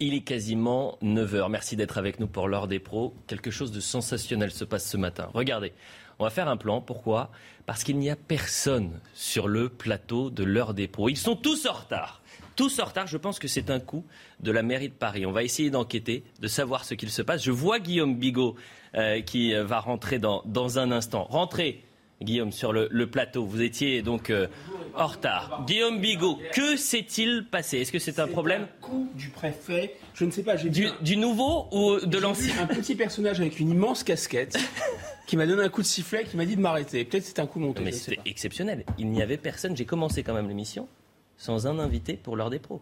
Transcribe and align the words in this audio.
Il 0.00 0.14
est 0.14 0.20
quasiment 0.20 0.96
9h. 1.02 1.50
Merci 1.50 1.74
d'être 1.74 1.98
avec 1.98 2.20
nous 2.20 2.28
pour 2.28 2.46
l'heure 2.46 2.68
des 2.68 2.78
pros. 2.78 3.14
Quelque 3.26 3.50
chose 3.50 3.72
de 3.72 3.80
sensationnel 3.80 4.52
se 4.52 4.64
passe 4.64 4.88
ce 4.88 4.96
matin. 4.96 5.28
Regardez, 5.34 5.72
on 6.20 6.24
va 6.24 6.30
faire 6.30 6.46
un 6.46 6.56
plan. 6.56 6.80
Pourquoi? 6.80 7.32
Parce 7.66 7.82
qu'il 7.82 7.98
n'y 7.98 8.08
a 8.08 8.14
personne 8.14 9.00
sur 9.12 9.48
le 9.48 9.68
plateau 9.68 10.30
de 10.30 10.44
l'heure 10.44 10.72
des 10.72 10.86
pros. 10.86 11.08
Ils 11.08 11.16
sont 11.16 11.34
tous 11.34 11.66
en 11.66 11.72
retard. 11.72 12.22
Tous 12.54 12.78
en 12.78 12.84
retard. 12.84 13.08
Je 13.08 13.16
pense 13.16 13.40
que 13.40 13.48
c'est 13.48 13.70
un 13.70 13.80
coup 13.80 14.04
de 14.38 14.52
la 14.52 14.62
mairie 14.62 14.88
de 14.88 14.94
Paris. 14.94 15.26
On 15.26 15.32
va 15.32 15.42
essayer 15.42 15.70
d'enquêter, 15.70 16.22
de 16.38 16.46
savoir 16.46 16.84
ce 16.84 16.94
qu'il 16.94 17.10
se 17.10 17.22
passe. 17.22 17.42
Je 17.42 17.50
vois 17.50 17.80
Guillaume 17.80 18.14
Bigot 18.14 18.54
euh, 18.94 19.20
qui 19.20 19.52
va 19.52 19.80
rentrer 19.80 20.20
dans, 20.20 20.42
dans 20.46 20.78
un 20.78 20.92
instant. 20.92 21.24
Rentrez, 21.24 21.82
Guillaume, 22.22 22.52
sur 22.52 22.72
le, 22.72 22.88
le 22.90 23.06
plateau. 23.08 23.44
Vous 23.44 23.62
étiez 23.62 24.02
donc 24.02 24.30
euh, 24.30 24.48
en 24.94 25.06
retard. 25.06 25.64
Guillaume 25.66 26.00
Bigot, 26.00 26.38
que 26.52 26.76
s'est-il 26.76 27.46
passé? 27.50 27.78
Est-ce 27.78 27.92
que 27.92 27.98
c'est 27.98 28.18
un 28.18 28.26
problème? 28.26 28.62
un 28.62 28.80
coup 28.84 29.08
du 29.14 29.28
préfet, 29.28 29.94
je 30.14 30.24
ne 30.24 30.30
sais 30.30 30.42
pas, 30.42 30.56
j'ai 30.56 30.68
du, 30.68 30.88
du 31.00 31.16
nouveau 31.16 31.68
ou 31.70 32.04
de 32.04 32.18
l'ancien? 32.18 32.54
un 32.60 32.66
petit 32.66 32.96
personnage 32.96 33.40
avec 33.40 33.60
une 33.60 33.70
immense 33.70 34.02
casquette 34.02 34.58
qui 35.26 35.36
m'a 35.36 35.46
donné 35.46 35.62
un 35.62 35.68
coup 35.68 35.82
de 35.82 35.86
sifflet, 35.86 36.24
qui 36.24 36.36
m'a 36.36 36.44
dit 36.46 36.56
de 36.56 36.60
m'arrêter. 36.60 37.04
Peut-être 37.04 37.24
c'est 37.24 37.38
un 37.38 37.46
coup 37.46 37.60
monté. 37.60 37.82
Mais 37.84 37.92
c'était 37.92 38.20
exceptionnel. 38.26 38.84
Il 38.98 39.10
n'y 39.10 39.22
avait 39.22 39.36
personne. 39.36 39.76
J'ai 39.76 39.84
commencé 39.84 40.22
quand 40.22 40.34
même 40.34 40.48
l'émission 40.48 40.88
sans 41.36 41.66
un 41.68 41.78
invité 41.78 42.14
pour 42.14 42.34
l'heure 42.34 42.50
des 42.50 42.58
pros. 42.58 42.80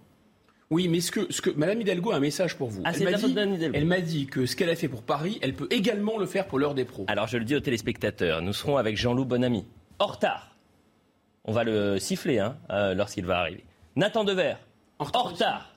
Oui, 0.71 0.89
mais 0.89 1.01
ce 1.01 1.13
que, 1.13 1.33
ce 1.33 1.41
que 1.41 1.51
Madame 1.51 1.81
Hidalgo 1.81 2.11
a 2.11 2.17
un 2.17 2.21
message 2.21 2.57
pour 2.57 2.69
vous. 2.71 2.83
Ah, 2.85 2.91
elle 2.95 3.05
m'a 3.05 3.13
dit, 3.13 3.33
d'Anne 3.33 3.55
Hidalgo. 3.55 3.77
elle 3.77 3.85
m'a 3.85 4.01
dit 4.01 4.27
que 4.27 4.47
ce 4.47 4.57
qu'elle 4.57 4.71
a 4.71 4.75
fait 4.75 4.89
pour 4.89 5.03
Paris, 5.03 5.39
elle 5.41 5.55
peut 5.55 5.69
également 5.71 6.19
le 6.19 6.27
faire 6.27 6.47
pour 6.47 6.59
l'heure 6.59 6.75
des 6.75 6.85
pros. 6.85 7.05
Alors 7.07 7.29
je 7.29 7.39
le 7.39 7.45
dis 7.45 7.55
aux 7.55 7.61
téléspectateurs, 7.61 8.43
nous 8.43 8.53
serons 8.53 8.77
avec 8.77 8.97
Jean-Loup 8.97 9.25
Bonamy. 9.25 9.65
En 9.99 10.07
retard. 10.07 10.57
On 11.45 11.53
va 11.53 11.63
le 11.63 12.01
siffler 12.01 12.41
hein, 12.41 12.57
euh, 12.71 12.95
lorsqu'il 12.95 13.25
va 13.25 13.39
arriver. 13.39 13.65
Nathan 13.95 14.25
Dever. 14.25 14.55
En 14.99 15.07
En 15.15 15.23
retard. 15.23 15.73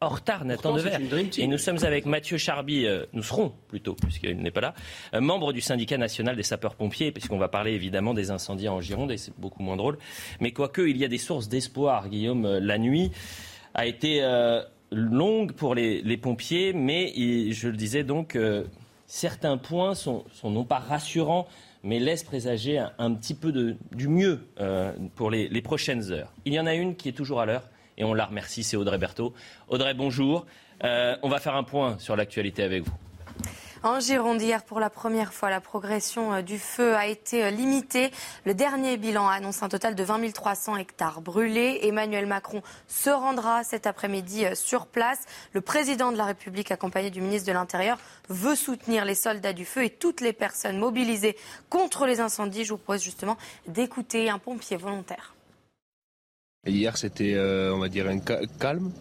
En 0.00 0.08
retard, 0.08 0.44
Nathan 0.44 0.74
Dever. 0.74 0.90
Et 1.38 1.46
nous 1.46 1.58
sommes 1.58 1.84
avec 1.84 2.06
Mathieu 2.06 2.36
Charby, 2.36 2.86
euh, 2.86 3.04
nous 3.12 3.22
serons 3.22 3.52
plutôt, 3.68 3.94
puisqu'il 3.94 4.36
n'est 4.38 4.50
pas 4.50 4.60
là, 4.60 4.74
euh, 5.14 5.20
membre 5.20 5.52
du 5.52 5.60
syndicat 5.60 5.96
national 5.96 6.34
des 6.34 6.42
sapeurs-pompiers, 6.42 7.12
puisqu'on 7.12 7.38
va 7.38 7.46
parler 7.46 7.72
évidemment 7.72 8.12
des 8.12 8.32
incendies 8.32 8.68
en 8.68 8.80
Gironde, 8.80 9.12
et 9.12 9.16
c'est 9.16 9.38
beaucoup 9.38 9.62
moins 9.62 9.76
drôle. 9.76 9.98
Mais 10.40 10.50
quoique, 10.50 10.82
il 10.82 10.96
y 10.96 11.04
a 11.04 11.08
des 11.08 11.18
sources 11.18 11.48
d'espoir, 11.48 12.08
Guillaume. 12.08 12.58
La 12.58 12.78
nuit 12.78 13.12
a 13.74 13.86
été 13.86 14.22
euh, 14.22 14.62
longue 14.90 15.52
pour 15.52 15.74
les, 15.74 16.02
les 16.02 16.16
pompiers, 16.16 16.72
mais 16.72 17.12
je 17.52 17.68
le 17.68 17.76
disais 17.76 18.04
donc, 18.04 18.36
euh, 18.36 18.64
certains 19.06 19.56
points 19.56 19.94
sont, 19.94 20.24
sont 20.32 20.50
non 20.50 20.64
pas 20.64 20.78
rassurants, 20.78 21.46
mais 21.82 21.98
laissent 21.98 22.24
présager 22.24 22.78
un, 22.78 23.14
petit 23.14 23.34
peu 23.34 23.52
de, 23.52 23.76
du 23.92 24.08
mieux 24.08 24.46
euh, 24.60 24.92
pour 25.16 25.30
les, 25.30 25.48
les 25.48 25.62
prochaines 25.62 26.12
heures. 26.12 26.32
Il 26.44 26.52
y 26.52 26.60
en 26.60 26.66
a 26.66 26.74
une 26.74 26.94
qui 26.96 27.08
est 27.08 27.12
toujours 27.12 27.40
à 27.40 27.46
l'heure, 27.46 27.68
et 27.98 28.04
on 28.04 28.14
la 28.14 28.26
remercie, 28.26 28.62
c'est 28.62 28.76
Audrey 28.76 28.98
Berthaud. 28.98 29.34
Audrey, 29.68 29.94
bonjour. 29.94 30.46
On 30.84 31.28
va 31.28 31.38
faire 31.38 31.54
un 31.54 31.62
point 31.62 31.96
sur 31.98 32.16
l'actualité 32.16 32.64
avec 32.64 32.82
vous. 32.82 32.92
En 33.84 33.98
Gironde, 33.98 34.40
hier, 34.40 34.62
pour 34.62 34.78
la 34.78 34.90
première 34.90 35.32
fois, 35.34 35.50
la 35.50 35.60
progression 35.60 36.32
euh, 36.34 36.42
du 36.42 36.56
feu 36.60 36.94
a 36.94 37.08
été 37.08 37.42
euh, 37.44 37.50
limitée. 37.50 38.12
Le 38.46 38.54
dernier 38.54 38.96
bilan 38.96 39.26
annonce 39.26 39.64
un 39.64 39.68
total 39.68 39.96
de 39.96 40.04
20 40.04 40.32
300 40.32 40.76
hectares 40.76 41.20
brûlés. 41.20 41.80
Emmanuel 41.82 42.26
Macron 42.26 42.62
se 42.86 43.10
rendra 43.10 43.64
cet 43.64 43.88
après-midi 43.88 44.44
euh, 44.44 44.54
sur 44.54 44.86
place. 44.86 45.18
Le 45.52 45.60
président 45.62 46.12
de 46.12 46.16
la 46.16 46.26
République, 46.26 46.70
accompagné 46.70 47.10
du 47.10 47.20
ministre 47.20 47.48
de 47.48 47.52
l'Intérieur, 47.52 47.98
veut 48.28 48.54
soutenir 48.54 49.04
les 49.04 49.16
soldats 49.16 49.52
du 49.52 49.64
feu 49.64 49.82
et 49.84 49.90
toutes 49.90 50.20
les 50.20 50.32
personnes 50.32 50.78
mobilisées 50.78 51.36
contre 51.68 52.06
les 52.06 52.20
incendies. 52.20 52.64
Je 52.64 52.74
vous 52.74 52.78
propose 52.78 53.02
justement 53.02 53.36
d'écouter 53.66 54.30
un 54.30 54.38
pompier 54.38 54.76
volontaire. 54.76 55.34
Hier, 56.64 56.96
c'était, 56.96 57.36
on 57.36 57.78
va 57.78 57.88
dire, 57.88 58.06
un 58.08 58.20
ca- 58.24 58.46
calme 58.60 58.92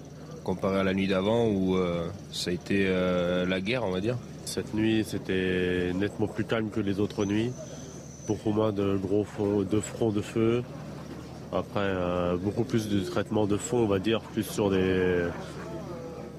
comparé 0.44 0.80
à 0.80 0.84
la 0.84 0.96
nuit 0.96 1.08
d'avant 1.08 1.46
où 1.48 1.78
ça 2.32 2.50
a 2.50 2.54
été 2.54 2.88
la 3.48 3.62
guerre, 3.62 3.84
on 3.84 3.92
va 3.92 4.02
dire. 4.02 4.18
Cette 4.54 4.74
nuit, 4.74 5.06
c'était 5.08 5.94
nettement 5.96 6.28
plus 6.28 6.44
calme 6.44 6.72
que 6.72 6.82
les 6.82 7.00
autres 7.00 7.24
nuits. 7.24 7.54
Beaucoup 8.28 8.52
moins 8.52 8.74
de 8.74 8.98
gros 8.98 9.26
de 9.64 9.80
fronts 9.80 10.12
de 10.12 10.20
feu. 10.20 10.62
Après, 11.54 11.80
euh, 11.80 12.36
beaucoup 12.36 12.66
plus 12.66 12.90
de 12.90 13.00
traitement 13.00 13.48
de 13.48 13.56
fond, 13.56 13.78
on 13.78 13.88
va 13.88 14.00
dire, 14.00 14.20
plus 14.20 14.44
sur 14.44 14.70
des, 14.70 15.26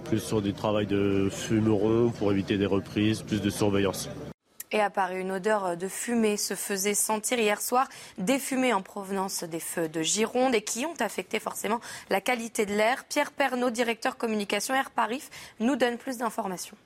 plus 0.05 0.19
sur 0.19 0.43
du 0.43 0.53
travail 0.53 0.87
de 0.87 1.31
fumeron 1.31 2.11
pour 2.11 2.31
éviter 2.31 2.59
des 2.59 2.67
reprises, 2.67 3.23
plus 3.23 3.41
de 3.41 3.49
surveillance. 3.49 4.11
Et 4.73 4.81
à 4.81 4.91
une 5.15 5.33
odeur 5.33 5.79
de 5.79 5.89
fumée 5.89 6.37
se 6.37 6.53
faisait 6.53 6.93
sentir 6.93 7.39
hier 7.39 7.63
soir, 7.63 7.89
des 8.19 8.39
fumées 8.39 8.75
en 8.75 8.83
provenance 8.83 9.43
des 9.43 9.61
feux 9.61 9.89
de 9.89 10.03
Gironde 10.03 10.55
et 10.55 10.61
qui 10.61 10.85
ont 10.85 11.01
affecté 11.01 11.41
forcément 11.41 11.81
la 12.11 12.21
qualité 12.21 12.67
de 12.67 12.75
l'air. 12.75 13.07
Pierre 13.07 13.33
Pernaud, 13.33 13.71
directeur 13.71 14.19
communication 14.19 14.75
Air 14.75 14.91
Paris, 14.91 15.23
nous 15.61 15.77
donne 15.77 15.97
plus 15.97 16.19
d'informations. 16.19 16.77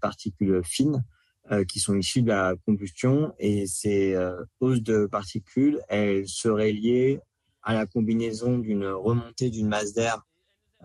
Particules 0.00 0.62
fines 0.64 1.04
euh, 1.50 1.64
qui 1.64 1.80
sont 1.80 1.96
issues 1.96 2.22
de 2.22 2.28
la 2.28 2.54
combustion 2.66 3.32
et 3.38 3.66
ces 3.66 4.14
euh, 4.14 4.44
hausses 4.60 4.82
de 4.82 5.06
particules, 5.06 5.80
elles 5.88 6.28
seraient 6.28 6.72
liées 6.72 7.20
à 7.62 7.74
la 7.74 7.86
combinaison 7.86 8.58
d'une 8.58 8.86
remontée 8.86 9.50
d'une 9.50 9.68
masse 9.68 9.92
d'air 9.92 10.22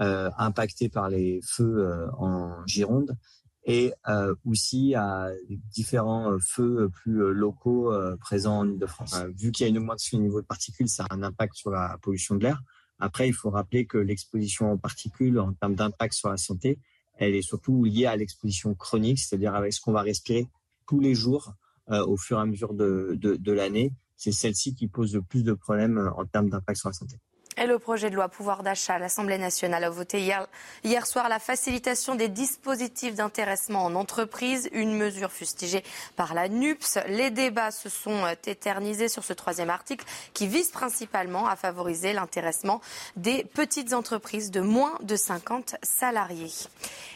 euh, 0.02 0.32
impactée 0.40 0.90
par 0.90 1.08
les 1.08 1.40
feux 1.44 1.86
euh, 1.86 2.08
en 2.18 2.66
Gironde 2.66 3.16
et 3.64 3.94
euh, 4.10 4.34
aussi 4.44 4.96
à 4.96 5.30
différents 5.72 6.36
feux 6.40 6.90
plus 6.90 7.32
locaux 7.32 7.94
présents 8.20 8.60
en 8.60 8.68
Ile-de-France. 8.68 9.16
Vu 9.38 9.52
qu'il 9.52 9.66
y 9.66 9.68
a 9.68 9.70
une 9.70 9.78
augmentation 9.78 10.18
du 10.18 10.24
niveau 10.24 10.42
de 10.42 10.48
particules, 10.48 10.90
ça 10.90 11.06
a 11.10 11.14
un 11.14 11.24
impact 11.24 11.56
sur 11.56 11.70
la 11.70 11.98
pollution 12.02 12.36
de 12.36 12.44
l'air. 12.44 12.62
Après, 13.00 13.28
il 13.28 13.34
faut 13.34 13.50
rappeler 13.52 13.86
que 13.86 13.98
l'exposition 13.98 14.72
aux 14.72 14.78
particules, 14.78 15.40
en 15.40 15.54
termes 15.54 15.76
d'impact 15.76 16.14
sur 16.14 16.30
la 16.30 16.38
santé, 16.38 16.80
elle 17.16 17.36
est 17.36 17.42
surtout 17.42 17.84
liée 17.84 18.06
à 18.06 18.16
l'exposition 18.16 18.74
chronique, 18.76 19.20
c'est-à-dire 19.20 19.56
avec 19.56 19.74
ce 19.74 19.82
qu'on 19.82 19.92
va 19.92 20.02
respirer 20.02 20.48
tous 20.88 21.00
les 21.00 21.16
jours 21.16 21.54
euh, 21.92 22.06
au 22.06 22.18
fur 22.18 22.38
et 22.38 22.42
à 22.42 22.46
mesure 22.46 22.74
de, 22.74 23.18
de, 23.20 23.52
l'année. 23.52 23.94
C'est 24.16 24.32
celle-ci 24.32 24.76
qui 24.76 24.88
pose 24.88 25.14
le 25.14 25.22
plus 25.22 25.44
de 25.44 25.54
problèmes 25.54 25.98
euh, 25.98 26.12
en 26.14 26.26
termes 26.26 26.50
d'impact 26.50 26.80
sur 26.80 26.90
la 26.90 26.94
santé. 26.94 27.18
Et 27.58 27.68
le 27.68 27.78
projet 27.78 28.10
de 28.10 28.16
loi 28.16 28.30
pouvoir 28.30 28.64
d'achat, 28.64 28.98
l'Assemblée 28.98 29.38
nationale 29.38 29.84
a 29.84 29.90
voté 29.90 30.20
hier, 30.20 30.48
hier 30.84 31.06
soir 31.06 31.30
la 31.30 31.40
facilitation 31.40 32.16
des 32.16 32.28
dispositifs 32.28 33.16
d'intéressement 33.16 33.86
en 33.86 33.96
entreprise, 33.96 34.70
une 34.72 34.98
mesure 34.98 35.32
fustigée 35.32 35.84
par 36.16 36.34
la 36.34 36.50
NUPS. 36.50 37.00
Les 37.08 37.30
débats 37.30 37.72
se 37.72 37.90
sont 37.90 38.26
euh, 38.26 38.34
éternisés 38.48 39.08
sur 39.08 39.24
ce 39.24 39.34
troisième 39.34 39.70
article 39.70 40.06
qui 40.34 40.48
vise 40.48 40.72
principalement 40.72 41.48
à 41.48 41.56
favoriser 41.56 42.14
l'intéressement 42.14 42.82
des 43.16 43.44
petites 43.44 43.94
entreprises 43.94 44.50
de 44.50 44.62
moins 44.62 44.98
de 45.02 45.16
50 45.16 45.76
salariés. 45.84 46.52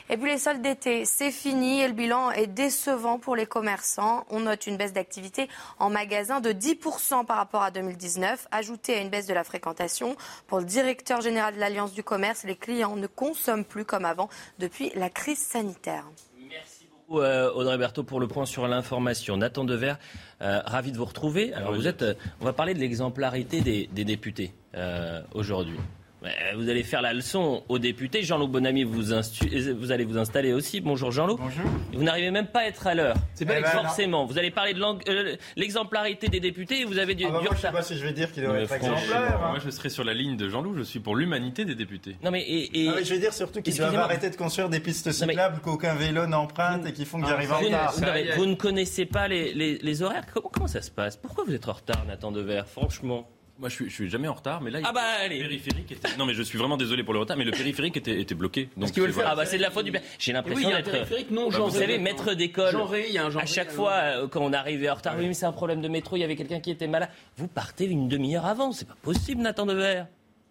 Et 0.10 0.16
puis 0.16 0.32
les 0.32 0.38
soldes 0.38 0.62
d'été, 0.62 1.04
c'est 1.04 1.32
fini 1.32 1.82
et 1.82 1.88
le 1.88 1.94
bilan 1.94 2.32
est 2.32 2.48
décevant 2.48 3.20
pour 3.20 3.36
les 3.36 3.46
commerçants. 3.46 4.26
On 4.30 4.40
note 4.40 4.66
une 4.66 4.78
baisse 4.78 4.94
d'activité 4.94 5.50
en 5.80 5.90
magasin 5.90 6.40
de 6.40 6.52
10% 6.52 7.26
par 7.26 7.36
rapport 7.36 7.62
à 7.62 7.72
2019, 7.72 8.48
ajoutée 8.52 8.96
à 8.96 9.02
une 9.02 9.10
baisse 9.10 9.28
de 9.28 9.34
la 9.34 9.44
fréquentation. 9.44 10.16
Pour 10.48 10.60
le 10.60 10.66
directeur 10.66 11.20
général 11.20 11.56
de 11.56 11.60
l'Alliance 11.60 11.92
du 11.92 12.04
commerce, 12.04 12.46
les 12.46 12.56
clients 12.56 12.96
ne 12.96 13.08
consomment 13.08 13.66
plus 13.66 13.84
comme 13.84 14.06
avant 14.06 14.30
depuis 14.60 14.94
la 14.96 15.10
crise 15.10 15.40
sanitaire. 15.40 16.06
Merci 16.50 16.88
beaucoup 16.90 17.20
euh, 17.20 17.52
Audrey 17.52 17.78
Berthaud 17.78 18.04
pour 18.04 18.22
le 18.22 18.30
point 18.30 18.46
sur 18.46 18.66
l'information. 18.66 19.36
Nathan 19.36 19.66
Dever, 19.66 19.96
euh, 20.42 20.62
ravi 20.66 20.94
de 20.94 20.98
vous 20.98 21.06
retrouver. 21.06 21.54
Alors 21.54 21.74
vous 21.76 21.86
êtes, 21.88 22.04
euh, 22.04 22.14
on 22.40 22.46
va 22.46 22.54
parler 22.54 22.74
de 22.74 22.80
l'exemplarité 22.80 23.60
des, 23.60 23.90
des 23.92 24.06
députés 24.06 24.54
euh, 24.76 25.22
aujourd'hui. 25.34 25.78
Ouais, 26.24 26.32
Vous 26.56 26.68
allez 26.68 26.82
faire 26.82 27.04
la 27.04 27.14
leçon 27.14 27.64
aux 27.70 27.78
députés. 27.78 28.24
Jean-Loup 28.24 28.48
Bonamy, 28.48 28.84
vous, 28.84 29.14
instu- 29.14 29.72
vous 29.74 29.92
allez 29.92 30.04
vous 30.04 30.18
installer 30.18 30.52
aussi. 30.52 30.82
Bonjour 30.82 31.12
Jean-Loup. 31.12 31.38
Bonjour. 31.38 31.66
Vous 31.94 32.02
n'arrivez 32.04 32.32
même 32.32 32.48
pas 32.48 32.62
à 32.62 32.66
être 32.66 32.88
à 32.88 32.96
l'heure. 32.96 33.16
C'est 33.36 33.46
pas 33.46 33.60
Eh 33.60 33.62
ben, 33.62 33.70
forcément. 33.70 34.26
Vous 34.26 34.40
allez 34.40 34.50
parler 34.50 34.74
de 34.74 34.82
euh, 35.10 35.36
l'exemplarité 35.56 36.28
des 36.28 36.40
députés 36.40 36.82
et 36.82 36.86
vous 36.86 36.98
avez 36.98 37.14
du, 37.14 37.26
Ah 37.26 37.30
bah 37.30 37.40
du 37.42 37.46
moi, 37.46 37.54
je 37.56 37.62
sais 37.62 37.68
retard. 37.68 37.80
pas 37.82 37.84
si 37.86 37.98
je 38.00 38.04
vais 38.04 38.14
dire 38.14 38.32
qu'il 38.32 38.44
doit 38.44 38.58
être 38.60 38.68
franchement, 38.68 38.98
exemplaire. 38.98 39.40
hein. 39.44 39.50
Moi, 39.52 39.60
je 39.64 39.70
serai 39.70 39.90
sur 39.90 40.04
la 40.04 40.16
ligne 40.16 40.38
de 40.38 40.50
Jean-Loup. 40.50 40.74
Je 40.76 40.82
suis 40.82 41.00
pour 41.00 41.16
l'humanité 41.16 41.66
des 41.66 41.76
députés. 41.76 42.16
Non 42.24 42.32
mais 42.32 42.42
et, 42.42 42.86
et- 42.86 42.90
Ah, 42.90 42.94
mais 42.98 43.04
je 43.04 43.14
vais 43.14 43.20
dire 43.20 43.34
surtout 43.34 43.62
qu'ils 43.62 43.78
doivent 43.78 43.96
arrêter 43.96 44.32
de 44.32 44.36
construire 44.36 44.70
des 44.70 44.80
pistes 44.80 45.06
mais- 45.06 45.14
cyclables 45.14 45.60
qu'aucun 45.62 45.94
vélo 45.94 46.26
n'emprunte 46.26 46.84
et 46.88 46.94
qui 46.94 47.06
font 47.06 47.20
qu'ils 47.22 47.30
Ah, 47.30 47.34
arrivent 47.36 47.54
en 47.54 47.58
vous, 47.60 47.70
ne- 47.70 47.76
retard. 47.76 47.94
vous 48.36 48.42
vous 48.42 48.46
ne 48.48 48.56
connaissez 48.56 49.06
pas 49.06 49.28
les, 49.28 49.54
les- 49.54 49.78
les 49.78 50.02
horaires. 50.02 50.24
Comment, 50.34 50.50
comment 50.52 50.68
ça 50.68 50.82
se 50.82 50.90
passe? 50.90 51.16
Pourquoi 51.16 51.44
vous 51.46 51.54
êtes 51.54 51.70
en 51.70 51.74
retard, 51.74 52.04
Nathan 52.08 52.32
Dever 52.32 52.64
Franchement. 52.66 53.30
Moi, 53.60 53.70
je 53.70 53.74
suis, 53.74 53.90
je 53.90 53.94
suis 53.96 54.10
jamais 54.10 54.28
en 54.28 54.34
retard, 54.36 54.62
mais 54.62 54.70
là, 54.70 54.80
Ah 54.84 54.88
il- 54.90 54.94
bah, 54.94 55.02
le 55.22 55.26
allez. 55.26 55.40
périphérique 55.40 55.92
était. 55.92 56.16
Non, 56.18 56.28
mais 56.28 56.36
je 56.36 56.44
suis 56.44 56.60
vraiment 56.60 56.78
désolé 56.78 57.04
pour 57.04 57.14
le 57.16 57.20
retard, 57.22 57.38
mais 57.38 57.44
le 57.44 57.52
périphérique 57.52 57.98
était, 57.98 58.22
était 58.22 58.36
bloqué. 58.36 58.70
Donc, 58.78 58.92
qu'ils 58.92 59.02
veulent 59.02 59.12
c'est- 59.14 59.20
faire 59.22 59.30
Ah 59.32 59.36
bah 59.36 59.46
c'est 59.48 59.58
de 59.58 59.64
la 59.64 59.72
faute 59.72 59.86
du 59.86 59.92
père. 59.92 60.02
J'ai 60.20 60.32
Oui, 60.32 60.34
l'impression 60.36 60.70
un 60.70 60.76
d'être. 60.78 60.92
périphérique 60.92 61.32
non 61.32 61.46
Vous 61.46 61.52
genré. 61.58 61.80
savez, 61.80 61.98
maître 61.98 62.36
d'école. 62.36 62.72
Genré, 62.72 63.06
il 63.08 63.14
y 63.14 63.18
a 63.18 63.26
un 63.26 63.32
genré, 63.32 63.44
À 63.44 63.48
chaque 63.48 63.72
fois, 63.72 63.94
euh, 63.94 64.28
quand 64.28 64.42
on 64.42 64.54
arrivait 64.54 64.90
en 64.92 64.96
retard, 64.96 65.16
oui, 65.18 65.26
mais 65.28 65.34
c'est 65.34 65.48
un 65.48 65.52
problème 65.52 65.82
de 65.82 65.88
métro, 65.88 66.16
il 66.16 66.20
y 66.20 66.24
avait 66.24 66.36
quelqu'un 66.36 66.60
qui 66.60 66.70
était 66.70 66.88
malade. 66.88 67.10
Vous 67.38 67.48
partez 67.48 67.86
une 67.86 68.08
demi-heure 68.08 68.46
avant, 68.46 68.72
c'est 68.74 68.88
pas 68.88 68.96
possible, 69.02 69.42
Nathan 69.42 69.66
Dever. 69.66 70.04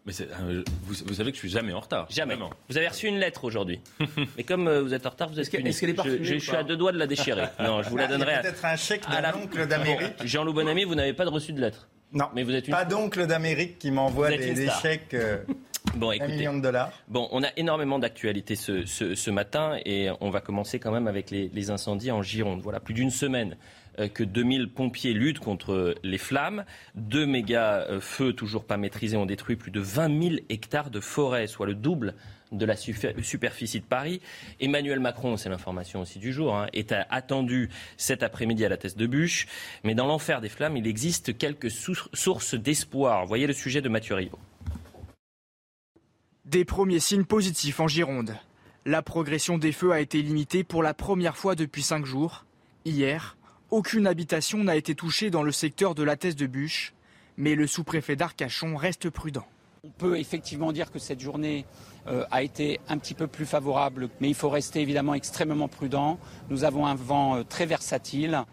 Mais 0.04 0.12
euh, 0.20 0.62
vous, 0.82 0.94
vous 1.06 1.14
savez 1.14 1.30
que 1.30 1.36
je 1.36 1.40
suis 1.40 1.48
jamais 1.48 1.72
en 1.72 1.80
retard. 1.80 2.06
Jamais. 2.10 2.34
Vraiment. 2.34 2.50
Vous 2.68 2.76
avez 2.76 2.88
reçu 2.88 3.06
une 3.06 3.18
lettre 3.18 3.44
aujourd'hui. 3.44 3.80
Mais 4.36 4.42
comme 4.44 4.66
euh, 4.68 4.82
vous 4.82 4.94
êtes 4.94 5.04
en 5.06 5.10
retard, 5.10 5.28
vous 5.28 5.34
êtes 5.34 5.42
Est-ce 5.42 5.50
que- 5.50 5.56
puni. 5.58 5.68
est-ce 5.70 5.80
qu'elle 5.80 5.90
est 5.90 5.92
Je- 5.92 5.96
parfumée 5.96 6.18
je, 6.24 6.34
ou 6.34 6.38
je 6.40 6.44
suis 6.44 6.56
à 6.56 6.62
deux 6.64 6.76
doigts 6.76 6.92
de 6.92 6.98
la 6.98 7.06
déchirer. 7.06 7.46
Non, 7.60 7.82
je 7.82 7.88
vous 7.88 7.96
la 7.96 8.04
Il 8.04 8.10
y 8.10 8.14
a 8.14 8.18
donnerai. 8.18 8.34
à- 8.34 8.40
peut-être 8.42 8.64
un 8.64 8.76
chèque 8.76 9.02
d'un 9.08 9.34
oncle 9.34 9.66
d'Amérique. 9.66 10.24
Jean-Loup 10.24 10.52
Bonamy, 10.52 10.84
vous 10.84 10.94
n'avez 10.96 11.12
pas 11.12 11.24
de 11.24 11.30
reçu 11.30 11.52
de 11.52 11.60
lettre. 11.60 11.88
Non, 12.12 12.26
Mais 12.34 12.42
vous 12.44 12.52
êtes 12.54 12.68
une. 12.68 12.74
pas 12.74 12.84
d'oncle 12.84 13.26
d'Amérique 13.26 13.78
qui 13.78 13.90
m'envoie 13.90 14.30
des, 14.30 14.68
chèques 14.82 15.14
euh, 15.14 15.38
Bon, 15.96 16.10
un 16.10 16.14
écoutez. 16.14 16.32
million 16.36 16.54
de 16.56 16.60
dollars. 16.62 16.92
Bon, 17.08 17.28
on 17.32 17.42
a 17.42 17.48
énormément 17.56 17.98
d'actualités 17.98 18.54
ce, 18.56 18.84
ce- 18.84 19.14
ce 19.14 19.30
matin 19.30 19.78
et 19.84 20.08
on 20.20 20.30
va 20.30 20.40
commencer 20.40 20.78
quand 20.78 20.92
même 20.92 21.06
avec 21.08 21.30
les, 21.30 21.48
les 21.52 21.70
incendies 21.70 22.10
en 22.10 22.22
Gironde. 22.22 22.60
Voilà, 22.62 22.80
plus 22.80 22.92
d'une 22.94 23.10
semaine 23.10 23.56
euh, 23.98 24.08
que 24.08 24.22
2000 24.24 24.68
pompiers 24.72 25.14
luttent 25.14 25.38
contre 25.38 25.94
les 26.02 26.18
flammes. 26.18 26.64
Deux 26.96 27.24
méga 27.26 27.86
euh, 27.88 28.00
feux 28.00 28.32
toujours 28.34 28.64
pas 28.64 28.76
maîtrisés 28.76 29.16
ont 29.16 29.26
détruit 29.26 29.56
plus 29.56 29.70
de 29.70 29.80
20 29.80 30.22
000 30.22 30.34
hectares 30.50 30.90
de 30.90 31.00
forêt, 31.00 31.46
soit 31.46 31.66
le 31.66 31.74
double 31.74 32.14
de 32.56 32.64
la 32.66 32.76
superficie 32.76 33.80
de 33.80 33.84
Paris. 33.84 34.20
Emmanuel 34.60 35.00
Macron, 35.00 35.36
c'est 35.36 35.48
l'information 35.48 36.00
aussi 36.00 36.18
du 36.18 36.32
jour, 36.32 36.56
hein, 36.56 36.66
est 36.72 36.92
attendu 37.10 37.70
cet 37.96 38.22
après-midi 38.22 38.64
à 38.64 38.68
la 38.68 38.76
Teste 38.76 38.98
de 38.98 39.06
Bûche. 39.06 39.46
Mais 39.84 39.94
dans 39.94 40.06
l'enfer 40.06 40.40
des 40.40 40.48
flammes, 40.48 40.76
il 40.76 40.86
existe 40.86 41.36
quelques 41.36 41.70
sou- 41.70 42.08
sources 42.12 42.54
d'espoir. 42.54 43.26
Voyez 43.26 43.46
le 43.46 43.52
sujet 43.52 43.80
de 43.80 43.88
Mathieu 43.88 44.14
Rio. 44.14 44.38
Des 46.44 46.64
premiers 46.64 47.00
signes 47.00 47.24
positifs 47.24 47.80
en 47.80 47.88
Gironde. 47.88 48.36
La 48.84 49.02
progression 49.02 49.58
des 49.58 49.72
feux 49.72 49.92
a 49.92 50.00
été 50.00 50.22
limitée 50.22 50.62
pour 50.62 50.82
la 50.82 50.94
première 50.94 51.36
fois 51.36 51.56
depuis 51.56 51.82
cinq 51.82 52.04
jours. 52.06 52.44
Hier, 52.84 53.36
aucune 53.70 54.06
habitation 54.06 54.62
n'a 54.62 54.76
été 54.76 54.94
touchée 54.94 55.30
dans 55.30 55.42
le 55.42 55.50
secteur 55.50 55.96
de 55.96 56.04
la 56.04 56.16
Thèse 56.16 56.36
de 56.36 56.46
Bûche, 56.46 56.94
mais 57.36 57.56
le 57.56 57.66
sous-préfet 57.66 58.14
d'Arcachon 58.14 58.76
reste 58.76 59.10
prudent. 59.10 59.44
On 59.82 59.90
peut 59.90 60.18
effectivement 60.18 60.70
dire 60.70 60.92
que 60.92 61.00
cette 61.00 61.20
journée 61.20 61.64
a 62.30 62.42
été 62.42 62.80
un 62.88 62.98
petit 62.98 63.14
peu 63.14 63.26
plus 63.26 63.46
favorable, 63.46 64.08
mais 64.20 64.28
il 64.28 64.34
faut 64.34 64.48
rester 64.48 64.80
évidemment 64.80 65.14
extrêmement 65.14 65.68
prudent. 65.68 66.18
Nous 66.50 66.64
avons 66.64 66.86
un 66.86 66.94
vent 66.94 67.36
euh, 67.36 67.42
très 67.42 67.66
versatile. 67.66 68.44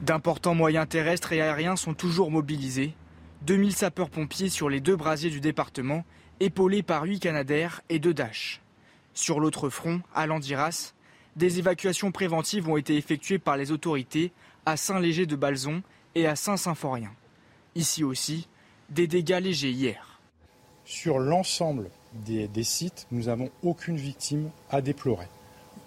D'importants 0.00 0.54
moyens 0.54 0.88
terrestres 0.88 1.32
et 1.32 1.40
aériens 1.40 1.76
sont 1.76 1.94
toujours 1.94 2.30
mobilisés. 2.30 2.94
2000 3.42 3.72
sapeurs-pompiers 3.72 4.48
sur 4.48 4.68
les 4.68 4.80
deux 4.80 4.96
brasiers 4.96 5.30
du 5.30 5.40
département, 5.40 6.04
épaulés 6.40 6.82
par 6.82 7.04
8 7.04 7.20
Canadaires 7.20 7.82
et 7.88 7.98
2 7.98 8.14
Dash. 8.14 8.60
Sur 9.14 9.40
l'autre 9.40 9.68
front, 9.68 10.00
à 10.14 10.26
Landiras, 10.26 10.94
des 11.36 11.58
évacuations 11.58 12.12
préventives 12.12 12.68
ont 12.68 12.76
été 12.76 12.96
effectuées 12.96 13.38
par 13.38 13.56
les 13.56 13.72
autorités 13.72 14.32
à 14.64 14.76
Saint-Léger 14.76 15.26
de 15.26 15.36
Balzon 15.36 15.82
et 16.14 16.26
à 16.26 16.36
Saint-Symphorien. 16.36 17.10
Ici 17.74 18.04
aussi, 18.04 18.48
des 18.90 19.06
dégâts 19.06 19.40
légers 19.40 19.70
hier. 19.70 20.20
Sur 20.84 21.18
l'ensemble 21.18 21.90
des, 22.14 22.64
sites, 22.64 23.06
nous 23.10 23.24
n'avons 23.24 23.50
aucune 23.62 23.96
victime 23.96 24.50
à 24.70 24.80
déplorer. 24.80 25.28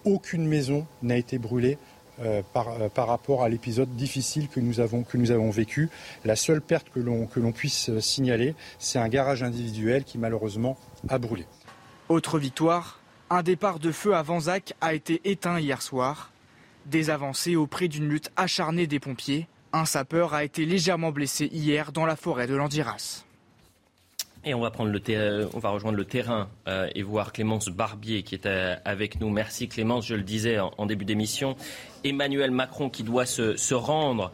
Aucune 0.04 0.46
maison 0.46 0.86
n'a 1.02 1.16
été 1.16 1.38
brûlée 1.38 1.78
euh, 2.20 2.42
par, 2.52 2.68
euh, 2.68 2.88
par 2.88 3.08
rapport 3.08 3.42
à 3.42 3.48
l'épisode 3.48 3.94
difficile 3.96 4.48
que 4.48 4.60
nous 4.60 4.80
avons, 4.80 5.02
que 5.02 5.18
nous 5.18 5.30
avons 5.30 5.50
vécu. 5.50 5.90
La 6.24 6.36
seule 6.36 6.62
perte 6.62 6.88
que 6.90 7.00
l'on 7.00 7.52
puisse 7.52 7.90
euh, 7.90 8.00
signaler, 8.00 8.54
c'est 8.78 8.98
un 8.98 9.08
garage 9.08 9.42
individuel 9.42 10.04
qui 10.04 10.16
malheureusement 10.18 10.78
a 11.08 11.18
brûlé. 11.18 11.46
Autre 12.08 12.38
victoire, 12.38 13.00
un 13.28 13.42
départ 13.42 13.80
de 13.80 13.92
feu 13.92 14.14
à 14.14 14.22
Vanzac 14.22 14.74
a 14.80 14.94
été 14.94 15.20
éteint 15.24 15.58
hier 15.58 15.82
soir. 15.82 16.32
Des 16.86 17.10
avancées 17.10 17.56
auprès 17.56 17.88
d'une 17.88 18.08
lutte 18.08 18.30
acharnée 18.36 18.86
des 18.86 19.00
pompiers. 19.00 19.48
Un 19.72 19.84
sapeur 19.84 20.32
a 20.32 20.44
été 20.44 20.64
légèrement 20.64 21.10
blessé 21.10 21.50
hier 21.52 21.90
dans 21.90 22.06
la 22.06 22.16
forêt 22.16 22.46
de 22.46 22.54
Landiras. 22.54 23.25
Et 24.48 24.54
on 24.54 24.60
va, 24.60 24.70
le 24.78 25.48
va 25.58 25.70
rejoindre 25.70 25.96
le 25.96 26.04
terrain 26.04 26.48
euh, 26.68 26.88
et 26.94 27.02
voir 27.02 27.32
Clémence 27.32 27.68
Barbier 27.68 28.22
qui 28.22 28.36
est 28.36 28.46
euh, 28.46 28.76
avec 28.84 29.20
nous. 29.20 29.28
Merci 29.28 29.66
Clémence, 29.66 30.06
je 30.06 30.14
le 30.14 30.22
disais 30.22 30.60
en, 30.60 30.86
début 30.86 31.04
d'émission. 31.04 31.56
Emmanuel 32.04 32.52
Macron 32.52 32.88
qui 32.88 33.02
doit 33.02 33.26
se, 33.26 33.74
rendre 33.74 34.30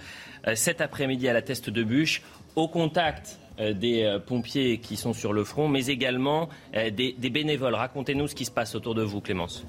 euh, 0.47 0.55
cet 0.55 0.83
après-midi 0.83 1.29
à 1.29 1.33
la 1.33 1.41
Teste 1.41 1.71
de 1.71 1.83
Bûche 1.83 2.23
au 2.57 2.69
contact 2.69 3.39
euh, 3.61 3.73
des 3.73 4.03
euh, 4.03 4.19
pompiers 4.19 4.79
qui 4.79 4.97
sont 4.97 5.13
sur 5.13 5.33
le 5.33 5.45
front, 5.45 5.69
mais 5.69 5.87
également 5.87 6.49
euh, 6.75 6.91
des 6.91 7.31
bénévoles. 7.31 7.75
Racontez-nous 7.75 8.29
ce 8.29 8.35
qui 8.35 8.45
se 8.45 8.51
passe 8.51 8.75
autour 8.75 8.95
de 8.95 9.03
vous, 9.03 9.21
Clémence. 9.21 9.65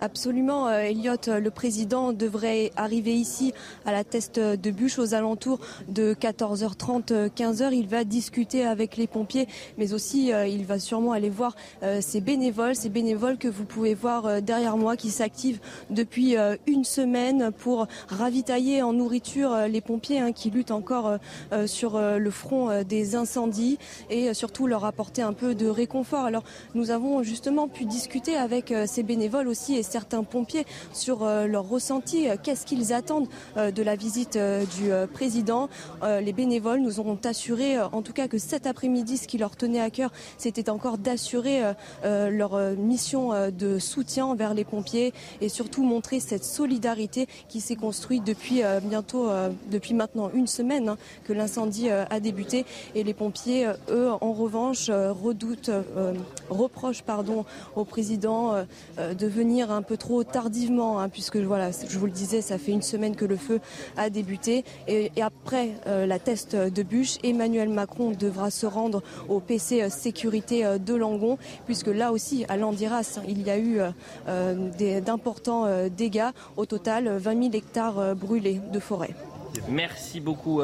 Absolument, 0.00 0.66
euh, 0.68 0.80
Elliot, 0.80 1.12
euh, 1.28 1.40
le 1.40 1.50
président 1.50 2.12
devrait 2.12 2.72
arriver 2.76 3.14
ici 3.14 3.54
à 3.86 3.92
la 3.92 4.04
teste 4.04 4.38
de 4.38 4.70
bûche 4.70 4.98
aux 4.98 5.14
alentours 5.14 5.60
de 5.88 6.14
14h30, 6.14 7.12
euh, 7.12 7.28
15h. 7.34 7.72
Il 7.72 7.86
va 7.88 8.04
discuter 8.04 8.66
avec 8.66 8.96
les 8.96 9.06
pompiers, 9.06 9.46
mais 9.78 9.94
aussi 9.94 10.32
euh, 10.32 10.46
il 10.46 10.66
va 10.66 10.78
sûrement 10.78 11.12
aller 11.12 11.30
voir 11.30 11.54
euh, 11.82 12.00
ces 12.02 12.20
bénévoles, 12.20 12.74
ces 12.74 12.88
bénévoles 12.88 13.38
que 13.38 13.48
vous 13.48 13.64
pouvez 13.64 13.94
voir 13.94 14.26
euh, 14.26 14.40
derrière 14.40 14.76
moi 14.76 14.96
qui 14.96 15.10
s'activent 15.10 15.60
depuis 15.90 16.36
euh, 16.36 16.56
une 16.66 16.84
semaine 16.84 17.50
pour 17.52 17.86
ravitailler 18.08 18.82
en 18.82 18.92
nourriture 18.92 19.52
euh, 19.52 19.68
les 19.68 19.80
pompiers 19.80 20.18
hein, 20.18 20.32
qui 20.32 20.50
luttent 20.50 20.72
encore 20.72 21.06
euh, 21.06 21.18
euh, 21.52 21.66
sur 21.66 21.96
euh, 21.96 22.18
le 22.18 22.30
front 22.30 22.68
euh, 22.68 22.82
des 22.82 23.14
incendies 23.14 23.78
et 24.10 24.28
euh, 24.28 24.34
surtout 24.34 24.66
leur 24.66 24.84
apporter 24.84 25.22
un 25.22 25.32
peu 25.32 25.54
de 25.54 25.66
réconfort. 25.68 26.24
Alors 26.24 26.42
nous 26.74 26.90
avons 26.90 27.22
justement 27.22 27.68
pu 27.68 27.84
discuter 27.84 28.36
avec 28.36 28.72
euh, 28.72 28.86
ces 28.86 29.02
bénévoles 29.02 29.48
aussi 29.48 29.76
certains 29.84 30.24
pompiers 30.24 30.66
sur 30.92 31.22
euh, 31.22 31.46
leur 31.46 31.68
ressenti, 31.68 32.28
euh, 32.28 32.36
qu'est-ce 32.42 32.66
qu'ils 32.66 32.92
attendent 32.92 33.28
euh, 33.56 33.70
de 33.70 33.82
la 33.82 33.96
visite 33.96 34.38
du 34.76 34.90
président? 35.12 35.68
Les 36.02 36.32
bénévoles 36.32 36.80
nous 36.80 37.00
ont 37.00 37.18
assuré 37.24 37.80
en 37.80 38.02
tout 38.02 38.12
cas 38.12 38.28
que 38.28 38.38
cet 38.38 38.66
après-midi, 38.66 39.16
ce 39.16 39.28
qui 39.28 39.38
leur 39.38 39.56
tenait 39.56 39.80
à 39.80 39.90
cœur, 39.90 40.10
c'était 40.38 40.70
encore 40.70 40.98
d'assurer 40.98 41.62
leur 42.04 42.58
mission 42.76 43.32
de 43.50 43.78
soutien 43.78 44.26
envers 44.26 44.54
les 44.54 44.64
pompiers 44.64 45.12
et 45.40 45.48
surtout 45.48 45.82
montrer 45.82 46.20
cette 46.20 46.44
solidarité 46.44 47.26
qui 47.48 47.60
s'est 47.60 47.76
construite 47.76 48.24
depuis 48.24 48.62
bientôt, 48.82 49.28
depuis 49.70 49.94
maintenant 49.94 50.30
une 50.32 50.46
semaine 50.46 50.90
hein, 50.90 50.98
que 51.24 51.32
l'incendie 51.32 51.90
a 51.90 52.20
débuté. 52.20 52.64
Et 52.94 53.04
les 53.04 53.14
pompiers, 53.14 53.68
eux, 53.90 54.10
en 54.10 54.32
revanche, 54.32 54.90
redoutent, 54.90 55.70
reprochent 56.50 57.02
pardon, 57.02 57.44
au 57.76 57.84
président 57.84 58.54
de 58.98 59.26
venir 59.26 59.73
un 59.74 59.82
peu 59.82 59.96
trop 59.96 60.24
tardivement, 60.24 61.00
hein, 61.00 61.08
puisque 61.08 61.36
voilà, 61.36 61.70
je 61.70 61.98
vous 61.98 62.06
le 62.06 62.12
disais, 62.12 62.40
ça 62.40 62.58
fait 62.58 62.72
une 62.72 62.82
semaine 62.82 63.16
que 63.16 63.24
le 63.24 63.36
feu 63.36 63.60
a 63.96 64.10
débuté. 64.10 64.64
Et, 64.88 65.10
après 65.20 65.70
euh, 65.86 66.06
la 66.06 66.18
test 66.18 66.54
de 66.54 66.82
bûche, 66.82 67.16
Emmanuel 67.22 67.68
Macron 67.68 68.10
devra 68.10 68.50
se 68.50 68.66
rendre 68.66 69.02
au 69.28 69.40
PC 69.40 69.82
euh, 69.82 69.88
sécurité 69.88 70.64
euh, 70.64 70.78
de 70.78 70.94
Langon, 70.94 71.38
puisque 71.66 71.88
là 71.88 72.12
aussi, 72.12 72.44
à 72.48 72.56
Landiras, 72.56 73.20
il 73.26 73.42
y 73.42 73.50
a 73.50 73.58
eu 73.58 73.80
d'importants 75.04 75.66
dégâts. 75.88 76.30
Au 76.56 76.66
total, 76.66 77.08
20 77.08 77.42
000 77.42 77.54
hectares 77.54 78.14
brûlés 78.14 78.60
de 78.72 78.78
forêt. 78.78 79.14
Merci 79.68 80.20
beaucoup 80.20 80.62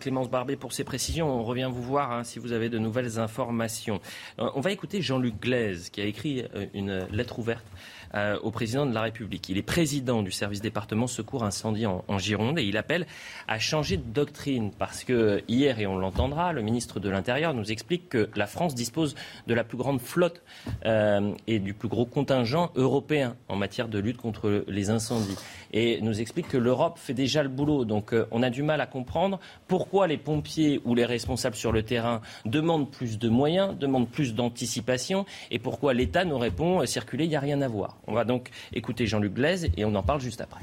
Clémence 0.00 0.30
Barbet 0.30 0.56
pour 0.56 0.72
ces 0.72 0.84
précisions. 0.84 1.28
On 1.28 1.44
revient 1.44 1.70
vous 1.72 1.82
voir 1.82 2.12
hein, 2.12 2.24
si 2.24 2.38
vous 2.38 2.52
avez 2.52 2.68
de 2.68 2.78
nouvelles 2.78 3.18
informations. 3.18 4.00
On 4.38 4.60
va 4.60 4.72
écouter 4.72 5.02
Jean-Luc 5.02 5.40
Glaise 5.40 5.90
qui 5.90 6.00
a 6.00 6.04
écrit 6.04 6.44
une 6.74 7.06
lettre 7.10 7.38
ouverte 7.38 7.64
euh, 8.14 8.38
au 8.42 8.50
président 8.50 8.86
de 8.86 8.94
la 8.94 9.02
République. 9.02 9.48
Il 9.48 9.58
est 9.58 9.62
président 9.62 10.22
du 10.22 10.30
service 10.30 10.60
département 10.60 11.06
secours 11.06 11.44
incendie 11.44 11.86
en, 11.86 12.02
Gironde 12.18 12.58
et 12.58 12.64
il 12.64 12.76
appelle 12.76 13.06
à 13.48 13.58
changer 13.58 13.96
de 13.96 14.02
doctrine 14.02 14.70
parce 14.78 15.02
que 15.02 15.42
hier, 15.48 15.80
et 15.80 15.86
on 15.86 15.96
l'entendra, 15.96 16.52
le 16.52 16.62
ministre 16.62 17.00
de 17.00 17.08
l'Intérieur 17.08 17.54
nous 17.54 17.72
explique 17.72 18.08
que 18.10 18.28
la 18.36 18.46
France 18.46 18.74
dispose 18.74 19.14
de 19.46 19.54
la 19.54 19.64
plus 19.64 19.78
grande 19.78 20.00
flotte 20.00 20.42
euh, 20.84 21.32
et 21.46 21.58
du 21.58 21.74
plus 21.74 21.88
gros 21.88 22.06
contingent 22.06 22.70
européen 22.74 23.36
en 23.48 23.56
matière 23.56 23.88
de 23.88 23.98
lutte 23.98 24.18
contre 24.18 24.64
les 24.68 24.90
incendies. 24.90 25.36
Et 25.72 26.00
nous 26.00 26.20
explique 26.20 26.48
que 26.48 26.56
l'Europe 26.56 26.98
fait 26.98 27.14
déjà 27.14 27.42
le 27.42 27.48
boulot. 27.48 27.84
Donc 27.84 28.12
euh, 28.12 28.26
on 28.30 28.42
a 28.42 28.50
du 28.50 28.62
mal 28.62 28.80
à 28.80 28.86
comprendre 28.86 29.40
pourquoi 29.68 30.06
les 30.06 30.18
pompiers 30.18 30.80
ou 30.84 30.94
les 30.94 31.04
responsables 31.04 31.56
sur 31.56 31.72
le 31.72 31.82
terrain 31.82 32.20
demandent 32.44 32.90
plus 32.90 33.18
de 33.18 33.28
moyens, 33.28 33.76
demandent 33.78 34.08
plus 34.08 34.34
d'anticipation 34.34 35.24
et 35.50 35.58
pourquoi 35.58 35.94
l'État 35.94 36.24
nous 36.24 36.38
répond 36.38 36.80
euh, 36.80 36.86
circuler, 36.86 37.24
il 37.24 37.30
n'y 37.30 37.36
a 37.36 37.40
rien 37.40 37.62
à 37.62 37.68
voir. 37.68 37.96
On 38.06 38.14
va 38.14 38.24
donc 38.24 38.50
écouter 38.72 39.06
Jean-Luc 39.06 39.32
Blaise 39.32 39.70
et 39.76 39.84
on 39.84 39.94
en 39.94 40.02
parle 40.02 40.20
juste 40.20 40.40
après. 40.40 40.60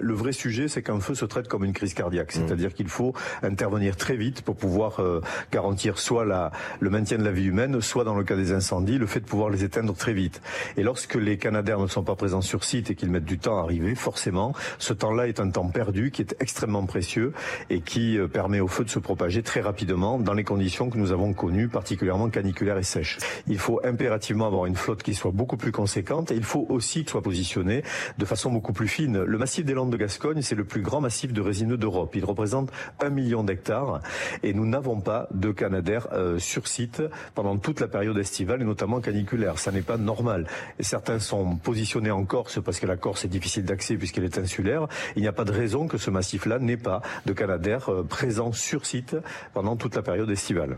Le 0.00 0.14
vrai 0.14 0.32
sujet, 0.32 0.68
c'est 0.68 0.82
qu'un 0.82 1.00
feu 1.00 1.14
se 1.14 1.24
traite 1.24 1.48
comme 1.48 1.64
une 1.64 1.72
crise 1.72 1.94
cardiaque, 1.94 2.32
c'est-à-dire 2.32 2.74
qu'il 2.74 2.88
faut 2.88 3.12
intervenir 3.42 3.96
très 3.96 4.16
vite 4.16 4.42
pour 4.42 4.56
pouvoir 4.56 5.00
euh, 5.00 5.20
garantir 5.52 5.98
soit 5.98 6.24
la, 6.24 6.52
le 6.80 6.90
maintien 6.90 7.18
de 7.18 7.24
la 7.24 7.32
vie 7.32 7.46
humaine, 7.46 7.80
soit 7.80 8.04
dans 8.04 8.14
le 8.14 8.24
cas 8.24 8.36
des 8.36 8.52
incendies, 8.52 8.98
le 8.98 9.06
fait 9.06 9.20
de 9.20 9.26
pouvoir 9.26 9.50
les 9.50 9.64
éteindre 9.64 9.94
très 9.94 10.12
vite. 10.12 10.40
Et 10.76 10.82
lorsque 10.82 11.14
les 11.14 11.38
Canadaires 11.38 11.78
ne 11.80 11.86
sont 11.86 12.02
pas 12.02 12.16
présents 12.16 12.40
sur 12.40 12.64
site 12.64 12.90
et 12.90 12.94
qu'ils 12.94 13.10
mettent 13.10 13.24
du 13.24 13.38
temps 13.38 13.58
à 13.58 13.62
arriver, 13.62 13.94
forcément, 13.94 14.54
ce 14.78 14.92
temps-là 14.92 15.28
est 15.28 15.40
un 15.40 15.50
temps 15.50 15.68
perdu 15.68 16.10
qui 16.10 16.22
est 16.22 16.36
extrêmement 16.40 16.86
précieux 16.86 17.32
et 17.68 17.80
qui 17.80 18.18
euh, 18.18 18.28
permet 18.28 18.60
au 18.60 18.68
feu 18.68 18.84
de 18.84 18.90
se 18.90 18.98
propager 18.98 19.42
très 19.42 19.60
rapidement 19.60 20.18
dans 20.18 20.34
les 20.34 20.44
conditions 20.44 20.90
que 20.90 20.98
nous 20.98 21.12
avons 21.12 21.32
connues, 21.32 21.68
particulièrement 21.68 22.30
caniculaires 22.30 22.78
et 22.78 22.82
sèches. 22.82 23.18
Il 23.46 23.58
faut 23.58 23.80
impérativement 23.84 24.46
avoir 24.46 24.66
une 24.66 24.76
flotte 24.76 25.02
qui 25.02 25.14
soit 25.14 25.32
beaucoup 25.32 25.56
plus 25.56 25.72
conséquente 25.72 26.30
et 26.30 26.36
il 26.36 26.44
faut 26.44 26.66
aussi 26.68 27.04
que 27.04 27.10
soit 27.10 27.22
positionnée 27.22 27.82
de 28.18 28.24
façon 28.24 28.50
beaucoup 28.50 28.72
plus 28.72 28.88
fine. 28.88 29.22
Le 29.22 29.38
massif 29.38 29.64
des 29.64 29.74
Landes 29.74 29.89
de 29.90 29.96
Gascogne, 29.96 30.42
c'est 30.42 30.54
le 30.54 30.64
plus 30.64 30.82
grand 30.82 31.00
massif 31.00 31.32
de 31.32 31.40
résineux 31.40 31.76
d'Europe. 31.76 32.14
Il 32.14 32.24
représente 32.24 32.70
un 33.00 33.10
million 33.10 33.44
d'hectares 33.44 34.00
et 34.42 34.54
nous 34.54 34.66
n'avons 34.66 35.00
pas 35.00 35.28
de 35.32 35.52
canadair 35.52 36.08
euh, 36.12 36.38
sur 36.38 36.66
site 36.66 37.02
pendant 37.34 37.58
toute 37.58 37.80
la 37.80 37.88
période 37.88 38.16
estivale 38.18 38.62
et 38.62 38.64
notamment 38.64 39.00
caniculaire. 39.00 39.58
Ça 39.58 39.72
n'est 39.72 39.82
pas 39.82 39.96
normal. 39.98 40.46
Et 40.78 40.82
certains 40.82 41.18
sont 41.18 41.56
positionnés 41.56 42.10
en 42.10 42.24
Corse 42.24 42.62
parce 42.62 42.80
que 42.80 42.86
la 42.86 42.96
Corse 42.96 43.24
est 43.24 43.28
difficile 43.28 43.64
d'accès 43.64 43.96
puisqu'elle 43.96 44.24
est 44.24 44.38
insulaire. 44.38 44.86
Il 45.16 45.22
n'y 45.22 45.28
a 45.28 45.32
pas 45.32 45.44
de 45.44 45.52
raison 45.52 45.88
que 45.88 45.98
ce 45.98 46.10
massif-là 46.10 46.58
n'ait 46.58 46.76
pas 46.76 47.02
de 47.26 47.32
canadair 47.32 47.90
euh, 47.90 48.02
présent 48.02 48.52
sur 48.52 48.86
site 48.86 49.16
pendant 49.52 49.76
toute 49.76 49.94
la 49.94 50.02
période 50.02 50.30
estivale. 50.30 50.76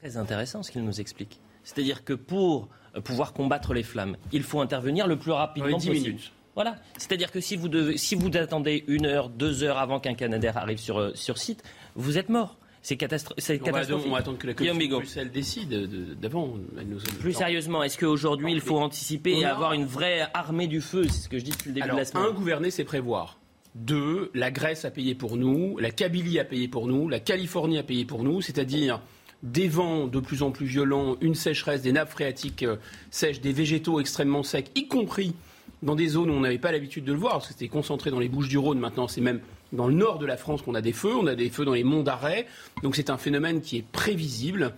Très 0.00 0.16
intéressant 0.16 0.62
ce 0.62 0.70
qu'il 0.72 0.84
nous 0.84 1.00
explique. 1.00 1.40
C'est-à-dire 1.62 2.04
que 2.04 2.12
pour 2.12 2.68
euh, 2.96 3.00
pouvoir 3.00 3.32
combattre 3.32 3.72
les 3.72 3.82
flammes, 3.82 4.16
il 4.32 4.42
faut 4.42 4.60
intervenir 4.60 5.06
le 5.06 5.16
plus 5.16 5.32
rapidement 5.32 5.72
possible. 5.72 5.94
minutes. 5.94 6.32
Voilà. 6.54 6.76
C'est-à-dire 6.98 7.30
que 7.32 7.40
si 7.40 7.56
vous, 7.56 7.68
devez, 7.68 7.96
si 7.96 8.14
vous 8.14 8.28
attendez 8.36 8.84
une 8.86 9.06
heure, 9.06 9.28
deux 9.30 9.62
heures 9.62 9.78
avant 9.78 10.00
qu'un 10.00 10.14
Canadair 10.14 10.56
arrive 10.58 10.78
sur, 10.78 10.98
euh, 10.98 11.12
sur 11.14 11.38
site, 11.38 11.62
vous 11.94 12.18
êtes 12.18 12.28
mort. 12.28 12.58
C'est 12.84 12.96
catastro- 12.96 13.34
catastrophique. 13.36 14.08
on 14.08 14.10
va 14.10 14.18
attendre 14.18 14.38
que 14.38 14.48
la 14.48 14.54
commission 14.54 14.74
de 14.74 14.80
Bigot. 14.80 14.96
Bruxelles 14.98 15.30
décide 15.30 15.68
de- 15.68 16.14
d'avant. 16.14 16.54
Elle 16.78 16.88
nous- 16.88 16.98
Plus 17.20 17.32
sérieusement, 17.32 17.82
est-ce 17.84 17.96
qu'aujourd'hui 17.96 18.52
il 18.52 18.60
faut 18.60 18.76
anticiper 18.78 19.38
et 19.38 19.44
avoir 19.44 19.72
une 19.72 19.84
vraie 19.86 20.28
armée 20.34 20.66
du 20.66 20.80
feu? 20.80 21.04
C'est 21.04 21.22
ce 21.22 21.28
que 21.28 21.38
je 21.38 21.44
dis 21.44 21.52
depuis 21.52 21.68
le 21.68 21.74
début 21.74 21.84
Alors, 21.84 21.96
de 21.96 22.00
la 22.00 22.04
semaine. 22.06 22.24
un, 22.24 22.32
gouverner, 22.32 22.70
c'est 22.72 22.82
prévoir. 22.84 23.38
Deux, 23.76 24.30
la 24.34 24.50
Grèce 24.50 24.84
a 24.84 24.90
payé 24.90 25.14
pour 25.14 25.36
nous, 25.36 25.78
la 25.78 25.92
Kabylie 25.92 26.40
a 26.40 26.44
payé 26.44 26.66
pour 26.66 26.88
nous, 26.88 27.08
la 27.08 27.20
Californie 27.20 27.78
a 27.78 27.82
payé 27.84 28.04
pour 28.04 28.24
nous, 28.24 28.42
c'est-à-dire 28.42 29.00
des 29.44 29.68
vents 29.68 30.08
de 30.08 30.18
plus 30.20 30.42
en 30.42 30.50
plus 30.50 30.66
violents, 30.66 31.16
une 31.20 31.34
sécheresse, 31.36 31.82
des 31.82 31.92
nappes 31.92 32.10
phréatiques 32.10 32.64
euh, 32.64 32.76
sèches, 33.10 33.40
des 33.40 33.52
végétaux 33.52 34.00
extrêmement 34.00 34.42
secs, 34.42 34.70
y 34.74 34.88
compris 34.88 35.34
dans 35.82 35.96
des 35.96 36.08
zones 36.08 36.30
où 36.30 36.34
on 36.34 36.40
n'avait 36.40 36.58
pas 36.58 36.72
l'habitude 36.72 37.04
de 37.04 37.12
le 37.12 37.18
voir, 37.18 37.34
parce 37.34 37.48
que 37.48 37.52
c'était 37.54 37.68
concentré 37.68 38.10
dans 38.10 38.20
les 38.20 38.28
Bouches 38.28 38.48
du 38.48 38.58
Rhône, 38.58 38.78
maintenant 38.78 39.08
c'est 39.08 39.20
même 39.20 39.40
dans 39.72 39.86
le 39.88 39.94
nord 39.94 40.18
de 40.18 40.26
la 40.26 40.36
France 40.36 40.62
qu'on 40.62 40.74
a 40.74 40.80
des 40.80 40.92
feux, 40.92 41.14
on 41.14 41.26
a 41.26 41.34
des 41.34 41.50
feux 41.50 41.64
dans 41.64 41.74
les 41.74 41.84
monts 41.84 42.02
d'arrêt, 42.02 42.46
donc 42.82 42.96
c'est 42.96 43.10
un 43.10 43.18
phénomène 43.18 43.60
qui 43.60 43.78
est 43.78 43.84
prévisible. 43.90 44.74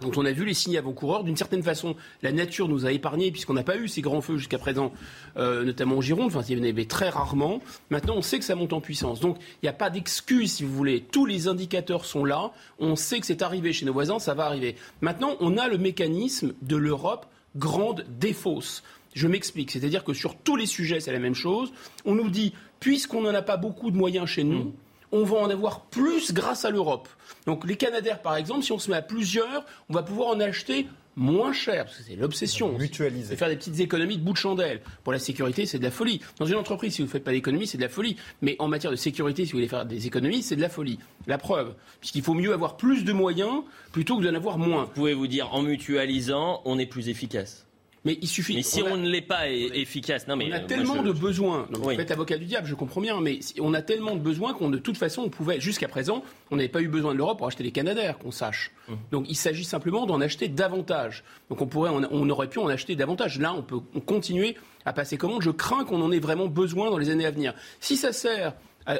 dont 0.00 0.12
on 0.16 0.26
a 0.26 0.32
vu 0.32 0.44
les 0.44 0.54
signes 0.54 0.76
avant-coureurs. 0.76 1.24
D'une 1.24 1.38
certaine 1.38 1.62
façon, 1.62 1.96
la 2.22 2.30
nature 2.30 2.68
nous 2.68 2.84
a 2.84 2.92
épargnés 2.92 3.30
puisqu'on 3.30 3.54
n'a 3.54 3.62
pas 3.62 3.78
eu 3.78 3.88
ces 3.88 4.02
grands 4.02 4.20
feux 4.20 4.36
jusqu'à 4.36 4.58
présent, 4.58 4.92
euh, 5.38 5.64
notamment 5.64 5.96
en 5.96 6.00
Gironde. 6.02 6.26
Enfin, 6.26 6.42
il 6.48 6.58
y 6.58 6.60
en 6.60 6.68
avait 6.68 6.84
très 6.84 7.08
rarement. 7.08 7.62
Maintenant, 7.88 8.16
on 8.16 8.22
sait 8.22 8.38
que 8.38 8.44
ça 8.44 8.54
monte 8.54 8.74
en 8.74 8.80
puissance. 8.82 9.20
Donc, 9.20 9.38
il 9.40 9.64
n'y 9.64 9.70
a 9.70 9.72
pas 9.72 9.88
d'excuse, 9.88 10.52
si 10.52 10.64
vous 10.64 10.74
voulez. 10.74 11.00
Tous 11.00 11.24
les 11.24 11.48
indicateurs 11.48 12.04
sont 12.04 12.24
là. 12.24 12.52
On 12.78 12.94
sait 12.94 13.20
que 13.20 13.26
c'est 13.26 13.40
arrivé 13.40 13.72
chez 13.72 13.86
nos 13.86 13.94
voisins, 13.94 14.18
ça 14.18 14.34
va 14.34 14.44
arriver. 14.44 14.76
Maintenant, 15.00 15.36
on 15.40 15.56
a 15.56 15.66
le 15.68 15.78
mécanisme 15.78 16.52
de 16.60 16.76
l'Europe 16.76 17.26
grande 17.56 18.04
défausse. 18.20 18.82
Je 19.16 19.26
m'explique. 19.26 19.70
C'est-à-dire 19.70 20.04
que 20.04 20.12
sur 20.12 20.36
tous 20.36 20.56
les 20.56 20.66
sujets, 20.66 21.00
c'est 21.00 21.10
la 21.10 21.18
même 21.18 21.34
chose. 21.34 21.72
On 22.04 22.14
nous 22.14 22.28
dit, 22.28 22.52
puisqu'on 22.80 23.22
n'en 23.22 23.34
a 23.34 23.40
pas 23.40 23.56
beaucoup 23.56 23.90
de 23.90 23.96
moyens 23.96 24.28
chez 24.28 24.44
nous, 24.44 24.74
on 25.10 25.24
va 25.24 25.38
en 25.38 25.48
avoir 25.48 25.86
plus 25.86 26.34
grâce 26.34 26.66
à 26.66 26.70
l'Europe. 26.70 27.08
Donc 27.46 27.66
les 27.66 27.76
Canadaires, 27.76 28.20
par 28.20 28.36
exemple, 28.36 28.62
si 28.62 28.72
on 28.72 28.78
se 28.78 28.90
met 28.90 28.96
à 28.98 29.02
plusieurs, 29.02 29.64
on 29.88 29.94
va 29.94 30.02
pouvoir 30.02 30.28
en 30.28 30.40
acheter 30.40 30.86
moins 31.18 31.54
cher, 31.54 31.86
parce 31.86 31.96
que 31.96 32.02
c'est 32.02 32.16
l'obsession. 32.16 32.76
Mutualiser. 32.76 33.28
C'est 33.30 33.36
faire 33.36 33.48
des 33.48 33.56
petites 33.56 33.80
économies 33.80 34.18
de 34.18 34.22
bout 34.22 34.34
de 34.34 34.36
chandelle. 34.36 34.82
Pour 35.02 35.14
la 35.14 35.18
sécurité, 35.18 35.64
c'est 35.64 35.78
de 35.78 35.84
la 35.84 35.90
folie. 35.90 36.20
Dans 36.38 36.44
une 36.44 36.56
entreprise, 36.56 36.92
si 36.92 37.00
vous 37.00 37.06
ne 37.06 37.10
faites 37.10 37.24
pas 37.24 37.32
d'économies, 37.32 37.66
c'est 37.66 37.78
de 37.78 37.82
la 37.82 37.88
folie. 37.88 38.16
Mais 38.42 38.56
en 38.58 38.68
matière 38.68 38.90
de 38.90 38.96
sécurité, 38.96 39.46
si 39.46 39.52
vous 39.52 39.56
voulez 39.56 39.68
faire 39.68 39.86
des 39.86 40.06
économies, 40.06 40.42
c'est 40.42 40.56
de 40.56 40.60
la 40.60 40.68
folie. 40.68 40.98
La 41.26 41.38
preuve, 41.38 41.74
puisqu'il 42.00 42.22
faut 42.22 42.34
mieux 42.34 42.52
avoir 42.52 42.76
plus 42.76 43.02
de 43.04 43.14
moyens 43.14 43.62
plutôt 43.92 44.18
que 44.18 44.24
d'en 44.24 44.34
avoir 44.34 44.58
moins. 44.58 44.84
Vous 44.84 44.90
pouvez 44.90 45.14
vous 45.14 45.26
dire, 45.26 45.54
en 45.54 45.62
mutualisant, 45.62 46.60
on 46.66 46.78
est 46.78 46.84
plus 46.84 47.08
efficace? 47.08 47.65
Mais 48.06 48.16
il 48.22 48.28
suffit. 48.28 48.54
Mais 48.54 48.62
si 48.62 48.82
on 48.82 48.96
ne 48.96 49.06
l'est 49.08 49.20
pas 49.20 49.48
efficace, 49.50 50.26
non 50.28 50.36
mais 50.36 50.48
on 50.48 50.52
a 50.52 50.60
euh, 50.60 50.66
tellement 50.66 50.96
je- 51.02 51.08
de 51.08 51.12
besoins. 51.12 51.66
Donc, 51.70 51.84
Oui. 51.84 51.94
Vous 51.94 52.00
faites 52.00 52.10
avocat 52.12 52.38
du 52.38 52.46
diable, 52.46 52.66
je 52.66 52.74
comprends 52.74 53.00
bien, 53.02 53.20
mais 53.20 53.42
si- 53.42 53.60
on 53.60 53.74
a 53.74 53.82
tellement 53.82 54.14
de 54.14 54.20
besoins 54.20 54.54
qu'on 54.54 54.70
de 54.70 54.78
toute 54.78 54.96
façon, 54.96 55.22
on 55.22 55.28
pouvait, 55.28 55.60
jusqu'à 55.60 55.88
présent, 55.88 56.22
on 56.50 56.56
n'avait 56.56 56.68
pas 56.68 56.80
eu 56.80 56.88
besoin 56.88 57.12
de 57.12 57.18
l'Europe 57.18 57.36
pour 57.38 57.48
acheter 57.48 57.64
les 57.64 57.72
Canadaires, 57.72 58.16
qu'on 58.18 58.30
sache. 58.30 58.70
Mmh. 58.88 58.92
Donc 59.10 59.26
il 59.28 59.34
s'agit 59.34 59.64
simplement 59.64 60.06
d'en 60.06 60.20
acheter 60.20 60.48
davantage. 60.48 61.24
Donc 61.50 61.60
on 61.60 61.66
pourrait, 61.66 61.90
on, 61.90 62.02
on 62.10 62.30
aurait 62.30 62.48
pu 62.48 62.58
en 62.60 62.68
acheter 62.68 62.96
davantage. 62.96 63.38
Là, 63.38 63.52
on 63.52 63.62
peut 63.62 63.80
on 63.94 64.00
continuer 64.00 64.56
à 64.84 64.92
passer 64.92 65.18
commande. 65.18 65.42
Je 65.42 65.50
crains 65.50 65.84
qu'on 65.84 66.00
en 66.00 66.12
ait 66.12 66.20
vraiment 66.20 66.46
besoin 66.46 66.90
dans 66.90 66.98
les 66.98 67.10
années 67.10 67.26
à 67.26 67.30
venir. 67.32 67.54
Si 67.80 67.96
ça 67.96 68.12
sert 68.12 68.54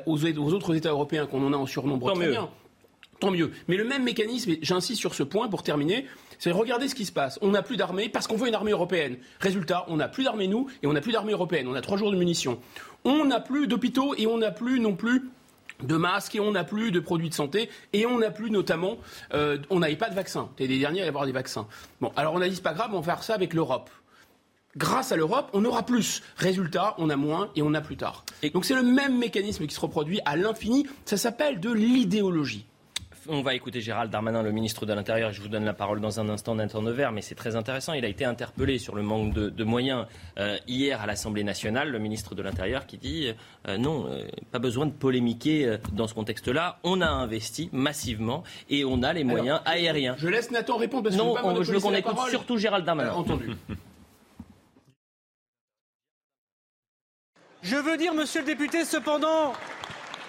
aux, 0.06 0.18
aux 0.26 0.52
autres 0.52 0.74
États 0.74 0.90
européens 0.90 1.26
qu'on 1.26 1.46
en 1.46 1.52
a 1.52 1.56
en 1.56 1.66
surnombre, 1.66 2.12
Tant 2.12 2.18
mieux. 2.18 2.34
Tant 3.20 3.30
mieux. 3.30 3.50
Mais 3.68 3.76
le 3.76 3.84
même 3.84 4.02
mécanisme, 4.04 4.50
et 4.50 4.58
j'insiste 4.60 5.00
sur 5.00 5.14
ce 5.14 5.22
point 5.22 5.48
pour 5.48 5.62
terminer, 5.62 6.04
c'est 6.38 6.50
regarder 6.50 6.88
ce 6.88 6.94
qui 6.94 7.04
se 7.04 7.12
passe. 7.12 7.38
On 7.42 7.48
n'a 7.48 7.62
plus 7.62 7.76
d'armée 7.76 8.08
parce 8.08 8.26
qu'on 8.26 8.36
veut 8.36 8.48
une 8.48 8.54
armée 8.54 8.72
européenne. 8.72 9.16
Résultat, 9.40 9.84
on 9.88 9.96
n'a 9.96 10.08
plus 10.08 10.24
d'armée 10.24 10.48
nous 10.48 10.68
et 10.82 10.86
on 10.86 10.92
n'a 10.92 11.00
plus 11.00 11.12
d'armée 11.12 11.32
européenne. 11.32 11.68
On 11.68 11.74
a 11.74 11.80
trois 11.80 11.96
jours 11.96 12.10
de 12.10 12.16
munitions. 12.16 12.60
On 13.04 13.24
n'a 13.24 13.40
plus 13.40 13.66
d'hôpitaux 13.66 14.14
et 14.16 14.26
on 14.26 14.38
n'a 14.38 14.50
plus 14.50 14.80
non 14.80 14.94
plus 14.94 15.30
de 15.82 15.96
masques 15.96 16.34
et 16.34 16.40
on 16.40 16.52
n'a 16.52 16.64
plus 16.64 16.90
de 16.90 17.00
produits 17.00 17.28
de 17.28 17.34
santé 17.34 17.68
et 17.92 18.06
on 18.06 18.18
n'a 18.18 18.30
plus 18.30 18.50
notamment, 18.50 18.96
euh, 19.34 19.58
on 19.70 19.80
n'avait 19.80 19.96
pas 19.96 20.08
de 20.08 20.14
vaccins. 20.14 20.48
C'était 20.56 20.72
les 20.72 20.78
derniers 20.78 21.02
à 21.02 21.04
y 21.04 21.08
avoir 21.08 21.26
des 21.26 21.32
vaccins. 21.32 21.66
Bon, 22.00 22.12
alors 22.16 22.34
on 22.34 22.40
a 22.40 22.48
dit 22.48 22.56
c'est 22.56 22.62
pas 22.62 22.74
grave, 22.74 22.90
on 22.92 23.00
va 23.00 23.14
faire 23.14 23.22
ça 23.22 23.34
avec 23.34 23.54
l'Europe. 23.54 23.90
Grâce 24.76 25.10
à 25.10 25.16
l'Europe, 25.16 25.48
on 25.54 25.64
aura 25.64 25.84
plus. 25.84 26.22
Résultat, 26.36 26.94
on 26.98 27.08
a 27.08 27.16
moins 27.16 27.50
et 27.56 27.62
on 27.62 27.72
a 27.72 27.80
plus 27.80 27.96
tard. 27.96 28.24
Et 28.42 28.50
donc 28.50 28.66
c'est 28.66 28.74
le 28.74 28.82
même 28.82 29.16
mécanisme 29.16 29.66
qui 29.66 29.74
se 29.74 29.80
reproduit 29.80 30.20
à 30.26 30.36
l'infini. 30.36 30.86
Ça 31.06 31.16
s'appelle 31.16 31.60
de 31.60 31.72
l'idéologie. 31.72 32.66
On 33.28 33.42
va 33.42 33.54
écouter 33.54 33.80
Gérald 33.80 34.10
Darmanin, 34.10 34.42
le 34.42 34.52
ministre 34.52 34.86
de 34.86 34.92
l'Intérieur. 34.92 35.32
Je 35.32 35.40
vous 35.40 35.48
donne 35.48 35.64
la 35.64 35.72
parole 35.72 36.00
dans 36.00 36.20
un 36.20 36.28
instant, 36.28 36.54
Nathan 36.54 36.82
Nevers, 36.82 37.12
mais 37.12 37.22
c'est 37.22 37.34
très 37.34 37.56
intéressant. 37.56 37.92
Il 37.92 38.04
a 38.04 38.08
été 38.08 38.24
interpellé 38.24 38.78
sur 38.78 38.94
le 38.94 39.02
manque 39.02 39.32
de, 39.32 39.48
de 39.48 39.64
moyens 39.64 40.06
euh, 40.38 40.56
hier 40.68 41.00
à 41.00 41.06
l'Assemblée 41.06 41.42
nationale, 41.42 41.90
le 41.90 41.98
ministre 41.98 42.34
de 42.34 42.42
l'Intérieur 42.42 42.86
qui 42.86 42.98
dit 42.98 43.32
euh, 43.68 43.78
non, 43.78 44.06
euh, 44.08 44.26
pas 44.52 44.58
besoin 44.58 44.86
de 44.86 44.92
polémiquer 44.92 45.66
euh, 45.66 45.78
dans 45.92 46.06
ce 46.06 46.14
contexte-là. 46.14 46.78
On 46.84 47.00
a 47.00 47.08
investi 47.08 47.68
massivement 47.72 48.44
et 48.70 48.84
on 48.84 49.02
a 49.02 49.12
les 49.12 49.24
moyens 49.24 49.60
Alors, 49.64 49.68
aériens. 49.84 50.14
Je 50.18 50.28
laisse 50.28 50.50
Nathan 50.50 50.76
répondre 50.76 51.04
parce 51.04 51.16
que 51.16 51.20
Non, 51.20 51.34
je 51.34 51.36
veux 51.36 51.42
pas 51.42 51.48
on- 51.48 51.62
je 51.62 51.72
veux 51.72 51.80
qu'on 51.80 51.94
écoute 51.94 52.14
parole. 52.14 52.30
surtout 52.30 52.58
Gérald 52.58 52.84
Darmanin. 52.84 53.10
Euh, 53.10 53.14
entendu. 53.14 53.50
Je 57.62 57.76
veux 57.76 57.96
dire, 57.96 58.14
monsieur 58.14 58.40
le 58.42 58.46
député, 58.46 58.84
cependant, 58.84 59.52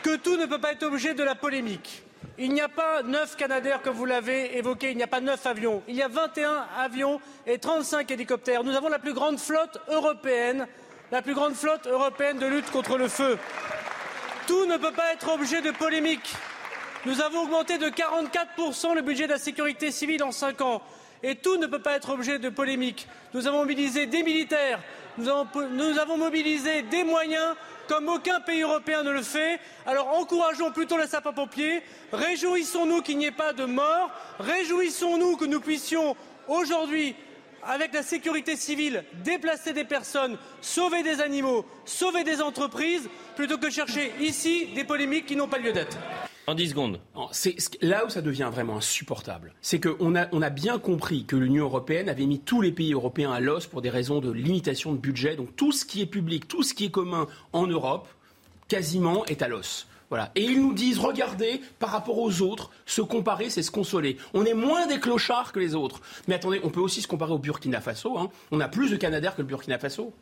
que 0.01 0.15
tout 0.17 0.37
ne 0.37 0.45
peut 0.47 0.59
pas 0.59 0.71
être 0.71 0.83
objet 0.83 1.13
de 1.13 1.21
la 1.23 1.35
polémique. 1.35 2.01
Il 2.39 2.53
n'y 2.53 2.61
a 2.61 2.69
pas 2.69 3.01
neuf 3.01 3.35
Canadaires, 3.35 3.81
comme 3.81 3.95
vous 3.95 4.05
l'avez 4.05 4.57
évoqué, 4.57 4.91
il 4.91 4.97
n'y 4.97 5.01
a 5.01 5.07
pas 5.07 5.21
neuf 5.21 5.47
avions. 5.47 5.81
Il 5.87 5.95
y 5.95 6.03
a 6.03 6.07
21 6.07 6.67
avions 6.77 7.19
et 7.47 7.57
35 7.57 8.11
hélicoptères. 8.11 8.63
Nous 8.63 8.75
avons 8.75 8.89
la 8.89 8.99
plus 8.99 9.13
grande 9.13 9.39
flotte 9.39 9.79
européenne, 9.87 10.67
la 11.11 11.23
plus 11.23 11.33
grande 11.33 11.55
flotte 11.55 11.87
européenne 11.87 12.37
de 12.37 12.45
lutte 12.45 12.69
contre 12.69 12.99
le 12.99 13.07
feu. 13.07 13.39
Tout 14.45 14.67
ne 14.67 14.77
peut 14.77 14.91
pas 14.91 15.13
être 15.13 15.33
objet 15.33 15.63
de 15.63 15.71
polémique. 15.71 16.35
Nous 17.07 17.21
avons 17.21 17.41
augmenté 17.41 17.79
de 17.79 17.87
44% 17.87 18.93
le 18.93 19.01
budget 19.01 19.25
de 19.25 19.31
la 19.31 19.39
sécurité 19.39 19.91
civile 19.91 20.23
en 20.23 20.31
cinq 20.31 20.61
ans. 20.61 20.83
Et 21.23 21.35
tout 21.35 21.57
ne 21.57 21.67
peut 21.67 21.81
pas 21.81 21.95
être 21.95 22.09
objet 22.09 22.39
de 22.39 22.49
polémique. 22.49 23.07
Nous 23.33 23.47
avons 23.47 23.59
mobilisé 23.59 24.05
des 24.05 24.23
militaires, 24.23 24.79
nous 25.17 25.29
avons, 25.29 26.17
mobilisé 26.17 26.83
des 26.83 27.03
moyens 27.03 27.55
comme 27.87 28.09
aucun 28.09 28.39
pays 28.41 28.61
européen 28.61 29.03
ne 29.03 29.11
le 29.11 29.23
fait. 29.23 29.59
Alors 29.85 30.09
encourageons 30.09 30.71
plutôt 30.71 30.97
les 30.97 31.07
sapeurs-pompiers, 31.07 31.81
réjouissons-nous 32.11 33.01
qu'il 33.01 33.17
n'y 33.17 33.25
ait 33.25 33.31
pas 33.31 33.53
de 33.53 33.65
morts, 33.65 34.11
réjouissons-nous 34.39 35.37
que 35.37 35.45
nous 35.45 35.61
puissions 35.61 36.15
aujourd'hui 36.47 37.15
avec 37.63 37.93
la 37.93 38.03
sécurité 38.03 38.55
civile, 38.55 39.03
déplacer 39.23 39.73
des 39.73 39.83
personnes, 39.83 40.37
sauver 40.61 41.03
des 41.03 41.21
animaux, 41.21 41.65
sauver 41.85 42.23
des 42.23 42.41
entreprises, 42.41 43.09
plutôt 43.35 43.57
que 43.57 43.69
chercher 43.69 44.11
ici 44.19 44.67
des 44.75 44.83
polémiques 44.83 45.25
qui 45.25 45.35
n'ont 45.35 45.47
pas 45.47 45.59
lieu 45.59 45.73
d'être. 45.73 45.97
En 46.47 46.55
10 46.55 46.69
secondes. 46.69 47.01
C'est 47.33 47.57
là 47.81 48.05
où 48.05 48.09
ça 48.09 48.21
devient 48.21 48.49
vraiment 48.49 48.77
insupportable. 48.77 49.53
C'est 49.61 49.81
qu'on 49.81 50.15
a, 50.15 50.27
on 50.31 50.41
a 50.41 50.49
bien 50.49 50.79
compris 50.79 51.25
que 51.25 51.35
l'Union 51.35 51.65
européenne 51.65 52.07
avait 52.07 52.25
mis 52.25 52.39
tous 52.39 52.61
les 52.61 52.71
pays 52.71 52.93
européens 52.93 53.33
à 53.33 53.41
l'os 53.41 53.67
pour 53.67 53.81
des 53.81 53.89
raisons 53.89 54.21
de 54.21 54.31
limitation 54.31 54.93
de 54.93 54.97
budget. 54.97 55.35
Donc 55.35 55.55
tout 55.57 55.73
ce 55.73 55.83
qui 55.83 56.01
est 56.01 56.05
public, 56.05 56.47
tout 56.47 56.63
ce 56.63 56.73
qui 56.73 56.85
est 56.85 56.91
commun 56.91 57.27
en 57.51 57.67
Europe, 57.67 58.07
quasiment 58.69 59.25
est 59.25 59.41
à 59.41 59.49
l'os. 59.49 59.87
Voilà. 60.09 60.31
Et 60.35 60.43
ils 60.43 60.61
nous 60.61 60.73
disent, 60.73 60.99
regardez, 60.99 61.61
par 61.79 61.89
rapport 61.89 62.17
aux 62.17 62.41
autres, 62.41 62.71
se 62.85 63.01
comparer, 63.01 63.49
c'est 63.49 63.63
se 63.63 63.71
consoler. 63.71 64.17
On 64.33 64.45
est 64.45 64.53
moins 64.53 64.87
des 64.87 64.99
clochards 64.99 65.51
que 65.51 65.59
les 65.59 65.75
autres. 65.75 66.01
Mais 66.27 66.35
attendez, 66.35 66.61
on 66.63 66.69
peut 66.69 66.79
aussi 66.79 67.01
se 67.01 67.07
comparer 67.07 67.33
au 67.33 67.39
Burkina 67.39 67.81
Faso. 67.81 68.17
hein. 68.17 68.29
On 68.51 68.59
a 68.59 68.67
plus 68.69 68.89
de 68.89 68.95
Canadaires 68.95 69.35
que 69.35 69.41
le 69.41 69.47
Burkina 69.47 69.77
Faso. 69.77 70.13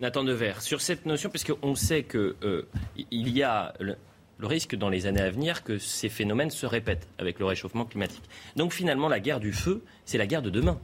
Nathan 0.00 0.24
Devers, 0.24 0.62
sur 0.62 0.80
cette 0.80 1.06
notion, 1.06 1.30
parce 1.30 1.44
qu'on 1.44 1.74
sait 1.74 2.04
qu'il 2.04 2.34
euh, 2.42 2.68
y 3.10 3.42
a 3.42 3.74
le, 3.80 3.96
risque 4.40 4.74
dans 4.74 4.88
les 4.88 5.06
années 5.06 5.20
à 5.20 5.30
venir 5.30 5.62
que 5.62 5.78
ces 5.78 6.08
phénomènes 6.08 6.50
se 6.50 6.66
répètent 6.66 7.08
avec 7.18 7.38
le 7.38 7.46
réchauffement 7.46 7.84
climatique. 7.84 8.24
Donc 8.56 8.72
finalement, 8.72 9.08
la 9.08 9.20
guerre 9.20 9.40
du 9.40 9.52
feu, 9.52 9.82
c'est 10.04 10.18
la 10.18 10.26
guerre 10.26 10.42
de 10.42 10.50
demain. 10.50 10.78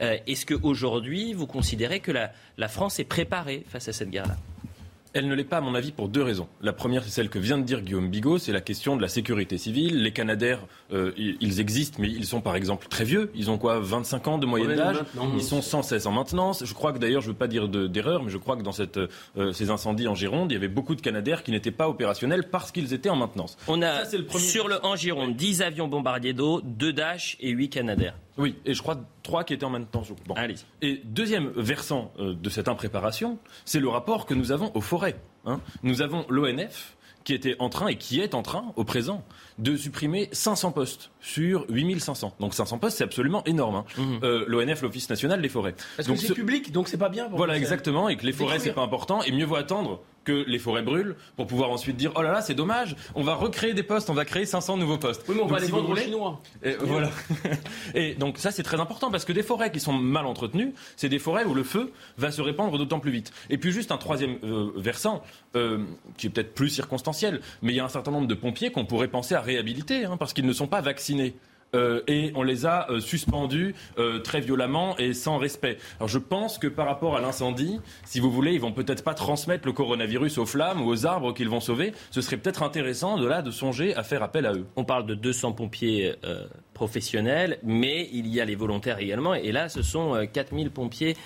Euh, 0.00 0.16
est-ce 0.26 0.46
qu'aujourd'hui, 0.46 1.34
vous 1.34 1.46
considérez 1.46 2.00
que 2.00 2.12
la 2.12 2.68
France 2.68 2.98
est 2.98 3.04
préparée 3.04 3.64
face 3.68 3.88
à 3.88 3.92
cette 3.92 4.10
guerre-là? 4.10 4.36
Elle 5.14 5.28
ne 5.28 5.34
l'est 5.34 5.44
pas, 5.44 5.58
à 5.58 5.60
mon 5.60 5.74
avis, 5.74 5.92
pour 5.92 6.08
deux 6.08 6.22
raisons. 6.22 6.48
La 6.60 6.72
première, 6.72 7.02
c'est 7.04 7.10
celle 7.10 7.28
que 7.28 7.38
vient 7.38 7.58
de 7.58 7.62
dire 7.62 7.80
Guillaume 7.80 8.08
Bigot, 8.08 8.38
c'est 8.38 8.52
la 8.52 8.60
question 8.60 8.96
de 8.96 9.02
la 9.02 9.08
sécurité 9.08 9.58
civile. 9.58 10.02
Les 10.02 10.12
Canadaires, 10.12 10.60
euh, 10.92 11.12
ils 11.16 11.60
existent, 11.60 11.98
mais 12.00 12.08
ils 12.08 12.26
sont 12.26 12.40
par 12.40 12.56
exemple 12.56 12.86
très 12.88 13.04
vieux. 13.04 13.30
Ils 13.34 13.50
ont 13.50 13.58
quoi 13.58 13.78
25 13.80 14.28
ans 14.28 14.38
de 14.38 14.46
moyenne 14.46 14.76
d'âge 14.76 14.98
Ils 15.34 15.42
sont 15.42 15.62
sans 15.62 15.82
cesse 15.82 16.06
en 16.06 16.12
maintenance. 16.12 16.64
Je 16.64 16.74
crois 16.74 16.92
que 16.92 16.98
d'ailleurs, 16.98 17.22
je 17.22 17.28
ne 17.28 17.32
veux 17.32 17.38
pas 17.38 17.48
dire 17.48 17.68
d'erreur, 17.68 18.22
mais 18.22 18.30
je 18.30 18.38
crois 18.38 18.56
que 18.56 18.62
dans 18.62 18.72
cette, 18.72 18.98
euh, 18.98 19.52
ces 19.52 19.70
incendies 19.70 20.08
en 20.08 20.14
Gironde, 20.14 20.50
il 20.50 20.54
y 20.54 20.56
avait 20.56 20.68
beaucoup 20.68 20.94
de 20.94 21.00
Canadaires 21.00 21.42
qui 21.42 21.50
n'étaient 21.50 21.70
pas 21.70 21.88
opérationnels 21.88 22.48
parce 22.50 22.72
qu'ils 22.72 22.92
étaient 22.92 23.10
en 23.10 23.16
maintenance. 23.16 23.56
On 23.68 23.82
a 23.82 24.04
sur 24.04 24.68
le 24.68 24.84
en 24.84 24.96
Gironde 24.96 25.36
10 25.36 25.62
avions 25.62 25.88
bombardiers 25.88 26.32
d'eau, 26.32 26.60
2 26.62 26.92
Dash 26.92 27.36
et 27.40 27.50
8 27.50 27.68
Canadaires. 27.70 28.14
Oui, 28.38 28.56
et 28.64 28.74
je 28.74 28.82
crois 28.82 28.98
trois 29.22 29.44
qui 29.44 29.52
étaient 29.52 29.64
en 29.64 29.70
même 29.70 29.86
temps. 29.86 30.02
Bon. 30.26 30.34
Et 30.80 31.00
deuxième 31.04 31.50
versant 31.56 32.12
euh, 32.18 32.34
de 32.34 32.50
cette 32.50 32.68
impréparation, 32.68 33.38
c'est 33.64 33.80
le 33.80 33.88
rapport 33.88 34.26
que 34.26 34.34
nous 34.34 34.52
avons 34.52 34.70
aux 34.74 34.80
forêts. 34.80 35.16
Hein. 35.44 35.60
Nous 35.82 36.02
avons 36.02 36.24
l'ONF 36.28 36.96
qui 37.24 37.34
était 37.34 37.56
en 37.58 37.68
train 37.68 37.88
et 37.88 37.96
qui 37.96 38.20
est 38.20 38.34
en 38.34 38.40
train, 38.40 38.72
au 38.76 38.84
présent, 38.84 39.22
de 39.58 39.76
supprimer 39.76 40.30
500 40.32 40.72
postes 40.72 41.10
sur 41.20 41.66
8500. 41.68 42.34
Donc 42.40 42.54
500 42.54 42.78
postes, 42.78 42.96
c'est 42.96 43.04
absolument 43.04 43.44
énorme. 43.44 43.74
Hein. 43.74 43.84
Mhm. 43.98 44.20
Euh, 44.22 44.44
L'ONF, 44.46 44.80
l'Office 44.80 45.10
national 45.10 45.42
des 45.42 45.50
forêts. 45.50 45.74
Parce 45.96 46.08
que 46.08 46.16
c'est 46.16 46.32
public, 46.32 46.72
donc 46.72 46.88
c'est 46.88 46.96
pas 46.96 47.10
bien. 47.10 47.28
voilà, 47.30 47.58
exactement, 47.58 48.08
et 48.08 48.16
que 48.16 48.24
les 48.24 48.32
forêts, 48.32 48.58
c'est 48.58 48.72
pas 48.72 48.82
important, 48.82 49.22
et 49.22 49.32
mieux 49.32 49.44
vaut 49.44 49.56
attendre 49.56 50.00
que 50.28 50.44
les 50.46 50.58
forêts 50.58 50.82
brûlent 50.82 51.16
pour 51.36 51.46
pouvoir 51.46 51.70
ensuite 51.70 51.96
dire 51.96 52.12
oh 52.14 52.20
là 52.20 52.30
là 52.30 52.42
c'est 52.42 52.54
dommage 52.54 52.96
on 53.14 53.22
va 53.22 53.34
recréer 53.34 53.72
des 53.72 53.82
postes 53.82 54.10
on 54.10 54.14
va 54.14 54.26
créer 54.26 54.44
500 54.44 54.76
nouveaux 54.76 54.98
postes. 54.98 55.24
Oui 55.26 55.36
mais 55.36 55.42
on 55.42 55.46
va 55.46 55.58
les 55.58 55.68
vendre 55.68 55.88
aux 55.88 55.96
chinois. 55.96 56.42
et 56.62 56.76
voilà. 56.78 57.10
Et 57.94 58.14
donc 58.14 58.36
ça 58.36 58.50
c'est 58.50 58.62
très 58.62 58.78
important 58.78 59.10
parce 59.10 59.24
que 59.24 59.32
des 59.32 59.42
forêts 59.42 59.72
qui 59.72 59.80
sont 59.80 59.94
mal 59.94 60.26
entretenues 60.26 60.74
c'est 60.96 61.08
des 61.08 61.18
forêts 61.18 61.46
où 61.46 61.54
le 61.54 61.62
feu 61.62 61.92
va 62.18 62.30
se 62.30 62.42
répandre 62.42 62.76
d'autant 62.76 63.00
plus 63.00 63.10
vite. 63.10 63.32
Et 63.48 63.56
puis 63.56 63.72
juste 63.72 63.90
un 63.90 63.96
troisième 63.96 64.36
euh, 64.44 64.70
versant 64.76 65.22
euh, 65.56 65.78
qui 66.18 66.26
est 66.26 66.30
peut-être 66.30 66.52
plus 66.52 66.68
circonstanciel 66.68 67.40
mais 67.62 67.72
il 67.72 67.76
y 67.76 67.80
a 67.80 67.84
un 67.86 67.88
certain 67.88 68.10
nombre 68.10 68.26
de 68.26 68.34
pompiers 68.34 68.70
qu'on 68.70 68.84
pourrait 68.84 69.08
penser 69.08 69.34
à 69.34 69.40
réhabiliter 69.40 70.04
hein, 70.04 70.18
parce 70.18 70.34
qu'ils 70.34 70.46
ne 70.46 70.52
sont 70.52 70.66
pas 70.66 70.82
vaccinés 70.82 71.36
euh, 71.74 72.00
et 72.06 72.32
on 72.34 72.42
les 72.42 72.66
a 72.66 72.90
euh, 72.90 73.00
suspendus 73.00 73.74
euh, 73.98 74.20
très 74.20 74.40
violemment 74.40 74.96
et 74.98 75.12
sans 75.12 75.38
respect. 75.38 75.78
Alors 75.98 76.08
je 76.08 76.18
pense 76.18 76.58
que 76.58 76.66
par 76.66 76.86
rapport 76.86 77.16
à 77.16 77.20
l'incendie, 77.20 77.80
si 78.04 78.20
vous 78.20 78.30
voulez, 78.30 78.54
ils 78.54 78.60
vont 78.60 78.72
peut-être 78.72 79.04
pas 79.04 79.14
transmettre 79.14 79.66
le 79.66 79.72
coronavirus 79.72 80.38
aux 80.38 80.46
flammes 80.46 80.80
ou 80.82 80.88
aux 80.88 81.06
arbres 81.06 81.34
qu'ils 81.34 81.48
vont 81.48 81.60
sauver. 81.60 81.92
Ce 82.10 82.20
serait 82.20 82.36
peut-être 82.36 82.62
intéressant 82.62 83.18
de 83.18 83.26
là 83.26 83.42
de 83.42 83.50
songer 83.50 83.94
à 83.94 84.02
faire 84.02 84.22
appel 84.22 84.46
à 84.46 84.54
eux. 84.54 84.66
On 84.76 84.84
parle 84.84 85.06
de 85.06 85.14
200 85.14 85.52
pompiers 85.52 86.14
professionnels, 86.78 87.58
mais 87.64 88.08
il 88.12 88.28
y 88.28 88.40
a 88.40 88.44
les 88.44 88.54
volontaires 88.54 89.00
également. 89.00 89.34
Et 89.34 89.50
là, 89.50 89.68
ce 89.68 89.82
sont 89.82 90.26
4000 90.32 90.70
pompiers 90.70 91.16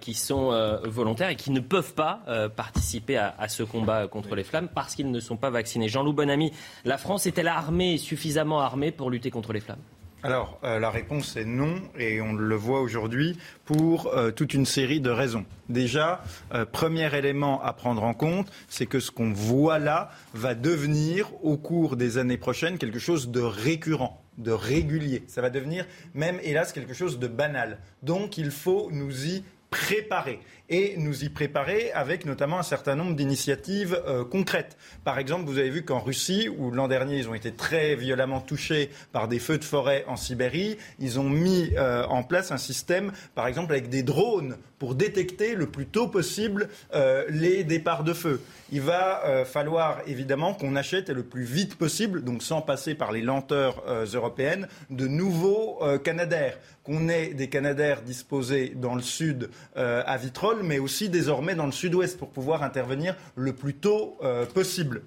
qui 0.00 0.14
sont 0.14 0.78
volontaires 0.84 1.30
et 1.30 1.36
qui 1.36 1.50
ne 1.50 1.58
peuvent 1.58 1.94
pas 1.94 2.20
participer 2.54 3.16
à, 3.16 3.48
ce 3.48 3.64
combat 3.64 4.06
contre 4.06 4.36
les 4.36 4.44
flammes 4.44 4.68
parce 4.72 4.94
qu'ils 4.94 5.10
ne 5.10 5.20
sont 5.20 5.36
pas 5.36 5.50
vaccinés. 5.50 5.88
Jean-Loup 5.88 6.12
Bonamy, 6.12 6.52
la 6.84 6.96
France 6.96 7.26
est-elle 7.26 7.48
armée, 7.48 7.98
suffisamment 7.98 8.60
armée 8.60 8.92
pour 8.92 9.10
lutter 9.10 9.30
contre 9.30 9.52
les 9.52 9.60
flammes? 9.60 9.82
Alors, 10.24 10.58
euh, 10.64 10.78
la 10.78 10.88
réponse 10.88 11.36
est 11.36 11.44
non, 11.44 11.74
et 11.98 12.22
on 12.22 12.32
le 12.32 12.56
voit 12.56 12.80
aujourd'hui 12.80 13.36
pour 13.66 14.06
euh, 14.06 14.30
toute 14.30 14.54
une 14.54 14.64
série 14.64 15.00
de 15.00 15.10
raisons. 15.10 15.44
Déjà, 15.68 16.24
euh, 16.54 16.64
premier 16.64 17.14
élément 17.14 17.62
à 17.62 17.74
prendre 17.74 18.02
en 18.02 18.14
compte, 18.14 18.50
c'est 18.66 18.86
que 18.86 19.00
ce 19.00 19.10
qu'on 19.10 19.34
voit 19.34 19.78
là 19.78 20.10
va 20.32 20.54
devenir, 20.54 21.28
au 21.44 21.58
cours 21.58 21.96
des 21.96 22.16
années 22.16 22.38
prochaines, 22.38 22.78
quelque 22.78 22.98
chose 22.98 23.28
de 23.28 23.42
récurrent 23.42 24.23
de 24.38 24.50
régulier. 24.50 25.24
Ça 25.26 25.42
va 25.42 25.50
devenir 25.50 25.86
même, 26.14 26.38
hélas, 26.42 26.72
quelque 26.72 26.94
chose 26.94 27.18
de 27.18 27.28
banal. 27.28 27.78
Donc 28.02 28.38
il 28.38 28.50
faut 28.50 28.90
nous 28.90 29.26
y 29.26 29.44
préparer 29.70 30.40
et 30.68 30.94
nous 30.96 31.24
y 31.24 31.28
préparer 31.28 31.92
avec 31.92 32.24
notamment 32.24 32.58
un 32.58 32.62
certain 32.62 32.94
nombre 32.94 33.14
d'initiatives 33.14 34.00
euh, 34.06 34.24
concrètes. 34.24 34.76
Par 35.04 35.18
exemple, 35.18 35.44
vous 35.44 35.58
avez 35.58 35.70
vu 35.70 35.84
qu'en 35.84 36.00
Russie, 36.00 36.48
où 36.48 36.70
l'an 36.70 36.88
dernier 36.88 37.18
ils 37.18 37.28
ont 37.28 37.34
été 37.34 37.52
très 37.52 37.94
violemment 37.96 38.40
touchés 38.40 38.90
par 39.12 39.28
des 39.28 39.38
feux 39.38 39.58
de 39.58 39.64
forêt 39.64 40.04
en 40.08 40.16
Sibérie, 40.16 40.78
ils 40.98 41.20
ont 41.20 41.28
mis 41.28 41.72
euh, 41.76 42.06
en 42.06 42.22
place 42.22 42.50
un 42.50 42.58
système, 42.58 43.12
par 43.34 43.46
exemple 43.46 43.72
avec 43.72 43.88
des 43.88 44.02
drones, 44.02 44.56
pour 44.78 44.94
détecter 44.94 45.54
le 45.54 45.66
plus 45.66 45.86
tôt 45.86 46.08
possible 46.08 46.68
euh, 46.94 47.24
les 47.28 47.64
départs 47.64 48.04
de 48.04 48.12
feu. 48.12 48.40
Il 48.72 48.80
va 48.80 49.44
falloir 49.44 50.00
évidemment 50.06 50.52
qu'on 50.52 50.74
achète 50.74 51.08
le 51.08 51.22
plus 51.22 51.44
vite 51.44 51.76
possible, 51.76 52.24
donc 52.24 52.42
sans 52.42 52.60
passer 52.60 52.94
par 52.94 53.12
les 53.12 53.22
lenteurs 53.22 53.84
européennes, 54.12 54.66
de 54.90 55.06
nouveaux 55.06 55.80
Canadaires 56.02 56.58
qu'on 56.82 57.08
ait 57.08 57.28
des 57.34 57.48
Canadaires 57.48 58.02
disposés 58.02 58.72
dans 58.74 58.94
le 58.94 59.02
sud 59.02 59.48
à 59.76 60.16
Vitrolles 60.16 60.53
mais 60.62 60.78
aussi 60.78 61.08
désormais 61.08 61.54
dans 61.54 61.66
le 61.66 61.72
sud-ouest 61.72 62.18
pour 62.18 62.30
pouvoir 62.30 62.62
intervenir 62.62 63.16
le 63.36 63.52
plus 63.52 63.74
tôt 63.74 64.16
euh, 64.22 64.46
possible. 64.46 65.02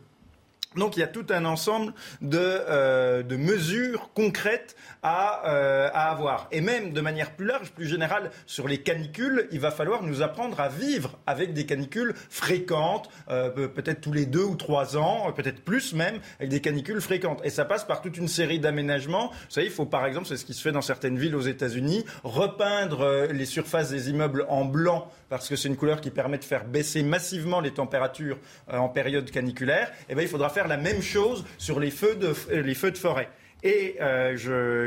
Donc 0.75 0.95
il 0.95 0.99
y 0.99 1.03
a 1.03 1.07
tout 1.07 1.25
un 1.29 1.45
ensemble 1.45 1.93
de, 2.21 2.37
euh, 2.39 3.23
mesures 3.37 4.11
concrètes 4.13 4.75
euh, 5.03 5.89
à, 5.91 6.11
avoir. 6.11 6.47
Et 6.51 6.61
même 6.61 6.91
de 6.91 7.01
manière 7.01 7.31
plus 7.31 7.47
large, 7.47 7.71
plus 7.71 7.87
générale, 7.87 8.29
sur 8.45 8.67
les 8.67 8.79
canicules, 8.79 9.47
il 9.51 9.59
va 9.59 9.71
falloir 9.71 10.03
nous 10.03 10.21
apprendre 10.21 10.59
à 10.59 10.69
vivre 10.69 11.17
avec 11.25 11.53
des 11.53 11.65
canicules 11.65 12.13
fréquentes, 12.29 13.09
peut-être 13.27 14.01
tous 14.01 14.11
les 14.11 14.25
deux 14.25 14.43
ou 14.43 14.55
trois 14.55 14.97
ans, 14.97 15.31
peut-être 15.31 15.63
plus 15.63 15.93
même, 15.93 16.19
avec 16.39 16.49
des 16.49 16.61
canicules 16.61 17.01
fréquentes. 17.01 17.41
Et 17.43 17.49
ça 17.49 17.65
passe 17.65 17.85
par 17.85 18.01
toute 18.01 18.17
une 18.17 18.27
série 18.27 18.59
d'aménagements. 18.59 19.29
Vous 19.29 19.49
savez, 19.49 19.67
il 19.67 19.73
faut 19.73 19.85
par 19.85 20.05
exemple, 20.05 20.27
c'est 20.27 20.37
ce 20.37 20.45
qui 20.45 20.53
se 20.53 20.61
fait 20.61 20.71
dans 20.71 20.81
certaines 20.81 21.17
villes 21.17 21.35
aux 21.35 21.41
États-Unis, 21.41 22.05
repeindre 22.23 23.27
les 23.31 23.45
surfaces 23.45 23.89
des 23.89 24.09
immeubles 24.09 24.45
en 24.49 24.65
blanc 24.65 25.09
parce 25.29 25.47
que 25.49 25.55
c'est 25.55 25.67
une 25.67 25.77
couleur 25.77 26.01
qui 26.01 26.11
permet 26.11 26.37
de 26.37 26.43
faire 26.43 26.65
baisser 26.65 27.03
massivement 27.03 27.59
les 27.59 27.71
températures 27.71 28.37
en 28.71 28.89
période 28.89 29.29
caniculaire. 29.29 29.91
Eh 30.09 30.15
bien, 30.15 30.23
il 30.23 30.29
faudra 30.29 30.49
faire 30.49 30.67
la 30.67 30.77
même 30.77 31.01
chose 31.01 31.45
sur 31.57 31.79
les 31.79 31.91
feux 31.91 32.15
de, 32.15 32.27
de 32.29 32.97
forêt. 32.97 33.29
Et 33.63 33.95
euh, 34.01 34.37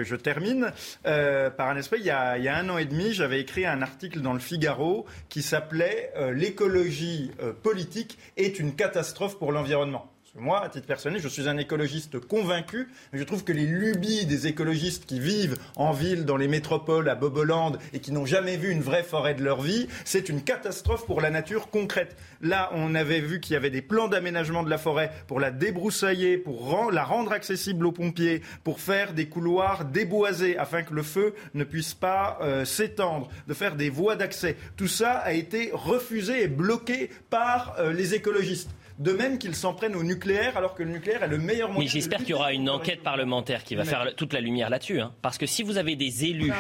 je, 0.05 0.15
termine 0.17 0.73
euh, 1.07 1.51
par 1.51 1.69
un 1.69 1.77
aspect. 1.77 1.99
Il 1.99 2.07
y, 2.07 2.11
a, 2.11 2.57
un 2.57 2.69
an 2.69 2.79
et 2.79 2.85
demi, 2.85 3.13
j'avais 3.13 3.41
écrit 3.41 3.67
un 3.67 3.83
article 3.83 4.21
dans 4.21 4.33
le 4.33 4.39
Figaro 4.39 5.07
qui 5.29 5.43
s'appelait 5.43 6.13
euh, 6.17 6.33
L'écologie 6.33 7.33
politique 7.63 8.19
est 8.37 8.59
une 8.59 8.75
catastrophe 8.75 9.39
pour 9.39 9.53
l'environnement 9.53 10.11
moi, 10.39 10.63
à 10.63 10.69
titre 10.69 10.87
personnel, 10.87 11.21
je 11.21 11.27
suis 11.27 11.49
un 11.49 11.57
écologiste 11.57 12.21
convaincu, 12.21 12.89
mais 13.13 13.19
je 13.19 13.25
trouve 13.25 13.43
que 13.43 13.53
les 13.53 13.67
lubies 13.67 14.27
des 14.27 14.47
écologistes 14.47 15.05
qui 15.05 15.19
vivent 15.19 15.57
en 15.75 15.91
ville, 15.91 16.25
dans 16.25 16.37
les 16.37 16.47
métropoles, 16.47 17.09
à 17.09 17.17
Boboland, 17.17 17.73
et 17.93 17.99
qui 17.99 18.13
n'ont 18.13 18.27
jamais 18.27 18.57
vu 18.57 18.71
une 18.71 18.81
vraie 18.81 19.03
forêt 19.03 19.35
de 19.35 19.43
leur 19.43 19.61
vie, 19.61 19.89
c'est 20.05 20.29
une 20.29 20.43
catastrophe 20.43 21.05
pour 21.05 21.21
la 21.21 21.31
nature 21.31 21.69
concrète. 21.69 22.17
Là, 22.43 22.71
on 22.75 22.95
avait 22.95 23.19
vu 23.19 23.41
qu'il 23.41 23.55
y 23.55 23.57
avait 23.57 23.71
des 23.71 23.83
plans 23.83 24.07
d'aménagement 24.07 24.63
de 24.63 24.71
la 24.71 24.79
forêt 24.79 25.11
pour 25.27 25.41
la 25.41 25.51
débroussailler, 25.51 26.39
pour 26.39 26.93
la 26.93 27.03
rendre 27.03 27.33
accessible 27.33 27.85
aux 27.85 27.93
pompiers, 27.93 28.43
pour 28.63 28.79
faire 28.79 29.15
des 29.15 29.29
couloirs 29.29 29.85
déboisés 29.85 30.57
afin 30.57 30.85
que 30.85 30.95
le 30.95 31.03
feu 31.03 31.35
ne 31.55 31.65
puisse 31.65 31.95
pas 31.95 32.39
euh, 32.41 32.65
s'étendre, 32.65 33.29
de 33.49 33.55
faire 33.55 33.75
des 33.75 33.91
voies 33.91 34.15
d'accès. 34.15 34.57
Tout 34.77 34.89
ça 34.89 35.15
a 35.15 35.33
été 35.33 35.71
refusé 35.73 36.45
et 36.45 36.49
bloqué 36.49 37.11
par 37.31 37.75
euh, 37.81 37.93
les 37.93 38.15
écologistes 38.15 38.71
de 39.01 39.13
même 39.13 39.39
qu'ils 39.39 39.55
s'en 39.55 39.73
prennent 39.73 39.97
au 39.97 40.05
nucléaire 40.05 40.57
alors 40.57 40.75
que 40.75 40.83
le 40.83 40.91
nucléaire 40.91 41.23
est 41.23 41.29
le 41.29 41.39
meilleur 41.39 41.69
moyen. 41.71 41.85
Mais 41.85 41.91
j'espère 41.91 42.19
qu'il 42.19 42.31
y 42.31 42.35
aura 42.35 42.53
une 42.53 42.69
enquête 42.69 43.03
parlementaire 43.03 43.65
qui 43.65 43.75
va 43.75 43.85
faire 43.85 44.15
toute 44.15 44.33
la 44.33 44.41
lumière 44.41 44.71
là-dessus. 44.71 45.01
Hein. 45.01 45.13
Parce 45.23 45.39
que 45.39 45.47
si 45.47 45.63
vous 45.63 45.79
avez 45.79 45.97
des 45.97 46.27
élus. 46.27 46.53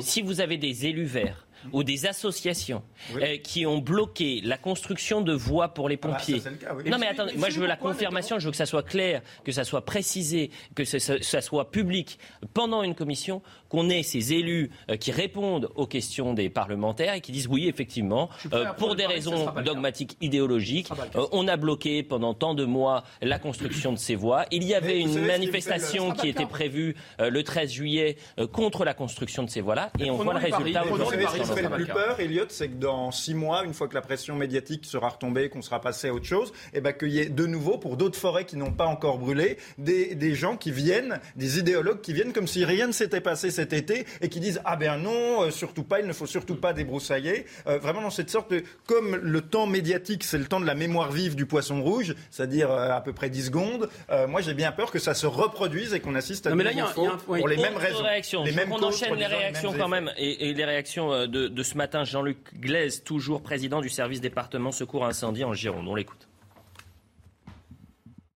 Si 0.00 0.22
vous 0.22 0.40
avez 0.40 0.58
des 0.58 0.86
élus 0.86 1.04
verts 1.04 1.46
ou 1.72 1.84
des 1.84 2.06
associations 2.06 2.82
euh, 3.14 3.36
qui 3.38 3.66
ont 3.66 3.78
bloqué 3.78 4.40
la 4.42 4.58
construction 4.58 5.20
de 5.20 5.32
voies 5.32 5.68
pour 5.68 5.88
les 5.88 5.98
ah 6.02 6.08
bah, 6.08 6.16
pompiers. 6.16 6.42
Non 6.86 6.98
mais 6.98 7.06
attendez, 7.06 7.34
moi 7.36 7.50
je 7.50 7.60
veux 7.60 7.66
la 7.66 7.76
confirmation, 7.76 8.38
je 8.38 8.46
veux 8.46 8.50
que 8.50 8.56
ça 8.56 8.66
soit 8.66 8.82
clair, 8.82 9.22
que 9.44 9.52
ça 9.52 9.64
soit 9.64 9.84
précisé, 9.84 10.50
que 10.74 10.84
ça, 10.84 11.40
soit 11.40 11.70
public 11.70 12.18
pendant 12.52 12.82
une 12.82 12.94
commission, 12.94 13.42
qu'on 13.72 13.88
ait 13.88 14.02
ces 14.02 14.34
élus 14.34 14.70
euh, 14.90 14.96
qui 14.96 15.12
répondent 15.12 15.70
aux 15.76 15.86
questions 15.86 16.34
des 16.34 16.50
parlementaires 16.50 17.14
et 17.14 17.22
qui 17.22 17.32
disent 17.32 17.48
oui 17.48 17.68
effectivement, 17.68 18.28
euh, 18.52 18.66
pour 18.76 18.96
des 18.96 19.06
raisons 19.06 19.46
dogmatiques 19.64 20.18
idéologiques, 20.20 20.90
on 21.32 21.48
a 21.48 21.56
bloqué 21.56 22.02
pendant 22.02 22.34
tant 22.34 22.54
de 22.54 22.66
mois 22.66 23.02
la 23.22 23.38
construction 23.38 23.92
de 23.92 23.98
ces 23.98 24.14
voies. 24.14 24.44
Il 24.50 24.64
y 24.64 24.74
avait 24.74 25.00
une 25.00 25.24
manifestation 25.24 26.12
qui 26.12 26.28
était 26.28 26.44
prévue 26.44 26.94
le 27.18 27.42
13 27.42 27.70
juillet 27.70 28.16
contre 28.52 28.84
la 28.84 28.92
construction 28.92 29.42
de 29.42 29.48
ces 29.48 29.62
voies-là. 29.62 29.90
Et 29.98 30.10
on 30.10 30.16
voit 30.16 30.34
le 30.34 30.40
résultat 30.40 30.84
aujourd'hui. 30.84 31.18
me 31.18 31.26
fait 31.26 31.44
ça 31.44 31.60
le 31.60 31.70
plus 31.70 31.86
peur, 31.86 32.20
Elliot, 32.20 32.44
c'est 32.48 32.68
que 32.68 32.76
dans 32.76 33.10
six 33.10 33.34
mois, 33.34 33.64
une 33.64 33.72
fois 33.72 33.88
que 33.88 33.94
la 33.94 34.02
pression 34.02 34.36
médiatique 34.36 34.84
sera 34.84 35.08
retombée, 35.08 35.48
qu'on 35.48 35.62
sera 35.62 35.80
passé 35.80 36.08
à 36.08 36.14
autre 36.14 36.26
chose, 36.26 36.52
et 36.74 36.82
ben 36.82 36.92
qu'il 36.92 37.08
y 37.08 37.20
ait 37.20 37.30
de 37.30 37.46
nouveau, 37.46 37.78
pour 37.78 37.96
d'autres 37.96 38.18
forêts 38.18 38.44
qui 38.44 38.56
n'ont 38.56 38.72
pas 38.72 38.86
encore 38.86 39.18
brûlé, 39.18 39.56
des, 39.78 40.14
des 40.14 40.34
gens 40.34 40.56
qui 40.56 40.70
viennent, 40.70 41.20
des 41.36 41.58
idéologues 41.58 42.02
qui 42.02 42.12
viennent 42.12 42.32
comme 42.34 42.46
si 42.46 42.64
rien 42.64 42.86
ne 42.86 42.92
s'était 42.92 43.20
passé 43.20 43.50
cet 43.62 43.72
été 43.72 44.04
et 44.20 44.28
qui 44.28 44.40
disent 44.40 44.60
ah 44.64 44.76
ben 44.76 44.96
non, 44.96 45.42
euh, 45.42 45.50
surtout 45.50 45.84
pas, 45.84 46.00
il 46.00 46.06
ne 46.06 46.12
faut 46.12 46.26
surtout 46.26 46.56
pas 46.56 46.72
débroussailler. 46.72 47.46
Euh, 47.66 47.78
vraiment 47.78 48.02
dans 48.02 48.10
cette 48.10 48.30
sorte 48.30 48.50
de 48.50 48.64
comme 48.86 49.14
le 49.16 49.40
temps 49.40 49.66
médiatique, 49.66 50.24
c'est 50.24 50.38
le 50.38 50.46
temps 50.46 50.60
de 50.60 50.66
la 50.66 50.74
mémoire 50.74 51.12
vive 51.12 51.34
du 51.36 51.46
poisson 51.46 51.82
rouge, 51.82 52.14
c'est-à-dire 52.30 52.70
euh, 52.70 52.90
à 52.90 53.00
peu 53.00 53.12
près 53.12 53.30
10 53.30 53.46
secondes. 53.46 53.88
euh, 54.10 54.26
moi, 54.26 54.40
j'ai 54.40 54.54
bien 54.54 54.72
peur 54.72 54.90
que 54.90 54.98
ça 54.98 55.14
se 55.14 55.26
reproduise 55.26 55.94
et 55.94 56.00
qu'on 56.00 56.14
assiste 56.14 56.46
à 56.46 56.50
Non, 56.50 56.56
mais 56.56 56.64
là, 56.64 56.72
il 56.72 56.78
y 56.78 56.80
a 56.80 56.86
un- 56.86 57.02
y 57.02 57.06
a 57.06 57.16
pour 57.16 57.48
les 57.48 57.56
mêmes 57.56 57.76
raisons. 57.76 58.42
Les 58.44 58.52
mêmes 58.52 58.68
causes, 58.70 58.84
enchaîne 58.84 59.14
les 59.14 59.26
réactions 59.26 59.72
quand 59.72 59.88
même. 59.88 60.10
Et, 60.16 60.48
et 60.50 60.54
les 60.54 60.64
réactions 60.64 61.26
de, 61.26 61.48
de 61.48 61.62
ce 61.62 61.76
matin. 61.76 62.04
Jean-Luc 62.04 62.38
Glaise, 62.58 63.02
toujours 63.04 63.42
président 63.42 63.80
du 63.80 63.88
service 63.88 64.20
département 64.20 64.72
secours 64.72 65.04
incendie 65.06 65.44
en 65.44 65.52
Gironde. 65.54 65.86
On 65.88 65.94
l'écoute. 65.94 66.28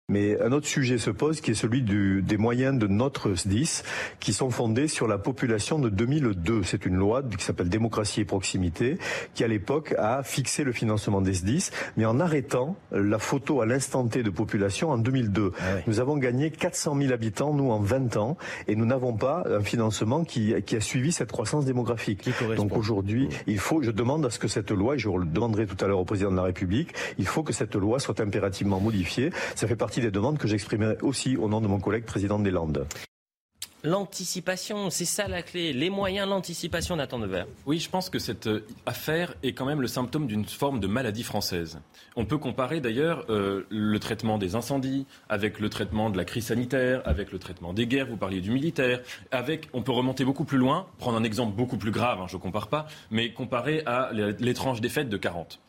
Mais 0.09 0.41
un 0.41 0.53
autre 0.53 0.67
sujet 0.67 0.97
se 0.99 1.09
pose 1.09 1.41
qui 1.41 1.51
est 1.51 1.53
celui 1.53 1.81
du- 1.81 2.21
des 2.21 2.37
moyens 2.37 2.79
de 2.79 2.87
notre 2.87 3.35
SDIS 3.35 3.81
qui 4.21 4.31
sont 4.31 4.49
fondés 4.49 4.87
sur 4.87 5.05
la 5.05 5.17
population 5.17 5.79
de 5.79 5.89
2002. 5.89 6.63
C'est 6.63 6.85
une 6.85 6.95
loi 6.95 7.21
qui 7.23 7.43
s'appelle 7.43 7.67
démocratie 7.67 8.21
et 8.21 8.23
proximité 8.23 8.99
qui 9.33 9.43
à 9.43 9.49
l'époque 9.49 9.93
a 9.99 10.23
fixé 10.23 10.63
le 10.63 10.71
financement 10.71 11.19
des 11.19 11.33
SDIS 11.33 11.71
mais 11.97 12.05
en 12.05 12.21
arrêtant 12.21 12.77
la 12.93 13.19
photo 13.19 13.59
à 13.59 13.65
l'instant 13.65 14.07
T 14.07 14.23
de 14.23 14.29
population 14.29 14.91
en 14.91 14.97
2002. 14.97 15.51
Nous 15.87 15.99
avons 15.99 16.15
gagné 16.15 16.51
400 16.51 16.95
000 17.01 17.11
habitants 17.11 17.53
nous 17.53 17.69
en 17.71 17.81
20 17.81 18.15
ans 18.15 18.37
et 18.69 18.77
nous 18.77 18.85
n'avons 18.85 19.11
pas 19.11 19.43
un 19.49 19.59
financement 19.61 20.23
qui, 20.23 20.53
qui 20.65 20.77
a 20.77 20.79
suivi 20.79 21.11
cette 21.11 21.33
croissance 21.33 21.65
démographique. 21.65 22.23
Donc 22.55 22.77
aujourd'hui, 22.77 23.27
il 23.45 23.59
faut, 23.59 23.81
je 23.83 23.91
demande 23.91 24.25
à 24.25 24.29
ce 24.29 24.39
que 24.39 24.47
cette 24.47 24.71
loi, 24.71 24.95
et 24.95 24.99
je 24.99 25.09
le 25.09 25.25
demanderai 25.25 25.65
tout 25.65 25.83
à 25.83 25.87
l'heure 25.89 25.99
au 25.99 26.05
président 26.05 26.31
de 26.31 26.37
la 26.37 26.43
République, 26.43 26.93
il 27.17 27.27
faut 27.27 27.43
que 27.43 27.51
cette 27.51 27.75
loi 27.75 27.99
soit 27.99 28.21
impérativement 28.21 28.79
modifiée. 28.79 29.31
Ça 29.55 29.67
fait 29.67 29.75
partie 29.75 29.96
des 30.01 30.11
demandes 30.11 30.37
que 30.37 30.47
j'exprimerai 30.47 30.97
aussi 31.01 31.37
au 31.37 31.47
nom 31.47 31.61
de 31.61 31.67
mon 31.67 31.79
collègue 31.79 32.05
président 32.05 32.39
des 32.39 32.51
Landes. 32.51 32.85
L'anticipation, 33.83 34.89
c'est 34.89 35.05
ça 35.05 35.27
la 35.27 35.41
clé. 35.41 35.73
Les 35.73 35.89
moyens, 35.89 36.27
l'anticipation, 36.27 36.95
Nathan 36.95 37.19
Devers. 37.19 37.45
Oui, 37.65 37.79
je 37.79 37.89
pense 37.89 38.09
que 38.09 38.19
cette 38.19 38.47
euh, 38.47 38.65
affaire 38.85 39.35
est 39.43 39.53
quand 39.53 39.65
même 39.65 39.81
le 39.81 39.87
symptôme 39.87 40.27
d'une 40.27 40.45
forme 40.45 40.79
de 40.79 40.87
maladie 40.87 41.23
française. 41.23 41.79
On 42.15 42.25
peut 42.25 42.37
comparer 42.37 42.81
d'ailleurs 42.81 43.25
euh, 43.29 43.65
le 43.69 43.99
traitement 43.99 44.37
des 44.37 44.55
incendies 44.55 45.05
avec 45.29 45.59
le 45.59 45.69
traitement 45.69 46.09
de 46.09 46.17
la 46.17 46.25
crise 46.25 46.47
sanitaire, 46.47 47.01
avec 47.05 47.31
le 47.31 47.39
traitement 47.39 47.73
des 47.73 47.85
guerres, 47.87 48.07
vous 48.07 48.17
parliez 48.17 48.41
du 48.41 48.51
militaire, 48.51 49.01
avec, 49.31 49.67
on 49.73 49.81
peut 49.83 49.91
remonter 49.91 50.25
beaucoup 50.25 50.45
plus 50.45 50.57
loin, 50.57 50.87
prendre 50.97 51.17
un 51.17 51.23
exemple 51.23 51.55
beaucoup 51.55 51.77
plus 51.77 51.91
grave, 51.91 52.19
hein, 52.21 52.25
je 52.27 52.35
ne 52.37 52.41
compare 52.41 52.67
pas, 52.69 52.87
mais 53.11 53.31
comparer 53.33 53.83
à 53.85 54.11
l'étrange 54.39 54.81
défaite 54.81 55.09
de 55.09 55.17
40. 55.17 55.59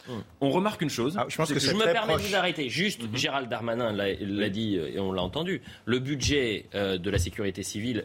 On 0.40 0.50
remarque 0.50 0.80
une 0.80 0.88
chose. 0.90 1.16
Ah, 1.18 1.26
je 1.28 1.36
pense 1.36 1.52
que 1.52 1.58
Je 1.58 1.72
me 1.72 1.84
permets 1.84 2.16
de 2.16 2.22
vous 2.22 2.34
arrêter. 2.34 2.68
Juste, 2.70 3.02
Mhm. 3.02 3.16
Gérald 3.16 3.48
Darmanin 3.48 3.92
l'a 3.92 4.48
dit 4.48 4.76
euh, 4.78 4.92
et 4.94 4.98
on 4.98 5.12
l'a 5.12 5.22
entendu. 5.22 5.60
Le 5.84 5.98
budget 5.98 6.66
euh, 6.74 6.98
de 6.98 7.10
la 7.10 7.18
sécurité 7.18 7.62
civile 7.62 7.97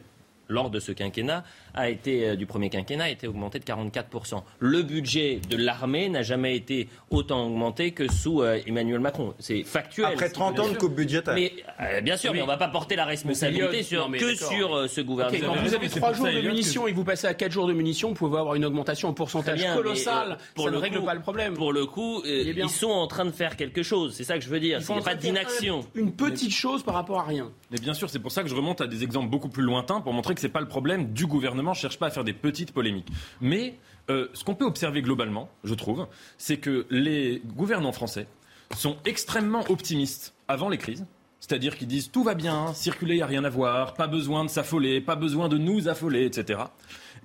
lors 0.48 0.70
de 0.70 0.80
ce 0.80 0.92
quinquennat 0.92 1.44
a 1.74 1.90
été 1.90 2.30
euh, 2.30 2.36
du 2.36 2.46
premier 2.46 2.70
quinquennat 2.70 3.06
a 3.06 3.10
été 3.10 3.28
augmenté 3.28 3.60
de 3.60 3.64
44 3.64 4.44
Le 4.60 4.82
budget 4.84 5.40
de 5.50 5.58
l'armée 5.58 6.10
n'a 6.10 6.22
jamais 6.22 6.56
été 6.56 6.88
autant 7.10 7.46
augmenté 7.48 7.92
que 7.92 8.12
sous 8.12 8.42
euh, 8.42 8.60
Emmanuel 8.68 9.00
Macron. 9.00 9.34
C'est 9.40 9.64
factuel. 9.64 10.06
Après 10.08 10.30
30 10.30 10.60
ans 10.60 10.70
de 10.70 10.78
coupe 10.78 10.96
budgétaire. 10.96 11.34
Mais 11.36 11.54
euh, 11.82 12.02
bien 12.02 12.18
sûr, 12.18 12.32
Oui. 12.32 12.38
mais 12.38 12.42
on 12.44 12.46
ne 12.46 12.52
va 12.52 12.58
pas 12.58 12.68
porter 12.68 12.96
la 12.96 13.06
responsabilité 13.06 13.66
Elliot, 13.66 13.84
sur, 13.84 14.02
non, 14.04 14.10
mais 14.10 14.18
que 14.20 14.36
sur 14.36 14.76
euh, 14.76 14.88
ce 14.88 15.02
gouvernement. 15.02 15.54
quand 15.56 15.62
vous 15.62 15.74
avez 15.74 15.90
C'est 15.90 16.00
3 16.00 16.10
pour 16.10 16.18
jours 16.18 16.26
de 16.28 16.32
Elliot, 16.32 16.42
que- 16.44 16.48
munitions 16.50 16.88
et 16.88 16.92
que 16.92 16.96
vous 16.96 17.04
passez 17.04 17.28
à 17.28 17.34
4 17.34 17.52
jours 17.52 17.68
de 17.68 17.74
munitions, 17.74 18.10
vous 18.10 18.16
pouvez 18.16 18.38
avoir 18.40 18.56
une 18.56 18.66
augmentation 18.66 19.10
en 19.10 19.14
pourcentage 19.14 19.58
bien, 19.60 19.76
mais, 19.76 19.82
colossal. 19.82 20.32
euh, 20.34 20.36
pour 20.56 20.66
ça 20.66 20.70
le 20.72 20.78
ne 20.78 20.82
règle 20.82 21.00
coup- 21.00 21.06
pas 21.06 21.14
le 21.14 21.22
problème. 21.22 21.54
Pour 21.56 21.74
le 21.74 21.86
coup, 21.86 22.20
euh, 22.26 22.44
Il 22.46 22.58
ils 22.60 22.70
sont 22.70 22.90
en 22.92 23.08
train 23.08 23.26
de 23.26 23.32
faire 23.32 23.56
quelque 23.56 23.84
chose. 23.84 24.14
C'est 24.16 24.24
ça 24.24 24.38
que 24.38 24.44
je 24.44 24.50
veux 24.50 24.60
dire. 24.60 24.80
Ils 24.80 24.86
Il 24.90 24.94
n'y 24.96 25.00
a 25.00 25.04
pas 25.04 25.16
d'inaction. 25.16 25.82
Une 25.96 26.12
petite 26.12 26.52
chose 26.54 26.84
par 26.84 26.94
rapport 26.94 27.20
à 27.20 27.24
rien. 27.24 27.52
Mais 27.72 27.78
bien 27.80 27.94
sûr, 27.94 28.10
c'est 28.10 28.20
pour 28.20 28.32
ça 28.32 28.44
que 28.44 28.50
je 28.50 28.56
remonte 28.56 28.82
à 28.82 28.88
des 28.88 29.04
exemples 29.04 29.30
beaucoup 29.30 29.50
plus 29.50 29.64
lointains 29.64 30.02
pour 30.02 30.14
montrer 30.14 30.36
que 30.36 30.42
c'est 30.42 30.50
pas 30.50 30.62
le 30.62 30.68
problème 30.68 31.14
du 31.14 31.26
gouvernement. 31.26 31.63
Je 31.72 31.80
cherche 31.80 31.98
pas 31.98 32.08
à 32.08 32.12
faire 32.12 32.26
des 32.26 32.34
petites 32.34 32.74
polémiques. 32.74 33.08
Mais 33.40 33.80
euh, 34.10 34.28
ce 34.34 34.44
qu'on 34.44 34.56
peut 34.56 34.66
observer 34.66 35.02
globalement, 35.02 35.50
je 35.64 35.74
trouve, 35.74 36.08
c'est 36.38 36.58
que 36.58 36.86
les 36.90 37.42
gouvernants 37.56 37.94
français 37.94 38.28
sont 38.76 38.98
extrêmement 39.06 39.64
optimistes 39.70 40.34
avant 40.50 40.68
les 40.68 40.78
crises. 40.78 41.06
C'est-à-dire 41.40 41.78
qu'ils 41.78 41.88
disent 41.88 42.12
tout 42.12 42.24
va 42.24 42.36
bien, 42.36 42.74
circuler, 42.74 43.16
il 43.16 43.18
n'y 43.18 43.24
a 43.24 43.28
rien 43.28 43.44
à 43.44 43.50
voir, 43.50 43.94
pas 43.94 44.08
besoin 44.08 44.44
de 44.44 44.50
s'affoler, 44.50 45.00
pas 45.00 45.16
besoin 45.16 45.48
de 45.48 45.58
nous 45.58 45.88
affoler, 45.88 46.26
etc. 46.26 46.62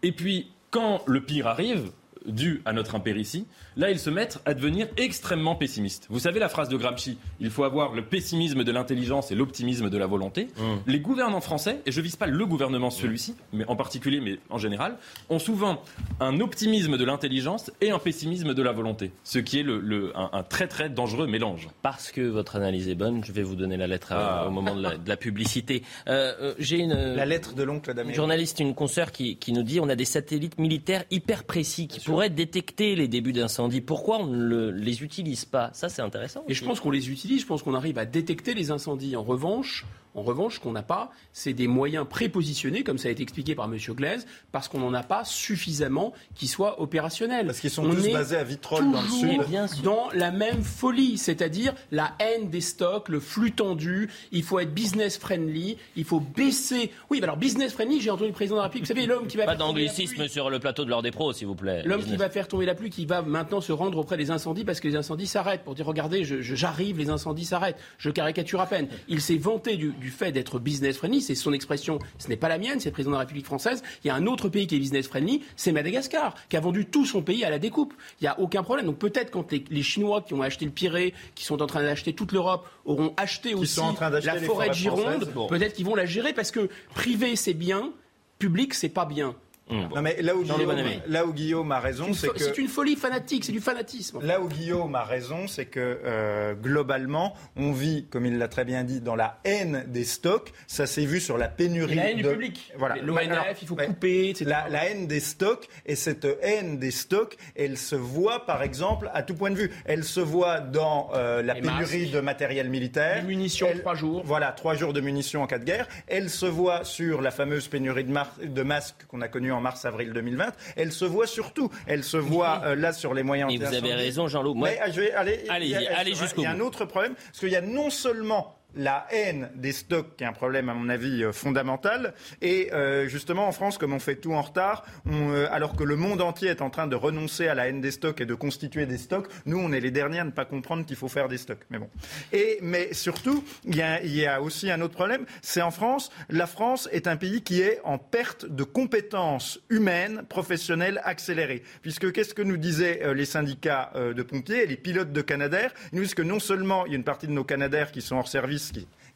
Et 0.03 0.13
puis, 0.13 0.53
quand 0.71 1.03
le 1.07 1.21
pire 1.21 1.47
arrive, 1.47 1.91
dû 2.29 2.63
à 2.65 2.73
notre 2.73 2.95
impéritie, 2.95 3.47
là, 3.77 3.91
ils 3.91 3.99
se 3.99 4.11
mettent 4.11 4.39
à 4.45 4.55
devenir 4.55 4.87
extrêmement 4.97 5.55
pessimistes. 5.57 6.07
Vous 6.11 6.19
savez 6.21 6.39
la 6.41 6.49
phrase 6.49 6.69
de 6.69 6.77
Gramsci 6.77 7.19
Il 7.41 7.51
faut 7.51 7.65
avoir 7.65 7.93
le 7.95 8.03
pessimisme 8.03 8.65
de 8.65 8.73
l'intelligence 8.73 9.31
et 9.31 9.35
l'optimisme 9.35 9.91
de 9.91 9.99
la 9.99 10.07
volonté. 10.07 10.49
Les 10.87 11.01
gouvernants 11.01 11.41
français, 11.41 11.81
et 11.87 11.93
je 11.93 12.01
vise 12.01 12.17
pas 12.17 12.27
le 12.27 12.47
gouvernement 12.47 12.91
celui-ci, 12.91 13.35
mais 13.53 13.65
en 13.67 13.77
particulier, 13.77 14.21
mais 14.21 14.39
en 14.51 14.59
général, 14.59 14.97
ont 15.31 15.39
souvent 15.39 15.83
un 16.21 16.41
optimisme 16.41 16.97
de 16.97 17.05
l'intelligence 17.05 17.71
et 17.81 17.91
un 17.91 17.99
pessimisme 17.99 18.55
de 18.55 18.63
la 18.63 18.73
volonté, 18.73 19.13
ce 19.25 19.39
qui 19.39 19.61
est 19.61 19.63
le, 19.63 19.79
le- 19.81 20.13
un, 20.17 20.31
un 20.33 20.43
très 20.43 20.67
très 20.69 20.89
dangereux 20.89 21.27
mélange. 21.27 21.69
Parce 21.83 22.11
que 22.11 22.21
votre 22.23 22.57
analyse 22.57 22.89
est 22.89 22.95
bonne, 22.95 23.25
je 23.25 23.33
vais 23.33 23.43
vous 23.43 23.55
donner 23.57 23.77
la 23.77 23.87
lettre 23.87 24.13
à- 24.13 24.43
Ah. 24.43 24.47
au 24.49 24.51
moment 24.51 24.75
de 24.75 24.83
la, 24.83 24.97
de 24.97 25.09
la 25.09 25.17
publicité. 25.17 25.83
Euh, 26.09 26.33
euh, 26.41 26.55
J'ai 26.59 26.79
une, 26.81 26.93
La 26.95 27.25
lettre 27.25 27.55
de 27.55 27.63
l'oncle 27.63 27.91
une 27.91 27.97
d'Amérique. 27.97 28.17
journaliste, 28.17 28.59
une 28.61 28.75
consoeur 28.75 29.13
qui, 29.13 29.37
qui 29.37 29.53
nous 29.53 29.63
dit 29.63 29.79
on 29.81 29.89
a 29.89 29.95
des 29.97 30.05
satellites 30.05 30.59
militaires 30.59 31.05
hyper 31.11 31.45
précis 31.45 31.87
qui 31.89 32.01
pourraient 32.01 32.18
détecter 32.29 32.97
les 32.97 33.07
débuts 33.07 33.33
d'incendie. 33.33 33.81
Pourquoi 33.81 34.19
on 34.19 34.27
ne 34.27 34.43
le- 34.45 34.71
les 34.73 35.05
utilise 35.05 35.45
pas? 35.45 35.71
Ça, 35.73 35.89
c'est 35.89 36.03
intéressant. 36.03 36.43
Et 36.49 36.55
je 36.55 36.65
pense 36.65 36.81
qu'on 36.81 36.91
les 36.91 37.09
utilise, 37.11 37.43
je 37.43 37.47
pense 37.47 37.63
qu'on 37.63 37.75
arrive 37.75 37.99
à 37.99 38.05
détecter 38.05 38.55
les 38.55 38.73
incendies. 38.73 39.15
En 39.15 39.23
revanche, 39.23 39.87
en 40.15 40.23
revanche, 40.23 40.57
ce 40.57 40.61
qu'on 40.61 40.73
n'a 40.73 40.83
pas, 40.83 41.11
c'est 41.33 41.53
des 41.53 41.67
moyens 41.67 42.07
prépositionnés, 42.09 42.83
comme 42.83 42.99
ça 42.99 43.09
a 43.09 43.11
été 43.11 43.23
expliqué 43.23 43.55
par 43.55 43.67
M. 43.67 43.77
Glaise, 43.77 44.27
parce 44.53 44.69
qu'on 44.69 44.81
n'en 44.81 44.95
a 44.95 45.03
pas 45.03 45.25
suffisamment 45.25 46.13
qui 46.35 46.47
soient 46.47 46.81
opérationnels. 46.81 47.47
Parce 47.47 47.61
qu'ils 47.61 47.71
sont 47.71 47.87
On 47.87 47.95
tous 47.95 48.13
basés 48.13 48.37
à 48.37 48.45
Vitrolles, 48.45 48.91
dans 48.91 49.03
le 49.03 49.09
sud. 49.09 49.47
bien 49.49 49.67
sûr. 49.67 49.83
dans 49.83 50.09
la 50.13 50.31
même 50.31 50.63
folie, 50.63 51.19
c'est-à-dire 51.19 51.75
la 51.91 52.13
haine 52.21 52.51
des 52.51 52.61
stocks, 52.61 53.09
le 53.09 53.21
flux 53.21 53.53
tendu. 53.53 54.11
Il 54.33 54.43
faut 54.43 54.59
être 54.59 54.73
business 54.73 55.19
friendly, 55.19 55.77
il 55.97 56.05
faut 56.05 56.21
baisser. 56.21 56.91
Oui, 57.11 57.21
bah 57.21 57.27
alors 57.27 57.37
business 57.37 57.73
friendly, 57.73 58.01
j'ai 58.01 58.11
entendu 58.11 58.29
le 58.29 58.35
président 58.35 58.57
de 58.57 58.61
la 58.61 58.65
République. 58.65 58.89
Vous 58.89 58.95
savez, 58.95 59.07
l'homme 59.07 59.27
qui 59.27 59.37
va 59.37 59.45
Pas 59.45 59.53
faire 59.53 59.59
tomber 59.67 59.83
la 59.83 59.89
d'anglicisme 59.89 60.29
sur 60.29 60.51
le 60.51 60.59
plateau 60.59 60.85
de 60.85 60.91
l'ordre 60.91 61.05
des 61.05 61.11
pros, 61.11 61.33
s'il 61.33 61.47
vous 61.47 61.55
plaît. 61.55 61.83
L'homme 61.85 62.05
qui 62.05 62.17
va 62.17 62.31
faire 62.31 62.49
tomber 62.49 62.67
la 62.67 62.75
pluie, 62.75 62.91
qui 62.91 63.07
va 63.07 63.23
maintenant 63.23 63.61
se 63.61 63.73
rendre 63.73 63.99
auprès 63.99 64.17
des 64.17 64.31
incendies 64.31 64.65
parce 64.65 64.81
que 64.81 64.89
les 64.89 64.97
incendies 64.97 65.27
s'arrêtent, 65.27 65.65
pour 65.65 65.75
dire 65.75 65.87
regardez, 65.87 66.25
j'arrive, 66.25 66.99
les 66.99 67.11
incendies 67.11 67.45
s'arrêtent. 67.45 67.79
Je 67.99 68.11
caricature 68.11 68.61
à 68.61 68.67
peine. 68.67 68.89
Il 69.09 69.21
s'est 69.21 69.37
vanté 69.37 69.77
du, 69.77 69.95
du 69.99 70.11
fait 70.11 70.33
d'être 70.33 70.59
business 70.59 70.97
friendly, 70.97 71.21
c'est 71.21 71.35
son 71.35 71.53
expression, 71.53 71.99
ce 72.19 72.29
n'est 72.29 72.37
pas 72.37 72.49
la 72.49 72.59
mienne, 72.59 72.81
c'est 72.81 72.89
le 72.89 72.93
président 72.93 73.13
de 73.13 73.17
la 73.17 73.21
République 73.21 73.47
française. 73.47 73.83
Il 74.05 74.09
y 74.09 74.11
a 74.11 74.15
un 74.15 74.27
autre 74.27 74.49
pays 74.49 74.67
qui 74.67 74.77
est 74.77 74.79
business 74.79 75.09
friendly, 75.09 75.43
c'est 75.57 75.73
Madagascar, 75.73 76.35
qui 76.49 76.57
a 76.57 76.61
vendu 76.61 76.87
tout 76.87 77.05
son 77.05 77.23
pays 77.23 77.45
à 77.45 77.51
la 77.51 77.59
découpe. 77.59 77.95
Il 78.21 78.25
n'y 78.25 78.29
a 78.29 78.39
aucun 78.41 78.63
problème. 78.63 78.87
Donc 78.87 78.99
peut-être 78.99 79.31
quand 79.31 79.51
les, 79.53 79.65
les 79.71 79.83
Chinois 79.83 80.23
qui 80.23 80.35
ont 80.35 80.43
acheté 80.43 80.65
le 80.65 80.71
Pirée, 80.71 81.15
qui 81.35 81.45
sont 81.45 81.63
en 81.63 81.67
train 81.67 81.83
d'acheter 81.83 82.13
toute 82.13 82.33
l'Europe, 82.33 82.69
auront 82.85 83.13
acheté 83.17 83.55
aussi 83.55 83.81
en 83.81 83.93
train 83.95 84.11
la 84.11 84.41
forêt 84.41 84.69
de 84.69 84.75
Gironde. 84.75 85.31
Bon. 85.35 85.47
peut-être 85.47 85.75
qu'ils 85.75 85.87
vont 85.87 85.95
la 85.95 86.07
gérer 86.07 86.33
parce 86.33 86.51
que 86.51 86.69
privé 86.95 87.37
c'est 87.37 87.55
bien, 87.55 87.93
public 88.39 88.75
c'est 88.75 88.89
pas 88.89 89.05
bien. 89.05 89.35
Non, 89.71 90.03
mais 90.03 90.17
là 90.23 90.35
où, 90.35 90.43
Guillaume, 90.43 90.65
Bonamy. 90.67 91.01
là 91.07 91.27
où 91.27 91.33
Guillaume 91.33 91.73
a 91.73 91.81
raison, 91.81 92.13
c'est 92.15 92.29
que. 92.29 92.39
C'est 92.39 92.59
une 92.59 92.69
folie 92.69 92.97
fanatique, 92.97 93.45
c'est 93.45 93.53
du 93.53 93.61
fanatisme. 93.61 94.21
Là 94.23 94.41
où 94.41 94.49
Guillaume 94.49 94.95
a 94.95 95.05
raison, 95.05 95.47
c'est 95.47 95.67
que 95.67 96.01
euh, 96.05 96.55
globalement, 96.55 97.35
on 97.57 97.73
vit, 97.73 98.07
comme 98.11 98.27
il 98.27 98.39
l'a 98.39 98.49
très 98.49 98.65
bien 98.65 98.85
dit, 98.85 99.01
dans 99.01 99.17
la 99.17 99.39
haine 99.45 99.85
des 99.89 100.05
stocks. 100.05 100.53
Ça 100.67 100.87
s'est 100.87 101.05
vu 101.05 101.21
sur 101.21 101.39
la 101.39 101.49
pénurie 101.49 101.93
Et 101.93 101.97
la 101.97 102.11
haine 102.11 102.17
du 102.19 102.23
de... 102.23 102.31
public. 102.31 102.73
Voilà. 102.77 102.97
L'ONF, 102.97 103.59
il 103.63 103.69
faut 103.69 103.77
couper, 103.77 104.31
etc. 104.31 104.45
La, 104.49 104.69
la 104.69 104.87
haine 104.91 105.07
des 105.07 105.21
stocks 105.21 105.69
et 105.87 105.97
cette 105.97 106.27
haine 106.43 106.79
des 106.79 106.91
stocks, 106.91 107.37
elle 107.57 107.77
se 107.77 107.95
voit 107.97 108.47
par 108.47 108.63
exemple 108.63 109.11
à 109.15 109.23
tout 109.23 109.35
point 109.35 109.51
de 109.51 109.57
vue. 109.57 109.71
Elle 109.85 110.05
se 110.05 110.21
voit 110.21 110.61
dans 110.61 111.11
euh, 111.15 111.43
la 111.43 111.55
Les 111.55 111.61
pénurie 111.63 112.01
masques. 112.03 112.13
de 112.15 112.21
matériel 112.21 112.69
militaire. 112.71 113.17
Les 113.23 113.27
munitions, 113.29 113.69
Elle- 113.71 113.81
trois 113.81 113.95
jours. 113.95 114.23
Voilà, 114.25 114.53
trois 114.53 114.75
jours 114.75 114.93
de 114.93 115.01
munitions 115.01 115.43
en 115.43 115.47
cas 115.47 115.59
de 115.59 115.65
guerre. 115.65 115.87
Elle 116.07 116.31
se 116.31 116.47
voit 116.47 116.85
sur 116.85 117.21
la 117.21 117.31
fameuse 117.31 117.69
pénurie 117.69 118.05
de, 118.05 118.13
mar- 118.13 118.35
de 118.43 118.63
masques 118.63 119.07
qu'on 119.09 119.21
a 119.21 119.29
connue 119.29 119.53
en 119.53 119.58
mars-avril 119.61 120.13
2020. 120.13 120.53
Elle 120.77 120.93
se 120.93 121.05
voit 121.05 121.27
surtout. 121.27 121.71
Elle 121.87 122.05
se 122.05 122.17
voit 122.17 122.63
euh, 122.65 122.75
là 122.77 122.93
sur 122.93 123.15
les 123.15 123.23
moyens 123.23 123.53
Et 123.53 123.57
vous 123.59 123.65
avez 123.65 123.95
raison, 123.95 124.29
Jean-Loup. 124.29 124.55
Moi- 124.55 124.69
Mais, 124.71 124.79
ah, 124.83 124.91
je 124.91 125.01
vais 125.01 125.13
aller, 125.13 125.45
Allez-y, 125.49 125.69
il 125.71 125.83
y 125.83 125.87
a- 125.87 125.99
allez 125.99 126.11
il 126.11 126.17
y 126.17 126.19
a 126.19 126.23
jusqu'au 126.23 126.45
un 126.45 126.61
autre 126.61 126.85
problème, 126.85 127.15
parce 127.15 127.39
qu'il 127.39 127.51
y 127.51 127.57
a 127.57 127.61
non 127.61 127.91
seulement 127.91 128.58
la 128.79 129.07
haine 129.11 129.51
des 129.57 129.73
stocks, 129.73 130.17
qui 130.17 130.25
est 130.25 130.27
un 130.27 130.33
problème 130.33 130.69
à 130.69 130.75
mon 130.75 130.89
avis 130.89 131.25
euh, 131.25 131.33
fondamental. 131.33 132.15
Et 132.41 132.73
euh, 132.73 133.09
justement, 133.09 133.47
en 133.47 133.53
France, 133.53 133.77
comme 133.77 133.93
on 133.93 133.99
fait 133.99 134.17
tout 134.17 134.33
en 134.33 134.41
retard, 134.41 134.87
euh, 135.11 135.49
alors 135.51 135.77
que 135.77 135.85
le 135.85 135.97
monde 135.97 136.23
entier 136.23 136.49
est 136.49 136.63
en 136.63 136.71
train 136.71 136.87
de 136.87 136.97
renoncer 136.97 137.49
à 137.49 137.55
la 137.55 137.69
haine 137.69 137.81
des 137.81 137.91
stocks 137.91 138.21
et 138.21 138.27
de 138.27 138.35
constituer 138.35 138.87
des 138.87 138.97
stocks, 138.97 139.29
nous, 139.45 139.59
on 139.59 139.73
est 139.73 139.81
les 139.81 139.91
derniers 139.91 140.21
à 140.21 140.25
ne 140.25 140.31
pas 140.31 140.45
comprendre 140.45 140.87
qu'il 140.87 140.97
faut 140.97 141.09
faire 141.09 141.29
des 141.29 141.39
stocks. 141.39 141.65
Mais 141.71 141.79
bon. 141.79 141.91
Et 142.33 142.59
mais 142.63 142.95
surtout, 142.95 143.45
il 143.65 143.77
y 143.77 143.83
a, 144.27 144.41
aussi 144.41 144.71
un 144.71 144.81
autre 144.81 144.95
problème, 144.95 145.27
c'est 145.43 145.63
en 145.63 145.73
France, 145.73 146.11
la 146.31 146.47
France 146.47 146.89
est 146.93 147.09
un 147.09 147.17
pays 147.17 147.43
qui 147.43 147.61
est 147.61 147.81
en 147.83 147.99
perte 147.99 148.47
de 148.47 148.63
compétences 148.63 149.61
humaines, 149.69 150.23
professionnelles 150.29 151.01
accélérées. 151.05 151.65
Puisque 151.83 152.13
qu'est-ce 152.13 152.35
que 152.35 152.43
nous 152.43 152.57
disaient 152.57 153.03
les 153.15 153.25
syndicats 153.25 153.93
de 153.97 154.23
pompiers 154.23 154.63
et 154.63 154.67
les 154.67 154.77
pilotes 154.77 155.13
de 155.13 155.21
Canadair? 155.21 155.75
Ils 155.93 155.97
nous 155.97 156.03
disent 156.03 156.15
que 156.15 156.23
non 156.23 156.39
seulement 156.39 156.87
il 156.87 156.93
y 156.93 156.95
a 156.95 156.99
une 156.99 157.05
partie 157.05 157.27
de 157.27 157.33
nos 157.33 157.45
Canadair 157.45 157.91
qui 157.91 158.01
sont 158.01 158.17
hors 158.17 158.29
service, 158.29 158.68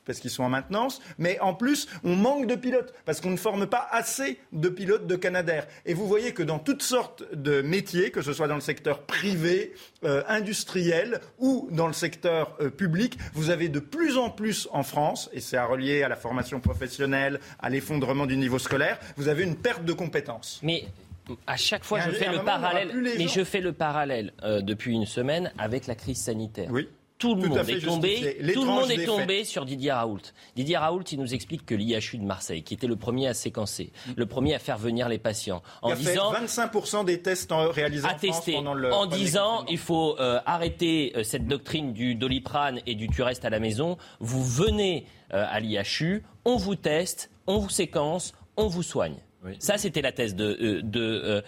parce 0.04 0.20
qu'ils 0.20 0.30
sont 0.30 0.42
en 0.42 0.48
maintenance, 0.48 1.00
mais 1.18 1.38
en 1.40 1.54
plus, 1.54 1.86
on 2.04 2.16
manque 2.16 2.46
de 2.46 2.54
pilotes, 2.54 2.94
parce 3.04 3.20
qu'on 3.20 3.30
ne 3.30 3.36
forme 3.36 3.66
pas 3.66 3.86
assez 3.90 4.38
de 4.52 4.68
pilotes 4.68 5.06
de 5.06 5.16
Canadair. 5.16 5.66
Et 5.86 5.94
vous 5.94 6.06
voyez 6.06 6.32
que 6.32 6.42
dans 6.42 6.58
toutes 6.58 6.82
sortes 6.82 7.24
de 7.34 7.62
métiers, 7.62 8.10
que 8.10 8.22
ce 8.22 8.32
soit 8.32 8.48
dans 8.48 8.54
le 8.54 8.60
secteur 8.60 9.02
privé, 9.02 9.74
euh, 10.04 10.22
industriel 10.28 11.20
ou 11.38 11.68
dans 11.70 11.86
le 11.86 11.92
secteur 11.92 12.56
euh, 12.60 12.70
public, 12.70 13.16
vous 13.34 13.50
avez 13.50 13.68
de 13.68 13.78
plus 13.78 14.16
en 14.16 14.30
plus 14.30 14.68
en 14.72 14.82
France, 14.82 15.30
et 15.32 15.40
c'est 15.40 15.56
à 15.56 15.66
relier 15.66 16.02
à 16.02 16.08
la 16.08 16.16
formation 16.16 16.60
professionnelle, 16.60 17.40
à 17.60 17.70
l'effondrement 17.70 18.26
du 18.26 18.36
niveau 18.36 18.58
scolaire, 18.58 18.98
vous 19.16 19.28
avez 19.28 19.44
une 19.44 19.56
perte 19.56 19.84
de 19.84 19.92
compétences. 19.92 20.60
Mais 20.62 20.84
à 21.46 21.56
chaque 21.56 21.84
fois, 21.84 22.00
je 22.00 22.10
fais 22.10 22.26
à 22.26 22.30
un 22.30 22.32
le 22.32 22.44
parallèle. 22.44 22.90
Mais 23.16 23.28
je 23.28 23.44
fais 23.44 23.60
le 23.60 23.72
parallèle 23.72 24.32
depuis 24.42 24.92
une 24.92 25.06
semaine 25.06 25.52
avec 25.56 25.86
la 25.86 25.94
crise 25.94 26.18
sanitaire. 26.18 26.68
Oui. 26.70 26.88
Tout 27.22 27.36
le 27.36 27.42
Tout 27.42 27.48
monde 27.50 27.68
est 27.68 27.80
tombé. 27.80 28.36
Tout 28.52 28.64
le 28.64 28.66
monde 28.66 28.90
est 28.90 29.06
tombé 29.06 29.44
sur 29.44 29.64
Didier 29.64 29.92
Raoult. 29.92 30.20
Didier 30.56 30.76
Raoult, 30.76 31.04
il 31.12 31.20
nous 31.20 31.34
explique 31.34 31.64
que 31.64 31.76
l'IHU 31.76 32.18
de 32.18 32.24
Marseille, 32.24 32.64
qui 32.64 32.74
était 32.74 32.88
le 32.88 32.96
premier 32.96 33.28
à 33.28 33.34
séquencer, 33.34 33.92
le 34.16 34.26
premier 34.26 34.54
à 34.54 34.58
faire 34.58 34.76
venir 34.76 35.08
les 35.08 35.18
patients, 35.18 35.62
en 35.82 35.90
Il 35.90 35.92
a 35.92 35.96
fait 35.96 36.10
disant 36.10 36.32
25% 36.32 37.04
des 37.04 37.22
tests 37.22 37.52
réalisés 37.52 38.08
en 38.08 38.18
France 38.18 38.44
pendant 38.52 38.74
le 38.74 38.92
en 38.92 39.06
disant 39.06 39.64
il 39.68 39.78
faut 39.78 40.16
euh, 40.18 40.40
arrêter 40.46 41.12
euh, 41.14 41.22
cette 41.22 41.46
doctrine 41.46 41.92
du 41.92 42.16
doliprane 42.16 42.80
et 42.86 42.96
du 42.96 43.08
tu 43.08 43.22
restes 43.22 43.44
à 43.44 43.50
la 43.50 43.60
maison. 43.60 43.98
Vous 44.18 44.42
venez 44.42 45.06
euh, 45.32 45.44
à 45.48 45.60
l'IHU, 45.60 46.24
on 46.44 46.56
vous 46.56 46.74
teste, 46.74 47.30
on 47.46 47.58
vous 47.58 47.70
séquence, 47.70 48.34
on 48.56 48.66
vous 48.66 48.82
soigne. 48.82 49.16
Ça, 49.58 49.76
c'était 49.76 50.02
la 50.02 50.12
thèse 50.12 50.36
de, 50.36 50.80
de 50.84 51.42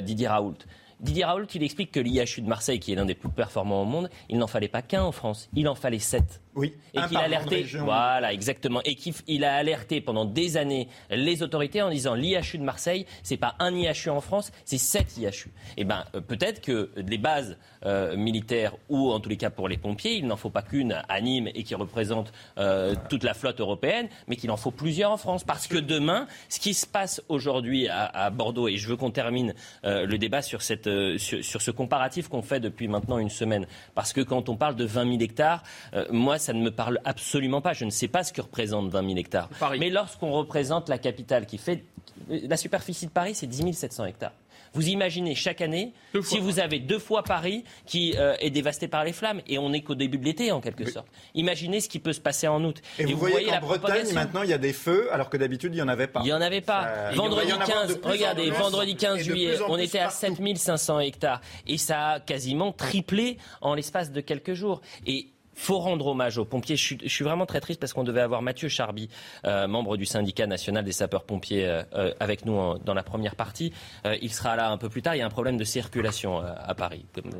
Didier 0.00 0.28
Raoult. 0.28 0.58
Didier 1.00 1.24
Raoult, 1.24 1.46
il 1.54 1.62
explique 1.62 1.92
que 1.92 2.00
l'IHU 2.00 2.40
de 2.40 2.48
Marseille, 2.48 2.80
qui 2.80 2.92
est 2.92 2.96
l'un 2.96 3.04
des 3.04 3.14
plus 3.14 3.28
performants 3.28 3.82
au 3.82 3.84
monde, 3.84 4.08
il 4.30 4.38
n'en 4.38 4.46
fallait 4.46 4.68
pas 4.68 4.82
qu'un 4.82 5.02
en 5.02 5.12
France, 5.12 5.48
il 5.54 5.68
en 5.68 5.74
fallait 5.74 5.98
sept. 5.98 6.40
Oui. 6.56 6.74
Et 6.94 7.00
qu'il 7.02 7.18
a 7.18 7.20
alerté, 7.20 7.66
voilà, 7.78 8.32
exactement, 8.32 8.80
et 8.84 8.94
qu'il 8.94 9.14
il 9.26 9.44
a 9.44 9.54
alerté 9.54 10.00
pendant 10.00 10.24
des 10.24 10.56
années 10.56 10.88
les 11.10 11.42
autorités 11.42 11.82
en 11.82 11.90
disant 11.90 12.14
l'IHU 12.14 12.58
de 12.58 12.62
Marseille, 12.62 13.04
c'est 13.22 13.36
pas 13.36 13.54
un 13.58 13.74
IHU 13.74 14.08
en 14.08 14.22
France, 14.22 14.50
c'est 14.64 14.78
sept 14.78 15.18
IHU. 15.18 15.50
Et 15.76 15.84
ben 15.84 16.04
euh, 16.14 16.20
peut-être 16.20 16.62
que 16.62 16.90
les 16.96 17.18
bases 17.18 17.58
euh, 17.84 18.16
militaires 18.16 18.74
ou 18.88 19.12
en 19.12 19.20
tous 19.20 19.28
les 19.28 19.36
cas 19.36 19.50
pour 19.50 19.68
les 19.68 19.76
pompiers, 19.76 20.16
il 20.16 20.26
n'en 20.26 20.36
faut 20.36 20.50
pas 20.50 20.62
qu'une 20.62 21.04
à 21.08 21.20
Nîmes 21.20 21.48
et 21.54 21.62
qui 21.62 21.74
représente 21.74 22.32
euh, 22.58 22.94
toute 23.08 23.22
la 23.22 23.32
flotte 23.32 23.60
européenne, 23.60 24.08
mais 24.26 24.36
qu'il 24.36 24.50
en 24.50 24.56
faut 24.56 24.72
plusieurs 24.72 25.12
en 25.12 25.16
France, 25.16 25.44
parce 25.44 25.66
que 25.68 25.76
demain, 25.76 26.26
ce 26.48 26.58
qui 26.58 26.74
se 26.74 26.86
passe 26.86 27.22
aujourd'hui 27.28 27.86
à, 27.88 28.06
à 28.06 28.30
Bordeaux, 28.30 28.66
et 28.66 28.76
je 28.76 28.88
veux 28.88 28.96
qu'on 28.96 29.10
termine 29.10 29.54
euh, 29.84 30.04
le 30.04 30.18
débat 30.18 30.42
sur 30.42 30.62
cette 30.62 30.88
sur, 31.18 31.44
sur 31.44 31.62
ce 31.62 31.70
comparatif 31.70 32.28
qu'on 32.28 32.42
fait 32.42 32.60
depuis 32.60 32.88
maintenant 32.88 33.18
une 33.18 33.30
semaine, 33.30 33.66
parce 33.94 34.12
que 34.12 34.20
quand 34.20 34.48
on 34.48 34.56
parle 34.56 34.74
de 34.74 34.84
20 34.84 35.04
000 35.04 35.20
hectares, 35.20 35.62
moi 36.10 36.38
ça 36.46 36.52
ne 36.52 36.62
me 36.62 36.70
parle 36.70 37.00
absolument 37.04 37.60
pas. 37.60 37.72
Je 37.72 37.84
ne 37.84 37.90
sais 37.90 38.08
pas 38.08 38.22
ce 38.22 38.32
que 38.32 38.40
représente 38.40 38.88
20 38.88 39.06
000 39.06 39.18
hectares. 39.18 39.50
Mais 39.78 39.90
lorsqu'on 39.90 40.32
représente 40.32 40.88
la 40.88 40.98
capitale 40.98 41.46
qui 41.46 41.58
fait 41.58 41.84
la 42.28 42.56
superficie 42.56 43.06
de 43.06 43.10
Paris, 43.10 43.34
c'est 43.34 43.46
10 43.46 43.72
700 43.72 44.06
hectares. 44.06 44.32
Vous 44.74 44.88
imaginez 44.88 45.34
chaque 45.34 45.62
année, 45.62 45.92
si 46.22 46.38
vous 46.38 46.60
avez 46.60 46.80
deux 46.80 46.98
fois 46.98 47.22
Paris 47.22 47.64
qui 47.86 48.14
euh, 48.18 48.36
est 48.40 48.50
dévasté 48.50 48.88
par 48.88 49.04
les 49.04 49.14
flammes, 49.14 49.40
et 49.46 49.58
on 49.58 49.70
n'est 49.70 49.80
qu'au 49.80 49.94
début 49.94 50.18
de 50.18 50.24
l'été 50.24 50.52
en 50.52 50.60
quelque 50.60 50.84
sorte. 50.90 51.06
Imaginez 51.34 51.80
ce 51.80 51.88
qui 51.88 51.98
peut 51.98 52.12
se 52.12 52.20
passer 52.20 52.46
en 52.46 52.62
août. 52.62 52.82
Et, 52.98 53.06
vous, 53.06 53.16
voyez, 53.16 53.46
la 53.46 53.60
qu'en 53.60 53.68
Bretagne, 53.68 54.12
maintenant, 54.12 54.42
il 54.42 54.50
y 54.50 54.52
a 54.52 54.58
des 54.58 54.74
feux, 54.74 55.10
alors 55.12 55.30
que 55.30 55.38
d'habitude, 55.38 55.72
il 55.72 55.76
n'y 55.76 55.82
en 55.82 55.88
avait 55.88 56.08
pas. 56.08 56.20
Il 56.20 56.26
n'y 56.26 56.32
en 56.34 56.42
avait 56.42 56.60
pas. 56.60 57.10
Vendredi 57.14 57.46
devrait 57.46 57.48
y 57.48 57.52
en 57.54 57.60
avoir 57.60 57.86
de 57.86 57.94
15, 57.94 58.00
plus 58.00 58.10
en 58.10 58.12
regardez, 58.12 58.50
vendredi 58.50 58.96
15 58.96 59.14
et 59.14 59.18
de 59.18 59.24
juillet, 59.24 59.56
on 59.66 59.78
était 59.78 59.98
à 59.98 60.10
7500 60.10 61.00
hectares. 61.00 61.40
Et 61.66 61.78
ça 61.78 62.08
a 62.08 62.20
quasiment 62.20 62.72
triplé 62.72 63.38
en 63.62 63.74
l'espace 63.74 64.12
de 64.12 64.20
quelques 64.20 64.52
jours. 64.52 64.82
Et 65.06 65.28
faut 65.58 65.78
rendre 65.78 66.06
hommage 66.06 66.38
aux 66.38 66.44
pompiers. 66.44 66.76
Je 66.76 66.82
suis, 66.84 66.98
je 67.02 67.08
suis 67.08 67.24
vraiment 67.24 67.46
très 67.46 67.60
triste 67.60 67.80
parce 67.80 67.92
qu'on 67.92 68.04
devait 68.04 68.20
avoir 68.20 68.42
Mathieu 68.42 68.68
Charby, 68.68 69.08
euh, 69.46 69.66
membre 69.66 69.96
du 69.96 70.04
syndicat 70.06 70.46
national 70.46 70.84
des 70.84 70.92
sapeurs-pompiers, 70.92 71.66
euh, 71.66 71.82
euh, 71.94 72.12
avec 72.20 72.44
nous 72.44 72.54
en- 72.54 72.78
dans 72.78 72.94
la 72.94 73.02
première 73.02 73.34
partie. 73.36 73.72
Euh, 74.04 74.16
il 74.20 74.32
sera 74.32 74.54
là 74.54 74.70
un 74.70 74.76
peu 74.78 74.88
plus 74.88 75.02
tard. 75.02 75.14
Il 75.14 75.18
y 75.18 75.22
a 75.22 75.26
un 75.26 75.30
problème 75.30 75.56
de 75.56 75.64
circulation 75.64 76.38
à 76.40 76.74
Paris, 76.74 77.06
comme 77.14 77.30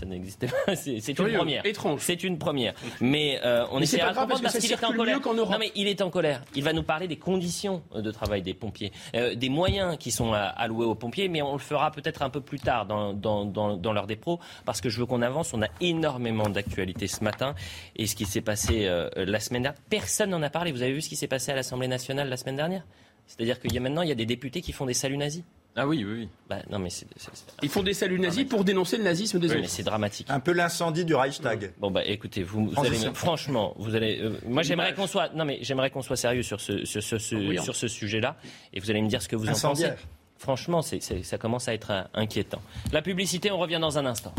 ça 0.00 0.06
n'existait 0.06 0.48
pas. 0.48 0.74
C'est 0.74 1.00
c'est 1.00 1.18
une 1.18 1.32
première. 1.36 1.64
étrange. 1.66 2.00
C'est 2.02 2.24
une 2.24 2.38
première. 2.38 2.74
Mais 3.00 3.38
on 3.70 3.78
pas 3.78 3.84
de 3.86 3.96
comprendre 4.14 4.42
parce 4.42 4.58
qu'il 4.58 4.72
est 4.72 4.84
en 4.84 4.92
colère. 4.92 5.20
Non 5.34 5.58
mais 5.58 5.70
il 5.74 5.86
est 5.86 6.00
en 6.02 6.10
colère. 6.10 6.42
Il 6.54 6.64
va 6.64 6.72
nous 6.72 6.82
parler 6.82 7.06
des 7.08 7.16
conditions 7.18 7.82
de 7.94 8.10
travail 8.10 8.42
des 8.42 8.54
pompiers, 8.54 8.90
des 9.12 9.48
moyens 9.48 9.96
qui 9.98 10.10
sont 10.10 10.32
alloués 10.32 10.86
aux 10.86 10.94
pompiers, 10.94 11.28
mais 11.28 11.42
on 11.42 11.52
le 11.52 11.58
fera 11.58 11.90
peut-être 11.90 12.22
un 12.22 12.30
peu 12.30 12.40
plus 12.40 12.58
tard 12.58 12.86
dans, 12.86 13.12
dans, 13.12 13.44
dans, 13.44 13.76
dans 13.76 13.92
l'heure 13.92 14.06
des 14.06 14.16
pros, 14.16 14.40
parce 14.64 14.80
que 14.80 14.88
je 14.88 14.98
veux 14.98 15.06
qu'on 15.06 15.22
avance. 15.22 15.52
On 15.54 15.62
a 15.62 15.68
énormément 15.80 16.48
d'actualités 16.48 17.06
ce 17.06 17.22
matin. 17.22 17.54
Et 17.96 18.06
ce 18.06 18.14
qui 18.16 18.24
s'est 18.26 18.40
passé 18.40 18.86
euh, 18.86 19.08
la 19.16 19.40
semaine 19.40 19.62
dernière, 19.62 19.80
personne 19.90 20.30
n'en 20.30 20.42
a 20.42 20.50
parlé. 20.50 20.72
Vous 20.72 20.82
avez 20.82 20.92
vu 20.92 21.00
ce 21.02 21.08
qui 21.08 21.16
s'est 21.16 21.26
passé 21.28 21.52
à 21.52 21.54
l'Assemblée 21.54 21.88
nationale 21.88 22.28
la 22.28 22.36
semaine 22.36 22.56
dernière? 22.56 22.84
C'est-à-dire 23.26 23.58
qu'il 23.60 23.72
y 23.74 23.76
a 23.78 23.80
maintenant, 23.80 24.02
il 24.02 24.08
y 24.08 24.12
a 24.12 24.16
des 24.16 24.26
députés 24.26 24.60
qui 24.60 24.72
font 24.72 24.86
des 24.86 24.94
saluts 24.94 25.16
nazis. 25.16 25.42
Ah 25.78 25.86
oui, 25.86 26.04
oui, 26.06 26.12
oui. 26.20 26.28
Bah, 26.48 26.56
non, 26.70 26.78
mais 26.78 26.88
c'est, 26.88 27.06
c'est- 27.16 27.28
c'est- 27.34 27.44
Ils 27.62 27.68
font 27.68 27.82
des 27.82 27.92
saluts 27.92 28.18
nazis 28.18 28.44
pour 28.44 28.64
dénoncer 28.64 28.96
le 28.96 29.04
nazisme 29.04 29.38
des 29.38 29.48
Oui, 29.48 29.52
autres. 29.52 29.60
mais 29.62 29.68
c'est 29.68 29.82
dramatique. 29.82 30.26
Un 30.30 30.40
peu 30.40 30.52
l'incendie 30.52 31.04
du 31.04 31.14
Reichstag. 31.14 31.72
Bon 31.78 31.90
bah 31.90 32.02
écoutez, 32.06 32.42
vous, 32.42 32.72
allez, 32.78 32.96
franchement, 33.12 33.74
vous 33.76 33.94
allez. 33.94 34.20
euh, 34.22 34.38
moi 34.46 34.62
j'aimerais 34.62 34.94
qu'on 34.94 35.06
soit, 35.06 35.34
non 35.34 35.44
mais 35.44 35.58
j'aimerais 35.60 35.90
qu'on 35.90 36.00
soit 36.00 36.16
sérieux 36.16 36.42
sur 36.42 36.62
ce 36.62 36.86
sur 36.86 37.02
ce, 37.02 37.18
ce- 37.18 37.34
Brillant. 37.34 37.62
sur 37.62 37.76
ce 37.76 37.88
sujet-là, 37.88 38.36
et 38.72 38.80
vous 38.80 38.90
allez 38.90 39.02
me 39.02 39.08
dire 39.08 39.20
ce 39.20 39.28
que 39.28 39.36
vous 39.36 39.48
en 39.48 39.52
pensez. 39.52 39.66
Incendiaire. 39.66 39.98
Franchement, 40.38 40.80
c'est, 40.80 41.00
ça 41.00 41.36
commence 41.36 41.68
à 41.68 41.74
être 41.74 41.90
euh, 41.90 42.02
inquiétant. 42.14 42.62
La 42.92 43.02
publicité, 43.02 43.50
on 43.50 43.58
revient 43.58 43.78
dans 43.80 43.98
un 43.98 44.06
instant. 44.06 44.32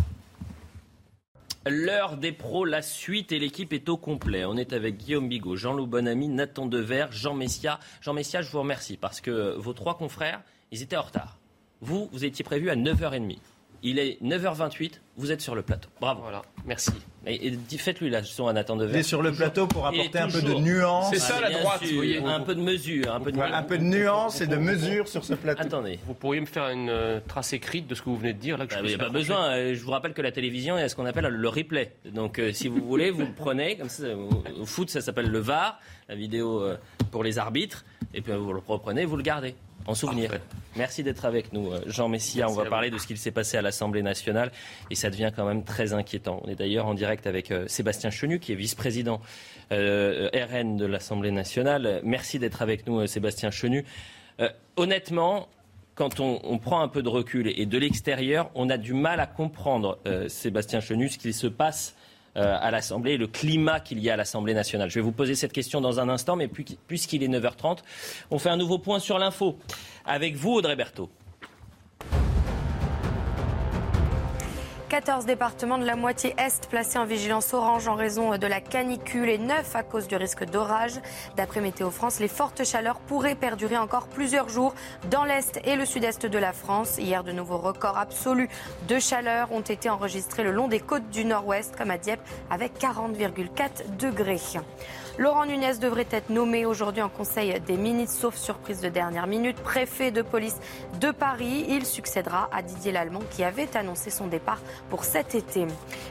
L'heure 1.69 2.15
des 2.15 2.31
pros, 2.31 2.63
la 2.63 2.81
suite 2.81 3.33
et 3.33 3.39
l'équipe 3.39 3.73
est 3.73 3.89
au 3.89 3.97
complet. 3.97 4.45
On 4.45 4.55
est 4.55 4.71
avec 4.71 4.97
Guillaume 4.97 5.27
Bigot, 5.27 5.57
Jean-Loup 5.57 5.87
Bonamy, 5.87 6.29
Nathan 6.29 6.65
Dever, 6.65 7.07
Jean 7.11 7.33
Messia. 7.33 7.79
Jean 7.99 8.13
Messia, 8.13 8.41
je 8.41 8.49
vous 8.51 8.59
remercie 8.59 8.95
parce 8.95 9.19
que 9.19 9.53
vos 9.57 9.73
trois 9.73 9.97
confrères, 9.97 10.41
ils 10.71 10.81
étaient 10.81 10.95
en 10.95 11.01
retard. 11.01 11.39
Vous, 11.81 12.09
vous 12.13 12.23
étiez 12.23 12.45
prévu 12.45 12.69
à 12.69 12.75
9h30. 12.75 13.37
Il 13.83 13.99
est 13.99 14.17
9h28, 14.23 14.93
vous 15.17 15.31
êtes 15.31 15.41
sur 15.41 15.53
le 15.55 15.61
plateau. 15.61 15.89
Bravo. 16.01 16.21
Voilà, 16.21 16.41
merci. 16.65 16.91
Et, 17.27 17.51
faites-lui 17.77 18.09
la 18.09 18.21
leçon 18.21 18.47
à 18.47 18.53
Nathan 18.53 18.75
Dever. 18.75 18.93
Il 18.93 18.99
est 18.99 19.03
sur 19.03 19.21
le 19.21 19.31
plateau 19.33 19.67
pour 19.67 19.85
apporter 19.85 20.17
un 20.17 20.29
peu 20.29 20.41
de 20.41 20.53
nuance. 20.53 21.09
C'est 21.11 21.19
ça, 21.19 21.39
la 21.41 21.49
bien 21.49 21.59
droite, 21.61 21.79
sûr, 21.81 21.89
vous 21.89 21.95
voyez. 21.97 22.23
Un 22.23 22.39
peu 22.39 22.55
de 22.55 22.61
mesure. 22.61 23.13
Un 23.13 23.19
peu 23.19 23.31
de, 23.31 23.37
Ouais, 23.37 23.43
un 23.51 23.63
peu 23.63 23.77
de 23.77 23.83
nuance 23.83 24.41
et 24.41 24.47
de 24.47 24.55
mesure 24.55 25.07
sur 25.07 25.23
ce 25.25 25.33
plateau. 25.35 25.61
Attendez. 25.61 25.99
Vous 26.07 26.13
pourriez 26.13 26.41
me 26.41 26.45
faire 26.45 26.69
une 26.69 26.89
euh, 26.89 27.19
trace 27.27 27.53
écrite 27.53 27.85
de 27.87 27.95
ce 27.95 28.01
que 28.01 28.09
vous 28.09 28.17
venez 28.17 28.33
de 28.33 28.39
dire 28.39 28.57
là 28.57 28.65
que 28.65 28.73
je 28.73 28.79
Il 28.79 28.81
n'y 28.83 28.87
puisse 28.87 28.99
a 29.01 29.03
pas 29.05 29.09
besoin. 29.11 29.49
euh, 29.51 29.75
Je 29.75 29.83
vous 29.83 29.91
rappelle 29.91 30.13
que 30.13 30.21
la 30.21 30.31
télévision 30.31 30.77
est 30.77 30.87
ce 30.89 30.95
qu'on 30.95 31.05
appelle 31.05 31.27
le 31.27 31.49
replay. 31.49 31.93
Donc, 32.13 32.39
euh, 32.39 32.51
si 32.53 32.67
vous 32.69 32.81
voulez, 32.83 33.11
vous 33.11 33.21
le 33.25 33.33
prenez. 33.35 33.77
Comme 33.77 33.89
ça, 33.89 34.07
au 34.15 34.29
au 34.61 34.65
foot, 34.65 34.89
ça 34.89 35.01
s'appelle 35.01 35.29
le 35.29 35.39
VAR, 35.39 35.79
la 36.09 36.15
vidéo 36.15 36.61
euh, 36.61 36.77
pour 37.11 37.23
les 37.23 37.37
arbitres. 37.37 37.83
Et 38.13 38.21
puis, 38.21 38.31
vous 38.33 38.53
le 38.53 38.61
reprenez, 38.65 39.03
vous 39.05 39.17
le 39.17 39.23
gardez 39.23 39.53
en 39.87 39.95
souvenir. 39.95 40.31
Merci 40.75 41.03
d'être 41.03 41.25
avec 41.25 41.53
nous, 41.53 41.71
euh, 41.71 41.81
Jean 41.87 42.09
Messia. 42.09 42.49
On 42.49 42.53
va 42.53 42.65
parler 42.65 42.91
de 42.91 42.97
ce 42.97 43.07
qu'il 43.07 43.17
s'est 43.17 43.31
passé 43.31 43.57
à 43.57 43.61
l'Assemblée 43.61 44.03
nationale. 44.03 44.51
Et 44.91 44.95
ça 44.95 45.09
devient 45.09 45.31
quand 45.35 45.45
même 45.45 45.63
très 45.63 45.93
inquiétant. 45.93 46.41
On 46.43 46.49
est 46.49 46.55
d'ailleurs 46.55 46.85
en 46.85 46.93
direct 46.93 47.25
avec 47.25 47.51
euh, 47.51 47.67
Sébastien 47.67 48.09
Chenu, 48.09 48.39
qui 48.39 48.51
est 48.51 48.55
vice-président 48.55 49.21
euh, 49.71 50.29
RN 50.33 50.77
de 50.77 50.85
l'Assemblée 50.85 51.31
nationale. 51.31 52.01
Merci 52.03 52.37
d'être 52.37 52.61
avec 52.61 52.85
nous, 52.85 53.05
Sébastien 53.07 53.49
Chenu. 53.49 53.85
Euh, 54.39 54.49
honnêtement, 54.75 55.47
quand 55.95 56.19
on, 56.19 56.39
on 56.43 56.59
prend 56.59 56.81
un 56.81 56.87
peu 56.87 57.01
de 57.01 57.09
recul 57.09 57.51
et 57.59 57.65
de 57.65 57.77
l'extérieur, 57.77 58.51
on 58.55 58.69
a 58.69 58.77
du 58.77 58.93
mal 58.93 59.19
à 59.19 59.25
comprendre, 59.25 59.97
euh, 60.07 60.29
Sébastien 60.29 60.79
Chenu, 60.79 61.09
ce 61.09 61.17
qui 61.17 61.33
se 61.33 61.47
passe 61.47 61.95
à 62.37 62.71
l'Assemblée 62.71 63.17
le 63.17 63.27
climat 63.27 63.79
qu'il 63.79 63.99
y 63.99 64.09
a 64.09 64.13
à 64.13 64.17
l'Assemblée 64.17 64.53
nationale. 64.53 64.89
Je 64.89 64.95
vais 64.95 65.01
vous 65.01 65.11
poser 65.11 65.35
cette 65.35 65.53
question 65.53 65.81
dans 65.81 65.99
un 65.99 66.07
instant, 66.09 66.35
mais 66.35 66.47
puis- 66.47 66.77
puisqu'il 66.87 67.23
est 67.23 67.27
9h30, 67.27 67.79
on 68.31 68.39
fait 68.39 68.49
un 68.49 68.57
nouveau 68.57 68.77
point 68.79 68.99
sur 68.99 69.17
l'info. 69.19 69.57
Avec 70.05 70.35
vous, 70.35 70.51
Audrey 70.53 70.75
Berthaud. 70.75 71.09
14 74.89 75.25
départements 75.25 75.77
de 75.77 75.85
la 75.85 75.97
moitié 75.97 76.33
est 76.37 76.65
placés 76.69 76.97
en 76.97 77.03
vigilance 77.03 77.53
orange 77.53 77.89
en 77.89 77.95
raison 77.95 78.37
de 78.37 78.47
la 78.47 78.61
canicule 78.61 79.27
et 79.27 79.37
9 79.37 79.75
à 79.75 79.83
cause 79.83 80.07
du 80.07 80.15
risque 80.15 80.45
d'orage. 80.45 80.93
D'après 81.35 81.59
Météo 81.59 81.91
France, 81.91 82.21
les 82.21 82.29
fortes 82.29 82.63
chaleurs 82.63 82.99
pourraient 83.01 83.35
perdurer 83.35 83.77
encore 83.77 84.07
plusieurs 84.07 84.47
jours 84.47 84.73
dans 85.11 85.25
l'est 85.25 85.59
et 85.65 85.75
le 85.75 85.85
sud-est 85.85 86.25
de 86.25 86.37
la 86.37 86.53
France. 86.53 86.99
Hier, 86.99 87.25
de 87.25 87.33
nouveaux 87.33 87.57
records 87.57 87.97
absolus 87.97 88.47
de 88.87 88.97
chaleur 88.97 89.51
ont 89.51 89.61
été 89.61 89.89
enregistrés 89.89 90.43
le 90.43 90.51
long 90.51 90.69
des 90.69 90.79
côtes 90.79 91.09
du 91.09 91.25
nord-ouest, 91.25 91.75
comme 91.75 91.91
à 91.91 91.97
Dieppe, 91.97 92.21
avec 92.49 92.79
40,4 92.79 93.97
degrés. 93.97 94.39
Laurent 95.19 95.47
Nunez 95.47 95.79
devrait 95.81 96.05
être 96.11 96.29
nommé 96.29 96.67
aujourd'hui 96.67 97.01
en 97.01 97.09
Conseil 97.09 97.59
des 97.61 97.75
ministres, 97.75 98.19
sauf 98.19 98.35
surprise 98.35 98.81
de 98.81 98.89
dernière 98.89 99.25
minute. 99.25 99.57
Préfet 99.57 100.11
de 100.11 100.21
police 100.21 100.57
de 101.01 101.09
Paris, 101.09 101.65
il 101.69 101.87
succédera 101.87 102.47
à 102.51 102.61
Didier 102.61 102.91
Lallemand 102.91 103.23
qui 103.31 103.43
avait 103.43 103.75
annoncé 103.75 104.11
son 104.11 104.27
départ 104.27 104.59
pour 104.91 105.05
cet 105.05 105.33
été. 105.33 105.65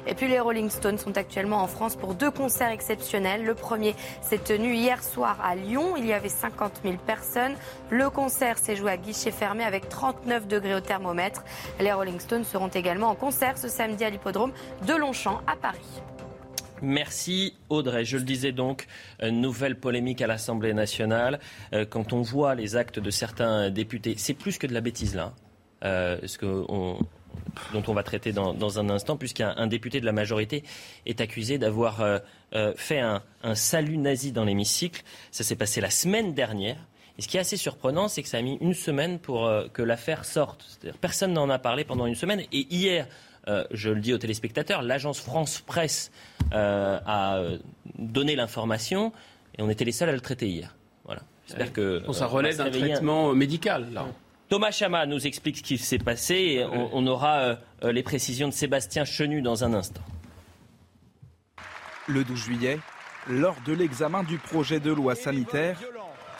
Et 0.08 0.14
puis 0.16 0.26
les 0.26 0.40
Rolling 0.40 0.70
Stones 0.70 0.98
sont 0.98 1.16
actuellement 1.16 1.62
en 1.62 1.68
France 1.68 1.94
pour 1.94 2.14
deux 2.14 2.32
concerts 2.32 2.72
exceptionnels. 2.72 3.44
Le 3.44 3.54
premier 3.54 3.94
s'est 4.22 4.42
tenu 4.42 4.74
hier 4.74 5.04
soir 5.04 5.38
à 5.40 5.54
Lyon. 5.54 5.96
Il 5.96 6.06
y 6.06 6.12
avait 6.12 6.28
50 6.28 6.80
000 6.82 6.96
personnes. 7.06 7.54
Le 7.90 8.10
concert 8.10 8.58
s'est 8.58 8.74
joué 8.74 8.90
à 8.90 8.96
guichet 8.96 9.30
fermé 9.30 9.62
avec 9.62 9.88
39 9.88 10.48
degrés 10.48 10.74
au 10.74 10.80
thermomètre. 10.80 11.44
Les 11.78 11.92
Rolling 11.92 12.18
Stones 12.18 12.44
seront 12.44 12.68
également 12.68 13.10
en 13.10 13.14
concert 13.14 13.56
ce 13.56 13.68
samedi 13.68 14.04
à 14.04 14.10
l'hippodrome 14.10 14.50
de 14.84 14.94
Longchamp 14.94 15.42
à 15.46 15.54
Paris. 15.54 16.02
Merci 16.82 17.54
Audrey. 17.68 18.04
Je 18.04 18.16
le 18.16 18.24
disais 18.24 18.52
donc, 18.52 18.86
une 19.20 19.40
nouvelle 19.40 19.76
polémique 19.78 20.22
à 20.22 20.26
l'Assemblée 20.26 20.74
nationale. 20.74 21.40
Euh, 21.72 21.84
quand 21.84 22.12
on 22.12 22.22
voit 22.22 22.54
les 22.54 22.76
actes 22.76 22.98
de 22.98 23.10
certains 23.10 23.70
députés, 23.70 24.14
c'est 24.16 24.34
plus 24.34 24.58
que 24.58 24.66
de 24.66 24.74
la 24.74 24.80
bêtise 24.80 25.14
là, 25.14 25.32
euh, 25.84 26.18
ce 26.24 26.38
on, 26.44 26.98
dont 27.72 27.82
on 27.88 27.94
va 27.94 28.02
traiter 28.02 28.32
dans, 28.32 28.78
un 28.78 28.90
instant, 28.90 29.16
puisqu'un 29.16 29.66
député 29.66 30.00
de 30.00 30.06
la 30.06 30.12
majorité 30.12 30.62
est 31.06 31.20
accusé 31.20 31.58
d'avoir 31.58 32.00
euh, 32.00 32.18
euh, 32.54 32.72
fait 32.76 33.00
un, 33.00 33.22
un 33.42 33.54
salut 33.54 33.98
nazi 33.98 34.32
dans 34.32 34.44
l'hémicycle. 34.44 35.02
Ça 35.30 35.44
s'est 35.44 35.56
passé 35.56 35.80
la 35.80 35.90
semaine 35.90 36.34
dernière. 36.34 36.78
Et 37.18 37.22
ce 37.22 37.28
qui 37.28 37.38
est 37.38 37.40
assez 37.40 37.56
surprenant, 37.56 38.08
c'est 38.08 38.22
que 38.22 38.28
ça 38.28 38.38
a 38.38 38.42
mis 38.42 38.58
une 38.60 38.74
semaine 38.74 39.18
pour 39.18 39.46
euh, 39.46 39.68
que 39.72 39.82
l'affaire 39.82 40.24
sorte. 40.24 40.78
Personne 41.00 41.32
n'en 41.32 41.48
a 41.48 41.58
parlé 41.58 41.84
pendant 41.84 42.06
une 42.06 42.14
semaine. 42.14 42.40
Et 42.52 42.66
hier, 42.70 43.06
euh, 43.06 43.08
je 43.70 43.90
le 43.90 44.00
dis 44.00 44.12
aux 44.12 44.18
téléspectateurs, 44.18 44.82
l'agence 44.82 45.20
France 45.20 45.60
Presse 45.60 46.10
euh, 46.52 46.98
a 47.06 47.36
euh, 47.38 47.58
donné 47.98 48.36
l'information 48.36 49.12
et 49.56 49.62
on 49.62 49.70
était 49.70 49.84
les 49.84 49.92
seuls 49.92 50.08
à 50.08 50.12
le 50.12 50.20
traiter 50.20 50.48
hier. 50.48 50.74
Voilà. 51.04 51.22
J'espère 51.46 51.72
que 51.72 52.00
ça 52.00 52.06
on 52.08 52.12
va 52.12 52.26
relève 52.26 52.56
d'un 52.56 52.66
un- 52.66 52.70
traitement 52.70 53.30
euh, 53.30 53.34
médical, 53.34 53.92
là. 53.92 54.06
Thomas 54.48 54.70
Chama 54.70 55.06
nous 55.06 55.26
explique 55.26 55.58
ce 55.58 55.62
qui 55.62 55.76
s'est 55.78 55.98
passé 55.98 56.34
et 56.34 56.64
on, 56.64 56.90
on 56.92 57.06
aura 57.08 57.38
euh, 57.40 57.56
euh, 57.84 57.92
les 57.92 58.02
précisions 58.04 58.46
de 58.48 58.52
Sébastien 58.52 59.04
Chenu 59.04 59.42
dans 59.42 59.64
un 59.64 59.74
instant. 59.74 60.02
Le 62.08 62.22
12 62.24 62.38
juillet, 62.38 62.78
lors 63.28 63.56
de 63.66 63.72
l'examen 63.72 64.22
du 64.22 64.38
projet 64.38 64.78
de 64.78 64.92
loi 64.92 65.14
sanitaire, 65.16 65.80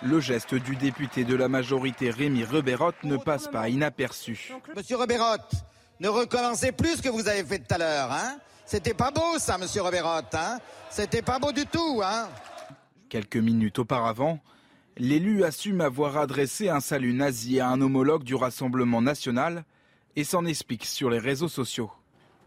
le 0.02 0.20
geste 0.20 0.54
du 0.54 0.76
député 0.76 1.24
de 1.24 1.34
la 1.34 1.48
majorité 1.48 2.10
Rémi 2.10 2.44
Reberotte 2.44 3.02
ne 3.02 3.16
passe 3.16 3.48
pas 3.48 3.68
inaperçu. 3.68 4.52
Monsieur 4.76 4.96
Robérotte, 4.96 5.50
ne 6.00 6.08
recommencez 6.08 6.72
plus 6.72 6.96
ce 6.96 7.02
que 7.02 7.08
vous 7.08 7.28
avez 7.28 7.44
fait 7.44 7.58
tout 7.58 7.74
à 7.74 7.78
l'heure, 7.78 8.12
hein 8.12 8.38
C'était 8.64 8.94
pas 8.94 9.10
beau 9.10 9.38
ça, 9.38 9.58
monsieur 9.58 9.82
Robérotte, 9.82 10.34
hein 10.34 10.58
C'était 10.90 11.22
pas 11.22 11.38
beau 11.38 11.52
du 11.52 11.66
tout, 11.66 12.00
hein 12.04 12.28
Quelques 13.08 13.36
minutes 13.36 13.78
auparavant, 13.78 14.40
l'élu 14.96 15.44
assume 15.44 15.80
avoir 15.80 16.16
adressé 16.16 16.68
un 16.68 16.80
salut 16.80 17.12
nazi 17.12 17.60
à 17.60 17.68
un 17.68 17.80
homologue 17.80 18.24
du 18.24 18.34
Rassemblement 18.34 19.00
national 19.00 19.64
et 20.16 20.24
s'en 20.24 20.44
explique 20.44 20.84
sur 20.84 21.10
les 21.10 21.18
réseaux 21.18 21.48
sociaux. 21.48 21.90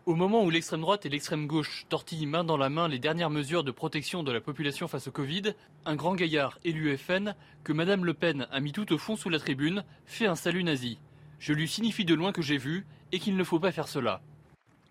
Au 0.05 0.15
moment 0.15 0.43
où 0.43 0.49
l'extrême 0.49 0.81
droite 0.81 1.05
et 1.05 1.09
l'extrême 1.09 1.45
gauche 1.45 1.85
tortillent 1.87 2.25
main 2.25 2.43
dans 2.43 2.57
la 2.57 2.69
main 2.69 2.87
les 2.87 2.97
dernières 2.97 3.29
mesures 3.29 3.63
de 3.63 3.71
protection 3.71 4.23
de 4.23 4.31
la 4.31 4.41
population 4.41 4.87
face 4.87 5.07
au 5.07 5.11
Covid, 5.11 5.53
un 5.85 5.95
grand 5.95 6.15
gaillard 6.15 6.57
élu 6.63 6.97
FN, 6.97 7.35
que 7.63 7.73
Madame 7.73 8.05
Le 8.05 8.15
Pen 8.15 8.47
a 8.51 8.59
mis 8.59 8.71
tout 8.71 8.91
au 8.91 8.97
fond 8.97 9.15
sous 9.15 9.29
la 9.29 9.39
tribune, 9.39 9.83
fait 10.05 10.25
un 10.25 10.35
salut 10.35 10.63
nazi. 10.63 10.97
Je 11.39 11.53
lui 11.53 11.67
signifie 11.67 12.05
de 12.05 12.13
loin 12.13 12.31
que 12.31 12.41
j'ai 12.41 12.57
vu 12.57 12.85
et 13.11 13.19
qu'il 13.19 13.37
ne 13.37 13.43
faut 13.43 13.59
pas 13.59 13.71
faire 13.71 13.87
cela. 13.87 14.21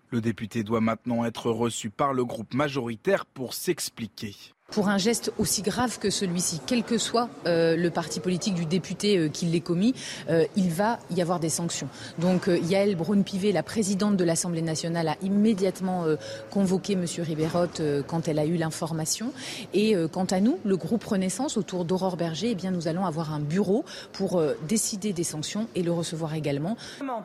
Le 0.09 0.21
député 0.21 0.63
doit 0.63 0.81
maintenant 0.81 1.23
être 1.23 1.51
reçu 1.51 1.91
par 1.91 2.13
le 2.13 2.25
groupe 2.25 2.53
majoritaire 2.55 3.25
pour 3.27 3.53
s'expliquer. 3.53 4.35
Pour 4.71 4.87
un 4.87 4.97
geste 4.97 5.33
aussi 5.39 5.61
grave 5.61 5.97
que 5.97 6.09
celui-ci, 6.09 6.61
quel 6.65 6.83
que 6.83 6.97
soit 6.97 7.29
euh, 7.47 7.75
le 7.75 7.89
parti 7.89 8.19
politique 8.19 8.53
du 8.53 8.65
député 8.65 9.17
euh, 9.17 9.27
qui 9.27 9.45
l'ait 9.47 9.61
commis, 9.61 9.95
euh, 10.29 10.45
il 10.55 10.69
va 10.69 10.99
y 11.09 11.21
avoir 11.21 11.39
des 11.39 11.49
sanctions. 11.49 11.89
Donc 12.19 12.47
euh, 12.47 12.57
Yael 12.57 12.95
Braun-Pivet, 12.95 13.51
la 13.51 13.63
présidente 13.63 14.15
de 14.15 14.23
l'Assemblée 14.23 14.61
nationale, 14.61 15.07
a 15.07 15.15
immédiatement 15.21 16.05
euh, 16.05 16.17
convoqué 16.51 16.93
M. 16.93 17.05
Ribérotte 17.17 17.79
euh, 17.79 18.03
quand 18.05 18.27
elle 18.27 18.37
a 18.37 18.45
eu 18.45 18.57
l'information. 18.57 19.33
Et 19.73 19.95
quant 20.11 20.25
à 20.25 20.39
nous, 20.39 20.59
le 20.63 20.77
groupe 20.77 21.03
Renaissance, 21.03 21.57
autour 21.57 21.85
d'Aurore 21.85 22.17
Berger, 22.17 22.51
eh 22.51 22.55
bien, 22.55 22.71
nous 22.71 22.87
allons 22.87 23.05
avoir 23.05 23.33
un 23.33 23.39
bureau 23.39 23.85
pour 24.13 24.41
décider 24.67 25.13
des 25.13 25.23
sanctions 25.23 25.67
et 25.75 25.83
le 25.83 25.91
recevoir 25.91 26.33
également. 26.33 26.77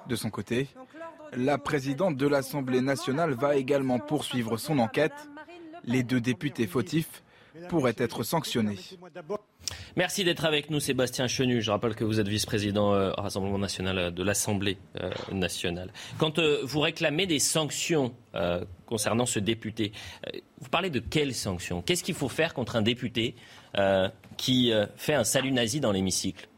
De 0.09 0.17
son 0.17 0.31
côté, 0.31 0.69
la 1.37 1.59
présidente 1.59 2.17
de 2.17 2.27
l'Assemblée 2.27 2.81
nationale 2.81 3.35
va 3.35 3.57
également 3.57 3.99
poursuivre 3.99 4.57
son 4.57 4.79
enquête. 4.79 5.13
Les 5.85 6.03
deux 6.03 6.21
députés 6.21 6.67
fautifs 6.67 7.24
pourraient 7.69 7.95
être 7.99 8.23
sanctionnés. 8.23 8.79
Merci 9.97 10.25
d'être 10.25 10.45
avec 10.45 10.71
nous, 10.71 10.81
Sébastien 10.81 11.29
Chenu. 11.29 11.63
Je 11.63 11.71
rappelle 11.71 11.95
que 11.95 12.05
vous 12.05 12.21
êtes 12.21 12.29
vice-président 12.29 12.95
euh, 12.95 13.13
au 13.17 13.23
Rassemblement 13.23 13.59
national 13.59 13.99
euh, 13.99 14.11
de 14.11 14.23
l'Assemblée 14.23 14.77
euh, 15.01 15.11
nationale. 15.33 15.91
Quand 16.19 16.39
euh, 16.39 16.61
vous 16.65 16.81
réclamez 16.81 17.27
des 17.27 17.39
sanctions 17.39 18.15
euh, 18.35 18.65
concernant 18.87 19.27
ce 19.27 19.39
député, 19.39 19.93
euh, 20.27 20.39
vous 20.59 20.69
parlez 20.69 20.91
de 20.91 20.99
quelles 21.01 21.35
sanctions? 21.35 21.81
Qu'est-ce 21.83 22.03
qu'il 22.03 22.15
faut 22.15 22.29
faire 22.29 22.55
contre 22.55 22.77
un 22.77 22.83
député 22.83 23.37
euh, 23.79 24.09
qui 24.37 24.73
euh, 24.73 24.87
fait 24.97 25.15
un 25.15 25.25
salut 25.25 25.53
nazi 25.53 25.81
dans 25.81 25.93
l'hémicycle? 25.93 26.49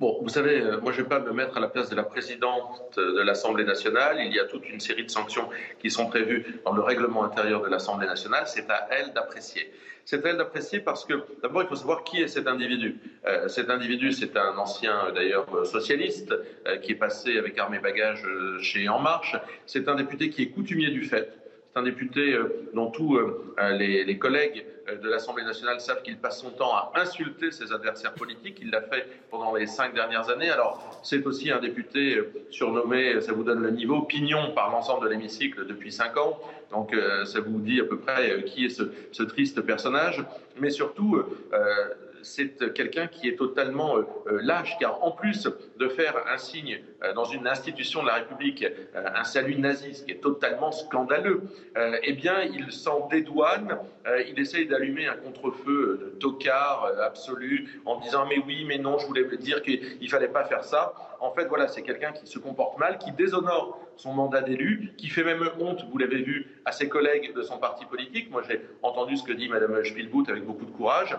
Bon, 0.00 0.18
vous 0.20 0.30
savez, 0.30 0.60
moi 0.82 0.90
je 0.90 0.98
ne 0.98 1.02
vais 1.04 1.08
pas 1.08 1.20
me 1.20 1.32
mettre 1.32 1.56
à 1.56 1.60
la 1.60 1.68
place 1.68 1.88
de 1.88 1.94
la 1.94 2.02
présidente 2.02 2.96
de 2.96 3.20
l'Assemblée 3.22 3.62
nationale. 3.64 4.16
Il 4.18 4.34
y 4.34 4.40
a 4.40 4.46
toute 4.46 4.68
une 4.68 4.80
série 4.80 5.04
de 5.04 5.10
sanctions 5.10 5.48
qui 5.80 5.92
sont 5.92 6.06
prévues 6.08 6.44
dans 6.64 6.72
le 6.72 6.82
règlement 6.82 7.22
intérieur 7.22 7.62
de 7.62 7.68
l'Assemblée 7.68 8.08
nationale. 8.08 8.42
C'est 8.48 8.68
à 8.68 8.88
elle 8.90 9.12
d'apprécier. 9.12 9.72
C'est 10.04 10.24
elle 10.26 10.36
d'apprécier 10.36 10.80
parce 10.80 11.04
que 11.04 11.14
d'abord 11.42 11.62
il 11.62 11.68
faut 11.68 11.76
savoir 11.76 12.02
qui 12.04 12.20
est 12.20 12.28
cet 12.28 12.46
individu. 12.46 12.98
Euh, 13.26 13.48
cet 13.48 13.70
individu, 13.70 14.12
c'est 14.12 14.36
un 14.36 14.56
ancien 14.58 15.06
euh, 15.06 15.12
d'ailleurs 15.12 15.46
euh, 15.54 15.64
socialiste 15.64 16.34
qui 16.82 16.92
est 16.92 16.96
passé 16.96 17.38
avec 17.38 17.58
armes 17.58 17.74
et 17.74 17.78
bagages 17.78 18.26
chez 18.60 18.88
En 18.88 18.98
Marche. 18.98 19.36
C'est 19.66 19.88
un 19.88 19.94
député 19.94 20.30
qui 20.30 20.42
est 20.42 20.48
coutumier 20.48 20.90
du 20.90 21.04
fait. 21.04 21.41
C'est 21.72 21.80
un 21.80 21.84
député 21.84 22.34
euh, 22.34 22.68
dont 22.74 22.90
tous 22.90 23.16
euh, 23.16 23.54
euh, 23.58 23.70
les, 23.72 24.18
collègues 24.18 24.66
de 25.02 25.08
l'Assemblée 25.08 25.44
nationale 25.44 25.80
savent 25.80 26.02
qu'il 26.02 26.18
passe 26.18 26.40
son 26.40 26.50
temps 26.50 26.74
à 26.74 26.92
insulter 26.96 27.50
ses 27.50 27.72
adversaires 27.72 28.12
politiques. 28.12 28.58
Il 28.60 28.70
l'a 28.70 28.82
fait 28.82 29.06
pendant 29.30 29.54
les 29.54 29.66
cinq 29.66 29.94
dernières 29.94 30.28
années. 30.28 30.50
Alors, 30.50 31.00
c'est 31.02 31.24
aussi 31.26 31.50
un 31.50 31.60
député 31.60 32.20
surnommé, 32.50 33.20
ça 33.22 33.32
vous 33.32 33.42
donne 33.42 33.62
le 33.62 33.70
niveau, 33.70 34.02
pignon 34.02 34.52
par 34.54 34.70
l'ensemble 34.70 35.04
de 35.04 35.10
l'hémicycle 35.10 35.66
depuis 35.66 35.92
cinq 35.92 36.16
ans. 36.18 36.38
Donc, 36.70 36.94
ça 37.24 37.40
vous 37.40 37.60
dit 37.60 37.80
à 37.80 37.84
peu 37.84 37.98
près 37.98 38.42
qui 38.44 38.66
est 38.66 38.68
ce, 39.12 39.22
triste 39.22 39.62
personnage. 39.62 40.22
Mais 40.58 40.70
surtout, 40.70 41.22
c'est 42.22 42.72
quelqu'un 42.72 43.06
qui 43.06 43.28
est 43.28 43.36
totalement 43.36 43.96
euh, 43.96 44.02
euh, 44.26 44.40
lâche, 44.42 44.76
car 44.78 45.02
en 45.02 45.10
plus 45.10 45.48
de 45.76 45.88
faire 45.88 46.14
un 46.28 46.38
signe 46.38 46.80
euh, 47.02 47.12
dans 47.12 47.24
une 47.24 47.46
institution 47.46 48.02
de 48.02 48.08
la 48.08 48.14
République, 48.14 48.64
un 48.94 49.24
salut 49.24 49.56
nazi, 49.56 49.94
ce 49.94 50.04
qui 50.04 50.12
est 50.12 50.22
totalement 50.22 50.72
scandaleux, 50.72 51.42
eh 52.02 52.12
bien, 52.12 52.42
il 52.42 52.70
s'en 52.72 53.08
dédouane, 53.08 53.78
il 54.28 54.38
essaye 54.38 54.66
d'allumer 54.66 55.06
un 55.06 55.16
contre-feu 55.16 55.98
de 56.02 56.18
tocard 56.18 56.90
absolu 57.02 57.80
en 57.84 57.98
disant 57.98 58.26
mais 58.28 58.38
oui, 58.46 58.64
mais 58.66 58.78
non, 58.78 58.98
je 58.98 59.06
voulais 59.06 59.24
dire 59.36 59.62
qu'il 59.62 60.10
fallait 60.10 60.28
pas 60.28 60.44
faire 60.44 60.64
ça. 60.64 60.92
En 61.20 61.30
fait, 61.32 61.46
voilà, 61.46 61.68
c'est 61.68 61.82
quelqu'un 61.82 62.12
qui 62.12 62.26
se 62.26 62.38
comporte 62.38 62.78
mal, 62.78 62.98
qui 62.98 63.12
déshonore 63.12 63.80
son 63.96 64.12
mandat 64.12 64.42
d'élu, 64.42 64.92
qui 64.96 65.08
fait 65.08 65.24
même 65.24 65.48
honte, 65.60 65.84
vous 65.90 65.98
l'avez 65.98 66.22
vu, 66.22 66.60
à 66.64 66.72
ses 66.72 66.88
collègues 66.88 67.34
de 67.34 67.42
son 67.42 67.58
parti 67.58 67.84
politique. 67.86 68.30
Moi, 68.30 68.42
j'ai 68.48 68.60
entendu 68.82 69.16
ce 69.16 69.22
que 69.22 69.32
dit 69.32 69.48
Madame 69.48 69.84
Spielbout 69.84 70.24
avec 70.28 70.44
beaucoup 70.44 70.64
de 70.64 70.70
courage. 70.70 71.16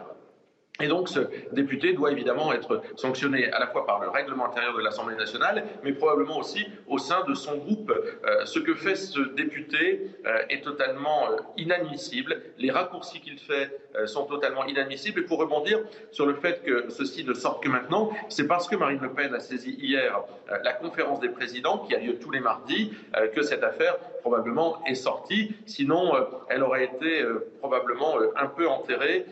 Et 0.81 0.87
donc, 0.87 1.07
ce 1.07 1.19
député 1.51 1.93
doit 1.93 2.11
évidemment 2.11 2.51
être 2.51 2.81
sanctionné 2.95 3.51
à 3.51 3.59
la 3.59 3.67
fois 3.67 3.85
par 3.85 4.01
le 4.01 4.09
règlement 4.09 4.47
intérieur 4.47 4.75
de 4.75 4.81
l'Assemblée 4.81 5.15
nationale, 5.15 5.65
mais 5.83 5.93
probablement 5.93 6.39
aussi 6.39 6.65
au 6.87 6.97
sein 6.97 7.23
de 7.27 7.35
son 7.35 7.57
groupe. 7.57 7.91
Euh, 7.91 8.45
ce 8.45 8.57
que 8.57 8.73
fait 8.73 8.95
ce 8.95 9.19
député 9.19 10.07
euh, 10.25 10.39
est 10.49 10.63
totalement 10.63 11.29
euh, 11.29 11.37
inadmissible. 11.57 12.41
Les 12.57 12.71
raccourcis 12.71 13.21
qu'il 13.21 13.37
fait 13.37 13.69
sont 14.07 14.25
totalement 14.25 14.65
inadmissibles. 14.65 15.19
Et 15.19 15.23
pour 15.23 15.37
rebondir 15.37 15.79
sur 16.09 16.25
le 16.25 16.33
fait 16.33 16.63
que 16.63 16.89
ceci 16.89 17.23
ne 17.23 17.35
sorte 17.35 17.61
que 17.61 17.69
maintenant, 17.69 18.09
c'est 18.27 18.47
parce 18.47 18.67
que 18.67 18.75
Marine 18.75 18.99
Le 18.99 19.11
Pen 19.13 19.35
a 19.35 19.39
saisi 19.39 19.77
hier 19.79 20.19
la 20.63 20.73
conférence 20.73 21.19
des 21.19 21.29
présidents, 21.29 21.77
qui 21.77 21.93
a 21.93 21.99
lieu 21.99 22.17
tous 22.17 22.31
les 22.31 22.39
mardis, 22.39 22.91
que 23.35 23.43
cette 23.43 23.63
affaire 23.63 23.97
probablement 24.21 24.83
est 24.87 24.95
sortie. 24.95 25.53
Sinon, 25.67 26.13
elle 26.49 26.63
aurait 26.63 26.85
été 26.85 27.23
probablement 27.59 28.15
un 28.35 28.47
peu 28.47 28.67
enterrée 28.67 29.27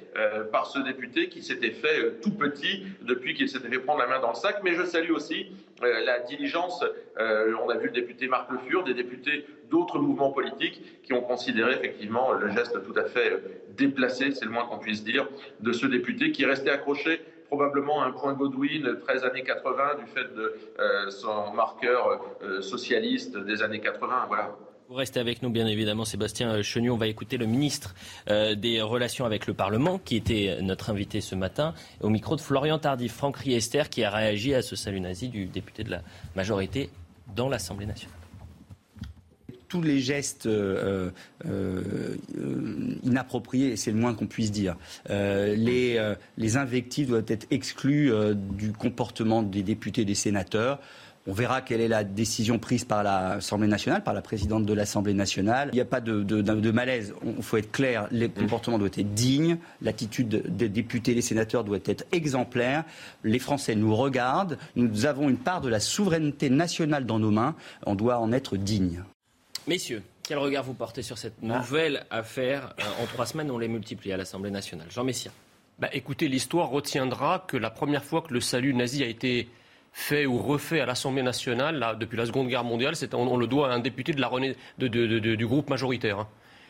par 0.52 0.68
ce 0.68 0.78
député 0.78 1.30
qui 1.32 1.42
s'était 1.42 1.72
fait 1.72 2.00
euh, 2.00 2.20
tout 2.22 2.32
petit 2.32 2.84
depuis 3.02 3.34
qu'il 3.34 3.50
s'était 3.50 3.70
fait 3.70 3.80
prendre 3.80 4.00
la 4.00 4.08
main 4.08 4.20
dans 4.20 4.30
le 4.30 4.36
sac. 4.36 4.62
Mais 4.64 4.74
je 4.76 4.84
salue 4.84 5.12
aussi 5.12 5.52
euh, 5.84 6.06
la 6.06 6.20
diligence. 6.20 6.84
euh, 7.18 7.54
on 7.64 7.70
a 7.70 7.78
vu 7.78 7.88
le 7.88 7.94
député 7.94 8.28
Marc 8.28 8.52
Le 8.52 8.60
Fur, 8.60 8.84
des 8.84 8.94
députés 8.94 9.46
d'autres 9.70 9.98
mouvements 10.00 10.32
politiques 10.32 11.02
qui 11.04 11.14
ont 11.14 11.22
considéré 11.22 11.74
effectivement 11.74 12.34
le 12.34 12.50
geste 12.52 12.84
tout 12.84 12.98
à 13.00 13.06
fait 13.06 13.42
déplacé, 13.78 14.32
c'est 14.32 14.46
le 14.46 14.52
moins 14.52 14.66
qu'on 14.66 14.78
puisse 14.78 15.04
dire, 15.04 15.28
de 15.62 15.72
ce 15.72 15.86
député 15.88 16.32
qui 16.32 16.44
est 16.44 16.46
resté 16.46 16.70
accroché 16.70 17.22
probablement 17.48 18.04
à 18.04 18.08
un 18.08 18.12
point 18.12 18.34
Godwin 18.34 18.98
13 19.00 19.24
années 19.24 19.44
80 19.44 19.96
du 19.96 20.06
fait 20.08 20.34
de 20.36 20.56
son 21.10 21.54
marqueur 21.54 22.22
socialiste 22.62 23.38
des 23.38 23.64
années 23.64 23.80
80. 23.80 24.26
Voilà. 24.28 24.58
Vous 24.92 24.98
restez 24.98 25.22
avec 25.22 25.42
nous, 25.42 25.50
bien 25.50 25.68
évidemment, 25.68 26.04
Sébastien 26.04 26.62
Chenu. 26.64 26.92
On 26.92 26.98
va 26.98 27.08
écouter 27.08 27.38
le 27.38 27.46
ministre 27.46 27.96
euh, 28.30 28.56
des 28.56 28.82
Relations 28.82 29.24
avec 29.24 29.48
le 29.48 29.54
Parlement, 29.54 30.00
qui 30.04 30.18
était 30.18 30.58
notre 30.62 30.90
invité 30.90 31.22
ce 31.22 31.34
matin, 31.34 31.74
au 32.02 32.10
micro 32.10 32.36
de 32.36 32.42
Florian 32.42 32.78
Tardif, 32.78 33.14
Franck 33.14 33.38
Riester, 33.38 33.84
qui 33.90 34.04
a 34.04 34.10
réagi 34.10 34.54
à 34.54 34.62
ce 34.62 34.76
salut 34.76 35.00
nazi 35.00 35.30
du 35.30 35.46
député 35.46 35.86
de 35.86 35.92
la 35.92 36.02
majorité 36.36 36.90
dans 37.34 37.48
l'Assemblée 37.48 37.86
nationale 37.86 38.18
tous 39.70 39.82
les 39.82 40.02
gestes 40.02 40.48
euh, 40.48 41.12
euh, 41.46 42.18
inappropriés, 43.06 43.78
c'est 43.78 43.92
le 43.92 43.98
moins 43.98 44.14
qu'on 44.14 44.28
puisse 44.28 44.52
dire. 44.52 44.76
les, 45.08 46.14
les, 46.38 46.58
invectives 46.58 47.08
doivent 47.08 47.24
être 47.30 47.48
exclues 47.52 48.12
du 48.36 48.74
comportement 48.74 49.44
des 49.44 49.64
députés 49.64 50.02
et 50.02 50.06
des 50.06 50.14
sénateurs. 50.14 50.82
On 51.28 51.34
verra 51.34 51.62
quelle 51.62 51.82
est 51.82 51.88
la 51.88 52.04
décision 52.04 52.58
prise 52.58 52.84
par 52.84 53.04
l'Assemblée 53.04 53.68
nationale, 53.68 54.04
par 54.04 54.16
la 54.16 54.24
présidente 54.24 54.66
de 54.66 54.74
l'Assemblée 54.74 55.14
nationale. 55.14 55.70
Il 55.72 55.76
n'y 55.76 55.82
a 55.82 55.86
pas 55.86 56.02
de, 56.02 56.72
malaise. 56.72 57.14
Il 57.24 57.44
faut 57.44 57.58
être 57.58 57.72
clair. 57.72 58.08
Les 58.12 58.28
mm. 58.28 58.34
comportements 58.34 58.80
doivent 58.80 58.92
être 58.98 59.14
dignes. 59.14 59.58
L'attitude 59.82 60.30
des 60.30 60.68
députés, 60.68 61.14
des 61.14 61.22
sénateurs 61.22 61.64
doit 61.64 61.78
être 61.86 62.06
exemplaire. 62.12 62.86
Les 63.24 63.38
Français 63.38 63.76
nous 63.76 63.96
regardent. 63.96 64.58
Nous 64.76 65.06
avons 65.06 65.30
une 65.30 65.38
part 65.38 65.62
de 65.62 65.70
la 65.70 65.80
souveraineté 65.80 66.50
nationale 66.50 67.06
dans 67.06 67.20
nos 67.20 67.32
mains. 67.32 67.56
On 67.86 67.94
doit 67.94 68.18
en 68.18 68.32
être 68.32 68.58
digne. 68.58 69.04
Messieurs, 69.68 70.02
quel 70.24 70.40
regard 70.40 70.64
vous 70.64 70.74
portez 70.74 71.04
sur 71.04 71.20
cette 71.20 71.44
nouvelle 71.44 72.06
affaire 72.10 72.74
euh, 72.80 73.04
En 73.04 73.06
trois 73.06 73.28
semaines, 73.28 73.52
on 73.52 73.60
les 73.60 73.68
multiplie 73.68 74.12
à 74.12 74.18
l'Assemblée 74.18 74.50
nationale? 74.50 74.88
Jean 74.90 75.04
Messia. 75.04 75.32
Bah, 75.78 75.90
écoutez, 75.94 76.28
l'histoire 76.28 76.70
retiendra 76.70 77.46
que 77.48 77.58
la 77.58 77.70
première 77.70 78.04
fois 78.04 78.22
que 78.22 78.34
le 78.34 78.42
salut 78.42 78.74
nazi 78.74 79.04
a 79.04 79.08
été 79.08 79.50
fait 79.92 80.26
ou 80.26 80.38
refait 80.38 80.80
à 80.80 80.86
l'Assemblée 80.86 81.24
nationale 81.24 81.98
depuis 82.00 82.18
la 82.18 82.26
Seconde 82.26 82.48
Guerre 82.48 82.64
mondiale, 82.64 82.94
on, 83.14 83.38
le 83.38 83.48
doit 83.48 83.72
à 83.72 83.76
un 83.76 83.80
député 83.80 84.14
de 84.14 84.22
la 84.22 84.30
du 84.78 85.48
groupe 85.48 85.70
majoritaire. 85.70 86.20
Hein. 86.20 86.28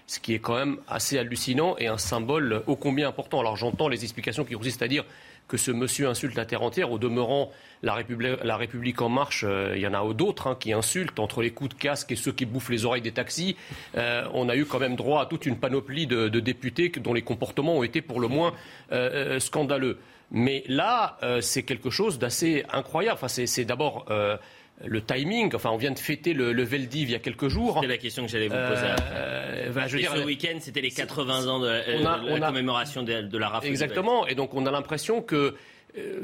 Ce 0.07 0.19
qui 0.19 0.33
est 0.33 0.39
quand 0.39 0.55
même 0.55 0.77
assez 0.87 1.17
hallucinant 1.17 1.77
et 1.77 1.87
un 1.87 1.97
symbole 1.97 2.63
ô 2.67 2.75
combien 2.75 3.07
important. 3.07 3.39
Alors 3.39 3.55
j'entends 3.55 3.87
les 3.87 4.03
explications 4.03 4.43
qui 4.43 4.55
consistent 4.55 4.81
à 4.81 4.87
dire 4.87 5.05
que 5.47 5.57
ce 5.57 5.71
monsieur 5.71 6.07
insulte 6.07 6.35
la 6.35 6.45
terre 6.45 6.63
entière. 6.63 6.91
Au 6.91 6.97
demeurant, 6.97 7.51
la 7.83 7.93
République, 7.93 9.01
en 9.01 9.09
marche, 9.09 9.43
euh, 9.47 9.73
il 9.75 9.81
y 9.81 9.87
en 9.87 9.93
a 9.93 10.13
d'autres 10.13 10.47
hein, 10.47 10.57
qui 10.59 10.73
insultent 10.73 11.19
entre 11.19 11.41
les 11.41 11.51
coups 11.51 11.75
de 11.75 11.79
casque 11.79 12.11
et 12.11 12.15
ceux 12.15 12.31
qui 12.31 12.45
bouffent 12.45 12.69
les 12.69 12.85
oreilles 12.85 13.01
des 13.01 13.11
taxis. 13.11 13.55
Euh, 13.95 14.25
on 14.33 14.49
a 14.49 14.55
eu 14.55 14.65
quand 14.65 14.79
même 14.79 14.95
droit 14.95 15.21
à 15.21 15.25
toute 15.25 15.45
une 15.45 15.57
panoplie 15.57 16.07
de, 16.07 16.27
députés 16.27 16.89
dont 16.89 17.13
les 17.13 17.21
comportements 17.21 17.77
ont 17.77 17.83
été 17.83 18.01
pour 18.01 18.19
le 18.19 18.27
moins 18.27 18.53
euh, 18.91 19.39
scandaleux. 19.39 19.97
Mais 20.31 20.63
là, 20.67 21.17
euh, 21.23 21.41
c'est 21.41 21.63
quelque 21.63 21.89
chose 21.89 22.17
d'assez 22.17 22.63
incroyable. 22.71 23.19
Enfin, 23.21 23.27
c'est 23.27 23.65
d'abord 23.65 24.05
euh, 24.09 24.37
le 24.83 25.01
timing. 25.01 25.53
Enfin, 25.53 25.71
on 25.71 25.77
vient 25.77 25.91
de 25.91 25.99
fêter 25.99 26.33
le, 26.33 26.53
le 26.53 26.63
Veldiv 26.63 27.09
il 27.09 27.11
y 27.11 27.15
a 27.15 27.19
quelques 27.19 27.49
jours. 27.49 27.79
C'est 27.81 27.87
la 27.87 27.97
question 27.97 28.25
que 28.25 28.31
j'allais 28.31 28.47
vous 28.47 28.55
poser. 28.55 28.87
Euh, 29.11 29.87
je 29.87 29.93
veux 29.93 29.99
dire, 29.99 30.15
ce 30.15 30.23
week-end, 30.23 30.57
c'était 30.59 30.81
les 30.81 30.91
80 30.91 31.47
ans 31.47 31.59
de, 31.59 31.67
la 32.01 32.39
commémoration 32.47 33.03
de, 33.03 33.37
la 33.37 33.49
RAF. 33.49 33.65
Exactement. 33.65 34.25
Et 34.25 34.35
donc, 34.35 34.53
on 34.53 34.65
a 34.65 34.71
l'impression 34.71 35.21
que. 35.21 35.55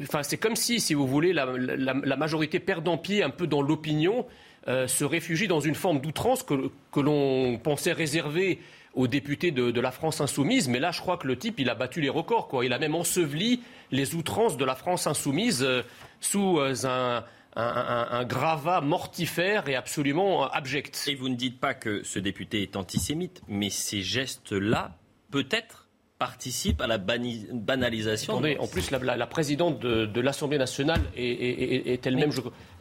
Enfin, 0.01 0.23
c'est 0.23 0.37
comme 0.37 0.55
si, 0.55 0.79
si 0.79 0.93
vous 0.93 1.05
voulez, 1.05 1.33
la, 1.33 1.45
la, 1.45 2.15
majorité 2.15 2.61
perdant 2.61 2.97
pied 2.97 3.21
un 3.21 3.29
peu 3.29 3.47
dans 3.47 3.61
l'opinion, 3.61 4.25
se 4.65 5.03
réfugie 5.03 5.49
dans 5.49 5.59
une 5.59 5.75
forme 5.75 5.99
d'outrance 5.99 6.43
que, 6.43 6.71
que 6.93 7.01
l'on 7.01 7.57
pensait 7.57 7.91
réservée 7.91 8.59
aux 8.97 9.07
députés 9.07 9.51
de, 9.51 9.79
la 9.79 9.91
France 9.91 10.19
insoumise. 10.21 10.67
Mais 10.67 10.79
là, 10.79 10.91
je 10.91 10.99
crois 10.99 11.17
que 11.17 11.27
le 11.27 11.37
type, 11.37 11.59
il 11.59 11.69
a 11.69 11.75
battu 11.75 12.01
les 12.01 12.09
records. 12.09 12.63
Il 12.63 12.73
a 12.73 12.79
même 12.79 12.95
enseveli 12.95 13.61
les 13.91 14.15
outrances 14.15 14.57
de 14.57 14.65
la 14.65 14.75
France 14.75 15.05
insoumise 15.07 15.63
euh, 15.63 15.83
sous 16.19 16.59
euh, 16.59 16.73
un, 16.83 17.23
un, 17.55 18.25
gravat 18.25 18.81
mortifère 18.81 19.69
et 19.69 19.75
absolument 19.75 20.45
euh, 20.45 20.47
abject. 20.51 21.05
Et 21.07 21.15
vous 21.15 21.29
ne 21.29 21.35
dites 21.35 21.59
pas 21.59 21.75
que 21.75 22.03
ce 22.03 22.17
député 22.17 22.63
est 22.63 22.75
antisémite, 22.75 23.43
mais 23.47 23.69
ces 23.69 24.01
gestes-là, 24.01 24.97
peut-être, 25.29 25.86
participe 26.19 26.81
à 26.81 26.87
la 26.87 26.97
banalisation. 26.97 28.33
Attendez, 28.33 28.57
en 28.59 28.67
plus, 28.67 28.91
la, 28.91 29.27
présidente 29.27 29.79
de, 29.79 30.21
l'Assemblée 30.21 30.57
nationale 30.57 31.01
est, 31.15 32.05
elle-même 32.05 32.31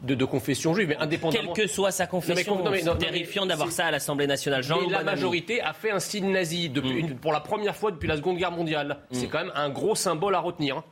de, 0.01 0.25
confession 0.25 0.73
juive, 0.73 0.89
mais 0.89 0.97
indépendamment. 0.97 1.53
Quelle 1.53 1.65
que 1.65 1.71
soit 1.71 1.91
sa 1.91 2.07
confession, 2.07 2.63
c'est 2.73 2.97
terrifiant 2.97 3.45
d'avoir 3.45 3.71
ça 3.71 3.85
à 3.85 3.91
l'Assemblée 3.91 4.27
nationale. 4.27 4.63
Jean 4.63 4.87
la 4.89 5.03
majorité 5.03 5.61
a 5.61 5.73
fait 5.73 5.91
un 5.91 5.99
signe 5.99 6.31
nazi 6.31 6.69
mm. 6.69 7.15
pour 7.21 7.31
la 7.31 7.39
première 7.39 7.75
fois 7.75 7.91
depuis 7.91 8.07
la 8.07 8.17
Seconde 8.17 8.37
Guerre 8.37 8.51
mondiale. 8.51 8.97
Mm. 9.11 9.15
C'est 9.15 9.27
quand 9.27 9.39
même 9.39 9.53
un 9.55 9.69
gros 9.69 9.95
symbole 9.95 10.35
à 10.35 10.39
retenir. 10.39 10.83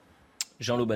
Jean-Loup 0.60 0.88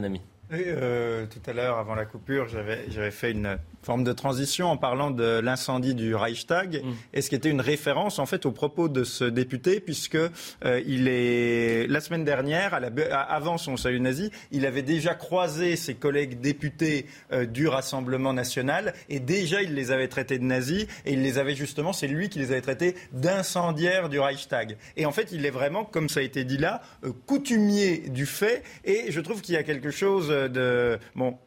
Banami. 0.50 0.64
Euh, 0.68 1.26
tout 1.28 1.50
à 1.50 1.54
l'heure, 1.54 1.78
avant 1.78 1.96
la 1.96 2.06
coupure, 2.06 2.48
j'avais 2.48 3.12
fait 3.12 3.32
une 3.32 3.58
forme 3.82 4.04
de 4.04 4.12
transition 4.12 4.68
en 4.68 4.78
parlant 4.78 5.10
de 5.10 5.40
l'incendie 5.40 5.96
du 5.96 6.14
Reichstag, 6.16 6.84
mm. 6.84 6.92
et 7.14 7.22
ce 7.22 7.30
qui 7.30 7.36
était 7.36 7.50
une 7.50 7.62
référence 7.62 8.20
en 8.20 8.26
fait 8.26 8.46
aux 8.46 8.52
propos 8.52 8.90
de 8.90 9.04
ce 9.04 9.24
député, 9.24 9.80
puisque 9.80 10.16
euh, 10.16 10.82
il 10.86 11.08
est 11.08 11.88
la 11.88 12.02
semaine 12.02 12.26
dernière, 12.26 12.74
à 12.74 12.80
la, 12.80 12.90
avant 13.22 13.58
son 13.58 13.78
salut 13.78 14.00
nazi, 14.00 14.32
il 14.52 14.66
avait 14.66 14.82
déjà 14.82 15.16
croisé 15.16 15.76
ses 15.76 15.96
collègues 15.96 16.42
députés 16.42 17.06
euh, 17.32 17.46
du 17.46 17.68
Rassemblement 17.68 18.34
national, 18.34 18.94
et 19.08 19.20
déjà 19.20 19.62
il 19.62 19.76
les 19.76 19.92
avait 19.92 20.10
traités 20.10 20.40
de 20.40 20.44
nazis, 20.44 20.86
et 21.06 21.14
il 21.14 21.22
les 21.22 21.38
avait 21.38 21.56
justement, 21.56 21.94
c'est 21.94 22.08
lui 22.08 22.30
qui 22.30 22.40
les 22.40 22.52
avait 22.52 22.62
traités 22.62 22.96
d'incendiaires 23.14 24.10
du 24.10 24.20
Reichstag. 24.20 24.78
Et 24.98 25.06
en 25.06 25.12
fait, 25.12 25.32
il 25.32 25.46
est 25.46 25.52
vraiment, 25.52 25.86
comme 25.86 26.10
ça 26.10 26.20
a 26.20 26.24
été 26.24 26.44
dit 26.44 26.58
là, 26.58 26.82
coutumier 27.28 28.10
du 28.10 28.26
fait, 28.26 28.64
et 28.84 29.06
je 29.12 29.22
trouve 29.22 29.42
qu'il 29.42 29.56
y 29.56 29.58
a 29.58 29.64
quelque 29.64 29.92
chose 29.92 30.34
de 30.48 31.00
bon 31.16 31.38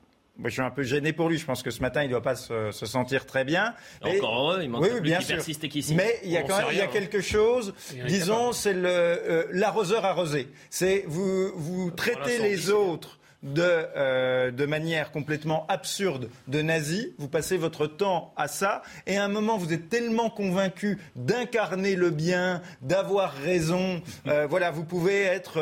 je 0.44 0.50
suis 0.50 0.62
un 0.62 0.70
peu 0.70 0.82
gêné 0.82 1.12
pour 1.12 1.28
lui. 1.28 1.38
Je 1.38 1.44
pense 1.44 1.62
que 1.62 1.70
ce 1.70 1.80
matin, 1.80 2.02
il 2.02 2.06
ne 2.06 2.12
doit 2.12 2.22
pas 2.22 2.36
se, 2.36 2.70
sentir 2.72 3.26
très 3.26 3.44
bien. 3.44 3.74
Encore 4.02 4.50
heureux, 4.50 4.60
il 4.62 4.70
manque 4.70 4.82
oui, 4.82 5.00
bien 5.00 5.20
sûr. 5.20 5.38
Mais 5.94 6.20
il 6.24 6.30
y 6.30 6.36
a 6.36 6.42
quand 6.42 6.58
même 6.58 6.66
il 6.72 6.78
y 6.78 6.82
a 6.82 6.86
quelque 6.86 7.20
chose, 7.20 7.74
disons, 8.06 8.52
c'est 8.52 8.74
euh, 8.74 9.44
l'arroseur 9.52 10.04
arrosé. 10.04 10.48
C'est 10.70 11.04
vous, 11.06 11.52
vous 11.54 11.90
traitez 11.90 12.38
les 12.38 12.70
autres 12.70 13.18
de, 13.42 13.62
euh, 13.62 14.50
de 14.50 14.66
manière 14.66 15.10
complètement 15.10 15.66
absurde 15.68 16.28
de 16.48 16.62
nazis. 16.62 17.08
Vous 17.18 17.28
passez 17.28 17.56
votre 17.56 17.86
temps 17.86 18.32
à 18.36 18.48
ça. 18.48 18.82
Et 19.06 19.16
à 19.16 19.24
un 19.24 19.28
moment, 19.28 19.56
vous 19.56 19.72
êtes 19.72 19.88
tellement 19.88 20.30
convaincu 20.30 20.98
d'incarner 21.16 21.96
le 21.96 22.10
bien, 22.10 22.62
d'avoir 22.80 23.32
raison. 23.34 24.02
Euh, 24.26 24.46
voilà, 24.48 24.70
vous 24.70 24.84
pouvez 24.84 25.22
être 25.22 25.60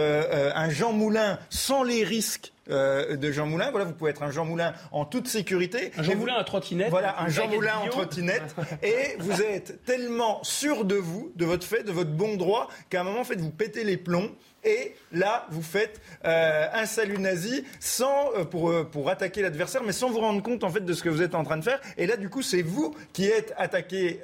un 0.54 0.70
Jean 0.70 0.92
Moulin 0.92 1.38
sans 1.48 1.82
les 1.82 2.04
risques 2.04 2.52
euh, 2.70 3.16
de 3.16 3.32
Jean 3.32 3.46
Moulin. 3.46 3.70
Voilà, 3.70 3.84
vous 3.84 3.92
pouvez 3.92 4.10
être 4.10 4.22
un 4.22 4.30
Jean 4.30 4.44
Moulin 4.44 4.74
en 4.92 5.04
toute 5.04 5.26
sécurité. 5.26 5.90
Un 5.96 6.02
Jean 6.02 6.16
Moulin 6.16 6.36
à 6.36 6.44
trottinette. 6.44 6.90
Voilà, 6.90 7.20
un 7.20 7.28
Jean 7.28 7.48
Moulin 7.48 7.76
en 7.78 7.88
trottinette. 7.88 8.54
et 8.82 9.16
vous 9.18 9.42
êtes 9.42 9.84
tellement 9.84 10.42
sûr 10.44 10.84
de 10.84 10.94
vous, 10.94 11.32
de 11.34 11.44
votre 11.44 11.66
fait, 11.66 11.82
de 11.82 11.90
votre 11.90 12.10
bon 12.10 12.36
droit, 12.36 12.68
qu'à 12.88 13.00
un 13.00 13.04
moment, 13.04 13.20
en 13.20 13.24
fait, 13.24 13.40
vous 13.40 13.50
pétez 13.50 13.82
les 13.82 13.96
plombs 13.96 14.30
et 14.64 14.94
là, 15.12 15.46
vous 15.50 15.62
faites 15.62 16.00
euh, 16.24 16.66
un 16.72 16.84
salut 16.84 17.18
nazi 17.18 17.64
sans, 17.78 18.32
euh, 18.36 18.44
pour, 18.44 18.70
euh, 18.70 18.84
pour 18.84 19.08
attaquer 19.08 19.40
l'adversaire, 19.42 19.82
mais 19.82 19.92
sans 19.92 20.10
vous 20.10 20.20
rendre 20.20 20.42
compte 20.42 20.64
en 20.64 20.70
fait 20.70 20.84
de 20.84 20.92
ce 20.92 21.02
que 21.02 21.08
vous 21.08 21.22
êtes 21.22 21.34
en 21.34 21.44
train 21.44 21.56
de 21.56 21.64
faire. 21.64 21.80
Et 21.96 22.06
là, 22.06 22.16
du 22.16 22.28
coup, 22.28 22.42
c'est 22.42 22.62
vous 22.62 22.94
qui 23.12 23.24
êtes 23.24 23.54
attaqué 23.56 24.20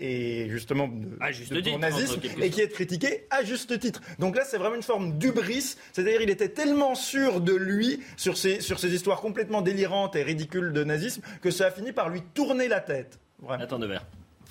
et 0.00 0.48
justement 0.50 0.88
de, 0.88 1.78
nazisme 1.78 2.20
et 2.40 2.50
qui 2.50 2.60
êtes 2.60 2.72
critiqué 2.72 3.26
à 3.30 3.42
juste 3.42 3.78
titre. 3.78 4.00
Donc 4.18 4.36
là, 4.36 4.44
c'est 4.44 4.58
vraiment 4.58 4.76
une 4.76 4.82
forme 4.82 5.18
d'ubris. 5.18 5.76
C'est-à-dire, 5.92 6.20
il 6.20 6.30
était 6.30 6.48
tellement 6.48 6.94
sûr 6.94 7.40
de 7.40 7.54
lui 7.54 8.02
sur 8.16 8.36
ces, 8.36 8.60
sur 8.60 8.78
ces 8.78 8.94
histoires 8.94 9.20
complètement 9.20 9.62
délirantes 9.62 10.16
et 10.16 10.22
ridicules 10.22 10.72
de 10.72 10.84
nazisme 10.84 11.22
que 11.40 11.50
ça 11.50 11.66
a 11.66 11.70
fini 11.70 11.92
par 11.92 12.08
lui 12.10 12.22
tourner 12.34 12.68
la 12.68 12.80
tête. 12.80 13.18
Attends 13.48 13.78
de 13.78 13.86
verre 13.86 14.04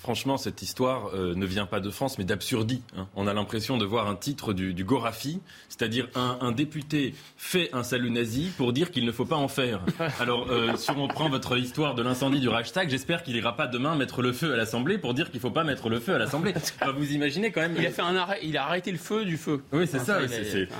franchement, 0.04 0.36
cette 0.36 0.60
histoire 0.60 1.12
euh, 1.14 1.34
ne 1.34 1.46
vient 1.46 1.64
pas 1.64 1.80
de 1.80 1.88
France, 1.88 2.18
mais 2.18 2.24
d'absurdie. 2.24 2.82
Hein. 2.94 3.08
On 3.16 3.26
a 3.26 3.32
l'impression 3.32 3.78
de 3.78 3.86
voir 3.86 4.06
un 4.06 4.16
titre 4.16 4.52
du, 4.52 4.84
Gorafi, 4.84 5.40
c'est-à-dire 5.70 6.08
un, 6.14 6.52
député 6.52 7.14
fait 7.38 7.70
un 7.72 7.82
salut 7.82 8.10
nazi 8.10 8.52
pour 8.58 8.74
dire 8.74 8.90
qu'il 8.90 9.06
ne 9.06 9.12
faut 9.12 9.24
pas 9.24 9.36
en 9.36 9.48
faire. 9.48 9.80
Alors, 10.20 10.50
euh, 10.50 10.76
si 10.76 10.90
on 10.90 11.08
prend 11.08 11.30
votre 11.30 11.56
histoire 11.56 11.94
de 11.94 12.02
l'incendie 12.02 12.38
du 12.38 12.50
Reichstag, 12.50 12.90
j'espère 12.90 13.22
qu'il 13.22 13.32
n'ira 13.32 13.56
pas 13.56 13.66
demain 13.66 13.96
mettre 13.96 14.20
le 14.20 14.34
feu 14.34 14.52
à 14.52 14.56
l'Assemblée 14.58 14.98
pour 14.98 15.14
dire 15.14 15.30
qu'il 15.30 15.38
ne 15.38 15.40
faut 15.40 15.50
pas 15.50 15.64
mettre 15.64 15.88
le 15.88 16.00
feu 16.00 16.14
à 16.14 16.18
l'Assemblée. 16.18 16.52
vous 16.94 17.12
imaginez 17.12 17.50
quand 17.50 17.62
même. 17.62 17.74
Il 17.78 17.86
a 17.86 17.90
fait 17.90 18.02
un 18.02 18.14
arrêt, 18.14 18.40
il 18.42 18.58
a 18.58 18.66
arrêté 18.66 18.92
le 18.92 18.98
feu 18.98 19.24
du 19.24 19.38
feu. 19.38 19.62
Oui, 19.72 19.86
c'est 19.90 20.00
ça. 20.00 20.18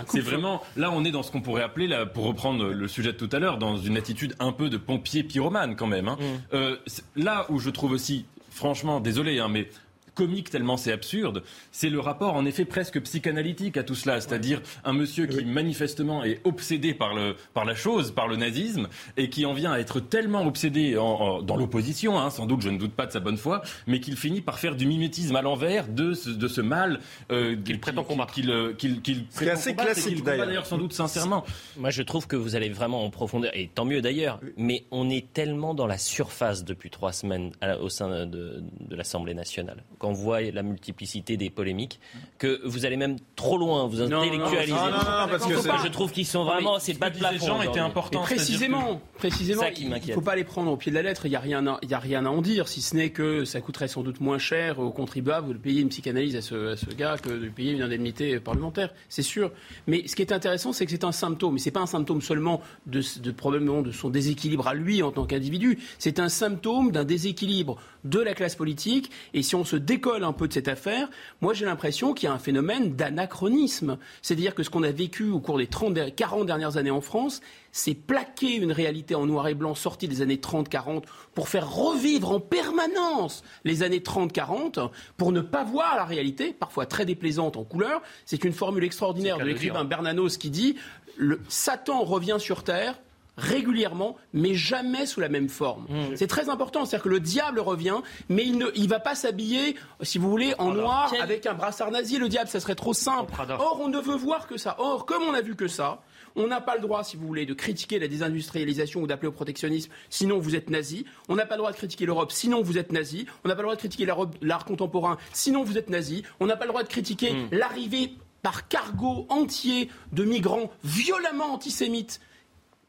C'est 0.06 0.20
vraiment. 0.20 0.60
Là, 0.76 0.90
on 0.92 1.02
est 1.02 1.10
dans 1.10 1.22
ce 1.22 1.32
qu'on 1.32 1.40
pourrait 1.40 1.62
appeler, 1.62 1.86
là, 1.86 2.04
pour 2.04 2.26
reprendre 2.26 2.66
le 2.66 2.88
sujet 2.88 3.14
de 3.14 3.16
tout 3.16 3.30
à 3.32 3.38
l'heure, 3.38 3.56
dans 3.56 3.78
une 3.78 3.96
attitude 3.96 4.34
un 4.38 4.52
peu 4.52 4.68
de 4.68 4.76
pompier 4.76 5.22
pyromane 5.22 5.76
quand 5.76 5.86
même. 5.86 6.08
Hein. 6.08 6.18
Mm. 6.20 6.54
Euh, 6.56 6.76
là 7.16 7.46
où 7.48 7.58
je 7.58 7.70
trouve 7.70 7.92
aussi 7.92 8.26
franchement, 8.54 9.00
désolé, 9.00 9.40
hein, 9.40 9.48
mais 9.48 9.68
comique 10.14 10.50
tellement 10.50 10.76
c'est 10.76 10.92
absurde, 10.92 11.42
c'est 11.72 11.90
le 11.90 12.00
rapport 12.00 12.34
en 12.34 12.44
effet 12.46 12.64
presque 12.64 13.00
psychanalytique 13.02 13.76
à 13.76 13.82
tout 13.82 13.94
cela, 13.94 14.20
c'est-à-dire 14.20 14.60
un 14.84 14.92
monsieur 14.92 15.26
qui 15.26 15.44
manifestement 15.44 16.24
est 16.24 16.40
obsédé 16.44 16.94
par, 16.94 17.14
le, 17.14 17.36
par 17.52 17.64
la 17.64 17.74
chose, 17.74 18.12
par 18.12 18.28
le 18.28 18.36
nazisme, 18.36 18.88
et 19.16 19.28
qui 19.28 19.46
en 19.46 19.52
vient 19.54 19.72
à 19.72 19.78
être 19.78 20.00
tellement 20.00 20.46
obsédé 20.46 20.96
en- 20.98 21.04
en- 21.04 21.42
dans 21.42 21.56
l'opposition, 21.56 22.18
hein, 22.18 22.30
sans 22.30 22.46
doute, 22.46 22.62
je 22.62 22.68
ne 22.70 22.78
doute 22.78 22.92
pas 22.92 23.06
de 23.06 23.12
sa 23.12 23.20
bonne 23.20 23.36
foi, 23.36 23.62
mais 23.86 24.00
qu'il 24.00 24.16
finit 24.16 24.40
par 24.40 24.58
faire 24.58 24.76
du 24.76 24.86
mimétisme 24.86 25.34
à 25.36 25.42
l'envers 25.42 25.88
de 25.88 26.14
ce, 26.14 26.30
de 26.30 26.48
ce 26.48 26.60
mal 26.60 27.00
euh, 27.30 27.56
qu'il 27.64 27.80
prétend 27.80 28.04
combattre. 28.04 28.32
Qu'il, 28.34 28.50
euh, 28.50 28.72
qu'il, 28.72 29.02
qu'il 29.02 29.24
C'est 29.30 29.50
assez 29.50 29.70
combattre 29.70 29.92
classique, 29.92 30.14
qu'il 30.16 30.24
d'ailleurs. 30.24 30.46
d'ailleurs 30.46 30.66
sans 30.66 30.78
doute 30.78 30.92
sincèrement. 30.92 31.44
Moi, 31.76 31.90
je 31.90 32.02
trouve 32.02 32.26
que 32.26 32.36
vous 32.36 32.54
allez 32.56 32.68
vraiment 32.70 33.04
en 33.04 33.10
profondeur, 33.10 33.50
et 33.54 33.68
tant 33.74 33.84
mieux 33.84 34.00
d'ailleurs, 34.00 34.40
mais 34.56 34.84
on 34.90 35.10
est 35.10 35.32
tellement 35.32 35.74
dans 35.74 35.86
la 35.86 35.98
surface 35.98 36.64
depuis 36.64 36.90
trois 36.90 37.12
semaines 37.12 37.52
à 37.60 37.78
au 37.78 37.88
sein 37.88 38.26
de, 38.26 38.62
de 38.80 38.96
l'Assemblée 38.96 39.34
nationale, 39.34 39.82
quand 40.04 40.10
on 40.10 40.12
voit 40.12 40.42
la 40.42 40.62
multiplicité 40.62 41.38
des 41.38 41.48
polémiques, 41.48 41.98
que 42.38 42.60
vous 42.66 42.84
allez 42.84 42.98
même 42.98 43.16
trop 43.36 43.56
loin, 43.56 43.86
vous 43.86 44.02
intellectualisez. 44.02 44.72
non, 44.72 44.76
non, 44.76 44.90
non, 44.90 44.98
non, 44.98 45.28
parce 45.30 45.46
que 45.46 45.56
c'est- 45.56 45.70
je 45.82 45.88
trouve 45.88 46.12
qu'ils 46.12 46.26
sont 46.26 46.44
vraiment, 46.44 46.78
c'est 46.78 46.92
pas 46.98 47.08
de 47.08 47.16
plafond. 47.18 47.36
aujourd'hui. 47.42 47.68
Et 48.12 48.16
précisément, 48.18 49.00
précisément, 49.16 49.60
C'est 49.62 49.68
ça 49.68 49.72
qui 49.72 49.88
il 50.06 50.12
faut 50.12 50.20
pas 50.20 50.36
les 50.36 50.44
prendre 50.44 50.70
au 50.70 50.76
pied 50.76 50.90
de 50.90 50.96
la 50.96 51.02
lettre. 51.02 51.24
Il 51.24 51.30
n'y 51.30 51.36
a, 51.36 51.40
rien 51.40 51.78
il 51.82 51.88
y 51.88 51.94
a 51.94 51.98
rien 51.98 52.26
à 52.26 52.28
en 52.28 52.42
dire, 52.42 52.68
si 52.68 52.82
ce 52.82 52.94
n'est 52.96 53.10
que 53.10 53.46
ça 53.46 53.62
coûterait 53.62 53.88
sans 53.88 54.02
doute 54.02 54.20
moins 54.20 54.36
cher 54.38 54.78
aux 54.78 54.90
contribuables 54.90 55.54
de 55.54 55.58
payer 55.58 55.80
une 55.80 55.88
psychanalyse 55.88 56.36
à 56.36 56.42
ce, 56.42 56.72
à 56.72 56.76
ce 56.76 56.86
gars 56.94 57.16
que 57.16 57.30
de 57.30 57.48
payer 57.48 57.72
une 57.72 57.82
indemnité 57.82 58.38
parlementaire, 58.40 58.92
c'est 59.08 59.22
sûr. 59.22 59.52
Mais 59.86 60.06
ce 60.06 60.14
qui 60.16 60.20
est 60.22 60.32
intéressant, 60.32 60.74
c'est 60.74 60.84
que 60.84 60.90
c'est 60.90 61.04
un 61.04 61.12
symptôme. 61.12 61.56
Et 61.56 61.58
ce 61.58 61.66
n'est 61.66 61.72
pas 61.72 61.80
un 61.80 61.86
symptôme 61.86 62.20
seulement 62.20 62.60
de, 62.86 63.00
de, 63.20 63.30
probablement 63.30 63.80
de 63.80 63.90
son 63.90 64.10
déséquilibre 64.10 64.68
à 64.68 64.74
lui 64.74 65.02
en 65.02 65.12
tant 65.12 65.24
qu'individu. 65.24 65.78
C'est 65.98 66.18
un 66.18 66.28
symptôme 66.28 66.92
d'un 66.92 67.04
déséquilibre 67.04 67.78
de 68.04 68.20
la 68.20 68.34
classe 68.34 68.54
politique. 68.56 69.10
Et 69.32 69.42
si 69.42 69.54
on 69.54 69.64
se 69.64 69.76
décolle 69.94 70.24
un 70.24 70.32
peu 70.32 70.48
de 70.48 70.52
cette 70.52 70.68
affaire, 70.68 71.08
moi 71.40 71.54
j'ai 71.54 71.64
l'impression 71.64 72.14
qu'il 72.14 72.28
y 72.28 72.30
a 72.30 72.34
un 72.34 72.38
phénomène 72.38 72.94
d'anachronisme. 72.96 73.98
C'est-à-dire 74.22 74.54
que 74.54 74.62
ce 74.62 74.70
qu'on 74.70 74.82
a 74.82 74.90
vécu 74.90 75.30
au 75.30 75.40
cours 75.40 75.58
des 75.58 75.66
30, 75.66 75.94
der- 75.94 76.14
40 76.14 76.46
dernières 76.46 76.76
années 76.76 76.90
en 76.90 77.00
France, 77.00 77.40
c'est 77.72 77.94
plaquer 77.94 78.56
une 78.56 78.72
réalité 78.72 79.14
en 79.14 79.26
noir 79.26 79.48
et 79.48 79.54
blanc 79.54 79.74
sortie 79.74 80.08
des 80.08 80.22
années 80.22 80.36
30-40 80.36 81.02
pour 81.34 81.48
faire 81.48 81.70
revivre 81.72 82.30
en 82.32 82.40
permanence 82.40 83.42
les 83.64 83.82
années 83.82 84.00
30-40 84.00 84.90
pour 85.16 85.32
ne 85.32 85.40
pas 85.40 85.64
voir 85.64 85.96
la 85.96 86.04
réalité, 86.04 86.52
parfois 86.52 86.86
très 86.86 87.04
déplaisante 87.04 87.56
en 87.56 87.64
couleur. 87.64 88.02
C'est 88.26 88.44
une 88.44 88.52
formule 88.52 88.84
extraordinaire 88.84 89.38
de 89.38 89.44
l'écrivain. 89.44 89.84
Bernanos 89.84 90.36
qui 90.38 90.50
dit 90.50 90.76
le 91.16 91.40
Satan 91.48 92.02
revient 92.04 92.36
sur 92.40 92.64
terre 92.64 92.98
régulièrement, 93.36 94.16
mais 94.32 94.54
jamais 94.54 95.06
sous 95.06 95.20
la 95.20 95.28
même 95.28 95.48
forme. 95.48 95.86
C'est 96.16 96.26
très 96.26 96.48
important, 96.48 96.84
c'est-à-dire 96.84 97.04
que 97.04 97.08
le 97.08 97.20
diable 97.20 97.60
revient, 97.60 97.96
mais 98.28 98.44
il 98.44 98.58
ne 98.58 98.66
il 98.74 98.88
va 98.88 99.00
pas 99.00 99.14
s'habiller, 99.14 99.76
si 100.02 100.18
vous 100.18 100.30
voulez, 100.30 100.54
en 100.58 100.72
noir 100.82 101.08
quel- 101.10 101.20
avec 101.22 101.46
un 101.46 101.54
brassard 101.54 101.90
nazi. 101.90 102.18
Le 102.18 102.28
diable, 102.28 102.48
ça 102.48 102.60
serait 102.60 102.74
trop 102.74 102.92
simple. 102.94 103.32
Or, 103.60 103.80
on 103.82 103.88
ne 103.88 103.98
veut 103.98 104.16
voir 104.16 104.46
que 104.46 104.56
ça. 104.56 104.76
Or, 104.78 105.04
comme 105.06 105.22
on 105.24 105.34
a 105.34 105.40
vu 105.40 105.56
que 105.56 105.66
ça, 105.68 106.02
on 106.36 106.46
n'a 106.46 106.60
pas 106.60 106.74
le 106.76 106.80
droit, 106.80 107.04
si 107.04 107.16
vous 107.16 107.26
voulez, 107.26 107.46
de 107.46 107.54
critiquer 107.54 107.98
la 107.98 108.08
désindustrialisation 108.08 109.00
ou 109.02 109.06
d'appeler 109.06 109.28
au 109.28 109.32
protectionnisme, 109.32 109.90
sinon 110.10 110.38
vous 110.38 110.54
êtes 110.56 110.70
nazi. 110.70 111.04
On 111.28 111.34
n'a 111.36 111.46
pas 111.46 111.54
le 111.54 111.58
droit 111.60 111.70
de 111.72 111.76
critiquer 111.76 112.06
l'Europe, 112.06 112.32
sinon 112.32 112.62
vous 112.62 112.78
êtes 112.78 112.92
nazi. 112.92 113.26
On 113.44 113.48
n'a 113.48 113.54
pas 113.54 113.62
le 113.62 113.66
droit 113.66 113.74
de 113.76 113.80
critiquer 113.80 114.06
l'art 114.42 114.64
contemporain, 114.64 115.16
sinon 115.32 115.62
vous 115.64 115.78
êtes 115.78 115.90
nazi. 115.90 116.22
On 116.40 116.46
n'a 116.46 116.56
pas 116.56 116.64
le 116.64 116.70
droit 116.70 116.82
de 116.82 116.88
critiquer 116.88 117.34
l'arrivée 117.52 118.12
par 118.42 118.68
cargo 118.68 119.26
entier 119.30 119.88
de 120.12 120.24
migrants 120.24 120.70
violemment 120.84 121.52
antisémites 121.54 122.20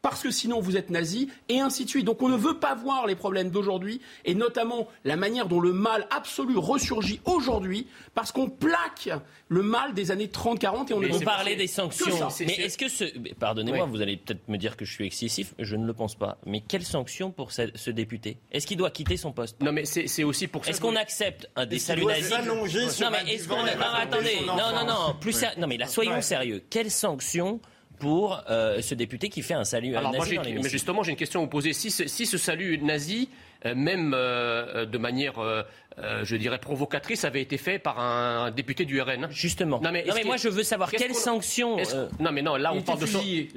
parce 0.08 0.22
que 0.22 0.30
sinon 0.30 0.60
vous 0.60 0.76
êtes 0.76 0.88
nazi, 0.90 1.28
et 1.48 1.58
ainsi 1.58 1.84
de 1.84 1.90
suite. 1.90 2.04
Donc 2.04 2.22
on 2.22 2.28
ne 2.28 2.36
veut 2.36 2.60
pas 2.60 2.76
voir 2.76 3.08
les 3.08 3.16
problèmes 3.16 3.50
d'aujourd'hui, 3.50 4.00
et 4.24 4.36
notamment 4.36 4.86
la 5.02 5.16
manière 5.16 5.48
dont 5.48 5.58
le 5.58 5.72
mal 5.72 6.06
absolu 6.16 6.56
ressurgit 6.56 7.20
aujourd'hui, 7.24 7.88
parce 8.14 8.30
qu'on 8.30 8.48
plaque 8.48 9.08
le 9.48 9.62
mal 9.62 9.94
des 9.94 10.12
années 10.12 10.28
30-40 10.28 10.90
et 10.90 10.94
on 10.94 11.00
ne 11.00 11.08
Vous 11.08 11.18
veut 11.18 11.24
parlez 11.24 11.56
des 11.56 11.66
sanctions. 11.66 12.06
Mais 12.38 12.52
est-ce 12.54 12.78
que 12.78 12.88
ce. 12.88 13.02
Pardonnez-moi, 13.40 13.86
vous 13.86 14.00
allez 14.00 14.16
peut-être 14.16 14.46
me 14.48 14.58
dire 14.58 14.76
que 14.76 14.84
je 14.84 14.92
suis 14.92 15.06
excessif. 15.06 15.54
Je 15.58 15.74
ne 15.74 15.84
le 15.84 15.92
pense 15.92 16.14
pas. 16.14 16.38
Mais 16.46 16.60
quelles 16.60 16.84
sanctions 16.84 17.32
pour 17.32 17.50
ce, 17.50 17.62
ce 17.74 17.90
député? 17.90 18.38
Est-ce 18.52 18.64
qu'il 18.68 18.76
doit 18.76 18.92
quitter 18.92 19.16
son 19.16 19.32
poste? 19.32 19.60
Non, 19.60 19.72
mais 19.72 19.84
c'est 19.86 20.22
aussi 20.22 20.46
pour 20.46 20.64
ça 20.64 20.70
Est-ce 20.70 20.80
qu'on 20.80 20.94
accepte 20.94 21.50
un 21.56 21.66
des 21.66 21.80
saluts 21.80 22.04
nazis 22.04 22.30
Non, 22.30 23.10
mais 23.10 23.32
est-ce 23.34 23.48
qu'on. 23.48 23.56
attendez. 23.64 24.36
Non, 24.46 24.54
non, 24.72 24.86
non. 24.86 25.16
Plus 25.20 25.32
ser- 25.32 25.58
Non, 25.58 25.66
mais 25.66 25.76
là, 25.78 25.88
soyons 25.88 26.12
Ouais. 26.12 26.22
sérieux. 26.22 26.62
Quelles 26.70 26.92
sanctions 26.92 27.60
pour 27.98 28.42
euh, 28.50 28.80
ce 28.80 28.94
député 28.94 29.28
qui 29.28 29.42
fait 29.42 29.54
un 29.54 29.64
salut 29.64 29.96
Alors 29.96 30.12
nazi 30.12 30.34
dans 30.36 30.42
mais 30.42 30.68
justement, 30.68 31.02
j'ai 31.02 31.10
une 31.10 31.16
question 31.16 31.40
à 31.40 31.42
vous 31.44 31.50
poser. 31.50 31.72
Si 31.72 31.90
ce, 31.90 32.06
si 32.06 32.26
ce 32.26 32.38
salut 32.38 32.78
nazi, 32.78 33.28
même 33.74 34.12
euh, 34.14 34.84
de 34.86 34.98
manière, 34.98 35.38
euh, 35.38 35.62
euh, 35.98 36.20
je 36.24 36.36
dirais, 36.36 36.58
provocatrice, 36.58 37.24
avait 37.24 37.40
été 37.40 37.56
fait 37.56 37.78
par 37.78 37.98
un 37.98 38.50
député 38.50 38.84
du 38.84 39.00
RN 39.00 39.28
Justement. 39.30 39.80
Non, 39.82 39.90
mais, 39.92 40.04
Non, 40.06 40.14
mais 40.14 40.24
moi, 40.24 40.36
je 40.36 40.48
veux 40.48 40.62
savoir 40.62 40.90
quelles 40.90 41.14
sanctions, 41.14 41.78
euh, 41.78 42.08
Non, 42.20 42.32
mais 42.32 42.42
non, 42.42 42.56
là, 42.56 42.72
on 42.74 42.82
parle, 42.82 43.00
de, 43.00 43.06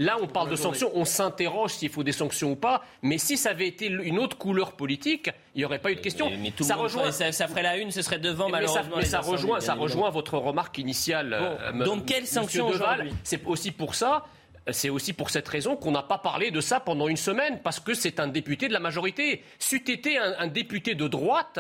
là, 0.04 0.18
on 0.22 0.28
parle 0.28 0.50
de 0.50 0.56
sanctions. 0.56 0.90
On 0.96 1.04
s'interroge 1.06 1.72
s'il 1.72 1.90
faut 1.90 2.04
des 2.04 2.12
sanctions 2.14 2.52
ou 2.52 2.56
pas. 2.56 2.82
Mais 3.02 3.18
si 3.18 3.36
ça 3.38 3.50
avait 3.50 3.68
été 3.68 3.88
une 3.88 4.20
autre 4.20 4.38
couleur 4.38 4.72
politique, 4.74 5.30
il 5.56 5.60
n'y 5.60 5.66
aurait 5.66 5.80
pas 5.80 5.92
eu 5.92 5.96
de 5.96 6.02
question. 6.02 6.30
Mais 6.42 6.52
tout 6.52 6.64
ça 6.64 6.76
rejoint. 6.76 7.02
ferait- 7.12 7.12
ça, 7.12 7.32
ça 7.34 7.48
ferait 7.48 7.64
la 7.64 7.78
une, 7.78 7.92
ce 7.92 8.02
serait 8.02 8.20
devant, 8.20 8.46
Mais 8.48 8.66
ça, 8.68 8.74
malheureusement. 8.76 8.96
mais 8.98 9.06
ça 9.06 9.20
incendies, 9.20 9.32
rejoint, 9.36 9.58
bien 9.58 9.66
ça 9.68 9.74
rejoint 9.74 10.10
votre 10.10 10.38
remarque 10.38 10.78
initiale. 10.78 11.34
euh, 11.34 11.72
Bon, 11.74 11.84
donc, 11.84 12.06
quelles 12.06 12.28
sanctions 12.28 12.70
Deval. 12.70 13.10
C'est 13.24 13.46
aussi 13.46 13.72
pour 13.72 13.96
ça. 13.96 14.26
C'est 14.72 14.90
aussi 14.90 15.14
pour 15.14 15.30
cette 15.30 15.48
raison 15.48 15.76
qu'on 15.76 15.92
n'a 15.92 16.04
pas 16.04 16.18
parlé 16.18 16.52
de 16.52 16.62
ça 16.62 16.80
pendant 16.80 17.08
une 17.08 17.18
semaine, 17.18 17.60
parce 17.64 17.80
que 17.80 17.94
c'est 17.94 18.20
un 18.20 18.28
député 18.28 18.68
de 18.68 18.74
la 18.74 18.80
majorité. 18.80 19.44
C'eût 19.60 19.84
été 19.90 20.18
un, 20.18 20.36
un 20.40 20.48
député 20.48 20.96
de 20.96 21.08
droite, 21.08 21.60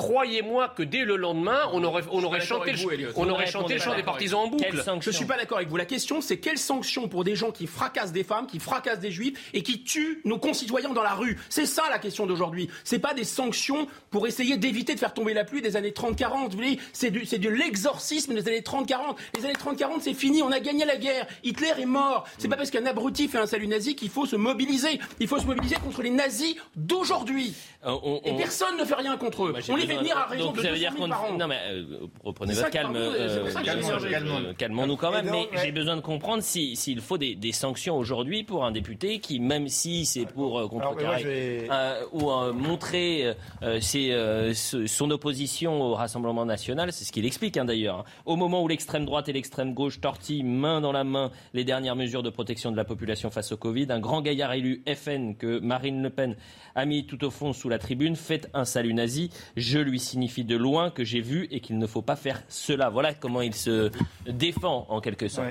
croyez-moi 0.00 0.68
que 0.74 0.82
dès 0.82 1.04
le 1.04 1.16
lendemain, 1.16 1.60
on 1.74 1.84
aurait, 1.84 2.02
on 2.10 2.20
chanté, 2.40 2.72
vous, 2.72 2.88
le, 2.88 3.12
on 3.16 3.28
aurait 3.28 3.44
ne 3.44 3.50
chanté 3.50 3.74
le 3.74 3.80
chant 3.80 3.94
des 3.94 4.02
partisans 4.02 4.40
en 4.40 4.46
boucle. 4.48 4.82
Je 5.00 5.10
suis 5.10 5.26
pas 5.26 5.36
d'accord 5.36 5.58
avec 5.58 5.68
vous. 5.68 5.76
La 5.76 5.84
question, 5.84 6.22
c'est 6.22 6.38
quelles 6.38 6.56
sanctions 6.58 7.06
pour 7.06 7.22
des 7.22 7.36
gens 7.36 7.50
qui 7.50 7.66
fracassent 7.66 8.12
des 8.12 8.24
femmes, 8.24 8.46
qui 8.46 8.58
fracassent 8.60 8.98
des 9.00 9.10
juifs 9.10 9.50
et 9.52 9.62
qui 9.62 9.82
tuent 9.82 10.22
nos 10.24 10.38
concitoyens 10.38 10.90
dans 10.94 11.02
la 11.02 11.12
rue? 11.12 11.38
C'est 11.50 11.66
ça 11.66 11.82
la 11.90 11.98
question 11.98 12.24
d'aujourd'hui. 12.26 12.70
C'est 12.82 12.98
pas 12.98 13.12
des 13.12 13.24
sanctions 13.24 13.86
pour 14.10 14.26
essayer 14.26 14.56
d'éviter 14.56 14.94
de 14.94 14.98
faire 14.98 15.12
tomber 15.12 15.34
la 15.34 15.44
pluie 15.44 15.60
des 15.60 15.76
années 15.76 15.90
30-40. 15.90 16.50
Vous 16.50 16.56
voyez, 16.56 16.78
c'est 16.94 17.10
du, 17.10 17.26
c'est 17.26 17.38
de 17.38 17.50
l'exorcisme 17.50 18.32
des 18.34 18.48
années 18.48 18.60
30-40. 18.60 19.16
Les 19.36 19.44
années 19.44 19.52
30-40, 19.54 20.00
c'est 20.00 20.14
fini. 20.14 20.42
On 20.42 20.50
a 20.50 20.60
gagné 20.60 20.86
la 20.86 20.96
guerre. 20.96 21.26
Hitler 21.44 21.72
est 21.78 21.84
mort. 21.86 22.26
C'est 22.38 22.48
pas 22.48 22.56
parce 22.56 22.70
qu'un 22.70 22.86
abruti 22.86 23.28
fait 23.28 23.38
un 23.38 23.46
salut 23.46 23.66
nazi 23.68 23.94
qu'il 23.94 24.08
faut 24.08 24.24
se 24.24 24.36
mobiliser. 24.36 24.98
Il 25.20 25.28
faut 25.28 25.38
se 25.38 25.46
mobiliser 25.46 25.76
contre 25.76 26.00
les 26.02 26.10
nazis 26.10 26.54
d'aujourd'hui. 26.74 27.54
Euh, 27.84 27.90
on- 28.02 28.20
Et 28.24 28.30
on- 28.32 28.36
personne 28.36 28.76
ne 28.78 28.84
fait 28.84 28.94
rien 28.94 29.16
contre 29.18 29.44
eux. 29.44 29.54
On 29.68 29.76
les 29.76 29.89
fait 29.90 29.98
besoin- 29.98 30.02
venir 30.02 30.16
à 30.18 30.26
raison 30.26 30.44
donc, 30.46 30.56
de 30.56 30.62
ça 30.62 30.68
200 30.68 30.72
veut 30.74 30.78
dire 30.78 30.92
000 30.92 31.02
qu'on 31.04 31.08
par 31.10 31.24
an. 31.24 31.36
non 31.38 31.46
mais 31.48 31.58
euh, 31.68 31.84
reprenez 32.24 32.54
votre 32.54 32.70
calme, 32.70 32.96
euh, 32.96 33.46
euh, 33.46 34.52
calmons-nous 34.56 34.96
quand 34.96 35.10
même. 35.10 35.28
Mais 35.30 35.48
j'ai 35.62 35.72
besoin 35.72 35.96
de 35.96 36.00
comprendre 36.00 36.42
si- 36.42 36.76
s'il 36.76 37.00
faut 37.00 37.18
des, 37.18 37.34
des 37.34 37.52
sanctions 37.52 37.96
aujourd'hui 37.96 38.44
pour 38.44 38.64
un 38.64 38.72
député 38.72 39.18
qui, 39.20 39.40
même 39.40 39.68
si 39.68 40.04
c'est 40.06 40.26
pour 40.26 40.68
contrecarrer 40.68 41.22
vais- 41.24 41.68
ou 42.12 42.30
montrer 42.52 43.34
ses, 43.80 44.52
son 44.86 45.10
opposition 45.10 45.80
au 45.82 45.94
Rassemblement 45.94 46.44
national, 46.46 46.92
c'est 46.92 47.04
ce 47.04 47.12
qu'il 47.12 47.26
explique 47.26 47.56
hein, 47.56 47.64
d'ailleurs. 47.64 47.98
hein. 48.00 48.04
Au 48.26 48.36
moment 48.36 48.62
où 48.62 48.68
l'extrême 48.68 49.04
droite 49.04 49.28
et 49.28 49.32
l'extrême 49.32 49.74
gauche 49.74 50.00
tortillent 50.00 50.42
main 50.42 50.80
dans 50.80 50.92
la 50.92 51.04
main 51.04 51.30
les 51.54 51.64
dernières 51.64 51.96
mesures 51.96 52.22
de 52.22 52.30
protection 52.30 52.70
de 52.70 52.76
la 52.76 52.84
population 52.84 53.30
face 53.30 53.52
au 53.52 53.56
Covid, 53.56 53.86
un 53.90 54.00
grand 54.00 54.22
gaillard 54.22 54.52
élu 54.52 54.82
FN 54.94 55.34
que 55.36 55.58
Marine 55.60 56.02
Le 56.02 56.10
Pen 56.10 56.36
a 56.74 56.84
mis 56.84 57.06
tout 57.06 57.22
au 57.24 57.30
fond 57.30 57.52
sous 57.52 57.68
la 57.68 57.78
tribune 57.78 58.16
fait 58.16 58.48
un 58.54 58.64
salut 58.64 58.94
nazi. 58.94 59.30
Je 59.70 59.78
lui 59.78 60.00
signifie 60.00 60.44
de 60.44 60.56
loin 60.56 60.90
que 60.90 61.04
j'ai 61.04 61.20
vu 61.20 61.46
et 61.50 61.60
qu'il 61.60 61.78
ne 61.78 61.86
faut 61.86 62.02
pas 62.02 62.16
faire 62.16 62.42
cela. 62.48 62.88
Voilà 62.88 63.14
comment 63.14 63.40
il 63.40 63.54
se 63.54 63.90
défend 64.26 64.86
en 64.88 65.00
quelque 65.00 65.28
sorte. 65.28 65.48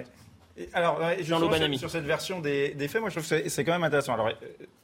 Alors, 0.73 0.99
ouais, 0.99 1.17
je 1.19 1.23
Jean-Loup 1.23 1.77
sur, 1.77 1.89
cette 1.89 2.03
version 2.03 2.41
des, 2.41 2.73
des 2.73 2.89
faits, 2.89 2.99
moi 2.99 3.09
je 3.09 3.15
trouve 3.19 3.29
que 3.29 3.47
c'est- 3.49 3.63
quand 3.63 3.71
même 3.71 3.83
intéressant. 3.83 4.13
Alors, 4.13 4.29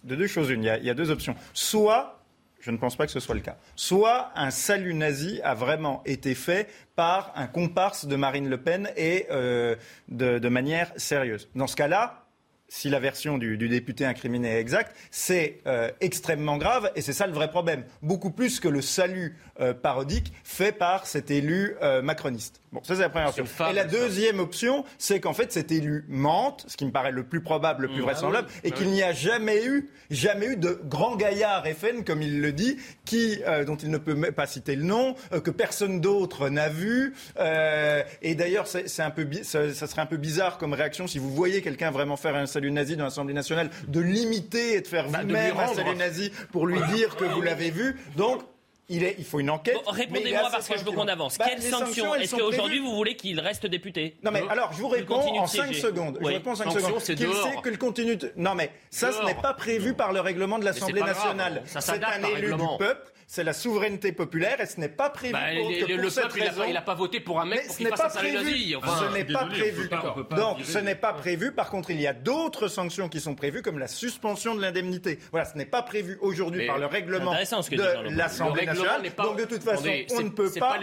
de 0.05 0.15
deux 0.15 0.27
choses 0.27 0.49
une, 0.49 0.63
il 0.63 0.67
y 0.67 0.69
a, 0.69 0.77
il 0.77 0.85
y 0.85 0.89
a 0.89 0.93
deux 0.93 1.11
options. 1.11 1.35
Soit, 1.53 2.21
je 2.61 2.71
ne 2.71 2.77
pense 2.77 2.95
pas 2.95 3.05
que 3.05 3.11
ce 3.11 3.19
soit 3.19 3.35
le 3.35 3.41
cas, 3.41 3.57
soit 3.75 4.31
un 4.35 4.51
salut 4.51 4.93
nazi 4.93 5.41
a 5.43 5.53
vraiment 5.53 6.01
été 6.05 6.33
fait 6.33 6.69
par 6.95 7.33
un 7.35 7.47
comparse 7.47 8.05
de 8.05 8.15
Marine 8.15 8.47
Le 8.49 8.57
Pen 8.57 8.89
et 8.95 9.25
euh, 9.31 9.75
de, 10.07 10.39
de 10.39 10.47
manière 10.49 10.93
sérieuse. 10.95 11.49
Dans 11.55 11.67
ce 11.67 11.75
cas-là, 11.75 12.24
si 12.75 12.89
la 12.89 12.99
version 12.99 13.37
du, 13.37 13.57
du 13.57 13.69
député 13.69 14.03
incriminé 14.05 14.49
est 14.49 14.59
exacte, 14.59 14.93
c'est 15.09 15.59
euh, 15.65 15.89
extrêmement 16.01 16.57
grave 16.57 16.91
et 16.95 17.01
c'est 17.01 17.13
ça 17.13 17.25
le 17.25 17.31
vrai 17.31 17.49
problème. 17.49 17.85
Beaucoup 18.01 18.31
plus 18.31 18.59
que 18.59 18.67
le 18.67 18.81
salut 18.81 19.37
euh, 19.61 19.73
parodique 19.73 20.33
fait 20.43 20.73
par 20.73 21.07
cet 21.07 21.31
élu 21.31 21.75
euh, 21.81 22.01
macroniste. 22.01 22.59
Bon, 22.73 22.81
ça 22.83 22.95
c'est 22.95 23.01
la 23.03 23.09
première 23.09 23.29
option. 23.29 23.45
et 23.69 23.73
la 23.73 23.85
deuxième 23.85 24.41
option, 24.41 24.83
c'est 24.97 25.21
qu'en 25.21 25.31
fait 25.33 25.53
cet 25.53 25.71
élu 25.71 26.03
mente, 26.09 26.65
ce 26.67 26.75
qui 26.75 26.85
me 26.85 26.91
paraît 26.91 27.13
le 27.13 27.23
plus 27.23 27.41
probable, 27.41 27.83
le 27.83 27.87
plus 27.87 28.01
Mmh. 28.01 28.03
vraisemblable, 28.03 28.47
Ah 28.49 28.53
oui. 28.65 28.69
et 28.69 28.73
Ah 28.73 28.77
qu'il 28.77 28.87
oui. 28.87 28.93
n'y 28.93 29.03
a 29.03 29.13
jamais 29.13 29.65
eu, 29.65 29.89
jamais 30.11 30.47
eu 30.47 30.57
de 30.57 30.77
grand 30.83 31.15
gaillard 31.15 31.65
FN, 31.67 32.03
comme 32.03 32.21
il 32.21 32.41
le 32.41 32.51
dit, 32.51 32.75
qui, 33.05 33.39
dont 33.65 33.77
il 33.77 33.89
ne 33.89 33.97
peut 33.97 34.15
même 34.15 34.33
pas 34.33 34.47
citer 34.47 34.75
le 34.75 34.83
nom, 34.83 35.15
que 35.43 35.49
personne 35.51 36.01
d'autre 36.01 36.49
n'a 36.49 36.67
vu. 36.67 37.13
Et 38.21 38.35
d'ailleurs, 38.35 38.67
c'est 38.67 39.01
un 39.01 39.11
peu, 39.11 39.25
ça 39.43 39.71
serait 39.87 40.01
un 40.01 40.05
peu 40.05 40.17
bizarre 40.17 40.57
comme 40.57 40.73
réaction 40.73 41.07
si 41.07 41.19
vous 41.19 41.29
voyez 41.33 41.61
quelqu'un 41.61 41.91
vraiment 41.91 42.17
faire 42.17 42.35
un 42.35 42.45
salut 42.45 42.64
nazi 42.71 42.95
dans 42.97 43.03
l'Assemblée 43.05 43.33
nationale, 43.33 43.69
de 43.87 43.99
l'imiter 43.99 44.75
et 44.75 44.81
de 44.81 44.87
faire 44.87 45.07
Bah, 45.09 45.19
vous-même 45.21 45.57
un 45.57 45.73
salut 45.73 45.95
nazi 45.95 46.31
pour 46.51 46.67
lui 46.67 46.79
dire 46.93 47.15
que 47.15 47.25
vous 47.25 47.41
l'avez 47.41 47.71
vu. 47.71 47.99
Donc 48.17 48.41
il, 48.87 49.03
est, 49.03 49.15
il 49.17 49.25
faut 49.25 49.39
une 49.39 49.49
enquête. 49.49 49.73
Bon, 49.83 49.91
Répondez-moi 49.91 50.47
parce 50.51 50.67
que 50.67 50.77
je 50.77 50.83
veux 50.85 50.91
qu'on 50.91 51.07
avance. 51.07 51.37
Bah, 51.39 51.45
Quelles 51.49 51.59
les 51.59 51.69
sanctions 51.71 52.13
Est-ce 52.13 52.35
qu'aujourd'hui 52.35 52.79
vous 52.79 52.93
voulez 52.95 53.15
qu'il 53.15 53.39
reste 53.39 53.65
député? 53.65 54.15
Non 54.23 54.29
mais 54.31 54.43
alors 54.49 54.73
je 54.73 54.77
vous 54.79 54.89
réponds 54.89 55.15
continue 55.19 55.39
en 55.39 55.47
5 55.47 55.65
siéger. 55.65 55.81
secondes. 55.81 56.19
Je 56.21 56.27
réponds 56.27 56.51
en 56.51 56.55
5 56.55 56.63
Sanction, 56.65 56.87
secondes. 56.87 57.01
c'est 57.01 57.15
Qu'il 57.15 57.33
sait 57.33 57.55
que 57.63 57.69
le 57.69 57.77
contenu 57.77 58.15
de... 58.15 58.31
Non 58.35 58.53
mais 58.53 58.69
ça 58.91 59.11
ce 59.11 59.23
n'est 59.25 59.33
pas 59.35 59.53
prévu 59.53 59.93
par 59.95 60.13
le 60.13 60.19
règlement 60.21 60.59
de 60.59 60.65
l'Assemblée 60.65 61.01
nationale. 61.01 61.63
ça 61.65 61.81
C'est 61.81 62.03
un 62.03 62.23
élu 62.37 62.53
du 62.53 62.63
peuple, 62.77 63.11
c'est 63.27 63.43
la 63.43 63.53
souveraineté 63.53 64.11
populaire 64.11 64.61
et 64.61 64.65
ce 64.67 64.79
n'est 64.79 64.87
pas 64.89 65.09
prévu 65.09 65.33
Bah, 65.33 65.39
pour, 65.57 65.69
que 65.69 65.73
le 65.79 65.95
pour 65.95 66.03
le 66.03 66.09
cette 66.09 66.23
peuple, 66.25 66.41
raison. 66.41 66.61
pas, 66.61 66.67
il 66.67 66.77
a 66.77 66.81
pas 66.81 66.93
voté 66.93 67.19
pour 67.19 67.39
un 67.41 67.45
mec 67.45 67.59
Mais 67.59 67.63
pour 67.65 67.71
ce 67.71 67.77
qu'il 67.77 67.85
n'est 67.85 67.89
fasse 67.91 67.99
pas 68.01 68.07
un 68.07 68.09
salut 68.23 68.33
prévu. 68.35 68.51
nazi. 68.51 68.75
Enfin, 68.75 69.07
ce 69.09 69.13
n'est 69.17 69.25
pas 69.25 69.43
désolé, 69.45 69.71
prévu. 69.71 69.89
pas- 69.89 70.15
Donc, 70.37 70.57
virer 70.57 70.71
ce 70.71 70.77
n'est 70.79 70.95
pas 70.95 71.13
prévu. 71.13 71.51
Par 71.51 71.69
contre, 71.69 71.89
il 71.91 71.99
y 71.99 72.07
a 72.07 72.13
d'autres 72.13 72.67
sanctions 72.67 73.09
qui 73.09 73.19
sont 73.19 73.33
prévues, 73.35 73.61
comme 73.61 73.79
la 73.79 73.87
suspension 73.87 74.53
de 74.55 74.61
l'indemnité. 74.61 75.19
Voilà, 75.31 75.45
ce 75.45 75.57
n'est 75.57 75.65
pas 75.65 75.81
prévu 75.81 76.17
aujourd'hui 76.21 76.61
Mais 76.61 76.67
par 76.67 76.77
le 76.77 76.85
règlement 76.85 77.33
ce 77.33 77.71
de 77.75 78.15
l'Assemblée 78.15 78.63
Le 78.65 78.69
règlement 78.71 78.85
nationale. 78.93 79.11
Donc, 79.17 79.37
de 79.39 79.45
toute 79.45 79.63
façon, 79.63 79.89
on 80.17 80.21
ne 80.21 80.29
peut 80.29 80.51
pas. 80.59 80.79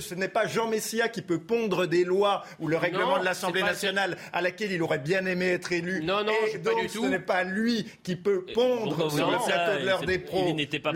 Ce 0.00 0.14
n'est 0.14 0.28
pas 0.28 0.46
Jean 0.46 0.68
Messia 0.68 1.08
qui 1.08 1.22
peut 1.22 1.38
pondre 1.40 1.86
des 1.86 2.04
lois 2.04 2.44
ou 2.58 2.68
le 2.68 2.76
règlement 2.76 3.18
de 3.18 3.24
l'Assemblée 3.24 3.62
nationale 3.62 4.16
à 4.32 4.42
laquelle 4.42 4.72
il 4.72 4.82
aurait 4.82 4.98
bien 4.98 5.24
aimé 5.26 5.46
être 5.48 5.72
élu. 5.72 6.02
Non, 6.04 6.24
non, 6.24 6.32
Et 6.46 6.50
c'est 6.52 6.58
pas 6.62 6.70
donc, 6.72 6.82
du 6.82 6.88
ce 6.88 6.98
tout. 6.98 7.08
n'est 7.08 7.18
pas 7.18 7.44
lui 7.44 7.86
qui 8.02 8.16
peut 8.16 8.44
pondre 8.54 9.10
sur 9.10 9.30
le 9.30 9.36
plateau 9.38 9.80
de 9.80 9.86
l'heure 9.86 10.00
Il 10.02 10.06
des 10.06 10.18
pros 10.18 10.54
le 10.56 10.78
pas 10.80 10.92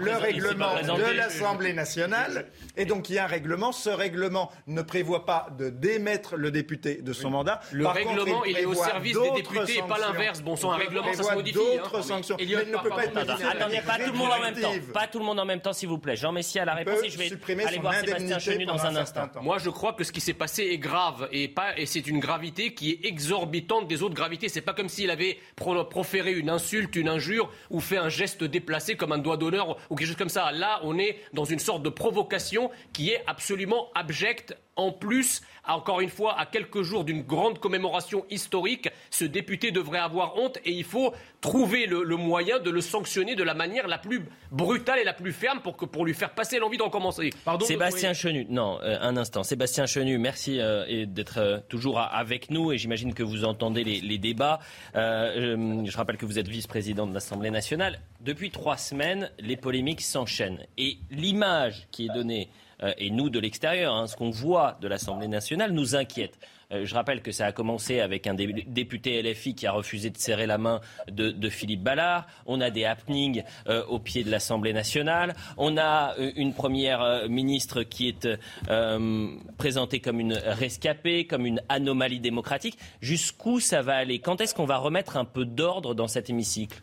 règlement 0.49 0.97
de 0.97 1.03
l'Assemblée 1.17 1.73
nationale. 1.73 2.47
Et 2.77 2.85
donc, 2.85 3.09
il 3.11 3.15
y 3.15 3.19
a 3.19 3.25
un 3.25 3.29
règlement. 3.29 3.73
Ce 3.73 3.91
règlement 3.91 4.51
ne 4.67 4.83
prévoit 4.83 5.25
pas 5.27 5.49
de 5.59 5.69
démettre 5.71 6.37
le 6.37 6.51
député 6.51 6.97
de 7.03 7.13
son 7.13 7.31
mandat. 7.31 7.61
Le 7.73 7.85
Par 7.85 7.95
contre, 7.95 8.09
règlement, 8.21 8.45
il 8.45 8.57
est 8.59 8.65
au 8.65 8.75
service 8.75 9.19
des 9.19 9.31
députés 9.43 9.79
et 9.79 9.83
pas 9.83 9.99
l'inverse. 9.99 10.43
Bon 10.43 10.57
sang, 10.57 10.73
un 10.73 10.77
Il 10.79 10.83
règlement, 10.85 11.13
ça 11.13 11.23
se 11.23 11.35
modifie, 11.35 11.53
D'autres 11.59 11.99
hein. 11.99 12.03
sanctions. 12.03 12.37
Elliot, 12.39 12.59
Mais 12.59 12.65
il 12.67 12.73
ne 12.73 12.79
peut 12.79 12.89
pas 12.91 13.05
être 13.05 13.17
Attendez, 13.19 13.81
pas 13.87 13.99
tout 13.99 14.13
le 14.13 14.19
monde 14.19 14.31
en 14.33 14.41
même 14.41 14.55
temps. 14.55 14.73
Pas 14.93 15.07
tout 15.07 15.19
le 15.19 15.25
monde 15.25 15.41
en 15.41 15.45
même 15.45 15.61
temps, 15.61 15.73
s'il 15.73 15.89
vous 15.89 15.99
plaît. 15.99 16.17
Jean 16.17 16.33
Messia 16.33 16.63
a 16.63 16.65
la 16.65 16.75
réponse 16.75 17.01
et 17.05 17.11
je 17.11 17.19
vais 17.19 17.65
aller 17.67 17.79
voir 17.79 17.95
Sébastien 17.95 18.39
Chenu 18.39 18.65
dans 18.65 18.85
un 18.85 18.97
instant. 18.97 19.29
Moi, 19.43 19.59
je 19.59 19.71
crois 19.71 19.93
que 19.93 20.05
ce 20.05 20.13
qui 20.13 20.21
s'est 20.21 20.33
passé 20.35 20.63
est 20.65 20.79
grave 20.79 21.29
et 21.33 21.49
pas 21.49 21.79
et 21.79 21.87
c'est 21.87 22.07
une 22.07 22.19
gravité 22.21 22.75
qui 22.75 22.91
est 22.93 23.07
exorbitante 23.07 23.89
des 23.89 24.03
autres 24.03 24.15
gravités. 24.15 24.49
C'est 24.49 24.61
pas 24.61 24.73
comme 24.75 24.89
s'il 24.89 25.11
avait 25.11 25.39
pro- 25.57 25.85
proféré 25.85 26.33
une 26.33 26.51
insulte, 26.51 26.97
une 26.97 27.09
injure 27.09 27.51
ou 27.71 27.81
fait 27.81 27.97
un 27.99 28.09
geste 28.09 28.45
déplacé 28.45 28.97
comme 28.97 29.13
un 29.13 29.19
doigt 29.19 29.37
d'honneur 29.37 29.77
ou 29.91 29.95
quelque 29.97 30.09
chose 30.09 30.17
comme 30.17 30.29
ça. 30.29 30.32
Là, 30.37 30.81
on 30.83 30.99
est 30.99 31.19
dans 31.33 31.45
une 31.45 31.59
sorte 31.59 31.83
de 31.83 31.89
provocation 31.89 32.71
qui 32.93 33.11
est 33.11 33.23
absolument 33.27 33.89
abjecte. 33.95 34.57
En 34.77 34.91
plus, 34.91 35.43
encore 35.69 36.01
une 36.01 36.09
fois, 36.09 36.39
à 36.39 36.47
quelques 36.47 36.83
jours 36.83 37.05
d'une 37.05 37.23
grande 37.23 37.59
commémoration 37.59 38.25
historique, 38.31 38.89
ce 39.11 39.25
député 39.27 39.71
devrait 39.71 39.99
avoir 39.99 40.37
honte 40.39 40.59
et 40.65 40.71
il 40.73 40.85
faut 40.85 41.13
trouver 41.43 41.87
le, 41.87 42.03
le 42.05 42.17
moyen 42.17 42.59
de 42.59 42.71
le 42.71 42.81
sanctionner 42.81 43.35
de 43.35 43.43
la 43.43 43.53
manière 43.53 43.87
la 43.87 43.99
plus 43.99 44.23
brutale 44.51 44.99
et 45.01 45.05
la 45.05 45.13
plus 45.13 45.33
ferme 45.33 45.61
pour, 45.61 45.77
que, 45.77 45.85
pour 45.85 46.07
lui 46.07 46.15
faire 46.15 46.31
passer 46.31 46.59
l'envie 46.59 46.79
d'en 46.79 46.89
commencer. 46.89 47.31
Pardon, 47.45 47.67
Sébastien 47.67 48.15
Chenu, 48.15 48.47
non, 48.49 48.79
euh, 48.83 48.97
un 49.03 49.17
instant. 49.19 49.43
Sébastien 49.43 49.85
Chenu, 49.85 50.17
merci 50.17 50.59
euh, 50.59 50.85
et 50.89 51.05
d'être 51.05 51.39
euh, 51.39 51.59
toujours 51.69 52.01
avec 52.01 52.51
nous 52.51 52.73
et 52.73 52.79
j'imagine 52.79 53.13
que 53.13 53.23
vous 53.23 53.45
entendez 53.45 53.85
les, 53.85 54.01
les 54.01 54.19
débats. 54.19 54.59
Euh, 54.95 55.57
euh, 55.57 55.85
je 55.85 55.97
rappelle 55.97 56.17
que 56.17 56.25
vous 56.27 56.39
êtes 56.39 56.49
vice-président 56.49 57.07
de 57.07 57.13
l'Assemblée 57.13 57.51
nationale. 57.51 58.01
Depuis 58.21 58.51
trois 58.51 58.79
semaines, 58.79 59.31
les 59.39 59.57
polémiques 59.57 60.01
s'enchaînent 60.01 60.67
et 60.79 60.97
l'image 61.11 61.89
qui 61.91 62.07
est 62.07 62.15
donnée 62.15 62.49
euh, 62.49 62.62
et 62.99 63.11
nous 63.11 63.31
de 63.31 63.39
l'extérieur, 63.39 63.95
hein, 63.95 64.07
ce 64.07 64.17
qu'on 64.17 64.31
voit 64.31 64.77
de 64.81 64.89
l'Assemblée 64.89 65.29
nationale 65.29 65.73
nous 65.73 65.95
inquiète. 65.95 66.39
Euh, 66.73 66.87
je 66.87 66.95
rappelle 66.95 67.23
que 67.23 67.33
ça 67.33 67.47
a 67.47 67.53
commencé 67.53 68.01
avec 68.01 68.27
un 68.27 68.35
dé- 68.35 68.65
député 68.67 69.23
LFI 69.23 69.55
qui 69.55 69.67
a 69.67 69.73
refusé 69.73 70.11
de 70.11 70.17
serrer 70.17 70.47
la 70.47 70.59
main 70.59 70.81
de, 71.11 71.49
Philippe 71.51 71.83
Ballard. 71.83 72.27
On 72.47 72.61
a 72.61 72.71
des 72.71 72.85
happenings 72.85 73.43
euh, 73.69 73.85
au 73.87 73.99
pied 73.99 74.25
de 74.25 74.31
l'Assemblée 74.31 74.73
nationale. 74.73 75.35
On 75.59 75.77
a 75.77 76.15
euh, 76.19 76.33
une 76.37 76.55
première 76.55 77.03
euh, 77.03 77.29
ministre 77.29 77.83
qui 77.83 78.09
est 78.09 78.27
euh, 78.71 79.29
présentée 79.59 80.01
comme 80.01 80.19
une 80.19 80.35
rescapée, 80.35 81.27
comme 81.27 81.47
une 81.47 81.61
anomalie 81.69 82.21
démocratique. 82.21 82.79
Jusqu'où 83.01 83.61
ça 83.61 83.83
va 83.83 83.97
aller? 83.97 84.19
Quand 84.19 84.41
est-ce 84.41 84.55
qu'on 84.55 84.65
va 84.65 84.79
remettre 84.79 85.17
un 85.17 85.25
peu 85.27 85.45
d'ordre 85.45 85.95
dans 85.95 86.09
cet 86.09 86.31
hémicycle? 86.31 86.81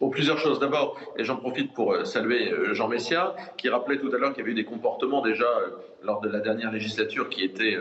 Bon, 0.00 0.10
plusieurs 0.10 0.38
choses. 0.38 0.60
D'abord, 0.60 1.00
et 1.16 1.24
j'en 1.24 1.36
profite 1.36 1.72
pour 1.72 1.92
euh, 1.92 2.04
saluer 2.04 2.52
euh, 2.52 2.72
Jean 2.72 2.86
Messia, 2.86 3.34
qui 3.56 3.68
rappelait 3.68 3.98
tout 3.98 4.14
à 4.14 4.18
l'heure 4.18 4.32
qu'il 4.32 4.40
y 4.40 4.42
avait 4.42 4.52
eu 4.52 4.54
des 4.54 4.64
comportements 4.64 5.22
déjà 5.22 5.44
euh, 5.44 5.70
lors 6.02 6.20
de 6.20 6.28
la 6.28 6.38
dernière 6.38 6.70
législature 6.70 7.28
qui 7.28 7.42
étaient 7.42 7.76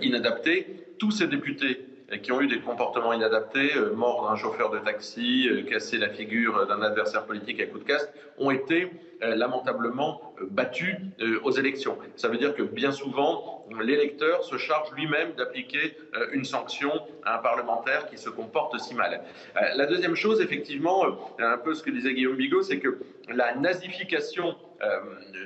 inadaptés. 0.00 0.66
Tous 0.98 1.10
ces 1.10 1.26
députés 1.26 1.87
euh, 2.12 2.16
qui 2.18 2.32
ont 2.32 2.40
eu 2.40 2.46
des 2.46 2.60
comportements 2.60 3.12
inadaptés, 3.12 3.76
euh, 3.76 3.92
mort 3.92 4.28
d'un 4.28 4.36
chauffeur 4.36 4.70
de 4.70 4.78
taxi, 4.78 5.48
euh, 5.48 5.62
casser 5.62 5.98
la 5.98 6.08
figure 6.08 6.66
d'un 6.66 6.82
adversaire 6.82 7.24
politique 7.24 7.60
à 7.60 7.66
coup 7.66 7.78
de 7.78 7.84
casque, 7.84 8.08
ont 8.38 8.50
été 8.50 8.90
euh, 9.22 9.34
lamentablement 9.34 10.32
euh, 10.40 10.46
battus 10.48 10.94
euh, 11.20 11.40
aux 11.42 11.50
élections. 11.50 11.98
Ça 12.14 12.28
veut 12.28 12.36
dire 12.38 12.54
que 12.54 12.62
bien 12.62 12.92
souvent, 12.92 13.66
l'électeur 13.80 14.44
se 14.44 14.56
charge 14.56 14.92
lui-même 14.92 15.32
d'appliquer 15.32 15.96
euh, 16.14 16.28
une 16.32 16.44
sanction 16.44 16.92
à 17.24 17.36
un 17.36 17.38
parlementaire 17.38 18.06
qui 18.06 18.16
se 18.16 18.30
comporte 18.30 18.78
si 18.78 18.94
mal. 18.94 19.20
Euh, 19.56 19.60
la 19.74 19.86
deuxième 19.86 20.14
chose, 20.14 20.40
effectivement, 20.40 21.04
euh, 21.04 21.10
un 21.38 21.58
peu 21.58 21.74
ce 21.74 21.82
que 21.82 21.90
disait 21.90 22.14
Guillaume 22.14 22.36
Bigot, 22.36 22.62
c'est 22.62 22.78
que 22.78 22.98
la 23.28 23.56
nazification 23.56 24.56
euh, 24.82 25.00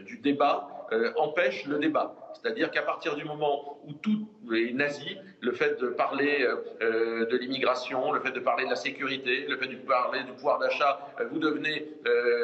du 0.04 0.18
débat 0.18 0.81
euh, 0.92 1.12
empêche 1.16 1.64
le 1.64 1.78
débat. 1.78 2.14
C'est-à-dire 2.34 2.70
qu'à 2.70 2.82
partir 2.82 3.14
du 3.16 3.24
moment 3.24 3.78
où 3.86 3.92
tout 3.94 4.28
est 4.52 4.72
nazi, 4.74 5.16
le 5.40 5.52
fait 5.52 5.80
de 5.80 5.88
parler 5.88 6.42
euh, 6.42 6.56
euh, 6.82 7.26
de 7.26 7.36
l'immigration, 7.38 8.12
le 8.12 8.20
fait 8.20 8.32
de 8.32 8.40
parler 8.40 8.64
de 8.64 8.70
la 8.70 8.76
sécurité, 8.76 9.46
le 9.48 9.56
fait 9.56 9.68
de 9.68 9.76
parler 9.76 10.22
du 10.24 10.32
pouvoir 10.32 10.58
d'achat, 10.58 10.98
vous 11.30 11.38
devenez 11.38 11.88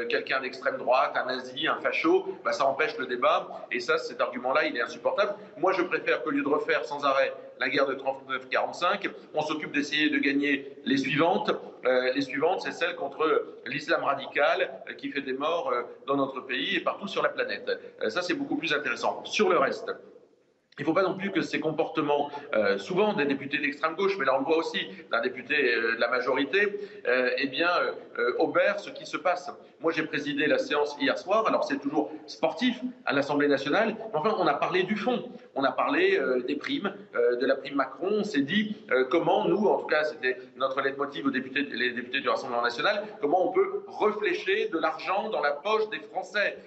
quelqu'un 0.09 0.41
d'extrême 0.41 0.79
droite, 0.79 1.13
un 1.17 1.27
nazi, 1.27 1.67
un 1.67 1.81
facho, 1.81 2.27
bah, 2.45 2.53
ça 2.53 2.65
empêche 2.65 2.97
le 2.97 3.07
débat. 3.07 3.67
Et 3.71 3.81
ça, 3.81 3.99
cet 3.99 4.21
argument-là, 4.21 4.65
il 4.67 4.77
est 4.77 4.81
insupportable. 4.81 5.35
Moi, 5.59 5.73
je 5.73 5.83
préfère 5.83 6.23
qu'au 6.23 6.31
lieu 6.31 6.43
de 6.43 6.49
refaire 6.49 6.85
sans 6.85 7.05
arrêt 7.05 7.35
la 7.61 7.69
guerre 7.69 7.87
de 7.87 7.95
39-45, 7.95 9.11
on 9.35 9.43
s'occupe 9.43 9.73
d'essayer 9.73 10.11
de 10.11 10.19
gagner 10.19 10.77
les 10.85 10.97
suivantes. 10.97 11.51
Euh, 11.89 12.12
les 12.12 12.20
suivantes, 12.20 12.61
c'est 12.62 12.72
celle 12.72 12.95
contre 12.95 13.55
l'islam 13.66 14.05
radical 14.05 14.70
euh, 14.89 14.93
qui 14.93 15.09
fait 15.11 15.22
des 15.22 15.32
morts 15.32 15.70
euh, 15.70 15.82
dans 16.07 16.16
notre 16.16 16.41
pays 16.41 16.76
et 16.76 16.80
partout 16.80 17.09
sur 17.09 17.22
la 17.22 17.30
planète. 17.30 17.70
Ça, 18.09 18.20
c'est 18.22 18.34
beaucoup 18.34 18.57
plus 18.57 18.72
intéressant. 18.74 19.24
Sur 19.24 19.49
le 19.49 19.59
reste, 19.59 19.91
il 20.78 20.82
ne 20.82 20.84
faut 20.84 20.93
pas 20.93 21.03
non 21.03 21.14
plus 21.14 21.32
que 21.32 21.41
ces 21.41 21.59
comportements, 21.59 22.30
souvent 22.76 23.12
des 23.12 23.24
députés 23.24 23.59
d'extrême 23.59 23.97
gauche, 23.97 24.16
mais 24.16 24.24
là 24.24 24.36
on 24.36 24.39
le 24.39 24.45
voit 24.45 24.59
aussi 24.59 24.86
d'un 25.11 25.20
député 25.20 25.74
de 25.74 25.97
la 25.99 26.07
majorité, 26.07 26.78
eh 27.05 27.47
bien, 27.49 27.68
obèrent 28.39 28.78
ce 28.78 28.91
qui 28.91 29.05
se 29.05 29.16
passe. 29.16 29.51
Moi 29.81 29.93
j'ai 29.93 30.03
présidé 30.03 30.47
la 30.49 30.59
séance 30.59 30.97
hier 31.01 31.16
soir, 31.16 31.47
alors 31.47 31.62
c'est 31.62 31.79
toujours 31.79 32.11
sportif 32.26 32.81
à 33.07 33.12
l'Assemblée 33.12 33.47
nationale, 33.47 33.97
enfin 34.12 34.35
on 34.37 34.47
a 34.47 34.55
parlé 34.55 34.83
du 34.83 34.97
fond, 34.97 35.31
on 35.55 35.62
a 35.62 35.70
parlé 35.70 36.18
euh, 36.18 36.43
des 36.43 36.57
primes, 36.57 36.93
euh, 37.14 37.37
de 37.37 37.47
la 37.47 37.55
prime 37.55 37.76
Macron, 37.76 38.09
on 38.11 38.24
s'est 38.24 38.41
dit 38.41 38.76
euh, 38.91 39.05
comment 39.09 39.47
nous, 39.47 39.66
en 39.66 39.79
tout 39.79 39.87
cas 39.87 40.03
c'était 40.03 40.39
notre 40.57 40.81
leitmotiv 40.81 41.26
aux 41.26 41.31
députés, 41.31 41.62
les 41.62 41.93
députés 41.93 42.20
du 42.20 42.29
Rassemblement 42.29 42.62
national, 42.62 43.05
comment 43.20 43.49
on 43.49 43.53
peut 43.53 43.85
reflécher 43.87 44.68
de 44.68 44.79
l'argent 44.79 45.31
dans 45.31 45.41
la 45.41 45.53
poche 45.53 45.89
des 45.91 46.01
Français. 46.01 46.59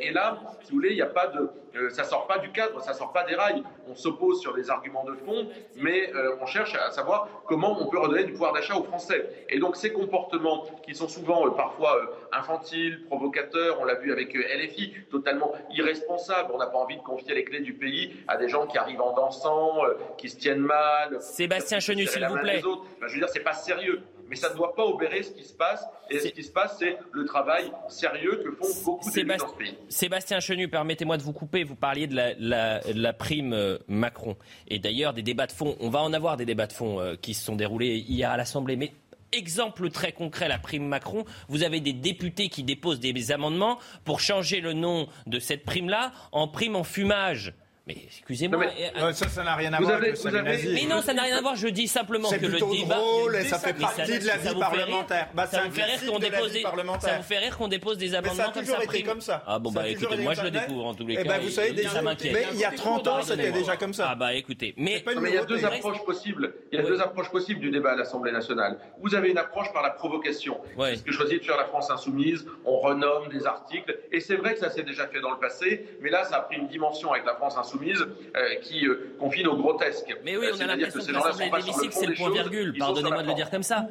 Et 0.00 0.12
là, 0.12 0.38
si 0.62 0.70
vous 0.70 0.76
voulez, 0.76 0.90
il 0.90 0.96
n'y 0.96 1.02
a 1.02 1.06
pas 1.06 1.28
de, 1.28 1.50
ça 1.90 2.04
sort 2.04 2.26
pas 2.26 2.38
du 2.38 2.50
cadre, 2.50 2.80
ça 2.82 2.92
sort 2.94 3.12
pas 3.12 3.24
des 3.24 3.34
rails. 3.34 3.62
On 3.86 3.94
s'oppose 3.94 4.40
sur 4.40 4.54
des 4.54 4.70
arguments 4.70 5.04
de 5.04 5.14
fond, 5.14 5.48
mais 5.76 6.10
on 6.40 6.46
cherche 6.46 6.74
à 6.74 6.90
savoir 6.90 7.28
comment 7.46 7.80
on 7.80 7.86
peut 7.86 7.98
redonner 7.98 8.24
du 8.24 8.32
pouvoir 8.32 8.52
d'achat 8.52 8.76
aux 8.76 8.84
Français. 8.84 9.46
Et 9.48 9.58
donc 9.58 9.76
ces 9.76 9.92
comportements 9.92 10.64
qui 10.82 10.94
sont 10.94 11.08
souvent 11.08 11.50
parfois 11.50 11.96
infantiles, 12.32 13.04
provocateurs, 13.06 13.78
on 13.80 13.84
l'a 13.84 13.94
vu 13.96 14.12
avec 14.12 14.34
euh, 14.36 14.42
LFI, 14.56 14.92
totalement 15.10 15.52
irresponsables. 15.74 16.50
On 16.54 16.58
n'a 16.58 16.66
pas 16.66 16.78
envie 16.78 16.96
de 16.96 17.02
confier 17.02 17.34
les 17.34 17.44
clés 17.44 17.60
du 17.60 17.72
pays 17.74 18.12
à 18.28 18.36
des 18.36 18.48
gens 18.48 18.66
qui 18.66 18.78
arrivent 18.78 19.00
en 19.00 19.14
dansant, 19.14 19.84
euh, 19.84 19.94
qui 20.16 20.28
se 20.28 20.36
tiennent 20.38 20.58
mal. 20.60 21.16
Sébastien 21.20 21.80
Chenu, 21.80 22.06
s'il 22.06 22.24
vous 22.26 22.36
plaît. 22.38 22.62
Enfin, 22.64 23.06
je 23.08 23.12
veux 23.14 23.18
dire, 23.20 23.28
c'est 23.28 23.40
pas 23.40 23.52
sérieux. 23.54 24.00
Mais 24.30 24.36
ça 24.36 24.50
ne 24.50 24.56
doit 24.56 24.74
pas 24.74 24.84
obérer 24.84 25.22
ce 25.22 25.32
qui 25.32 25.42
se 25.42 25.54
passe. 25.54 25.82
Et 26.10 26.18
ce 26.18 26.28
qui 26.28 26.42
se 26.42 26.52
passe, 26.52 26.76
c'est 26.78 26.98
le 27.12 27.24
travail 27.24 27.72
sérieux 27.88 28.42
que 28.44 28.50
font 28.52 28.68
beaucoup 28.84 29.10
d'élus 29.10 29.36
dans 29.38 29.48
ce 29.48 29.54
pays. 29.54 29.74
Sébastien 29.88 30.38
Chenu, 30.40 30.68
permettez-moi 30.68 31.16
de 31.16 31.22
vous 31.22 31.32
couper. 31.32 31.64
Vous 31.64 31.76
parliez 31.76 32.06
de 32.06 32.14
la, 32.14 32.34
la- 32.38 32.80
de 32.80 33.00
la 33.00 33.14
prime 33.14 33.54
euh, 33.54 33.78
Macron. 33.88 34.36
Et 34.68 34.78
d'ailleurs, 34.78 35.14
des 35.14 35.22
débats 35.22 35.46
de 35.46 35.52
fond. 35.52 35.76
On 35.80 35.88
va 35.88 36.00
en 36.00 36.12
avoir 36.12 36.36
des 36.36 36.44
débats 36.44 36.66
de 36.66 36.74
fond 36.74 37.16
qui 37.22 37.32
se 37.32 37.42
sont 37.42 37.56
déroulés 37.56 37.96
hier 37.96 38.30
à 38.30 38.36
l'Assemblée. 38.36 38.76
Mais 38.76 38.92
exemple 39.32 39.90
très 39.90 40.12
concret, 40.12 40.48
la 40.48 40.58
prime 40.58 40.86
Macron. 40.86 41.24
Vous 41.48 41.62
avez 41.62 41.80
des 41.80 41.92
députés 41.92 42.48
qui 42.48 42.62
déposent 42.62 43.00
des 43.00 43.32
amendements 43.32 43.78
pour 44.04 44.20
changer 44.20 44.60
le 44.60 44.72
nom 44.72 45.08
de 45.26 45.38
cette 45.38 45.64
prime-là 45.64 46.12
en 46.32 46.48
prime 46.48 46.76
en 46.76 46.84
fumage. 46.84 47.52
Mais 47.88 47.96
excusez-moi. 48.04 48.62
Euh, 49.00 49.12
ça, 49.12 49.28
ça 49.28 49.42
n'a 49.42 49.54
rien 49.54 49.72
à 49.72 49.80
voir 49.80 49.94
avec 49.94 50.10
le 50.10 50.16
salut 50.16 50.42
nazi. 50.42 50.68
Mais 50.74 50.84
non, 50.94 51.00
ça 51.00 51.14
n'a 51.14 51.22
rien 51.22 51.38
à 51.38 51.40
voir. 51.40 51.56
Je 51.56 51.68
dis 51.68 51.88
simplement 51.88 52.28
C'est 52.28 52.38
que 52.38 52.44
le 52.44 52.50
plutôt 52.50 52.70
débat. 52.70 52.96
drôle 52.96 53.34
et 53.36 53.44
ça 53.44 53.58
fait 53.58 53.72
partie 53.72 54.02
de 54.02 54.26
la 54.26 54.36
vie 54.36 54.48
vous 54.48 54.50
fait 54.50 54.50
rire 54.50 54.58
parlementaire. 54.58 55.28
Bah, 55.34 55.46
c'est 55.50 55.56
ça 55.56 55.62
vous 55.64 55.70
fait 55.72 55.82
rire 55.84 56.00
qu'on 56.06 56.18
de 56.18 56.24
la 56.24 56.30
dépose 56.30 56.48
vie 56.50 56.56
des. 56.58 56.62
parlementaire. 56.62 57.10
Ça 57.10 57.16
vous 57.16 57.22
fait 57.22 57.38
rire 57.38 57.56
qu'on 57.56 57.68
dépose 57.68 57.96
des 57.96 58.14
amendements 58.14 58.42
a 58.44 58.52
comme 58.52 58.62
toujours 58.62 58.76
ça. 58.76 58.84
été 58.84 59.02
comme 59.02 59.20
ça. 59.22 59.42
Ah 59.46 59.58
bon 59.58 59.70
Ça 59.72 59.80
bah 59.80 59.88
écoutez, 59.88 60.16
moi 60.18 60.34
je 60.34 60.42
le 60.42 60.50
découvre 60.50 60.84
en 60.84 60.94
tous 60.94 61.06
les 61.06 61.14
Eh 61.14 61.22
cas. 61.22 61.28
ben, 61.30 61.40
vous 61.40 61.48
savez 61.48 61.72
déjà- 61.72 61.88
ça 61.88 62.02
m'inquiète. 62.02 62.32
mais 62.34 62.46
il 62.52 62.58
y 62.58 62.64
a 62.66 62.72
30 62.72 63.08
ans, 63.08 63.22
c'était 63.22 63.52
déjà 63.52 63.76
comme 63.78 63.94
ça. 63.94 64.08
Ah 64.10 64.14
bah 64.14 64.34
écoutez, 64.34 64.74
mais 64.76 65.02
Non, 65.06 65.22
il 65.26 65.32
y 65.34 65.38
a 65.38 65.44
deux 65.46 65.64
approches 65.64 66.04
possibles. 66.04 66.52
Il 66.70 66.78
y 66.78 66.82
a 66.82 66.84
deux 66.84 67.00
approches 67.00 67.30
possibles 67.30 67.60
du 67.60 67.70
débat 67.70 67.92
à 67.92 67.96
l'Assemblée 67.96 68.32
nationale. 68.32 68.76
Vous 69.00 69.14
avez 69.14 69.30
une 69.30 69.38
approche 69.38 69.72
par 69.72 69.82
la 69.82 69.90
provocation. 69.90 70.60
C'est 70.78 70.96
ce 70.96 71.02
que 71.04 71.12
choisit 71.12 71.40
de 71.40 71.44
faire 71.46 71.56
la 71.56 71.64
France 71.64 71.90
insoumise. 71.90 72.44
On 72.66 72.78
renomme 72.80 73.28
des 73.32 73.46
articles. 73.46 73.98
Et 74.12 74.20
c'est 74.20 74.36
vrai 74.36 74.52
que 74.52 74.60
ça 74.60 74.68
s'est 74.68 74.82
déjà 74.82 75.06
fait 75.06 75.20
dans 75.22 75.30
le 75.30 75.38
passé. 75.38 75.86
Mais 76.02 76.10
là, 76.10 76.24
ça 76.24 76.36
a 76.36 76.40
pris 76.42 76.58
une 76.58 76.68
dimension 76.68 77.12
avec 77.12 77.24
la 77.24 77.34
France 77.34 77.56
insoumise 77.56 77.77
euh, 77.82 78.54
qui 78.62 78.86
euh, 78.86 79.14
confine 79.18 79.46
au 79.48 79.56
grotesque. 79.56 80.14
Mais 80.24 80.36
oui, 80.36 80.46
Euh, 80.46 80.52
on 80.56 80.60
a 80.60 80.66
l'impression 80.66 81.00
que 81.00 81.12
l'Assemblée 81.12 81.50
l'hémicycle, 81.50 81.92
c'est 81.92 82.06
le 82.06 82.14
point 82.14 82.30
virgule. 82.30 82.76
Pardonnez-moi 82.78 83.22
de 83.22 83.28
le 83.28 83.34
dire 83.34 83.50
comme 83.50 83.62
ça. 83.62 83.88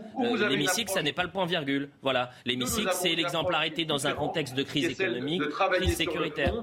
L'hémicycle, 0.49 0.91
ça 0.91 1.01
n'est 1.01 1.13
pas 1.13 1.23
le 1.23 1.31
point 1.31 1.45
virgule. 1.45 1.89
Voilà. 2.01 2.31
L'hémicycle, 2.45 2.91
c'est 2.93 3.15
l'exemplarité 3.15 3.85
dans 3.85 4.07
un 4.07 4.13
contexte 4.13 4.55
de 4.55 4.63
crise 4.63 4.87
de 4.87 5.03
économique, 5.03 5.49
travailler 5.49 5.85
crise 5.85 5.97
sécuritaire. 5.97 6.53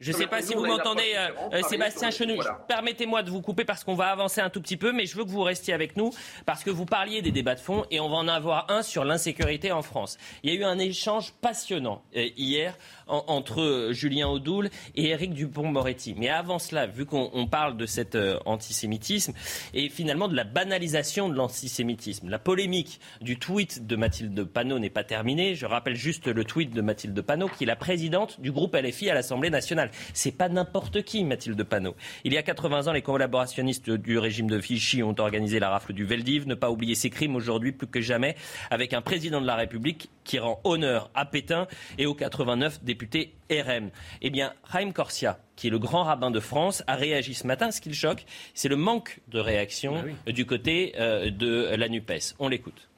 Je 0.00 0.12
ne 0.12 0.16
sais 0.16 0.26
pas 0.26 0.40
si 0.40 0.54
vous 0.54 0.64
m'entendez, 0.64 1.12
euh, 1.52 1.60
Sébastien 1.68 2.10
Chenu. 2.10 2.36
voilà. 2.36 2.64
Permettez-moi 2.66 3.22
de 3.22 3.28
vous 3.28 3.42
couper 3.42 3.66
parce 3.66 3.84
qu'on 3.84 3.94
va 3.94 4.06
avancer 4.06 4.40
un 4.40 4.48
tout 4.48 4.62
petit 4.62 4.78
peu, 4.78 4.92
mais 4.92 5.04
je 5.04 5.14
veux 5.14 5.24
que 5.24 5.28
vous 5.28 5.42
restiez 5.42 5.74
avec 5.74 5.94
nous 5.94 6.10
parce 6.46 6.64
que 6.64 6.70
vous 6.70 6.86
parliez 6.86 7.20
des 7.20 7.32
débats 7.32 7.54
de 7.54 7.60
fond 7.60 7.84
et 7.90 8.00
on 8.00 8.08
va 8.08 8.16
en 8.16 8.26
avoir 8.28 8.70
un 8.70 8.80
sur 8.80 9.04
l'insécurité 9.04 9.72
en 9.72 9.82
France. 9.82 10.16
Il 10.42 10.50
y 10.50 10.56
a 10.56 10.58
eu 10.58 10.64
un 10.64 10.78
échange 10.78 11.34
passionnant 11.42 12.02
euh, 12.16 12.28
hier 12.38 12.78
en- 13.10 13.24
entre 13.26 13.60
euh, 13.60 13.92
Julien 13.92 14.28
Audoul 14.28 14.70
et 14.94 15.08
Éric 15.08 15.34
Dupont-Moretti. 15.34 16.14
Mais 16.16 16.28
avant 16.28 16.58
cela, 16.58 16.86
vu 16.86 17.04
qu'on 17.06 17.30
on 17.34 17.46
parle 17.46 17.76
de 17.76 17.86
cet 17.86 18.14
euh, 18.14 18.38
antisémitisme 18.46 19.32
et 19.74 19.88
finalement 19.88 20.28
de 20.28 20.34
la 20.36 20.44
banalisation 20.44 21.28
de 21.28 21.34
l'antisémitisme, 21.34 22.28
la 22.28 22.38
polémique 22.38 23.00
du 23.20 23.38
tweet 23.38 23.86
de 23.86 23.96
Mathilde 23.96 24.44
Panot 24.44 24.78
n'est 24.78 24.90
pas 24.90 25.04
terminée. 25.04 25.54
Je 25.54 25.66
rappelle 25.66 25.96
juste 25.96 26.26
le 26.26 26.44
tweet 26.44 26.72
de 26.72 26.80
Mathilde 26.80 27.20
Panot, 27.20 27.48
qui 27.48 27.64
est 27.64 27.66
la 27.66 27.76
présidente 27.76 28.40
du 28.40 28.52
groupe 28.52 28.74
LFI 28.74 29.10
à 29.10 29.14
l'Assemblée 29.14 29.50
nationale. 29.50 29.90
C'est 30.14 30.30
pas 30.36 30.48
n'importe 30.48 31.02
qui, 31.02 31.24
Mathilde 31.24 31.62
Panot. 31.64 31.96
Il 32.24 32.32
y 32.32 32.38
a 32.38 32.42
80 32.42 32.86
ans, 32.88 32.92
les 32.92 33.02
collaborationnistes 33.02 33.90
du 33.90 34.18
régime 34.18 34.48
de 34.48 34.56
Vichy 34.56 35.02
ont 35.02 35.14
organisé 35.18 35.58
la 35.58 35.70
rafle 35.70 35.92
du 35.92 36.04
Veldiv. 36.04 36.46
Ne 36.46 36.54
pas 36.54 36.70
oublier 36.70 36.94
ces 36.94 37.10
crimes 37.10 37.36
aujourd'hui 37.36 37.72
plus 37.72 37.86
que 37.86 38.00
jamais, 38.00 38.36
avec 38.70 38.92
un 38.92 39.00
président 39.02 39.40
de 39.40 39.46
la 39.46 39.56
République 39.56 40.10
qui 40.30 40.38
rend 40.38 40.60
honneur 40.62 41.10
à 41.14 41.24
Pétain 41.26 41.66
et 41.98 42.06
aux 42.06 42.14
89 42.14 42.84
députés 42.84 43.34
RN. 43.50 43.90
Eh 44.22 44.30
bien, 44.30 44.52
Chaim 44.70 44.92
Corsia, 44.92 45.40
qui 45.56 45.66
est 45.66 45.70
le 45.70 45.80
grand 45.80 46.04
rabbin 46.04 46.30
de 46.30 46.38
France, 46.38 46.84
a 46.86 46.94
réagi 46.94 47.34
ce 47.34 47.48
matin. 47.48 47.72
Ce 47.72 47.80
qui 47.80 47.88
le 47.88 47.96
choque, 47.96 48.24
c'est 48.54 48.68
le 48.68 48.76
manque 48.76 49.18
de 49.26 49.40
réaction 49.40 50.04
du 50.26 50.46
côté 50.46 50.94
euh, 51.00 51.30
de 51.32 51.74
la 51.74 51.88
NUPES. 51.88 52.36
On 52.38 52.48
l'écoute. 52.48 52.88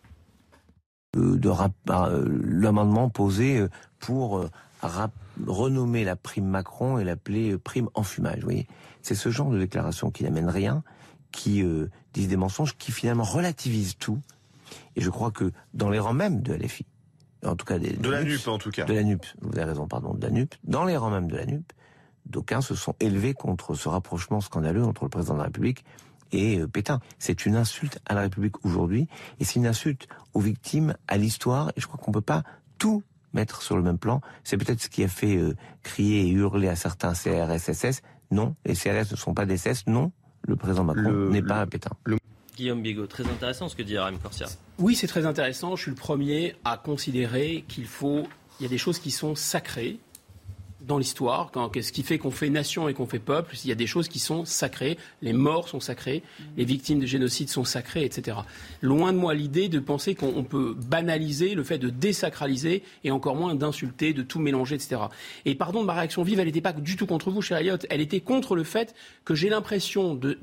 euh, 1.16 1.38
de 1.38 1.48
rap- 1.48 1.72
euh, 1.88 2.22
l'amendement 2.44 3.08
posé 3.08 3.64
pour 3.98 4.36
euh, 4.38 4.50
rap- 4.82 5.12
renommer 5.46 6.04
la 6.04 6.16
prime 6.16 6.44
Macron 6.46 6.98
et 6.98 7.04
l'appeler 7.04 7.56
prime 7.56 7.88
enfumage. 7.94 8.40
Vous 8.40 8.44
voyez, 8.44 8.66
c'est 9.00 9.14
ce 9.14 9.30
genre 9.30 9.48
de 9.50 9.58
déclaration 9.58 10.10
qui 10.10 10.24
n'amène 10.24 10.50
rien, 10.50 10.82
qui 11.32 11.62
euh, 11.62 11.88
disent 12.12 12.28
des 12.28 12.36
mensonges, 12.36 12.76
qui 12.76 12.92
finalement 12.92 13.24
relativisent 13.24 13.96
tout. 13.96 14.18
Et 14.96 15.00
je 15.00 15.08
crois 15.08 15.30
que 15.30 15.50
dans 15.72 15.88
les 15.88 15.98
rangs 15.98 16.12
même 16.12 16.42
de 16.42 16.52
LFI, 16.54 16.84
en 17.44 17.56
tout 17.56 17.66
cas 17.66 17.78
des, 17.78 17.92
De 17.92 18.10
la 18.10 18.24
NUP, 18.24 18.46
en 18.48 18.58
tout 18.58 18.70
cas. 18.70 18.84
de 18.84 18.92
la 18.92 19.02
NUP, 19.02 19.24
vous 19.40 19.52
avez 19.58 19.64
raison, 19.64 19.86
pardon, 19.86 20.14
de 20.14 20.22
la 20.22 20.30
NUP, 20.30 20.54
dans 20.64 20.84
les 20.84 20.96
rangs 20.96 21.10
même 21.10 21.30
de 21.30 21.36
la 21.36 21.46
NUP, 21.46 21.72
d'aucuns 22.26 22.60
se 22.60 22.74
sont 22.74 22.94
élevés 23.00 23.34
contre 23.34 23.74
ce 23.74 23.88
rapprochement 23.88 24.40
scandaleux 24.40 24.84
entre 24.84 25.04
le 25.04 25.08
président 25.08 25.34
de 25.34 25.38
la 25.38 25.44
République 25.44 25.84
et 26.32 26.58
euh, 26.58 26.66
Pétain. 26.66 27.00
C'est 27.18 27.46
une 27.46 27.56
insulte 27.56 28.00
à 28.06 28.14
la 28.14 28.22
République 28.22 28.64
aujourd'hui, 28.64 29.08
et 29.40 29.44
c'est 29.44 29.56
une 29.56 29.66
insulte 29.66 30.08
aux 30.34 30.40
victimes, 30.40 30.94
à 31.08 31.16
l'histoire, 31.16 31.70
et 31.76 31.80
je 31.80 31.86
crois 31.86 31.98
qu'on 31.98 32.12
peut 32.12 32.20
pas 32.20 32.42
tout 32.78 33.02
mettre 33.32 33.62
sur 33.62 33.76
le 33.76 33.82
même 33.82 33.98
plan. 33.98 34.20
C'est 34.44 34.56
peut-être 34.56 34.80
ce 34.80 34.88
qui 34.88 35.02
a 35.04 35.08
fait 35.08 35.36
euh, 35.36 35.54
crier 35.82 36.22
et 36.22 36.30
hurler 36.30 36.68
à 36.68 36.76
certains 36.76 37.12
CRS-SS. 37.12 38.02
Non, 38.30 38.54
les 38.64 38.74
CRS 38.74 39.10
ne 39.10 39.16
sont 39.16 39.34
pas 39.34 39.46
des 39.46 39.56
SS. 39.56 39.86
Non, 39.86 40.12
le 40.42 40.56
président 40.56 40.84
Macron 40.84 41.10
n'est 41.30 41.42
pas 41.42 41.66
Pétain. 41.66 41.90
Guillaume 42.56 42.82
Bigot, 42.82 43.06
très 43.06 43.24
intéressant 43.26 43.68
ce 43.68 43.76
que 43.76 43.82
dit 43.82 43.96
Raim 43.98 44.16
Corsia. 44.22 44.46
Oui, 44.78 44.94
c'est 44.94 45.06
très 45.06 45.26
intéressant. 45.26 45.74
Je 45.76 45.82
suis 45.82 45.90
le 45.90 45.96
premier 45.96 46.54
à 46.64 46.76
considérer 46.76 47.64
qu'il 47.68 47.86
faut. 47.86 48.24
Il 48.60 48.64
y 48.64 48.66
a 48.66 48.68
des 48.68 48.78
choses 48.78 48.98
qui 48.98 49.10
sont 49.10 49.34
sacrées 49.34 49.98
dans 50.86 50.98
l'histoire. 50.98 51.50
Quand- 51.52 51.70
Ce 51.80 51.92
qui 51.92 52.02
fait 52.02 52.18
qu'on 52.18 52.30
fait 52.32 52.50
nation 52.50 52.88
et 52.88 52.94
qu'on 52.94 53.06
fait 53.06 53.20
peuple, 53.20 53.54
il 53.64 53.68
y 53.68 53.72
a 53.72 53.76
des 53.76 53.86
choses 53.86 54.08
qui 54.08 54.18
sont 54.18 54.44
sacrées. 54.44 54.98
Les 55.22 55.32
morts 55.32 55.68
sont 55.68 55.78
sacrées, 55.80 56.22
les 56.56 56.64
victimes 56.64 56.98
de 56.98 57.06
génocide 57.06 57.48
sont 57.48 57.64
sacrées, 57.64 58.04
etc. 58.04 58.36
Loin 58.80 59.12
de 59.12 59.18
moi 59.18 59.32
l'idée 59.32 59.68
de 59.68 59.78
penser 59.78 60.14
qu'on 60.16 60.32
on 60.36 60.42
peut 60.42 60.74
banaliser 60.74 61.54
le 61.54 61.62
fait 61.62 61.78
de 61.78 61.88
désacraliser 61.88 62.82
et 63.04 63.10
encore 63.12 63.36
moins 63.36 63.54
d'insulter, 63.54 64.12
de 64.12 64.22
tout 64.22 64.40
mélanger, 64.40 64.74
etc. 64.74 65.02
Et 65.44 65.54
pardon 65.54 65.82
de 65.82 65.86
ma 65.86 65.94
réaction 65.94 66.22
vive, 66.24 66.40
elle 66.40 66.46
n'était 66.46 66.60
pas 66.60 66.72
du 66.72 66.96
tout 66.96 67.06
contre 67.06 67.30
vous, 67.30 67.42
cher 67.42 67.58
Elliot. 67.58 67.76
Elle 67.88 68.00
était 68.00 68.20
contre 68.20 68.56
le 68.56 68.64
fait 68.64 68.94
que 69.24 69.34
j'ai 69.36 69.48
l'impression 69.48 70.14
de. 70.16 70.38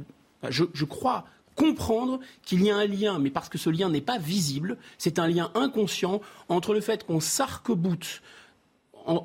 Je 0.50 0.86
crois 0.86 1.26
comprendre 1.60 2.22
qu'il 2.46 2.64
y 2.64 2.72
a 2.72 2.78
un 2.78 2.86
lien, 2.86 3.20
mais 3.20 3.30
parce 3.30 3.50
que 3.50 3.58
ce 3.58 3.70
lien 3.70 3.90
n'est 3.90 4.00
pas 4.00 4.18
visible, 4.18 4.78
c'est 4.98 5.20
un 5.20 5.28
lien 5.28 5.52
inconscient 5.56 6.22
entre 6.48 6.74
le 6.74 6.80
fait 6.80 7.06
qu'on 7.06 7.20
s'arc-boute 7.20 8.22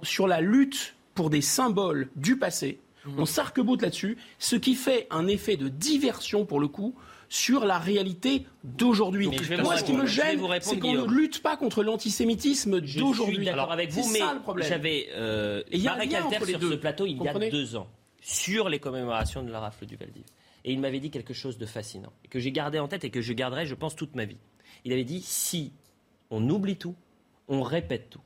sur 0.03 0.27
la 0.27 0.41
lutte 0.41 0.97
pour 1.15 1.31
des 1.31 1.41
symboles 1.41 2.09
du 2.17 2.37
passé, 2.37 2.81
on 3.17 3.25
s'arc-boute 3.27 3.83
là-dessus, 3.83 4.17
ce 4.39 4.57
qui 4.57 4.75
fait 4.75 5.07
un 5.11 5.29
effet 5.29 5.57
de 5.57 5.69
diversion 5.69 6.45
pour 6.45 6.59
le 6.59 6.67
coup 6.69 6.95
sur 7.29 7.65
la 7.65 7.79
réalité 7.79 8.47
d'aujourd'hui. 8.65 9.31
Je 9.43 9.55
Moi, 9.61 9.77
ce 9.77 9.85
qui 9.85 9.93
me. 9.93 10.07
Je 10.07 10.23
gêne, 10.23 10.41
c'est 10.61 10.79
qu'on 10.79 10.93
ne 10.93 11.07
lutte 11.07 11.43
pas 11.43 11.57
contre 11.57 11.83
l'antisémitisme 11.83 12.85
Je 12.85 12.99
d'aujourd'hui. 12.99 13.37
suis 13.37 13.45
d'accord 13.45 13.63
Alors, 13.65 13.73
avec 13.73 13.91
vous, 13.91 14.09
mais 14.13 14.63
j'avais 14.63 15.09
euh, 15.15 15.63
Et 15.71 15.77
il 15.77 15.83
y 15.83 15.89
a 15.89 15.93
un 15.93 15.97
Marek 15.97 16.15
Alter 16.15 16.47
sur 16.47 16.61
ce 16.61 16.75
plateau 16.75 17.07
il 17.07 17.23
y 17.23 17.29
a 17.29 17.51
deux 17.51 17.77
ans 17.77 17.89
sur 18.21 18.69
les 18.69 18.79
commémorations 18.79 19.43
de 19.43 19.51
la 19.51 19.61
rafle 19.61 19.85
du 19.85 19.97
Veldiv. 19.97 20.25
Et 20.65 20.73
il 20.73 20.81
m'avait 20.81 21.01
dit 21.01 21.11
quelque 21.11 21.35
chose 21.35 21.59
de 21.59 21.67
fascinant, 21.67 22.13
que 22.31 22.39
j'ai 22.39 22.51
gardé 22.53 22.79
en 22.79 22.89
tête 22.89 23.05
et 23.05 23.11
que 23.11 23.21
je 23.21 23.33
garderai, 23.33 23.67
je 23.67 23.75
pense, 23.75 23.95
toute 23.97 24.15
ma 24.15 24.25
vie. 24.25 24.39
Il 24.85 24.93
avait 24.93 25.05
dit 25.05 25.21
si 25.23 25.73
on 26.31 26.49
oublie 26.49 26.77
tout, 26.77 26.95
on 27.49 27.63
répète 27.63 28.09
tout. 28.11 28.21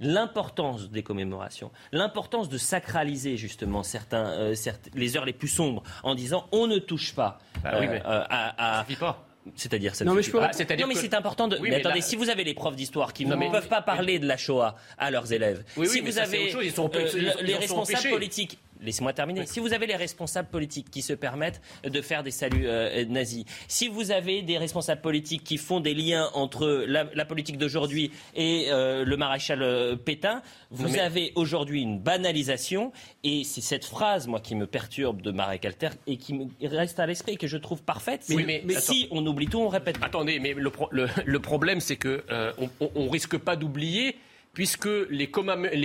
L'importance 0.00 0.90
des 0.90 1.02
commémorations, 1.04 1.70
l'importance 1.92 2.48
de 2.48 2.58
sacraliser 2.58 3.36
justement 3.36 3.82
certains, 3.84 4.26
euh, 4.32 4.54
certes- 4.54 4.90
les 4.94 5.16
heures 5.16 5.24
les 5.24 5.32
plus 5.32 5.48
sombres 5.48 5.82
en 6.02 6.14
disant 6.16 6.46
on 6.50 6.66
ne 6.66 6.78
touche 6.78 7.14
pas 7.14 7.38
Bah 7.62 7.76
oui, 7.80 7.86
mais 7.86 8.02
à, 8.04 8.80
à- 8.80 8.84
pas. 8.98 9.24
C'est-à-dire 9.56 9.94
ça 9.94 10.04
Non, 10.04 10.14
mais 10.14 10.22
je 10.22 10.30
peux-. 10.30 10.40
Ah, 10.42 10.50
non 10.78 10.86
mais 10.88 10.94
que- 10.94 11.00
c'est 11.00 11.14
important 11.14 11.48
de. 11.48 11.56
Oui, 11.56 11.62
mais 11.64 11.68
mais 11.70 11.74
attendez, 11.76 12.00
là- 12.00 12.04
si 12.04 12.16
vous 12.16 12.28
avez 12.30 12.44
les 12.44 12.54
profs 12.54 12.76
d'histoire 12.76 13.12
qui 13.12 13.24
Non, 13.26 13.36
ne 13.36 13.40
mais- 13.40 13.50
peuvent 13.52 13.68
pas 13.68 13.82
parler 13.82 14.18
de 14.18 14.26
la 14.26 14.36
Shoah 14.38 14.74
à 14.98 15.10
leurs 15.10 15.32
élèves, 15.32 15.64
Oui, 15.76 15.86
oui, 15.86 15.88
si 15.88 16.00
vous 16.00 16.18
avez 16.18 16.44
autre 16.44 16.52
chose. 16.52 16.64
Ils 16.64 16.72
sont- 16.72 16.90
euh, 16.94 17.00
ils 17.14 17.30
sont- 17.30 17.38
les 17.42 17.52
sont 17.52 17.58
responsables 17.60 17.98
empêchés. 17.98 18.10
politiques. 18.10 18.58
Laissez-moi 18.84 19.12
terminer. 19.12 19.46
Si 19.46 19.60
vous 19.60 19.72
avez 19.72 19.86
les 19.86 19.96
responsables 19.96 20.48
politiques 20.48 20.90
qui 20.90 21.02
se 21.02 21.12
permettent 21.12 21.60
de 21.84 22.00
faire 22.02 22.22
des 22.22 22.30
saluts 22.30 22.66
euh, 22.66 23.04
nazis, 23.06 23.44
si 23.68 23.88
vous 23.88 24.10
avez 24.10 24.42
des 24.42 24.58
responsables 24.58 25.00
politiques 25.00 25.42
qui 25.44 25.56
font 25.56 25.80
des 25.80 25.94
liens 25.94 26.30
entre 26.34 26.84
la, 26.86 27.04
la 27.14 27.24
politique 27.24 27.58
d'aujourd'hui 27.58 28.10
et 28.34 28.66
euh, 28.70 29.04
le 29.04 29.16
maréchal 29.16 29.62
euh, 29.62 29.96
Pétain, 29.96 30.42
vous 30.70 30.88
mais- 30.88 30.98
avez 31.00 31.32
aujourd'hui 31.34 31.82
une 31.82 31.98
banalisation 31.98 32.92
et 33.22 33.44
c'est 33.44 33.60
cette 33.60 33.84
phrase, 33.84 34.26
moi, 34.26 34.40
qui 34.40 34.54
me 34.54 34.66
perturbe 34.66 35.22
de 35.22 35.30
Marek 35.30 35.64
Alter 35.64 35.88
et 36.06 36.16
qui 36.16 36.34
me 36.34 36.46
reste 36.62 37.00
à 37.00 37.06
l'esprit 37.06 37.32
et 37.32 37.36
que 37.36 37.46
je 37.46 37.56
trouve 37.56 37.82
parfaite. 37.82 38.24
Mais- 38.28 38.62
mais 38.64 38.74
si 38.80 39.08
on 39.10 39.24
oublie 39.26 39.46
tout, 39.46 39.60
on 39.60 39.68
répète. 39.68 39.96
Attendez, 40.02 40.38
mais 40.40 40.52
le, 40.54 40.70
pro- 40.70 40.88
le- 40.90 41.08
le 41.24 41.38
problème, 41.40 41.80
c'est 41.80 41.96
que 41.96 42.22
euh, 42.30 42.52
on, 42.58 42.68
on- 42.80 42.90
on 42.94 43.08
risque 43.08 43.38
pas 43.38 43.56
d'oublier. 43.56 44.16
Puisque 44.54 44.88
les, 45.10 45.28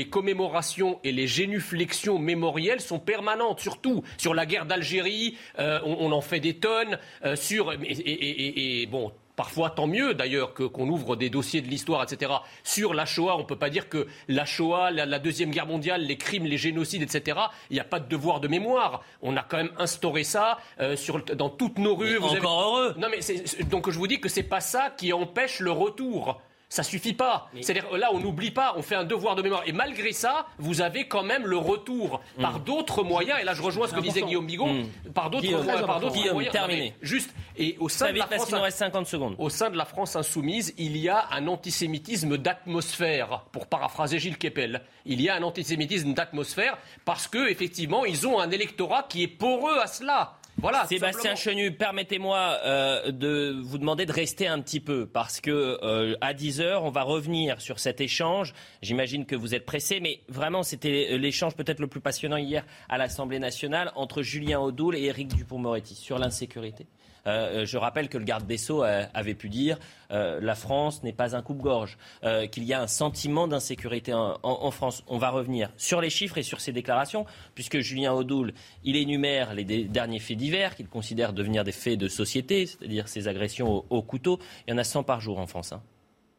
commémorations 0.09 0.99
et 1.03 1.11
les 1.11 1.27
génuflexions 1.27 2.19
mémorielles 2.19 2.81
sont 2.81 2.99
permanentes, 2.99 3.59
surtout 3.59 4.03
sur 4.17 4.33
la 4.33 4.45
guerre 4.45 4.65
d'Algérie, 4.65 5.37
euh, 5.57 5.79
on, 5.85 5.97
on 6.07 6.11
en 6.11 6.21
fait 6.21 6.39
des 6.39 6.55
tonnes, 6.55 6.97
euh, 7.25 7.35
sur 7.35 7.73
et, 7.73 7.77
et- 7.83 7.99
et- 7.99 8.81
et- 8.81 8.85
bon, 8.85 9.11
parfois 9.35 9.69
tant 9.69 9.87
mieux 9.87 10.13
d'ailleurs 10.13 10.53
que- 10.53 10.63
qu'on 10.63 10.87
ouvre 10.89 11.15
des 11.15 11.29
dossiers 11.29 11.61
de 11.61 11.67
l'histoire, 11.67 12.03
etc. 12.03 12.31
Sur 12.63 12.93
la 12.93 13.05
Shoah, 13.05 13.37
on 13.37 13.45
peut 13.45 13.55
pas 13.57 13.69
dire 13.69 13.89
que 13.89 14.05
la 14.27 14.45
Shoah, 14.45 14.91
la, 14.91 15.05
la 15.05 15.17
deuxième 15.19 15.49
guerre 15.51 15.65
mondiale, 15.65 16.01
les 16.03 16.17
crimes, 16.17 16.45
les 16.45 16.57
génocides, 16.57 17.01
etc. 17.01 17.39
Il 17.69 17.73
n'y 17.75 17.79
a 17.79 17.85
pas 17.85 17.99
de 17.99 18.07
devoir 18.09 18.39
de 18.41 18.47
mémoire. 18.47 19.01
On 19.21 19.35
a 19.37 19.41
quand 19.43 19.57
même 19.57 19.71
instauré 19.77 20.23
ça 20.23 20.59
euh, 20.79 20.95
sur, 20.95 21.23
dans 21.23 21.49
toutes 21.49 21.77
nos 21.79 21.95
rues. 21.95 22.17
Vous 22.17 22.27
encore 22.35 22.61
heureux. 22.61 22.95
Non 22.97 23.07
mais 23.09 23.19
donc 23.65 23.89
je 23.89 23.97
vous 23.97 24.07
dis 24.07 24.19
que 24.19 24.29
c'est 24.29 24.43
pas 24.43 24.59
ça 24.61 24.93
qui 24.97 25.11
empêche 25.13 25.59
le 25.59 25.71
retour. 25.71 26.41
Ça 26.71 26.83
suffit 26.83 27.13
pas. 27.13 27.49
C'est-à-dire 27.61 27.97
là, 27.97 28.09
on 28.13 28.19
n'oublie 28.19 28.51
pas, 28.51 28.73
on 28.77 28.83
fait 28.83 28.93
un 28.95 29.03
devoir 29.03 29.35
de 29.35 29.41
mémoire. 29.41 29.63
Et 29.65 29.71
malgré 29.71 30.11
ça, 30.13 30.45
vous 30.59 30.81
avez 30.81 31.07
quand 31.07 31.23
même 31.23 31.47
le 31.47 31.57
retour 31.57 32.21
Mm. 32.37 32.41
par 32.43 32.59
d'autres 32.59 33.03
moyens. 33.03 33.39
Et 33.41 33.43
là, 33.43 33.53
je 33.55 33.61
rejoins 33.63 33.87
ce 33.87 33.93
que 33.93 33.99
disait 33.99 34.21
Guillaume 34.21 34.45
Bigot. 34.45 34.67
Par 35.15 35.29
d'autres 35.31 35.49
moyens, 35.49 35.85
par 35.85 35.99
d'autres 35.99 36.31
moyens. 36.31 36.53
terminé. 36.53 36.93
Juste. 37.01 37.31
Et 37.57 37.75
au 37.79 37.89
sein 37.89 38.13
de 38.13 38.19
la 38.19 38.27
France, 38.27 38.53
reste 38.53 38.77
50 38.77 39.07
secondes. 39.07 39.35
au 39.39 39.49
sein 39.49 39.69
de 39.69 39.77
la 39.77 39.85
France 39.85 40.15
insoumise, 40.15 40.73
il 40.77 40.95
y 40.95 41.09
a 41.09 41.25
un 41.31 41.47
antisémitisme 41.47 42.37
d'atmosphère, 42.37 43.45
pour 43.51 43.65
paraphraser 43.67 44.19
Gilles 44.19 44.37
Kepel. 44.37 44.81
Il 45.05 45.21
y 45.21 45.29
a 45.29 45.35
un 45.35 45.43
antisémitisme 45.43 46.13
d'atmosphère 46.13 46.77
parce 47.03 47.27
que 47.27 47.49
effectivement, 47.49 48.05
ils 48.05 48.27
ont 48.27 48.39
un 48.39 48.51
électorat 48.51 49.03
qui 49.09 49.23
est 49.23 49.27
poreux 49.27 49.79
à 49.79 49.87
cela. 49.87 50.33
Voilà. 50.61 50.85
Sébastien. 50.87 51.35
Chenu, 51.35 51.71
permettez-moi 51.71 52.57
euh, 52.65 53.11
de 53.11 53.55
vous 53.61 53.77
demander 53.77 54.05
de 54.05 54.11
rester 54.11 54.47
un 54.47 54.59
petit 54.61 54.79
peu 54.79 55.05
parce 55.05 55.39
que 55.39 55.79
euh, 55.83 56.15
à 56.21 56.33
10 56.33 56.61
heures, 56.61 56.83
on 56.83 56.89
va 56.89 57.03
revenir 57.03 57.61
sur 57.61 57.79
cet 57.79 58.01
échange. 58.01 58.53
J'imagine 58.81 59.25
que 59.25 59.35
vous 59.35 59.55
êtes 59.55 59.65
pressé, 59.65 59.99
mais 59.99 60.21
vraiment, 60.27 60.63
c'était 60.63 61.17
l'échange 61.17 61.55
peut-être 61.55 61.79
le 61.79 61.87
plus 61.87 62.01
passionnant 62.01 62.37
hier 62.37 62.65
à 62.89 62.97
l'Assemblée 62.97 63.39
nationale 63.39 63.91
entre 63.95 64.21
Julien 64.21 64.59
Audoul 64.59 64.95
et 64.95 65.03
Éric 65.03 65.29
Dupont-Moretti 65.35 65.95
sur 65.95 66.19
l'insécurité. 66.19 66.87
Euh, 67.27 67.65
je 67.65 67.77
rappelle 67.77 68.09
que 68.09 68.17
le 68.17 68.23
garde 68.23 68.45
des 68.45 68.57
Sceaux 68.57 68.83
euh, 68.83 69.05
avait 69.13 69.33
pu 69.33 69.49
dire 69.49 69.77
euh, 70.11 70.39
la 70.41 70.55
France 70.55 71.03
n'est 71.03 71.13
pas 71.13 71.35
un 71.35 71.41
coupe-gorge, 71.41 71.97
euh, 72.23 72.47
qu'il 72.47 72.63
y 72.63 72.73
a 72.73 72.81
un 72.81 72.87
sentiment 72.87 73.47
d'insécurité 73.47 74.13
en, 74.13 74.71
France. 74.71 75.03
On 75.07 75.17
va 75.17 75.29
revenir 75.29 75.71
sur 75.77 76.01
les 76.01 76.09
chiffres 76.09 76.37
et 76.37 76.43
sur 76.43 76.61
ces 76.61 76.71
déclarations, 76.71 77.25
puisque 77.55 77.79
Julien 77.79 78.13
Audoul, 78.13 78.53
il 78.83 78.95
énumère 78.95 79.53
les 79.53 79.63
derniers 79.63 80.19
faits 80.19 80.37
divers 80.37 80.75
qu'il 80.75 80.87
considère 80.87 81.33
devenir 81.33 81.63
des 81.63 81.71
faits 81.71 81.99
de 81.99 82.07
société, 82.07 82.65
c'est-à-dire 82.65 83.07
ces 83.07 83.27
agressions 83.27 83.71
au, 83.71 83.85
au 83.89 84.01
couteau. 84.01 84.39
Il 84.67 84.71
y 84.71 84.73
en 84.73 84.77
a 84.77 84.83
100 84.83 85.03
par 85.03 85.21
jour 85.21 85.39
en 85.39 85.47
France. 85.47 85.73
hein. 85.73 85.81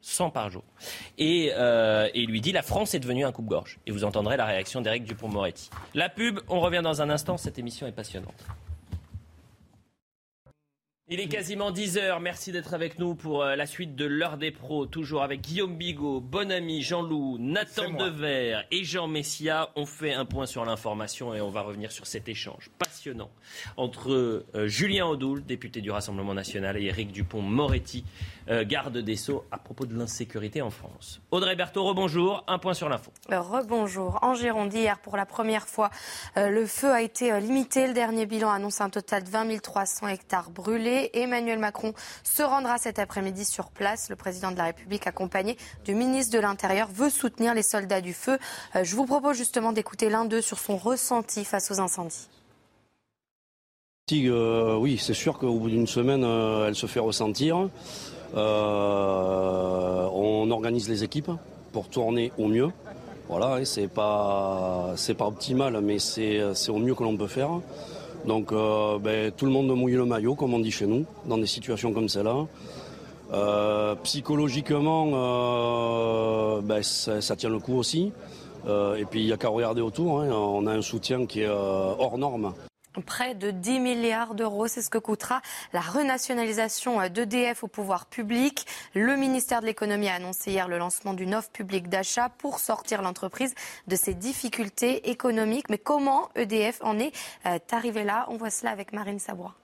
100 0.02 0.30
par 0.30 0.50
jour. 0.50 0.64
Et, 1.18 1.52
euh, 1.54 2.08
et 2.14 2.24
lui 2.26 2.40
dit 2.40 2.52
la 2.52 2.62
France 2.62 2.94
est 2.94 3.00
devenue 3.00 3.24
un 3.24 3.32
coupe-gorge. 3.32 3.78
Et 3.86 3.90
vous 3.90 4.04
entendrez 4.04 4.36
la 4.36 4.46
réaction 4.46 4.80
d'Éric 4.80 5.04
Dupont-Moretti. 5.04 5.70
La 5.94 6.08
pub, 6.08 6.40
on 6.48 6.60
revient 6.60 6.80
dans 6.82 7.02
un 7.02 7.10
instant. 7.10 7.36
Cette 7.36 7.58
émission 7.58 7.86
est 7.86 7.92
passionnante. 7.92 8.46
Il 11.12 11.18
est 11.18 11.26
quasiment 11.26 11.72
10h. 11.72 12.20
Merci 12.20 12.52
d'être 12.52 12.72
avec 12.72 13.00
nous 13.00 13.16
pour 13.16 13.42
euh, 13.42 13.56
la 13.56 13.66
suite 13.66 13.96
de 13.96 14.04
l'heure 14.04 14.38
des 14.38 14.52
pros. 14.52 14.86
Toujours 14.86 15.24
avec 15.24 15.40
Guillaume 15.40 15.76
Bigot, 15.76 16.20
bon 16.20 16.52
ami 16.52 16.82
Jean-Loup, 16.82 17.36
Nathan 17.40 17.90
Dever 17.90 18.60
et 18.70 18.84
Jean 18.84 19.08
Messia. 19.08 19.70
On 19.74 19.86
fait 19.86 20.12
un 20.12 20.24
point 20.24 20.46
sur 20.46 20.64
l'information 20.64 21.34
et 21.34 21.40
on 21.40 21.50
va 21.50 21.62
revenir 21.62 21.90
sur 21.90 22.06
cet 22.06 22.28
échange 22.28 22.70
entre 23.76 24.12
euh, 24.12 24.68
Julien 24.68 25.06
Audoul, 25.06 25.44
député 25.44 25.80
du 25.80 25.90
Rassemblement 25.90 26.34
national, 26.34 26.76
et 26.76 26.84
Éric 26.84 27.12
Dupont-Moretti, 27.12 28.04
euh, 28.48 28.64
garde 28.64 28.98
des 28.98 29.16
Sceaux, 29.16 29.44
à 29.50 29.58
propos 29.58 29.86
de 29.86 29.96
l'insécurité 29.96 30.62
en 30.62 30.70
France. 30.70 31.20
Audrey 31.30 31.56
Berthaud, 31.56 31.84
rebonjour. 31.84 32.44
Un 32.46 32.58
point 32.58 32.74
sur 32.74 32.88
l'info. 32.88 33.12
Rebonjour. 33.28 34.18
En 34.22 34.34
Gironde, 34.34 34.72
hier, 34.74 34.98
pour 34.98 35.16
la 35.16 35.26
première 35.26 35.68
fois, 35.68 35.90
euh, 36.36 36.48
le 36.50 36.66
feu 36.66 36.90
a 36.90 37.02
été 37.02 37.32
euh, 37.32 37.40
limité. 37.40 37.86
Le 37.86 37.92
dernier 37.92 38.26
bilan 38.26 38.50
annonce 38.50 38.80
un 38.80 38.90
total 38.90 39.24
de 39.24 39.28
20 39.28 39.60
300 39.60 40.08
hectares 40.08 40.50
brûlés. 40.50 41.10
Emmanuel 41.14 41.58
Macron 41.58 41.94
se 42.24 42.42
rendra 42.42 42.78
cet 42.78 42.98
après-midi 42.98 43.44
sur 43.44 43.70
place. 43.70 44.10
Le 44.10 44.16
président 44.16 44.50
de 44.50 44.56
la 44.56 44.64
République, 44.64 45.06
accompagné 45.06 45.56
du 45.84 45.94
ministre 45.94 46.34
de 46.36 46.40
l'Intérieur, 46.40 46.88
veut 46.88 47.10
soutenir 47.10 47.54
les 47.54 47.62
soldats 47.62 48.00
du 48.00 48.12
feu. 48.12 48.38
Euh, 48.76 48.84
Je 48.84 48.96
vous 48.96 49.06
propose 49.06 49.36
justement 49.36 49.72
d'écouter 49.72 50.08
l'un 50.08 50.24
d'eux 50.24 50.40
sur 50.40 50.58
son 50.58 50.76
ressenti 50.76 51.44
face 51.44 51.70
aux 51.70 51.80
incendies. 51.80 52.28
Euh, 54.12 54.76
oui, 54.76 54.98
c'est 54.98 55.14
sûr 55.14 55.38
qu'au 55.38 55.54
bout 55.54 55.70
d'une 55.70 55.86
semaine, 55.86 56.24
euh, 56.24 56.66
elle 56.68 56.74
se 56.74 56.86
fait 56.86 57.00
ressentir. 57.00 57.68
Euh, 58.36 60.08
on 60.12 60.50
organise 60.50 60.88
les 60.88 61.04
équipes 61.04 61.30
pour 61.72 61.88
tourner 61.88 62.32
au 62.38 62.46
mieux. 62.48 62.70
Voilà, 63.28 63.60
et 63.60 63.64
c'est 63.64 63.86
pas 63.86 64.94
c'est 64.96 65.14
pas 65.14 65.26
optimal, 65.26 65.80
mais 65.80 66.00
c'est 66.00 66.40
au 66.68 66.78
mieux 66.78 66.96
que 66.96 67.04
l'on 67.04 67.16
peut 67.16 67.28
faire. 67.28 67.60
Donc, 68.26 68.52
ben, 68.52 69.30
tout 69.30 69.46
le 69.46 69.52
monde 69.52 69.68
mouille 69.68 69.94
le 69.94 70.04
maillot, 70.04 70.34
comme 70.34 70.52
on 70.52 70.58
dit 70.58 70.72
chez 70.72 70.86
nous, 70.86 71.04
dans 71.26 71.38
des 71.38 71.46
situations 71.46 71.92
comme 71.92 72.08
celle-là. 72.08 72.46
Psychologiquement, 74.02 75.06
ben, 76.60 76.82
ça, 76.82 77.36
tient 77.36 77.50
le 77.50 77.60
coup 77.60 77.76
aussi. 77.76 78.10
Et 78.66 79.04
puis, 79.08 79.20
il 79.20 79.26
n'y 79.26 79.32
a 79.32 79.36
qu'à 79.36 79.48
regarder 79.48 79.80
autour. 79.80 80.22
hein. 80.22 80.30
On 80.32 80.66
a 80.66 80.72
un 80.72 80.82
soutien 80.82 81.24
qui 81.24 81.42
est 81.42 81.48
hors 81.48 82.18
norme. 82.18 82.52
Près 83.06 83.36
de 83.36 83.52
10 83.52 83.78
milliards 83.78 84.34
d'euros, 84.34 84.66
c'est 84.66 84.82
ce 84.82 84.90
que 84.90 84.98
coûtera 84.98 85.42
la 85.72 85.80
renationalisation 85.80 87.08
d'EDF 87.08 87.62
au 87.62 87.68
pouvoir 87.68 88.06
public. 88.06 88.66
Le 88.94 89.14
ministère 89.14 89.60
de 89.60 89.66
l'économie 89.66 90.08
a 90.08 90.14
annoncé 90.14 90.50
hier 90.50 90.66
le 90.66 90.76
lancement 90.76 91.14
d'une 91.14 91.36
offre 91.36 91.50
publique 91.50 91.88
d'achat 91.88 92.30
pour 92.30 92.58
sortir 92.58 93.02
l'entreprise 93.02 93.54
de 93.86 93.94
ses 93.94 94.14
difficultés 94.14 95.08
économiques. 95.08 95.70
Mais 95.70 95.78
comment 95.78 96.30
EDF 96.34 96.80
en 96.82 96.98
est 96.98 97.12
euh, 97.46 97.60
arrivé 97.70 98.02
là? 98.02 98.26
On 98.28 98.36
voit 98.36 98.50
cela 98.50 98.72
avec 98.72 98.92
Marine 98.92 99.20
Sabrois. 99.20 99.54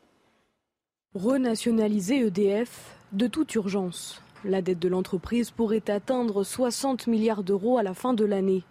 Renationaliser 1.17 2.27
EDF 2.27 2.97
de 3.11 3.27
toute 3.27 3.53
urgence. 3.57 4.23
La 4.45 4.63
dette 4.63 4.79
de 4.79 4.89
l'entreprise 4.89 5.51
pourrait 5.51 5.91
atteindre 5.91 6.45
60 6.45 7.09
milliards 7.09 7.43
d'euros 7.43 7.79
à 7.79 7.83
la 7.83 7.95
fin 7.95 8.15
de 8.15 8.25
l'année. 8.25 8.63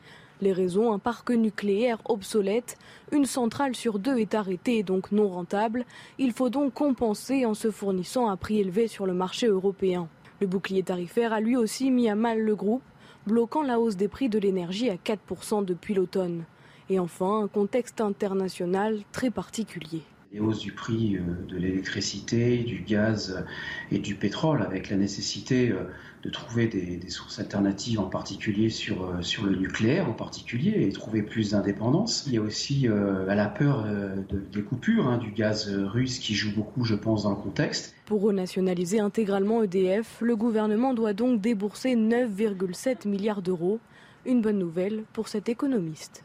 Les 0.41 0.51
raisons, 0.51 0.91
un 0.91 0.99
parc 0.99 1.29
nucléaire 1.31 1.97
obsolète, 2.05 2.77
une 3.13 3.25
centrale 3.25 3.73
sur 3.73 3.99
deux 3.99 4.17
est 4.17 4.35
arrêtée 4.35 4.79
et 4.79 4.83
donc 4.83 5.13
non 5.13 5.29
rentable. 5.29 5.85
Il 6.17 6.33
faut 6.33 6.49
donc 6.49 6.73
compenser 6.73 7.45
en 7.45 7.53
se 7.53 7.71
fournissant 7.71 8.27
à 8.27 8.35
prix 8.35 8.59
élevé 8.59 8.87
sur 8.87 9.05
le 9.05 9.13
marché 9.13 9.47
européen. 9.47 10.09
Le 10.41 10.47
bouclier 10.47 10.83
tarifaire 10.83 11.31
a 11.31 11.39
lui 11.39 11.55
aussi 11.55 11.89
mis 11.89 12.09
à 12.09 12.15
mal 12.15 12.41
le 12.41 12.55
groupe, 12.55 12.83
bloquant 13.25 13.63
la 13.63 13.79
hausse 13.79 13.95
des 13.95 14.09
prix 14.09 14.27
de 14.27 14.37
l'énergie 14.37 14.89
à 14.89 14.95
4% 14.95 15.63
depuis 15.63 15.93
l'automne. 15.93 16.43
Et 16.89 16.99
enfin, 16.99 17.43
un 17.43 17.47
contexte 17.47 18.01
international 18.01 18.99
très 19.13 19.31
particulier. 19.31 20.01
Les 20.33 20.41
hausses 20.41 20.59
du 20.59 20.73
prix 20.73 21.15
euh, 21.15 21.21
de 21.47 21.57
l'électricité, 21.57 22.57
du 22.63 22.81
gaz 22.81 23.45
et 23.89 23.99
du 23.99 24.15
pétrole, 24.15 24.61
avec 24.61 24.89
la 24.89 24.97
nécessité 24.97 25.71
euh, 25.71 25.85
de 26.25 26.31
trouver 26.31 26.65
des, 26.67 27.09
sources 27.09 27.37
alternatives, 27.37 27.99
en 27.99 28.09
particulier 28.09 28.69
sur, 28.71 29.03
euh, 29.03 29.21
sur 29.21 29.45
le 29.45 29.55
nucléaire, 29.55 30.09
en 30.09 30.13
particulier, 30.13 30.81
et 30.87 30.89
trouver 30.91 31.21
plus 31.21 31.51
d'indépendance. 31.51 32.23
Il 32.25 32.33
y 32.33 32.37
a 32.37 32.41
aussi 32.41 32.87
euh, 32.87 33.25
la 33.27 33.45
peur 33.45 33.85
euh, 33.85 34.15
de- 34.29 34.39
des 34.51 34.63
coupures 34.63 35.07
hein, 35.07 35.19
du 35.19 35.29
gaz 35.31 35.69
russe 35.69 36.17
qui 36.17 36.33
joue 36.33 36.51
beaucoup, 36.55 36.83
je 36.83 36.95
pense, 36.95 37.23
dans 37.23 37.29
le 37.29 37.35
contexte. 37.35 37.93
Pour 38.07 38.21
renationaliser 38.23 38.99
intégralement 38.99 39.61
EDF, 39.61 40.17
le 40.21 40.35
gouvernement 40.35 40.95
doit 40.95 41.13
donc 41.13 41.41
débourser 41.41 41.95
9,7 41.95 43.07
milliards 43.07 43.43
d'euros. 43.43 43.79
Une 44.25 44.41
bonne 44.41 44.57
nouvelle 44.57 45.03
pour 45.13 45.27
cet 45.27 45.47
économiste. 45.49 46.23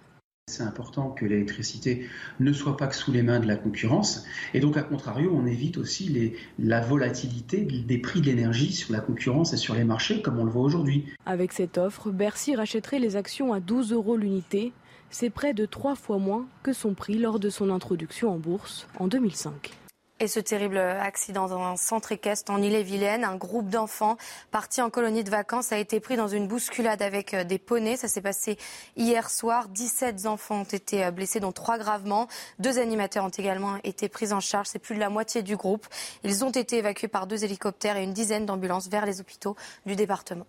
C'est 0.50 0.64
important 0.64 1.10
que 1.10 1.24
l'électricité 1.24 2.06
ne 2.40 2.52
soit 2.52 2.76
pas 2.76 2.88
que 2.88 2.96
sous 2.96 3.12
les 3.12 3.22
mains 3.22 3.38
de 3.38 3.46
la 3.46 3.56
concurrence. 3.56 4.24
Et 4.52 4.60
donc, 4.60 4.76
à 4.76 4.82
contrario, 4.82 5.32
on 5.32 5.46
évite 5.46 5.78
aussi 5.78 6.34
la 6.58 6.80
volatilité 6.80 7.60
des 7.60 7.98
prix 7.98 8.20
de 8.20 8.26
l'énergie 8.26 8.72
sur 8.72 8.92
la 8.92 9.00
concurrence 9.00 9.52
et 9.52 9.56
sur 9.56 9.74
les 9.74 9.84
marchés, 9.84 10.22
comme 10.22 10.38
on 10.38 10.44
le 10.44 10.50
voit 10.50 10.62
aujourd'hui. 10.62 11.06
Avec 11.24 11.52
cette 11.52 11.78
offre, 11.78 12.10
Bercy 12.10 12.56
rachèterait 12.56 12.98
les 12.98 13.16
actions 13.16 13.52
à 13.52 13.60
12 13.60 13.92
euros 13.92 14.16
l'unité. 14.16 14.72
C'est 15.10 15.30
près 15.30 15.54
de 15.54 15.66
trois 15.66 15.94
fois 15.94 16.18
moins 16.18 16.46
que 16.62 16.72
son 16.72 16.94
prix 16.94 17.18
lors 17.18 17.38
de 17.38 17.48
son 17.48 17.70
introduction 17.70 18.30
en 18.30 18.38
bourse 18.38 18.86
en 18.98 19.06
2005. 19.06 19.79
Et 20.22 20.28
ce 20.28 20.38
terrible 20.38 20.76
accident 20.76 21.48
dans 21.48 21.62
un 21.62 21.78
centre 21.78 22.12
équestre 22.12 22.52
en 22.52 22.60
Ille-et-Vilaine, 22.60 23.24
un 23.24 23.36
groupe 23.36 23.70
d'enfants 23.70 24.18
partis 24.50 24.82
en 24.82 24.90
colonie 24.90 25.24
de 25.24 25.30
vacances 25.30 25.72
a 25.72 25.78
été 25.78 25.98
pris 25.98 26.18
dans 26.18 26.28
une 26.28 26.46
bousculade 26.46 27.00
avec 27.00 27.32
euh, 27.32 27.42
des 27.42 27.58
poneys. 27.58 27.96
Ça 27.96 28.06
s'est 28.06 28.20
passé 28.20 28.58
hier 28.98 29.30
soir. 29.30 29.68
17 29.68 30.26
enfants 30.26 30.60
ont 30.60 30.64
été 30.64 31.06
euh, 31.06 31.10
blessés, 31.10 31.40
dont 31.40 31.52
trois 31.52 31.78
gravement. 31.78 32.28
Deux 32.58 32.78
animateurs 32.78 33.24
ont 33.24 33.30
également 33.30 33.78
été 33.82 34.10
pris 34.10 34.34
en 34.34 34.40
charge. 34.40 34.66
C'est 34.66 34.78
plus 34.78 34.94
de 34.94 35.00
la 35.00 35.08
moitié 35.08 35.42
du 35.42 35.56
groupe. 35.56 35.86
Ils 36.22 36.44
ont 36.44 36.50
été 36.50 36.76
évacués 36.76 37.08
par 37.08 37.26
deux 37.26 37.42
hélicoptères 37.42 37.96
et 37.96 38.04
une 38.04 38.12
dizaine 38.12 38.44
d'ambulances 38.44 38.90
vers 38.90 39.06
les 39.06 39.22
hôpitaux 39.22 39.56
du 39.86 39.96
département. 39.96 40.44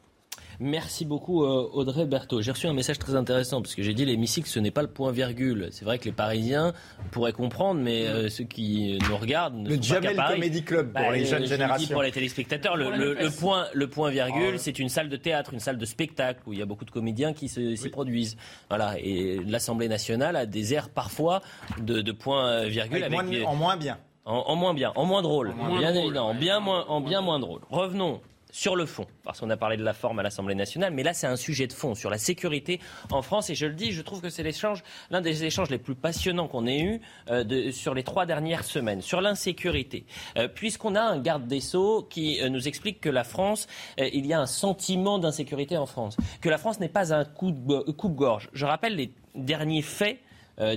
Merci 0.64 1.06
beaucoup 1.06 1.44
euh, 1.44 1.68
Audrey 1.74 2.06
Berthaud. 2.06 2.44
J'ai 2.44 2.52
reçu 2.52 2.68
un 2.68 2.74
message 2.74 3.00
très 3.00 3.16
intéressant 3.16 3.64
parce 3.64 3.74
que 3.74 3.82
j'ai 3.82 3.96
dit 3.96 4.06
l'hémicycle 4.06 4.48
ce 4.48 4.60
n'est 4.60 4.70
pas 4.70 4.84
le 4.84 4.88
point 4.90 5.12
virgule. 5.12 5.70
C'est 5.72 5.86
vrai 5.86 5.98
que 5.98 6.06
les 6.06 6.12
Parisiens 6.12 6.72
pourraient 7.10 7.34
comprendre, 7.34 7.82
mais 7.82 8.06
euh, 8.06 8.30
ceux 8.30 8.44
qui 8.44 9.00
nous 9.10 9.18
regardent 9.18 9.56
ne 9.56 9.70
Le 9.70 9.76
sont 9.78 9.82
Jamel 9.82 10.16
pas. 10.16 10.34
Comedy 10.34 10.62
Club 10.64 10.94
pour 10.94 11.12
les 11.12 11.24
euh, 11.24 11.26
jeunes 11.26 11.26
je 11.26 11.36
le 11.38 11.44
dis 11.46 11.48
générations. 11.50 11.94
pour 11.94 12.04
les 12.04 12.12
téléspectateurs, 12.12 12.78
le, 12.78 13.30
point, 13.40 13.66
le 13.74 13.88
point 13.90 14.12
virgule, 14.12 14.54
Ah 14.54 14.58
c'est 14.60 14.78
une 14.78 14.90
salle 14.90 15.10
de 15.10 15.18
théâtre, 15.18 15.52
une 15.54 15.60
salle 15.60 15.80
de 15.80 15.86
spectacle 15.86 16.42
où 16.46 16.54
il 16.54 16.60
y 16.60 16.62
a 16.62 16.66
beaucoup 16.68 16.86
de 16.86 16.92
comédiens 16.92 17.34
qui 17.34 17.50
se- 17.50 17.76
s'y 17.76 17.90
produisent. 17.90 18.38
Voilà. 18.70 19.00
Et 19.00 19.40
l'Assemblée 19.48 19.88
nationale 19.88 20.36
a 20.36 20.46
des 20.46 20.76
airs 20.76 20.90
parfois 20.90 21.42
de, 21.82 22.02
de 22.02 22.12
point 22.12 22.66
virgule 22.68 22.98
Avec 23.04 23.12
moins 23.12 23.24
les- 23.24 23.44
en 23.46 23.56
moins 23.56 23.78
bien. 23.78 23.98
en, 24.26 24.36
en 24.36 24.56
moins 24.56 24.76
bien, 24.76 24.92
en 24.96 25.06
moins 25.06 25.24
drôle, 25.24 25.56
moins 25.56 25.80
bien 25.80 25.92
drôle, 25.92 26.04
évidemment, 26.06 26.28
en 26.30 26.34
bien 26.36 26.60
moins, 26.60 26.86
en 26.88 27.02
bien 27.02 27.22
moins 27.22 27.40
drôle. 27.40 27.62
Revenons 27.72 28.22
sur 28.52 28.76
le 28.76 28.86
fond, 28.86 29.08
parce 29.24 29.40
qu'on 29.40 29.50
a 29.50 29.58
parlé 29.58 29.78
de 29.78 29.84
la 29.84 29.94
forme 29.94 30.20
à 30.20 30.24
l'Assemblée 30.24 30.56
nationale, 30.56 30.94
mais 30.94 31.04
là 31.04 31.14
c'est 31.14 31.28
un 31.28 31.36
sujet 31.36 31.68
de 31.68 31.74
fond 31.74 31.96
sur 31.96 32.10
la 32.10 32.18
sécurité 32.18 32.80
en 33.10 33.22
France. 33.22 33.50
Et 33.50 33.56
je 33.56 33.66
le 33.66 33.74
dis, 33.74 33.92
je 33.92 34.02
trouve 34.02 34.22
que 34.22 34.30
c'est 34.30 34.44
l'échange, 34.44 34.84
l'un 35.10 35.22
des 35.22 35.44
échanges 35.44 35.70
les 35.70 35.78
plus 35.78 35.96
passionnants 35.96 36.48
qu'on 36.48 36.68
ait 36.68 36.82
eu 36.82 37.02
euh, 37.30 37.72
sur 37.72 37.94
les 37.94 38.04
trois 38.04 38.26
dernières 38.26 38.64
semaines, 38.64 39.02
sur 39.02 39.22
l'insécurité. 39.22 40.06
Euh, 40.38 40.48
puisqu'on 40.48 40.96
a 40.96 41.02
un 41.02 41.20
garde 41.20 41.48
des 41.48 41.62
Sceaux 41.62 42.04
qui 42.10 42.42
euh, 42.42 42.50
nous 42.50 42.68
explique 42.68 43.00
que 43.00 43.10
la 43.10 43.24
France, 43.24 43.68
il 43.98 44.26
y 44.26 44.34
a 44.34 44.40
un 44.40 44.46
sentiment 44.46 45.20
d'insécurité 45.20 45.78
en 45.78 45.86
France, 45.86 46.18
que 46.42 46.50
la 46.50 46.58
France 46.58 46.80
n'est 46.80 46.90
pas 46.90 47.14
un 47.14 47.26
coup 47.26 47.52
de 47.52 47.92
coupe-gorge. 47.92 48.50
Je 48.54 48.66
rappelle 48.66 48.96
les 48.96 49.12
derniers 49.36 49.82
faits 49.82 50.20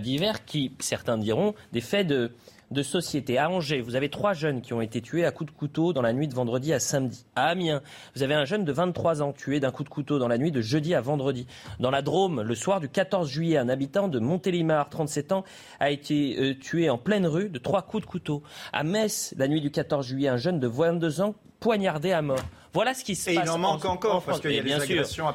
divers 0.01 0.45
qui, 0.45 0.73
certains 0.79 1.19
diront, 1.19 1.55
des 1.73 1.81
faits 1.81 2.07
de 2.07 2.33
de 2.71 2.83
société. 2.83 3.39
À 3.39 3.51
Angers, 3.51 3.81
vous 3.81 3.97
avez 3.97 4.09
trois 4.09 4.33
jeunes 4.33 4.61
qui 4.61 4.73
ont 4.73 4.81
été 4.81 5.01
tués 5.01 5.25
à 5.25 5.31
coups 5.31 5.53
de 5.53 5.57
couteau 5.57 5.93
dans 5.93 6.03
la 6.03 6.13
nuit 6.13 6.29
de 6.29 6.35
vendredi 6.35 6.73
à 6.73 6.79
samedi. 6.79 7.27
À 7.37 7.47
Amiens, 7.47 7.83
vous 8.15 8.23
avez 8.23 8.35
un 8.35 8.45
jeune 8.45 8.65
de 8.65 8.73
23 8.73 9.23
ans 9.23 9.33
tué 9.33 9.61
d'un 9.61 9.71
coup 9.71 9.85
de 9.85 9.89
couteau 9.89 10.19
dans 10.19 10.29
la 10.29 10.39
nuit 10.39 10.53
de 10.53 10.61
jeudi 10.61 10.95
à 10.95 11.01
vendredi. 11.01 11.47
Dans 11.81 11.91
la 11.91 12.03
Drôme, 12.03 12.43
le 12.43 12.55
soir 12.55 12.81
du 12.81 12.89
14 12.89 13.29
juillet, 13.29 13.59
un 13.59 13.69
habitant 13.69 14.09
de 14.09 14.19
Montélimar, 14.19 14.89
37 14.89 15.33
ans, 15.33 15.45
a 15.81 15.91
été 15.91 16.37
euh, 16.39 16.55
tué 16.55 16.91
en 16.91 16.99
pleine 16.99 17.27
rue 17.27 17.49
de 17.49 17.59
trois 17.59 17.83
coups 17.83 18.03
de 18.03 18.09
couteau. 18.09 18.43
À 18.73 18.83
Metz, 18.85 19.35
la 19.37 19.49
nuit 19.49 19.61
du 19.61 19.71
14 19.71 20.07
juillet, 20.07 20.29
un 20.29 20.37
jeune 20.37 20.61
de 20.61 20.67
22 20.67 21.21
ans 21.21 21.35
poignardé 21.61 22.13
à 22.13 22.23
mort. 22.23 22.45
Voilà 22.75 22.93
ce 22.93 23.05
qui 23.05 23.15
se 23.15 23.31
et 23.31 23.37
passe. 23.37 23.45
il 23.47 23.51
en 23.51 23.59
manque 23.59 23.85
encore, 23.85 24.25
parce 24.25 24.41
qu'il 24.41 24.51
y 24.51 24.59
a 24.59 24.63
des 24.63 24.73
agressions 24.73 25.27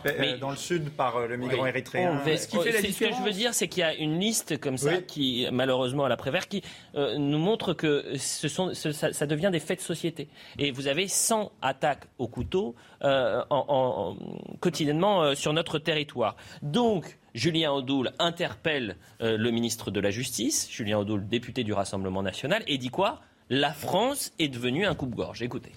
dans 0.42 0.50
le 0.50 0.58
sud 0.58 0.90
par 0.90 1.16
euh, 1.16 1.28
le 1.28 1.38
migrant 1.38 1.66
érythréen. 1.66 2.22
ce, 2.26 2.48
qui 2.48 2.58
fait 2.58 2.74
la 2.74 2.82
ce 2.82 3.00
que 3.00 3.14
je 3.14 3.24
veux 3.24 3.32
dire, 3.32 3.54
c'est 3.54 3.70
qu'il 3.70 3.80
y 3.80 3.84
a 3.84 3.96
une 3.96 4.20
liste 4.20 4.60
comme 4.60 4.78
ça, 4.78 4.98
qui, 4.98 5.48
malheureusement, 5.52 6.04
à 6.04 6.10
la 6.10 6.18
Prévert, 6.18 6.50
qui 6.50 6.62
euh, 6.96 7.18
nous 7.18 7.38
montre 7.38 7.74
que 7.74 8.18
ce 8.18 8.50
sont, 8.50 8.74
ça, 8.74 9.26
devient 9.26 9.50
des 9.54 9.62
faits 9.62 9.80
de 9.80 9.84
société. 9.84 10.28
Et 10.58 10.72
vous 10.72 10.88
avez 10.88 11.08
100 11.08 11.54
attaques 11.62 12.08
au 12.18 12.28
couteau 12.28 12.76
euh, 13.04 13.42
en, 13.50 14.18
quotidiennement 14.60 15.34
sur 15.34 15.54
notre 15.54 15.80
territoire. 15.80 16.36
Donc, 16.62 17.18
Julien 17.34 17.72
Audoul 17.72 18.12
interpelle 18.20 18.98
le 19.22 19.50
ministre 19.50 19.92
de 19.92 20.02
la 20.02 20.12
Justice, 20.12 20.68
Julien 20.70 20.98
Audoul, 20.98 21.26
député 21.26 21.64
du 21.64 21.72
Rassemblement 21.72 22.22
national, 22.22 22.64
et 22.68 22.78
dit 22.78 22.90
quoi? 22.90 23.22
La 23.50 23.72
France 23.72 24.34
est 24.40 24.50
devenue 24.50 24.86
un 24.86 24.94
coupe-gorge. 24.94 25.42
Écoutez. 25.42 25.72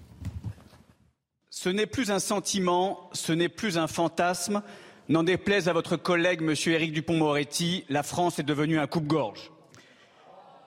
Ce 1.63 1.69
n'est 1.69 1.87
plus 1.87 2.11
un 2.11 2.19
sentiment, 2.19 3.09
ce 3.13 3.31
n'est 3.31 3.49
plus 3.49 3.79
un 3.79 3.87
fantasme. 3.87 4.63
N'en 5.09 5.23
déplaise 5.23 5.69
à 5.69 5.73
votre 5.73 5.95
collègue, 5.97 6.43
M. 6.43 6.57
Éric 6.67 6.93
Dupont-Moretti, 6.93 7.85
la 7.89 8.03
France 8.03 8.41
est 8.41 8.43
devenue 8.43 8.81
un 8.81 8.89
coupe-gorge. 8.89 9.53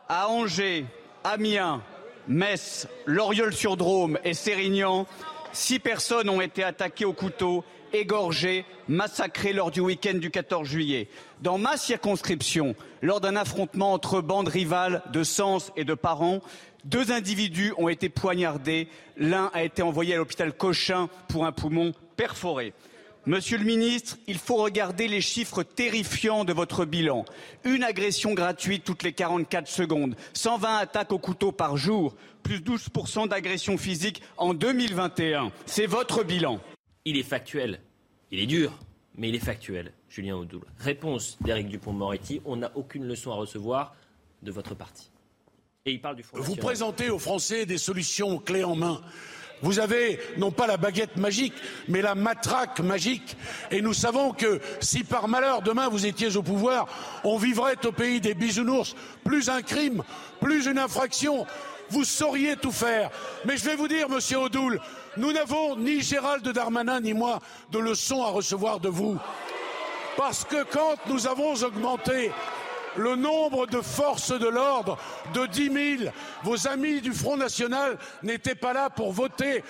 À 0.08 0.30
Angers, 0.30 0.86
Amiens, 1.26 1.84
Metz, 2.30 2.88
Loriol-sur-Drôme 3.08 4.20
et 4.24 4.34
Sérignan, 4.34 5.06
six 5.52 5.80
personnes 5.80 6.30
ont 6.30 6.40
été 6.40 6.64
attaquées 6.64 7.04
au 7.04 7.12
couteau, 7.12 7.66
égorgées, 7.92 8.64
massacrées 8.88 9.52
lors 9.52 9.72
du 9.72 9.82
week-end 9.82 10.18
du 10.18 10.32
14 10.32 10.66
juillet. 10.66 11.10
Dans 11.42 11.58
ma 11.58 11.76
circonscription, 11.76 12.74
lors 13.02 13.20
d'un 13.20 13.36
affrontement 13.36 13.92
entre 13.92 14.22
bandes 14.22 14.48
rivales 14.48 15.02
de 15.12 15.26
Sens 15.26 15.74
et 15.76 15.84
de 15.84 15.94
Parents, 15.94 16.40
deux 16.86 17.12
individus 17.12 17.74
ont 17.78 17.90
été 17.90 18.10
poignardés. 18.10 18.88
L'un 19.18 19.52
a 19.54 19.64
été 19.64 19.82
envoyé 19.82 20.14
à 20.14 20.18
l'hôpital 20.18 20.54
Cochin 20.54 21.10
pour 21.28 21.46
un 21.46 21.52
poumon 21.52 21.94
perforé. 22.16 22.74
Monsieur 23.26 23.58
le 23.58 23.64
ministre, 23.64 24.18
il 24.28 24.38
faut 24.38 24.58
regarder 24.58 25.08
les 25.08 25.20
chiffres 25.20 25.64
terrifiants 25.64 26.46
de 26.46 26.54
votre 26.54 26.86
bilan. 26.86 27.26
Une 27.64 27.84
agression 27.84 28.36
gratuite 28.36 28.84
toutes 28.84 29.02
les 29.02 29.14
44 29.14 29.68
secondes, 29.68 30.16
120 30.34 30.78
attaques 30.78 31.12
au 31.12 31.18
couteau 31.18 31.52
par 31.52 31.76
jour, 31.76 32.16
plus 32.44 32.60
12% 32.60 33.28
d'agressions 33.28 33.80
physiques 33.80 34.22
en 34.38 34.54
2021. 34.54 35.52
C'est 35.66 35.88
votre 35.88 36.24
bilan. 36.24 36.60
Il 37.06 37.18
est 37.18 37.24
factuel. 37.24 37.82
Il 38.30 38.40
est 38.40 38.46
dur, 38.46 38.78
mais 39.18 39.30
il 39.30 39.36
est 39.36 39.40
factuel, 39.40 39.92
Julien 40.08 40.36
Audoul. 40.36 40.62
Réponse 40.78 41.38
d'Éric 41.42 41.68
Dupont-Moretti. 41.70 42.42
On 42.46 42.58
n'a 42.58 42.72
aucune 42.76 43.08
leçon 43.08 43.32
à 43.32 43.36
recevoir 43.36 43.96
de 44.44 44.52
votre 44.52 44.76
parti. 44.76 45.10
Vous 46.34 46.56
présentez 46.56 47.12
aux 47.12 47.20
Français 47.20 47.68
des 47.68 47.78
solutions 47.78 48.40
clés 48.40 48.64
en 48.64 48.76
main. 48.76 49.02
Vous 49.62 49.78
avez 49.78 50.20
non 50.36 50.50
pas 50.50 50.66
la 50.66 50.78
baguette 50.78 51.16
magique, 51.16 51.54
mais 51.88 52.02
la 52.02 52.16
matraque 52.16 52.80
magique. 52.80 53.38
Et 53.70 53.84
nous 53.84 53.94
savons 53.94 54.32
que 54.32 54.60
si 54.80 55.04
par 55.04 55.28
malheur 55.28 55.62
demain 55.62 55.88
vous 55.88 56.08
étiez 56.08 56.36
au 56.38 56.42
pouvoir, 56.42 56.88
on 57.24 57.38
vivrait 57.38 57.86
au 57.86 57.92
pays 57.92 58.20
des 58.20 58.34
bisounours. 58.34 58.96
Plus 59.24 59.48
un 59.48 59.62
crime, 59.62 60.02
plus 60.42 60.66
une 60.66 60.80
infraction. 60.80 61.46
Vous 61.90 62.04
sauriez 62.04 62.56
tout 62.56 62.72
faire. 62.72 63.12
Mais 63.46 63.56
je 63.56 63.66
vais 63.66 63.76
vous 63.76 63.88
dire, 63.88 64.10
monsieur 64.10 64.40
Odoul, 64.40 64.82
nous 65.18 65.34
n'avons 65.34 65.76
ni 65.76 66.02
Gérald 66.02 66.48
Darmanin 66.48 67.00
ni 67.00 67.14
moi 67.14 67.42
de 67.72 67.78
leçons 67.78 68.24
à 68.24 68.32
recevoir 68.32 68.80
de 68.80 68.90
vous. 68.90 69.20
Parce 70.18 70.46
que 70.46 70.64
quand 70.64 70.96
nous 71.08 71.28
avons 71.28 71.54
augmenté 71.54 72.32
le 72.98 73.16
nombre 73.16 73.68
de 73.68 73.82
forces 73.82 74.38
de 74.38 74.48
l'ordre 74.48 74.98
de 75.34 75.46
10 75.46 75.98
000. 76.00 76.12
Vos 76.44 76.68
amis 76.68 77.02
du 77.02 77.12
Front 77.12 77.38
National 77.38 77.98
n'étaient 78.24 78.56
pas 78.56 78.74
là 78.74 78.90
pour 78.90 79.12
voter. 79.12 79.64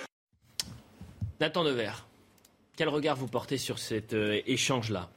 Nathan 1.40 1.64
Devers, 1.64 2.06
quel 2.76 2.88
regard 2.88 3.16
vous 3.16 3.28
portez 3.28 3.58
sur 3.58 3.78
cet 3.78 4.14
euh, 4.14 4.40
échange-là? 4.46 5.10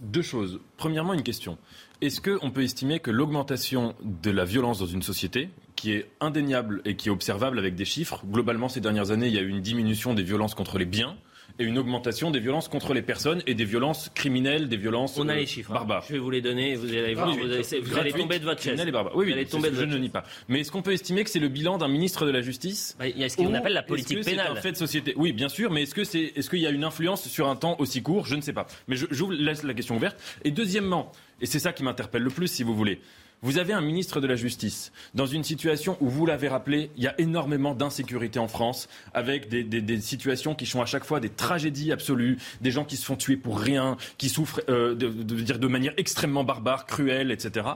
Deux 0.00 0.22
choses. 0.22 0.60
Premièrement, 0.76 1.14
une 1.14 1.22
question. 1.22 1.58
Est-ce 2.00 2.20
qu'on 2.20 2.50
peut 2.50 2.62
estimer 2.62 2.98
que 2.98 3.12
l'augmentation 3.12 3.94
de 4.02 4.30
la 4.30 4.44
violence 4.44 4.80
dans 4.80 4.86
une 4.86 5.02
société, 5.02 5.50
qui 5.76 5.92
est 5.92 6.10
indéniable 6.20 6.82
et 6.84 6.96
qui 6.96 7.08
est 7.08 7.12
observable 7.12 7.58
avec 7.58 7.76
des 7.76 7.84
chiffres, 7.84 8.22
globalement 8.26 8.68
ces 8.68 8.80
dernières 8.80 9.12
années, 9.12 9.28
il 9.28 9.34
y 9.34 9.38
a 9.38 9.42
eu 9.42 9.48
une 9.48 9.60
diminution 9.60 10.14
des 10.14 10.24
violences 10.24 10.54
contre 10.54 10.78
les 10.78 10.84
biens, 10.84 11.16
et 11.58 11.64
une 11.64 11.78
augmentation 11.78 12.30
des 12.30 12.40
violences 12.40 12.68
contre 12.68 12.94
les 12.94 13.02
personnes 13.02 13.42
et 13.46 13.54
des 13.54 13.64
violences 13.64 14.10
criminelles, 14.14 14.68
des 14.68 14.76
violences 14.76 15.18
On 15.18 15.28
a 15.28 15.34
les 15.34 15.42
euh, 15.42 15.46
chiffres. 15.46 15.70
Hein. 15.70 15.74
Barbares. 15.74 16.04
Je 16.08 16.14
vais 16.14 16.18
vous 16.18 16.30
les 16.30 16.40
donner. 16.40 16.74
Vous 16.74 16.88
allez, 16.88 17.14
vous, 17.14 17.98
allez 17.98 18.12
tomber 18.12 18.38
de 18.38 18.44
votre 18.44 18.62
chaise. 18.62 18.80
Et 18.80 18.90
barbares. 18.90 19.16
Oui, 19.16 19.32
oui 19.34 19.46
tomber 19.46 19.70
je 19.72 19.84
ne 19.84 19.98
nie 19.98 20.08
pas. 20.08 20.24
Mais 20.48 20.60
est-ce 20.60 20.72
qu'on 20.72 20.82
peut 20.82 20.92
estimer 20.92 21.24
que 21.24 21.30
c'est 21.30 21.38
le 21.38 21.48
bilan 21.48 21.78
d'un 21.78 21.88
ministre 21.88 22.26
de 22.26 22.30
la 22.30 22.40
Justice 22.40 22.96
bah, 22.98 23.08
Il 23.08 23.18
y 23.18 23.24
a 23.24 23.28
ce 23.28 23.36
qu'on 23.36 23.54
appelle 23.54 23.74
la 23.74 23.82
politique 23.82 24.24
pénale. 24.24 24.48
C'est 24.52 24.58
un 24.58 24.62
fait 24.62 24.72
de 24.72 24.76
société? 24.76 25.14
Oui, 25.16 25.32
bien 25.32 25.48
sûr. 25.48 25.70
Mais 25.70 25.82
est-ce 25.82 25.94
que 25.94 26.04
c'est, 26.04 26.32
est-ce 26.36 26.50
qu'il 26.50 26.60
y 26.60 26.66
a 26.66 26.70
une 26.70 26.84
influence 26.84 27.28
sur 27.28 27.48
un 27.48 27.56
temps 27.56 27.76
aussi 27.78 28.02
court? 28.02 28.26
Je 28.26 28.34
ne 28.34 28.40
sais 28.40 28.52
pas. 28.52 28.66
Mais 28.88 28.96
je, 28.96 29.06
je 29.10 29.22
vous 29.22 29.30
laisse 29.30 29.62
la 29.62 29.74
question 29.74 29.96
ouverte. 29.96 30.16
Et 30.44 30.50
deuxièmement, 30.50 31.12
et 31.40 31.46
c'est 31.46 31.58
ça 31.58 31.72
qui 31.72 31.82
m'interpelle 31.82 32.22
le 32.22 32.30
plus, 32.30 32.48
si 32.48 32.62
vous 32.62 32.74
voulez. 32.74 33.00
Vous 33.44 33.58
avez 33.58 33.72
un 33.72 33.80
ministre 33.80 34.20
de 34.20 34.28
la 34.28 34.36
Justice 34.36 34.92
dans 35.14 35.26
une 35.26 35.42
situation 35.42 35.96
où, 36.00 36.08
vous 36.08 36.26
l'avez 36.26 36.46
rappelé, 36.46 36.90
il 36.96 37.02
y 37.02 37.08
a 37.08 37.20
énormément 37.20 37.74
d'insécurité 37.74 38.38
en 38.38 38.46
France, 38.46 38.88
avec 39.14 39.48
des, 39.48 40.00
situations 40.00 40.54
qui 40.54 40.64
sont 40.64 40.80
à 40.80 40.86
chaque 40.86 41.04
fois 41.04 41.18
des 41.18 41.28
tragédies 41.28 41.90
absolues, 41.90 42.38
des 42.60 42.70
gens 42.70 42.84
qui 42.84 42.96
se 42.96 43.04
font 43.04 43.16
tuer 43.16 43.36
pour 43.36 43.58
rien, 43.58 43.96
qui 44.16 44.28
souffrent 44.28 44.60
euh, 44.68 44.94
de, 44.94 45.08
dire 45.08 45.58
de 45.58 45.66
manière 45.66 45.92
extrêmement 45.96 46.44
barbare, 46.44 46.86
cruelle, 46.86 47.32
etc. 47.32 47.66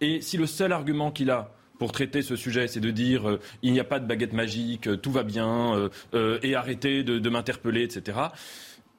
Et 0.00 0.20
si 0.20 0.36
le 0.36 0.46
seul 0.46 0.72
argument 0.72 1.10
qu'il 1.10 1.30
a 1.30 1.54
pour 1.80 1.90
traiter 1.90 2.22
ce 2.22 2.36
sujet, 2.36 2.68
c'est 2.68 2.78
de 2.78 2.90
dire 2.92 3.28
euh, 3.28 3.40
il 3.62 3.72
n'y 3.72 3.80
a 3.80 3.84
pas 3.84 3.98
de 3.98 4.06
baguette 4.06 4.32
magique, 4.32 4.86
euh, 4.86 4.96
tout 4.96 5.10
va 5.10 5.24
bien, 5.24 5.90
et 6.42 6.54
arrêter 6.54 7.02
de, 7.02 7.18
de 7.18 7.30
m'interpeller, 7.30 7.82
etc 7.82 8.28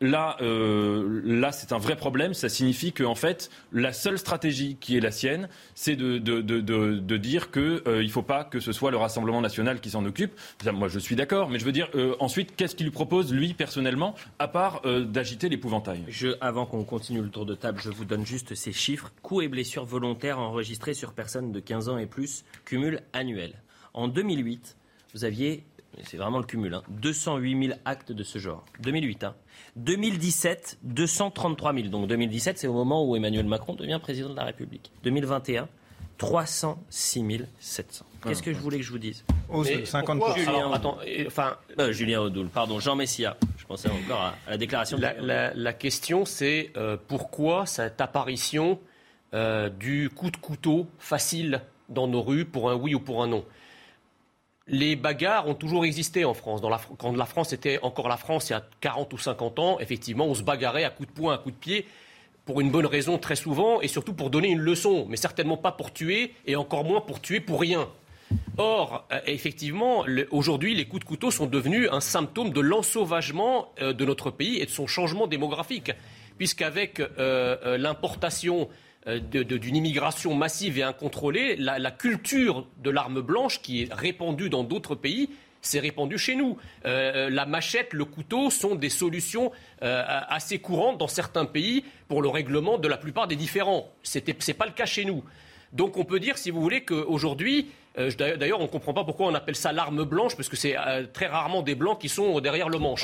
là, 0.01 0.35
euh, 0.41 1.21
là 1.23 1.51
c'est 1.51 1.71
un 1.71 1.77
vrai 1.77 1.95
problème. 1.95 2.33
Ça 2.33 2.49
signifie 2.49 2.91
qu'en 2.91 3.15
fait, 3.15 3.49
la 3.71 3.93
seule 3.93 4.17
stratégie 4.17 4.75
qui 4.79 4.97
est 4.97 4.99
la 4.99 5.11
sienne, 5.11 5.47
c'est 5.75 5.95
de, 5.95 6.17
de, 6.17 7.17
dire 7.17 7.51
qu'il 7.51 7.81
euh, 7.87 8.03
ne 8.03 8.07
faut 8.07 8.23
pas 8.23 8.43
que 8.43 8.59
ce 8.59 8.71
soit 8.71 8.91
le 8.91 8.97
Rassemblement 8.97 9.41
national 9.41 9.79
qui 9.79 9.91
s'en 9.91 10.03
occupe. 10.05 10.33
Moi, 10.73 10.87
je 10.87 10.99
suis 10.99 11.15
d'accord, 11.15 11.49
mais 11.49 11.59
je 11.59 11.65
veux 11.65 11.71
dire, 11.71 11.89
euh, 11.95 12.15
ensuite, 12.19 12.55
qu'est-ce 12.55 12.75
qu'il 12.75 12.85
lui 12.85 12.91
propose, 12.91 13.33
lui, 13.33 13.53
personnellement, 13.53 14.15
à 14.39 14.47
part 14.47 14.81
d'agiter 14.81 15.49
l'épouvantail? 15.49 16.03
Avant 16.41 16.65
qu'on 16.65 16.83
continue 16.83 17.21
le 17.21 17.29
tour 17.29 17.45
de 17.45 17.55
table, 17.55 17.79
je 17.83 17.89
vous 17.89 18.05
donne 18.05 18.25
juste 18.25 18.55
ces 18.55 18.71
chiffres. 18.71 19.11
Coups 19.21 19.45
et 19.45 19.47
blessures 19.47 19.85
volontaires 19.85 20.39
enregistrés 20.39 20.93
sur 20.93 21.13
personnes 21.13 21.51
de 21.51 21.59
15 21.59 21.89
ans 21.89 21.97
et 21.97 22.07
plus, 22.07 22.43
cumul 22.65 23.01
annuel. 23.13 23.53
En 23.93 24.07
2008, 24.07 24.77
vous 25.13 25.25
aviez 25.25 25.65
c'est 26.03 26.17
vraiment 26.17 26.39
le 26.39 26.45
cumul, 26.45 26.79
208 26.89 27.53
hein. 27.53 27.61
000 27.61 27.79
actes 27.85 28.11
de 28.11 28.23
ce 28.23 28.39
genre. 28.39 28.63
2008, 28.81 29.23
hein. 29.23 29.35
2017, 29.75 30.79
233 30.83 31.73
000. 31.73 31.87
Donc 31.87 32.07
2017, 32.07 32.57
c'est 32.57 32.67
au 32.67 32.73
moment 32.73 33.07
où 33.07 33.15
Emmanuel 33.15 33.45
Macron 33.45 33.75
devient 33.75 33.99
président 34.01 34.29
de 34.29 34.35
la 34.35 34.45
République. 34.45 34.91
2021, 35.03 35.67
306 36.17 37.45
700. 37.59 38.05
Qu'est-ce 38.23 38.43
que 38.43 38.53
je 38.53 38.59
voulais 38.59 38.77
que 38.77 38.83
je 38.83 38.91
vous 38.91 38.99
dise? 38.99 39.23
50%. 39.51 40.37
Julien, 40.37 40.71
attends, 40.71 40.97
enfin, 41.25 41.57
euh, 41.79 41.91
Julien 41.91 42.21
Audoul, 42.21 42.47
pardon, 42.47 42.79
Jean 42.79 42.95
Messia. 42.95 43.37
Je 43.57 43.65
pensais 43.65 43.89
encore 43.89 44.21
à, 44.21 44.35
la 44.47 44.57
déclaration. 44.57 44.97
La, 44.99 45.53
la, 45.53 45.73
question, 45.73 46.25
c'est 46.25 46.71
euh, 46.77 46.97
pourquoi 47.07 47.65
cette 47.65 47.99
apparition 48.01 48.79
euh, 49.33 49.69
du 49.69 50.09
coup 50.13 50.29
de 50.29 50.37
couteau 50.37 50.87
facile 50.99 51.61
dans 51.89 52.07
nos 52.07 52.21
rues 52.21 52.45
pour 52.45 52.69
un 52.69 52.75
oui 52.75 52.93
ou 52.93 52.99
pour 52.99 53.23
un 53.23 53.27
non? 53.27 53.43
Les 54.67 54.95
bagarres 54.95 55.47
ont 55.47 55.55
toujours 55.55 55.85
existé 55.85 56.25
en 56.25 56.33
France. 56.33 56.61
quand 56.97 57.15
la 57.15 57.25
France 57.25 57.53
était 57.53 57.79
encore 57.81 58.07
la 58.07 58.17
France 58.17 58.49
il 58.49 58.53
y 58.53 58.55
a 58.55 58.63
40 58.79 59.13
ou 59.13 59.17
50 59.17 59.59
ans, 59.59 59.79
effectivement, 59.79 60.25
on 60.25 60.35
se 60.35 60.43
bagarrait 60.43 60.83
à 60.83 60.89
coups 60.89 61.09
de 61.09 61.13
poing, 61.13 61.33
à 61.33 61.37
coups 61.37 61.55
de 61.55 61.59
pied, 61.59 61.85
pour 62.45 62.61
une 62.61 62.71
bonne 62.71 62.85
raison 62.85 63.17
très 63.17 63.35
souvent, 63.35 63.81
et 63.81 63.87
surtout 63.87 64.13
pour 64.13 64.29
donner 64.29 64.49
une 64.49 64.59
leçon, 64.59 65.05
mais 65.09 65.17
certainement 65.17 65.57
pas 65.57 65.71
pour 65.71 65.93
tuer, 65.93 66.33
et 66.45 66.55
encore 66.55 66.83
moins 66.83 67.01
pour 67.01 67.21
tuer 67.21 67.39
pour 67.39 67.61
rien. 67.61 67.87
Or, 68.57 69.05
euh, 69.11 69.19
effectivement, 69.25 70.05
aujourd'hui, 70.31 70.73
les 70.73 70.85
coups 70.85 71.01
de 71.01 71.07
couteau 71.07 71.31
sont 71.31 71.47
devenus 71.47 71.89
un 71.91 71.99
symptôme 71.99 72.51
de 72.51 72.61
l'ensauvagement 72.61 73.69
euh, 73.81 73.93
de 73.93 74.05
notre 74.05 74.31
pays 74.31 74.59
et 74.59 74.65
de 74.65 74.71
son 74.71 74.87
changement 74.87 75.27
démographique. 75.27 75.91
Puisqu'avec 76.37 76.99
euh, 76.99 77.77
l'importation 77.77 78.67
d'une 79.07 79.75
immigration 79.75 80.35
massive 80.35 80.77
et 80.77 80.83
incontrôlée, 80.83 81.55
la, 81.55 81.91
culture 81.91 82.67
de 82.83 82.89
l'arme 82.89 83.21
blanche 83.21 83.61
qui 83.61 83.83
est 83.83 83.93
répandue 83.93 84.49
dans 84.49 84.63
d'autres 84.63 84.95
pays 84.95 85.29
s'est 85.61 85.79
répandue 85.79 86.17
chez 86.17 86.35
nous. 86.35 86.57
Euh, 86.85 87.29
la 87.29 87.45
machette, 87.45 87.93
le 87.93 88.05
couteau 88.05 88.49
sont 88.49 88.75
des 88.75 88.89
solutions 88.89 89.51
euh, 89.83 90.03
assez 90.05 90.59
courantes 90.59 90.97
dans 90.97 91.07
certains 91.07 91.45
pays 91.45 91.83
pour 92.07 92.21
le 92.21 92.29
règlement 92.29 92.77
de 92.77 92.87
la 92.87 92.97
plupart 92.97 93.27
des 93.27 93.35
différends. 93.35 93.89
Ce 94.03 94.19
n'est 94.19 94.53
pas 94.53 94.65
le 94.65 94.71
cas 94.71 94.85
chez 94.85 95.05
nous. 95.05 95.23
Donc 95.73 95.97
on 95.97 96.03
peut 96.03 96.19
dire, 96.19 96.37
si 96.37 96.51
vous 96.51 96.61
voulez, 96.61 96.83
qu'aujourd'hui, 96.83 97.69
euh, 97.97 98.09
d'ailleurs 98.37 98.59
on 98.59 98.63
ne 98.63 98.67
comprend 98.67 98.93
pas 98.93 99.03
pourquoi 99.03 99.27
on 99.27 99.33
appelle 99.35 99.55
ça 99.55 99.71
l'arme 99.73 100.03
blanche, 100.05 100.35
parce 100.35 100.47
que 100.49 100.55
c'est 100.55 100.77
euh, 100.77 101.05
très 101.11 101.27
rarement 101.27 101.61
des 101.61 101.75
blancs 101.75 101.99
qui 101.99 102.07
sont 102.09 102.39
derrière 102.39 102.69
le 102.69 102.77
manche. 102.79 103.03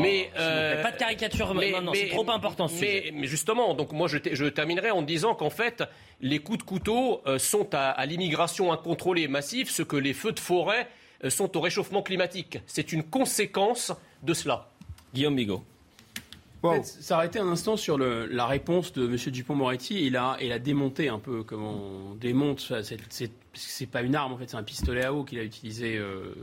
mais 0.00 0.18
s'il 0.18 0.26
vous 0.28 0.32
plaît, 0.34 0.80
pas 0.82 0.90
de 0.92 0.96
caricature 0.96 1.54
maintenant, 1.54 1.92
c'est 1.94 2.08
trop 2.08 2.30
important, 2.30 2.68
ce 2.68 2.74
mais, 2.80 3.00
sujet. 3.00 3.10
mais 3.14 3.26
justement, 3.26 3.74
donc 3.74 3.92
moi 3.92 4.08
je, 4.08 4.18
te- 4.18 4.34
je 4.34 4.44
terminerai 4.46 4.90
en 4.90 5.02
disant 5.02 5.34
qu'en 5.34 5.50
fait, 5.50 5.82
les 6.20 6.38
coups 6.38 6.58
de 6.58 6.62
couteau 6.62 7.20
euh, 7.26 7.38
sont 7.38 7.74
à, 7.74 7.90
à 7.90 8.06
l'immigration 8.06 8.72
incontrôlée 8.72 9.22
et 9.22 9.28
massive, 9.28 9.70
ce 9.70 9.82
que 9.82 9.96
les 9.96 10.12
feux 10.14 10.32
de 10.32 10.40
forêt 10.40 10.88
euh, 11.24 11.30
sont 11.30 11.56
au 11.56 11.60
réchauffement 11.60 12.02
climatique. 12.02 12.58
C'est 12.66 12.92
une 12.92 13.02
conséquence 13.02 13.92
de 14.22 14.34
cela. 14.34 14.68
Guillaume 15.14 15.34
Bigot. 15.36 15.64
S'arrêter 16.82 17.38
un 17.38 17.48
instant 17.48 17.76
sur 17.76 17.98
la 17.98 18.46
réponse 18.46 18.92
de 18.92 19.06
M. 19.06 19.16
Dupont-Moretti, 19.16 20.06
il 20.06 20.16
a, 20.16 20.36
il 20.40 20.56
démonté 20.62 21.08
un 21.08 21.18
peu 21.18 21.42
comment 21.42 21.74
on 22.10 22.14
démonte. 22.14 22.72
c'est 22.82 23.86
pas 23.86 24.02
une 24.02 24.14
arme, 24.14 24.32
en 24.32 24.38
fait, 24.38 24.48
c'est 24.50 24.56
un 24.56 24.62
pistolet 24.62 25.04
à 25.04 25.12
eau 25.12 25.24
qu'il 25.24 25.38
a 25.38 25.42
utilisé. 25.44 25.96
euh, 25.96 26.34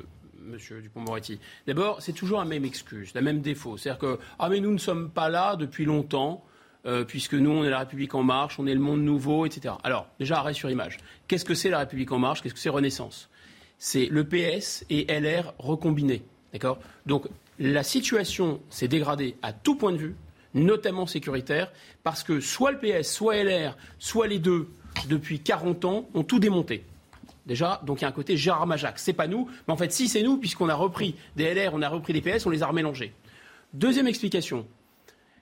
Monsieur 0.41 0.82
Dupont-Moretti. 0.82 1.39
D'abord, 1.67 2.01
c'est 2.01 2.13
toujours 2.13 2.39
la 2.39 2.45
même 2.45 2.65
excuse, 2.65 3.13
la 3.13 3.22
même 3.22 3.41
défaut. 3.41 3.78
C'est-à-dire 3.78 3.99
que 3.99 4.20
ah 4.39 4.49
mais 4.49 4.59
nous 4.59 4.72
ne 4.72 4.78
sommes 4.78 5.09
pas 5.09 5.30
là 5.30 5.55
depuis 5.55 5.86
longtemps, 5.86 6.43
euh, 6.86 7.03
puisque 7.03 7.34
nous 7.34 7.51
on 7.51 7.63
est 7.63 7.70
la 7.70 7.80
République 7.80 8.15
en 8.15 8.24
marche, 8.24 8.59
on 8.59 8.65
est 8.67 8.74
le 8.74 8.80
monde 8.80 9.01
nouveau, 9.01 9.45
etc. 9.45 9.76
Alors 9.84 10.07
déjà 10.20 10.39
arrêt 10.39 10.53
sur 10.53 10.70
image. 10.70 10.97
Qu'est-ce 11.28 11.45
que 11.45 11.53
c'est 11.53 11.70
la 11.70 11.80
République 11.80 12.11
en 12.11 12.20
marche? 12.20 12.41
Qu'est-ce 12.41 12.53
que 12.53 12.59
c'est 12.59 12.70
Renaissance? 12.70 13.30
C'est 13.78 14.07
le 14.07 14.24
PS 14.26 14.86
et 14.89 15.05
LR 15.20 15.53
recombinés, 15.57 16.24
d'accord? 16.54 16.80
Donc 17.06 17.28
la 17.60 17.84
situation 17.84 18.62
s'est 18.70 18.88
dégradée 18.88 19.36
à 19.41 19.54
tout 19.54 19.76
point 19.76 19.91
de 19.91 19.97
vue, 19.97 20.16
notamment 20.54 21.06
sécuritaire, 21.06 21.72
parce 22.04 22.24
que 22.24 22.39
soit 22.39 22.72
le 22.72 22.80
PS, 22.80 23.12
soit 23.12 23.43
LR, 23.43 23.78
soit 24.00 24.28
les 24.28 24.39
deux, 24.39 24.70
depuis 25.08 25.39
40 25.39 25.86
ans, 25.86 26.10
ont 26.14 26.24
tout 26.24 26.39
démonté. 26.39 26.84
Déjà, 27.45 27.82
donc 27.86 28.00
il 28.00 28.04
y 28.04 28.06
a 28.06 28.10
un 28.10 28.14
côté 28.14 28.38
Gérard 28.38 28.68
Majac. 28.68 29.00
C'est 29.00 29.14
pas 29.14 29.28
nous, 29.28 29.50
mais 29.68 29.74
en 29.74 29.78
fait, 29.78 29.91
si 29.91 30.08
c'est 30.08 30.22
nous, 30.22 30.38
puisqu'on 30.38 30.70
a 30.70 30.76
repris 30.76 31.16
des 31.36 31.54
LR, 31.54 31.74
on 31.74 31.82
a 31.82 31.89
repris 31.89 32.14
des 32.14 32.22
PS, 32.22 32.45
on 32.45 32.50
les 32.50 32.64
a 32.64 32.68
remélangés. 32.68 33.14
Deuxième 33.74 34.08
explication. 34.08 34.68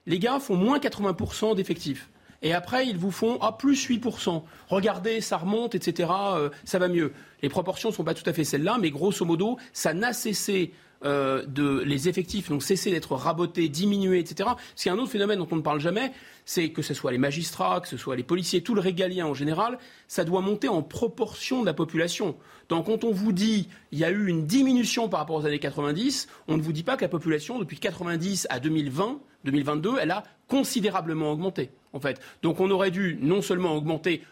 Les 0.06 0.18
gars 0.18 0.38
font 0.38 0.56
moins 0.56 0.78
80% 0.78 1.54
d'effectifs. 1.54 2.08
Et 2.40 2.54
après, 2.54 2.86
ils 2.86 2.96
vous 2.96 3.10
font 3.10 3.38
ah, 3.40 3.52
plus 3.52 3.88
8%. 3.88 4.42
Regardez, 4.68 5.20
ça 5.20 5.36
remonte, 5.36 5.74
etc. 5.74 6.10
euh, 6.36 6.50
ça 6.64 6.78
va 6.78 6.88
mieux. 6.88 7.12
Les 7.42 7.48
proportions 7.48 7.90
ne 7.90 7.94
sont 7.94 8.04
pas 8.04 8.14
tout 8.14 8.28
à 8.28 8.32
fait 8.32 8.44
celles-là, 8.44 8.78
mais 8.80 8.90
grosso 8.90 9.24
modo, 9.24 9.58
ça 9.72 9.92
n'a 9.92 10.12
cessé 10.12 10.72
euh, 11.04 11.44
de. 11.46 11.80
Les 11.80 12.08
effectifs 12.08 12.50
n'ont 12.50 12.60
cessé 12.60 12.90
d'être 12.90 13.14
rabotés, 13.14 13.68
diminués, 13.68 14.18
etc. 14.18 14.50
Parce 14.50 14.82
qu'il 14.82 14.90
y 14.90 14.92
a 14.92 14.96
un 14.96 14.98
autre 14.98 15.10
phénomène 15.10 15.38
dont 15.38 15.48
on 15.50 15.56
ne 15.56 15.62
parle 15.62 15.80
jamais, 15.80 16.12
c'est 16.44 16.70
que 16.70 16.82
ce 16.82 16.94
soit 16.94 17.12
les 17.12 17.18
magistrats, 17.18 17.80
que 17.80 17.88
ce 17.88 17.96
soit 17.96 18.16
les 18.16 18.22
policiers, 18.22 18.62
tout 18.62 18.74
le 18.74 18.80
régalien 18.80 19.26
en 19.26 19.34
général, 19.34 19.78
ça 20.08 20.24
doit 20.24 20.40
monter 20.40 20.68
en 20.68 20.82
proportion 20.82 21.60
de 21.60 21.66
la 21.66 21.74
population. 21.74 22.36
Donc 22.68 22.86
quand 22.86 23.04
on 23.04 23.12
vous 23.12 23.32
dit 23.32 23.68
il 23.92 23.98
y 23.98 24.04
a 24.04 24.10
eu 24.10 24.26
une 24.26 24.46
diminution 24.46 25.08
par 25.08 25.20
rapport 25.20 25.36
aux 25.36 25.46
années 25.46 25.58
90, 25.58 26.28
on 26.48 26.56
ne 26.56 26.62
vous 26.62 26.72
dit 26.72 26.82
pas 26.82 26.96
que 26.96 27.02
la 27.02 27.08
population, 27.08 27.58
depuis 27.58 27.78
90 27.78 28.46
à 28.50 28.60
2020, 28.60 29.20
2022, 29.44 29.96
elle 30.00 30.10
a 30.10 30.24
considérablement 30.48 31.30
augmenté, 31.32 31.70
en 31.92 32.00
fait. 32.00 32.20
Donc 32.42 32.60
on 32.60 32.70
aurait 32.70 32.90
dû 32.90 33.18
non 33.20 33.42
seulement 33.42 33.74
augmenter 33.74 34.22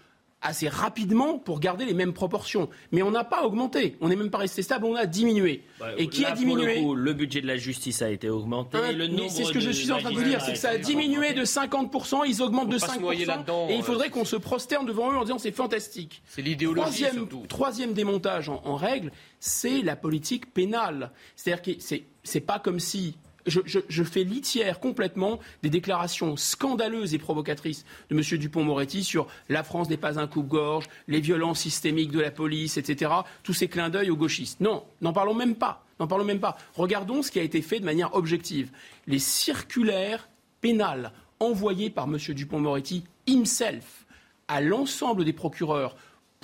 assez 0.42 0.68
rapidement 0.68 1.38
pour 1.38 1.60
garder 1.60 1.84
les 1.84 1.94
mêmes 1.94 2.12
proportions. 2.12 2.68
Mais 2.92 3.02
on 3.02 3.10
n'a 3.10 3.24
pas 3.24 3.44
augmenté. 3.44 3.96
On 4.00 4.08
n'est 4.08 4.16
même 4.16 4.30
pas 4.30 4.38
resté 4.38 4.62
stable, 4.62 4.84
on 4.84 4.94
a 4.94 5.06
diminué. 5.06 5.62
Et 5.96 6.08
qui 6.08 6.22
Là, 6.22 6.28
a 6.28 6.30
pour 6.32 6.40
diminué 6.40 6.76
le, 6.76 6.82
coup, 6.82 6.94
le 6.94 7.12
budget 7.12 7.40
de 7.40 7.46
la 7.46 7.56
justice 7.56 8.02
a 8.02 8.10
été 8.10 8.28
augmenté. 8.28 8.78
Le 8.92 9.08
mais 9.08 9.08
nombre 9.08 9.30
c'est 9.30 9.44
ce 9.44 9.52
que 9.52 9.60
je 9.60 9.70
suis 9.70 9.90
en 9.90 9.98
train 9.98 10.10
de 10.10 10.16
vous 10.16 10.22
dire, 10.24 10.40
c'est 10.40 10.52
que 10.52 10.58
ça 10.58 10.70
a 10.70 10.78
diminué 10.78 11.32
de 11.32 11.44
50%, 11.44 12.22
ils 12.26 12.42
augmentent 12.42 12.68
de 12.68 12.78
Faut 12.78 12.86
pas 12.86 12.94
se 12.94 13.00
noyer 13.00 13.24
5%, 13.24 13.28
là-dedans, 13.28 13.66
et 13.68 13.74
il 13.74 13.80
euh, 13.80 13.84
faudrait 13.84 14.10
qu'on 14.10 14.24
se 14.24 14.36
prosterne 14.36 14.86
devant 14.86 15.12
eux 15.12 15.16
en 15.16 15.22
disant 15.24 15.38
c'est 15.38 15.52
fantastique. 15.52 16.22
C'est 16.26 16.42
l'idéologie 16.42 16.80
Troisième, 16.80 17.14
surtout. 17.14 17.46
troisième 17.48 17.92
démontage 17.92 18.48
en, 18.48 18.60
en 18.64 18.76
règle, 18.76 19.10
c'est 19.40 19.82
la 19.82 19.96
politique 19.96 20.52
pénale. 20.52 21.10
C'est-à-dire 21.34 21.62
que 21.62 21.80
c'est, 21.80 22.04
c'est 22.22 22.40
pas 22.40 22.58
comme 22.58 22.80
si 22.80 23.16
je, 23.46 24.02
fais 24.02 24.24
litière 24.24 24.80
complètement 24.80 25.38
des 25.62 25.70
déclarations 25.70 26.36
scandaleuses 26.36 27.14
et 27.14 27.18
provocatrices 27.18 27.84
de 28.10 28.16
M. 28.16 28.38
Dupont-Moretti 28.38 29.04
sur 29.04 29.26
la 29.48 29.62
France 29.62 29.88
n'est 29.88 29.96
pas 29.96 30.18
un 30.18 30.26
coupe-gorge, 30.26 30.86
les 31.08 31.20
violences 31.20 31.60
systémiques 31.60 32.10
de 32.10 32.20
la 32.20 32.30
police, 32.30 32.76
etc. 32.76 33.10
Tous 33.42 33.52
ces 33.52 33.68
clins 33.68 33.90
d'œil 33.90 34.10
aux 34.10 34.16
gauchistes. 34.16 34.60
Non, 34.60 34.84
n'en 35.00 35.12
parlons 35.12 35.34
même 35.34 35.54
pas. 35.54 35.84
N'en 36.00 36.06
parlons 36.06 36.24
même 36.24 36.40
pas. 36.40 36.56
Regardons 36.74 37.22
ce 37.22 37.30
qui 37.30 37.38
a 37.38 37.42
été 37.42 37.62
fait 37.62 37.80
de 37.80 37.84
manière 37.84 38.14
objective. 38.14 38.70
Les 39.06 39.18
circulaires 39.18 40.28
pénales 40.60 41.12
envoyées 41.40 41.90
par 41.90 42.04
M. 42.04 42.16
Dupont-Moretti 42.16 43.04
himself 43.26 44.06
à 44.48 44.60
l'ensemble 44.60 45.24
des 45.24 45.32
procureurs 45.32 45.96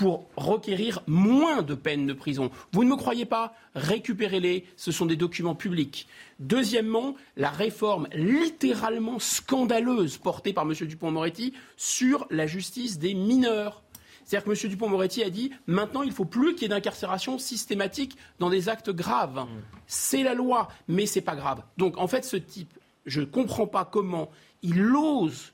pour 0.02 0.26
requérir 0.34 1.00
moins 1.06 1.62
de 1.62 1.76
peines 1.76 2.08
de 2.08 2.12
prison. 2.12 2.50
Vous 2.72 2.82
ne 2.82 2.90
me 2.90 2.96
croyez 2.96 3.24
pas 3.24 3.54
Récupérez-les, 3.76 4.66
ce 4.74 4.90
sont 4.90 5.06
des 5.06 5.14
documents 5.14 5.54
publics. 5.54 6.08
Deuxièmement, 6.40 7.14
la 7.36 7.50
réforme 7.50 8.08
littéralement 8.12 9.20
scandaleuse 9.20 10.16
portée 10.18 10.52
par 10.52 10.64
M. 10.64 10.72
Dupont-Moretti 10.72 11.52
sur 11.76 12.26
la 12.30 12.48
justice 12.48 12.98
des 12.98 13.14
mineurs. 13.14 13.84
C'est-à-dire 14.24 14.44
que 14.44 14.64
M. 14.64 14.70
Dupont-Moretti 14.70 15.22
a 15.22 15.30
dit 15.30 15.52
maintenant 15.68 16.02
il 16.02 16.08
ne 16.08 16.14
faut 16.14 16.24
plus 16.24 16.54
qu'il 16.54 16.62
y 16.62 16.64
ait 16.64 16.68
d'incarcération 16.70 17.38
systématique 17.38 18.16
dans 18.40 18.50
des 18.50 18.68
actes 18.68 18.90
graves. 18.90 19.46
C'est 19.86 20.24
la 20.24 20.34
loi, 20.34 20.66
mais 20.88 21.06
c'est 21.06 21.20
pas 21.20 21.36
grave. 21.36 21.62
Donc 21.76 21.96
en 21.96 22.08
fait, 22.08 22.24
ce 22.24 22.36
type, 22.36 22.76
je 23.06 23.20
ne 23.20 23.26
comprends 23.26 23.68
pas 23.68 23.84
comment 23.84 24.30
il 24.62 24.96
ose 24.96 25.52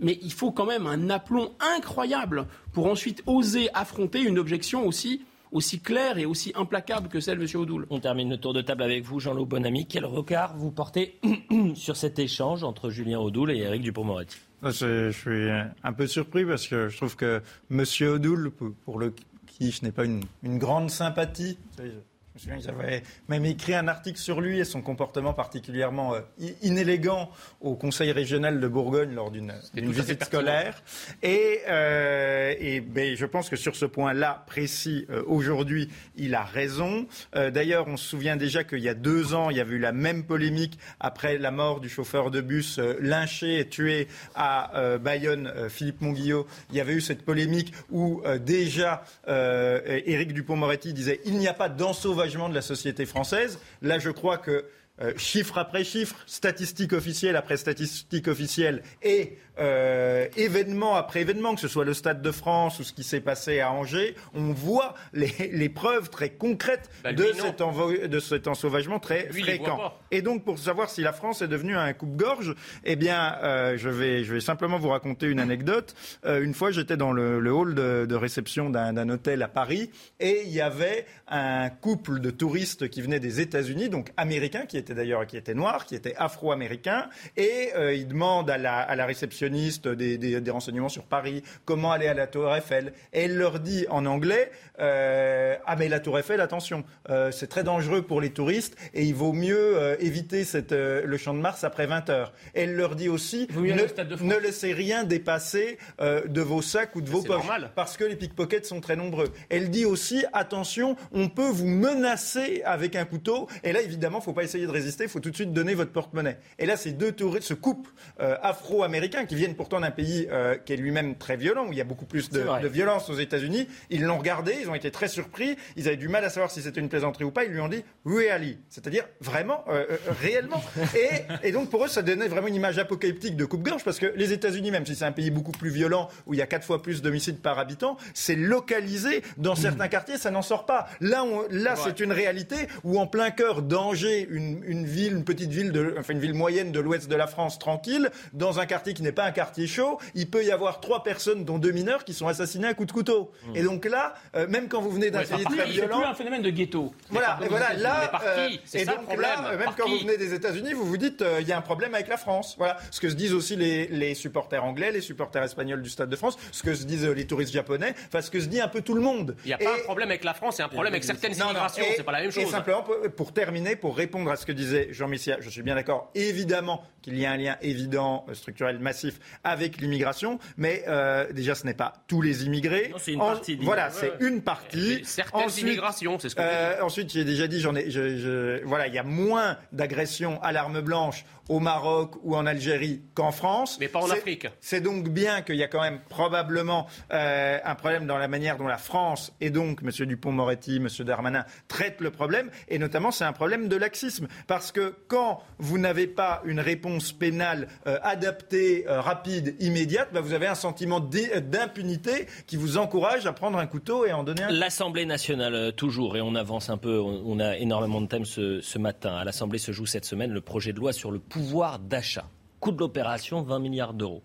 mais 0.00 0.18
il 0.22 0.32
faut 0.32 0.50
quand 0.52 0.66
même 0.66 0.86
un 0.86 1.10
aplomb 1.10 1.52
incroyable 1.76 2.46
pour 2.72 2.86
ensuite 2.86 3.22
oser 3.26 3.68
affronter 3.74 4.20
une 4.22 4.38
objection 4.38 4.86
aussi, 4.86 5.22
aussi 5.52 5.80
claire 5.80 6.18
et 6.18 6.26
aussi 6.26 6.52
implacable 6.54 7.08
que 7.08 7.20
celle 7.20 7.38
de 7.38 7.42
M. 7.44 7.60
Odoul. 7.60 7.86
On 7.90 8.00
termine 8.00 8.30
le 8.30 8.36
tour 8.36 8.52
de 8.54 8.62
table 8.62 8.82
avec 8.82 9.04
vous, 9.04 9.20
Jean-Loup 9.20 9.46
Bonamy. 9.46 9.86
Quel 9.86 10.04
regard 10.04 10.56
vous 10.56 10.70
portez 10.70 11.18
sur 11.74 11.96
cet 11.96 12.18
échange 12.18 12.62
entre 12.64 12.90
Julien 12.90 13.18
Audoul 13.18 13.50
et 13.50 13.58
Éric 13.58 13.82
Dupond-Moretti? 13.82 14.36
Je, 14.62 15.10
suis 15.10 15.48
un 15.82 15.92
peu 15.92 16.06
surpris 16.06 16.44
parce 16.44 16.66
que 16.68 16.88
je 16.88 16.96
trouve 16.96 17.16
que 17.16 17.42
M. 17.70 17.84
Odoul, 18.08 18.50
pour- 18.50 18.72
pour 18.84 18.98
le 18.98 19.14
qui 19.46 19.70
je 19.72 19.84
n'ai 19.84 19.90
pas 19.92 20.04
une, 20.04 20.22
une 20.42 20.58
grande 20.58 20.90
sympathie, 20.90 21.58
vous 21.72 21.76
savez, 21.78 21.92
je- 22.36 22.50
me 22.50 22.58
souviens, 22.58 22.72
j'avais 22.72 23.02
même 23.28 23.44
écrit 23.44 23.74
un 23.74 23.88
article 23.88 24.18
sur 24.18 24.40
lui 24.40 24.60
et 24.60 24.64
son 24.64 24.82
comportement 24.82 25.34
particulièrement 25.34 26.14
euh, 26.14 26.20
inélégant 26.62 27.30
au 27.60 27.74
Conseil 27.74 28.12
régional 28.12 28.60
de 28.60 28.68
Bourgogne 28.68 29.12
lors 29.14 29.30
d'une 29.30 29.52
visite 29.74 30.24
scolaire. 30.24 30.82
Et, 31.22 31.60
euh, 31.68 32.54
et 32.58 32.80
ben, 32.80 33.16
je 33.16 33.26
pense 33.26 33.48
que 33.48 33.56
sur 33.56 33.74
ce 33.76 33.84
point-là 33.84 34.44
précis, 34.46 35.06
euh, 35.10 35.22
aujourd'hui, 35.26 35.88
il 36.16 36.34
a 36.34 36.44
raison. 36.44 37.06
Euh, 37.34 37.50
D'ailleurs, 37.50 37.88
on 37.88 37.96
se 37.96 38.06
souvient 38.08 38.36
déjà 38.36 38.62
qu'il 38.64 38.78
y 38.80 38.88
a 38.88 38.94
deux 38.94 39.34
ans, 39.34 39.50
il 39.50 39.56
y 39.56 39.60
avait 39.60 39.74
eu 39.74 39.78
la 39.80 39.92
même 39.92 40.24
polémique 40.24 40.78
après 41.00 41.36
la 41.36 41.50
mort 41.50 41.80
du 41.80 41.88
chauffeur 41.88 42.30
de 42.30 42.40
bus 42.40 42.78
lynché 43.00 43.58
et 43.58 43.68
tué 43.68 44.06
à 44.34 44.98
Bayonne, 44.98 45.52
Philippe 45.68 46.00
Monguillot. 46.00 46.46
Il 46.70 46.76
y 46.76 46.80
avait 46.80 46.92
eu 46.94 47.00
cette 47.00 47.22
polémique 47.22 47.72
où 47.90 48.22
déjà 48.40 49.02
Éric 49.26 50.32
Dupont-Moretti 50.32 50.92
disait 50.92 51.20
il 51.24 51.36
n'y 51.38 51.48
a 51.48 51.54
pas 51.54 51.68
d'ensauvagement 51.68 52.19
de 52.48 52.54
la 52.54 52.62
société 52.62 53.06
française. 53.06 53.58
Là, 53.82 53.98
je 53.98 54.10
crois 54.10 54.38
que 54.38 54.64
euh, 55.00 55.12
chiffre 55.16 55.56
après 55.56 55.82
chiffre, 55.82 56.16
statistique 56.26 56.92
officielle 56.92 57.36
après 57.36 57.56
statistique 57.56 58.28
officielle 58.28 58.82
et 59.02 59.38
euh, 59.60 60.26
événement 60.36 60.96
après 60.96 61.20
événement, 61.20 61.54
que 61.54 61.60
ce 61.60 61.68
soit 61.68 61.84
le 61.84 61.94
Stade 61.94 62.22
de 62.22 62.30
France 62.30 62.78
ou 62.78 62.84
ce 62.84 62.92
qui 62.92 63.02
s'est 63.04 63.20
passé 63.20 63.60
à 63.60 63.70
Angers, 63.72 64.14
on 64.34 64.52
voit 64.52 64.94
les, 65.12 65.32
les 65.52 65.68
preuves 65.68 66.08
très 66.10 66.30
concrètes 66.30 66.88
Bah, 67.04 67.12
de, 67.12 67.24
cet 67.34 67.60
envo- 67.60 68.06
de 68.06 68.20
cet 68.20 68.48
ensauvagement 68.48 68.98
très 68.98 69.28
Lui, 69.32 69.42
fréquent. 69.42 69.92
Et 70.10 70.22
donc, 70.22 70.44
pour 70.44 70.58
savoir 70.58 70.88
si 70.90 71.02
la 71.02 71.12
France 71.12 71.42
est 71.42 71.48
devenue 71.48 71.76
un 71.76 71.92
coupe-gorge, 71.92 72.54
eh 72.84 72.96
bien, 72.96 73.36
euh, 73.42 73.76
je, 73.76 73.88
vais, 73.88 74.24
je 74.24 74.32
vais 74.34 74.40
simplement 74.40 74.78
vous 74.78 74.88
raconter 74.88 75.26
une 75.26 75.40
anecdote. 75.40 75.94
Euh, 76.24 76.42
une 76.42 76.54
fois, 76.54 76.70
j'étais 76.70 76.96
dans 76.96 77.12
le, 77.12 77.38
le 77.40 77.52
hall 77.52 77.74
de, 77.74 78.06
de 78.08 78.14
réception 78.14 78.70
d'un 78.70 78.92
d'un 78.92 79.08
hôtel 79.08 79.42
à 79.42 79.48
Paris 79.48 79.90
et 80.18 80.42
il 80.44 80.50
y 80.50 80.60
avait 80.60 81.04
un 81.28 81.68
couple 81.70 82.20
de 82.20 82.30
touristes 82.30 82.88
qui 82.88 83.02
venaient 83.02 83.20
des 83.20 83.40
États-Unis, 83.40 83.88
donc 83.88 84.10
américains, 84.16 84.66
qui 84.66 84.76
étaient 84.78 84.94
d'ailleurs 84.94 85.26
qui 85.26 85.36
étaient 85.36 85.54
noirs, 85.54 85.86
qui 85.86 85.94
étaient 85.94 86.14
afro-américains, 86.16 87.08
et 87.36 87.70
ils 87.94 88.06
demandent 88.08 88.50
à 88.50 88.58
la, 88.58 88.78
à 88.78 88.96
la 88.96 89.06
réceptionniste 89.06 89.49
des, 89.50 90.18
des, 90.18 90.40
des, 90.40 90.50
renseignements 90.50 90.88
sur 90.88 91.04
Paris, 91.04 91.42
comment 91.64 91.92
aller 91.92 92.06
à 92.06 92.14
la 92.14 92.26
Tour 92.26 92.54
Eiffel. 92.54 92.92
Et 93.12 93.24
elle 93.24 93.36
leur 93.36 93.60
dit 93.60 93.86
en 93.90 94.06
anglais 94.06 94.50
euh, 94.78 95.56
Ah, 95.66 95.76
mais 95.76 95.88
la 95.88 96.00
Tour 96.00 96.18
Eiffel, 96.18 96.40
attention, 96.40 96.84
euh, 97.08 97.30
c'est 97.30 97.46
très 97.46 97.64
dangereux 97.64 98.02
pour 98.02 98.20
les 98.20 98.30
touristes 98.30 98.76
et 98.94 99.04
il 99.04 99.14
vaut 99.14 99.32
mieux 99.32 99.76
euh, 99.76 99.96
éviter 100.00 100.44
cette, 100.44 100.72
le 100.72 101.16
champ 101.16 101.34
de 101.34 101.40
Mars 101.40 101.64
après 101.64 101.86
20 101.86 102.10
heures. 102.10 102.32
Elle 102.54 102.74
leur 102.74 102.96
dit 102.96 103.08
aussi 103.08 103.48
ne, 103.54 104.24
ne, 104.24 104.36
laissez 104.36 104.72
rien 104.72 105.04
dépasser 105.04 105.78
de 106.00 106.40
vos 106.40 106.62
sacs 106.62 106.94
ou 106.96 107.00
de 107.00 107.10
vos 107.10 107.22
poches. 107.22 107.36
Normal. 107.36 107.70
Parce 107.74 107.96
que 107.96 108.04
les 108.04 108.16
pickpockets 108.16 108.64
sont 108.64 108.80
très 108.80 108.96
nombreux. 108.96 109.32
Elle 109.48 109.70
dit 109.70 109.84
aussi 109.84 110.24
attention, 110.32 110.96
on 111.12 111.28
peut 111.28 111.48
vous 111.48 111.66
menacer 111.66 112.62
avec 112.64 112.96
un 112.96 113.04
couteau. 113.04 113.48
Et 113.64 113.72
là, 113.72 113.80
évidemment, 113.82 114.18
il 114.18 114.20
ne 114.20 114.24
faut 114.24 114.32
pas 114.32 114.44
essayer 114.44 114.66
de 114.66 114.70
résister, 114.70 115.04
il 115.04 115.10
faut 115.10 115.20
tout 115.20 115.30
de 115.30 115.36
suite 115.36 115.52
donner 115.52 115.74
votre 115.74 115.92
porte-monnaie. 115.92 116.38
Et 116.58 116.66
là, 116.66 116.76
ces 116.76 116.92
deux 116.92 117.12
touristes, 117.12 117.48
ce 117.48 117.54
couple 117.54 117.90
afro-américain 118.18 119.24
qui 119.30 119.36
viennent 119.36 119.54
pourtant 119.54 119.78
d'un 119.78 119.92
pays 119.92 120.26
euh, 120.32 120.56
qui 120.56 120.72
est 120.72 120.76
lui-même 120.76 121.14
très 121.14 121.36
violent, 121.36 121.68
où 121.68 121.72
il 121.72 121.78
y 121.78 121.80
a 121.80 121.84
beaucoup 121.84 122.04
plus 122.04 122.30
de, 122.30 122.44
de 122.60 122.66
violence 122.66 123.08
aux 123.10 123.14
États-Unis, 123.14 123.68
ils 123.88 124.02
l'ont 124.02 124.18
regardé, 124.18 124.56
ils 124.60 124.68
ont 124.68 124.74
été 124.74 124.90
très 124.90 125.06
surpris, 125.06 125.56
ils 125.76 125.86
avaient 125.86 125.96
du 125.96 126.08
mal 126.08 126.24
à 126.24 126.30
savoir 126.30 126.50
si 126.50 126.60
c'était 126.62 126.80
une 126.80 126.88
plaisanterie 126.88 127.22
ou 127.22 127.30
pas. 127.30 127.44
Ils 127.44 127.52
lui 127.52 127.60
ont 127.60 127.68
dit 127.68 127.84
really, 128.04 128.58
c'est-à-dire 128.68 129.04
vraiment, 129.20 129.62
euh, 129.68 129.86
euh, 129.88 129.96
réellement. 130.20 130.60
Et, 130.96 131.48
et, 131.48 131.52
donc 131.52 131.70
pour 131.70 131.84
eux, 131.84 131.88
ça 131.88 132.02
donnait 132.02 132.26
vraiment 132.26 132.48
une 132.48 132.56
image 132.56 132.78
apocalyptique 132.78 133.36
de 133.36 133.44
coupe-gorge 133.44 133.84
parce 133.84 134.00
que 134.00 134.12
les 134.16 134.32
États-Unis, 134.32 134.72
même 134.72 134.84
si 134.84 134.96
c'est 134.96 135.04
un 135.04 135.12
pays 135.12 135.30
beaucoup 135.30 135.52
plus 135.52 135.70
violent, 135.70 136.08
où 136.26 136.34
il 136.34 136.38
y 136.38 136.42
a 136.42 136.46
quatre 136.46 136.64
fois 136.64 136.82
plus 136.82 137.00
d'homicides 137.00 137.40
par 137.40 137.60
habitant, 137.60 137.98
c'est 138.14 138.34
localisé 138.34 139.22
dans 139.36 139.54
certains 139.54 139.86
quartiers, 139.86 140.18
ça 140.18 140.32
n'en 140.32 140.42
sort 140.42 140.66
pas. 140.66 140.88
Là, 141.00 141.22
on, 141.22 141.44
là, 141.50 141.76
c'est 141.76 142.00
une 142.00 142.10
réalité 142.10 142.56
où 142.82 142.98
en 142.98 143.06
plein 143.06 143.30
cœur 143.30 143.62
d'Angers, 143.62 144.26
une, 144.28 144.64
une, 144.64 144.86
ville, 144.86 145.12
une 145.12 145.24
petite 145.24 145.50
ville, 145.50 145.70
de, 145.70 145.94
enfin 145.96 146.14
une 146.14 146.20
ville 146.20 146.34
moyenne 146.34 146.72
de 146.72 146.80
l'ouest 146.80 147.08
de 147.08 147.16
la 147.16 147.28
France, 147.28 147.60
tranquille, 147.60 148.10
dans 148.32 148.58
un 148.58 148.66
quartier 148.66 148.94
qui 148.94 149.02
n'est 149.02 149.12
pas 149.12 149.19
un 149.24 149.32
quartier 149.32 149.66
chaud, 149.66 149.98
il 150.14 150.28
peut 150.30 150.44
y 150.44 150.50
avoir 150.50 150.80
trois 150.80 151.02
personnes, 151.02 151.44
dont 151.44 151.58
deux 151.58 151.72
mineurs, 151.72 152.04
qui 152.04 152.14
sont 152.14 152.28
assassinés 152.28 152.68
à 152.68 152.74
coups 152.74 152.88
de 152.88 152.92
couteau. 152.92 153.32
Mmh. 153.46 153.56
Et 153.56 153.62
donc 153.62 153.84
là, 153.84 154.14
euh, 154.34 154.46
même 154.48 154.68
quand 154.68 154.80
vous 154.80 154.90
venez 154.90 155.10
d'un 155.10 155.24
pays 155.24 155.44
très 155.44 155.66
violent, 155.66 156.00
plus 156.00 156.08
un 156.08 156.14
phénomène 156.14 156.42
de 156.42 156.50
ghetto. 156.50 156.92
Voilà, 157.10 157.38
et 157.42 157.48
voilà, 157.48 157.74
là, 157.74 158.12
euh, 158.24 158.48
et 158.74 158.84
donc 158.84 159.16
là, 159.16 159.56
même 159.56 159.70
quand 159.76 159.88
vous 159.88 159.98
venez 159.98 160.16
des 160.16 160.34
États-Unis, 160.34 160.72
vous 160.72 160.84
vous 160.84 160.96
dites, 160.96 161.20
il 161.20 161.26
euh, 161.26 161.40
y 161.40 161.52
a 161.52 161.58
un 161.58 161.62
problème 161.62 161.94
avec 161.94 162.08
la 162.08 162.16
France. 162.16 162.54
Voilà, 162.58 162.78
ce 162.90 163.00
que 163.00 163.08
se 163.08 163.14
disent 163.14 163.34
aussi 163.34 163.56
les, 163.56 163.86
les 163.88 164.14
supporters 164.14 164.64
anglais, 164.64 164.92
les 164.92 165.00
supporters 165.00 165.42
espagnols 165.42 165.82
du 165.82 165.90
Stade 165.90 166.10
de 166.10 166.16
France, 166.16 166.38
ce 166.52 166.62
que 166.62 166.74
se 166.74 166.84
disent 166.84 167.06
les 167.06 167.26
touristes 167.26 167.52
japonais, 167.52 167.94
enfin 168.06 168.20
ce 168.20 168.30
que 168.30 168.40
se 168.40 168.46
dit 168.46 168.60
un 168.60 168.68
peu 168.68 168.82
tout 168.82 168.94
le 168.94 169.00
monde. 169.00 169.36
Il 169.44 169.48
n'y 169.48 169.54
a 169.54 169.58
pas 169.58 169.74
un 169.74 169.84
problème 169.84 170.10
avec 170.10 170.24
la 170.24 170.34
France, 170.34 170.56
il 170.56 170.60
y 170.60 170.62
a 170.62 170.66
un 170.66 170.68
problème 170.68 170.92
avec 170.92 171.04
certaines 171.04 171.34
immigrations, 171.34 171.84
c'est 171.96 172.02
pas 172.02 172.12
la 172.12 172.22
même 172.22 172.30
chose. 172.30 172.44
Et 172.44 172.46
simplement, 172.46 172.82
pour, 172.82 172.96
pour, 173.16 173.32
terminer, 173.32 173.76
pour 173.76 173.96
répondre 173.96 174.30
à 174.30 174.36
ce 174.36 174.46
que 174.46 174.52
disait 174.52 174.88
Jean 174.92 175.08
Messia, 175.08 175.38
je 175.40 175.50
suis 175.50 175.62
bien 175.62 175.74
d'accord, 175.74 176.10
évidemment 176.14 176.82
qu'il 177.02 177.18
y 177.18 177.26
a 177.26 177.32
un 177.32 177.36
lien 177.36 177.56
évident, 177.62 178.24
euh, 178.28 178.34
structurel, 178.34 178.78
massif 178.78 179.09
avec 179.44 179.80
l'immigration, 179.80 180.38
mais 180.56 180.84
euh, 180.88 181.32
déjà 181.32 181.54
ce 181.54 181.66
n'est 181.66 181.74
pas 181.74 181.92
tous 182.06 182.22
les 182.22 182.44
immigrés. 182.44 182.92
C'est 182.98 183.12
une 183.12 183.18
partie. 183.18 183.58
En, 183.60 183.64
voilà, 183.64 183.90
c'est 183.90 184.12
une 184.20 184.42
partie. 184.42 185.02
Certaines 185.04 185.46
ensuite, 185.46 185.66
immigrations, 185.66 186.18
c'est 186.18 186.28
ce 186.28 186.34
que 186.34 186.42
euh, 186.42 186.82
Ensuite, 186.82 187.12
j'ai 187.12 187.24
déjà 187.24 187.46
dit, 187.46 187.60
j'en 187.60 187.74
ai, 187.74 187.90
je, 187.90 188.16
je, 188.16 188.64
voilà, 188.64 188.86
il 188.86 188.94
y 188.94 188.98
a 188.98 189.02
moins 189.02 189.56
d'agressions 189.72 190.40
à 190.42 190.52
l'arme 190.52 190.80
blanche 190.80 191.24
au 191.50 191.58
Maroc 191.58 192.14
ou 192.22 192.36
en 192.36 192.46
Algérie 192.46 193.02
qu'en 193.14 193.32
France. 193.32 193.76
Mais 193.80 193.88
pas 193.88 193.98
en 193.98 194.08
Afrique. 194.08 194.46
C'est 194.60 194.80
donc 194.80 195.08
bien 195.08 195.42
qu'il 195.42 195.56
y 195.56 195.64
a 195.64 195.68
quand 195.68 195.80
même 195.80 195.98
probablement 196.08 196.86
euh, 197.12 197.58
un 197.64 197.74
problème 197.74 198.06
dans 198.06 198.18
la 198.18 198.28
manière 198.28 198.56
dont 198.56 198.68
la 198.68 198.78
France 198.78 199.32
et 199.40 199.50
donc 199.50 199.80
M. 199.82 200.06
Dupont-Moretti, 200.06 200.76
M. 200.76 200.88
Darmanin 201.04 201.44
traitent 201.66 202.00
le 202.00 202.12
problème. 202.12 202.50
Et 202.68 202.78
notamment, 202.78 203.10
c'est 203.10 203.24
un 203.24 203.32
problème 203.32 203.66
de 203.66 203.74
laxisme. 203.74 204.28
Parce 204.46 204.70
que 204.70 204.94
quand 205.08 205.42
vous 205.58 205.78
n'avez 205.78 206.06
pas 206.06 206.40
une 206.44 206.60
réponse 206.60 207.12
pénale 207.12 207.66
euh, 207.88 207.98
adaptée, 208.04 208.86
euh, 208.88 209.00
rapide, 209.00 209.56
immédiate, 209.58 210.10
bah, 210.12 210.20
vous 210.20 210.34
avez 210.34 210.46
un 210.46 210.54
sentiment 210.54 211.00
d'impunité 211.00 212.28
qui 212.46 212.56
vous 212.56 212.78
encourage 212.78 213.26
à 213.26 213.32
prendre 213.32 213.58
un 213.58 213.66
couteau 213.66 214.06
et 214.06 214.10
à 214.10 214.18
en 214.18 214.22
donner 214.22 214.44
un. 214.44 214.52
L'Assemblée 214.52 215.04
nationale, 215.04 215.72
toujours, 215.72 216.16
et 216.16 216.20
on 216.20 216.36
avance 216.36 216.70
un 216.70 216.76
peu, 216.76 217.00
on, 217.00 217.24
on 217.26 217.40
a 217.40 217.56
énormément 217.56 218.00
de 218.00 218.06
thèmes 218.06 218.24
ce, 218.24 218.60
ce 218.60 218.78
matin. 218.78 219.16
À 219.16 219.24
l'Assemblée 219.24 219.58
se 219.58 219.72
joue 219.72 219.86
cette 219.86 220.04
semaine 220.04 220.30
le 220.30 220.40
projet 220.40 220.72
de 220.72 220.78
loi 220.78 220.92
sur 220.92 221.10
le 221.10 221.18
pouvoir 221.18 221.39
d'achat. 221.78 222.26
Coût 222.60 222.72
de 222.72 222.78
l'opération, 222.78 223.40
20 223.40 223.58
milliards 223.58 223.94
d'euros, 223.94 224.22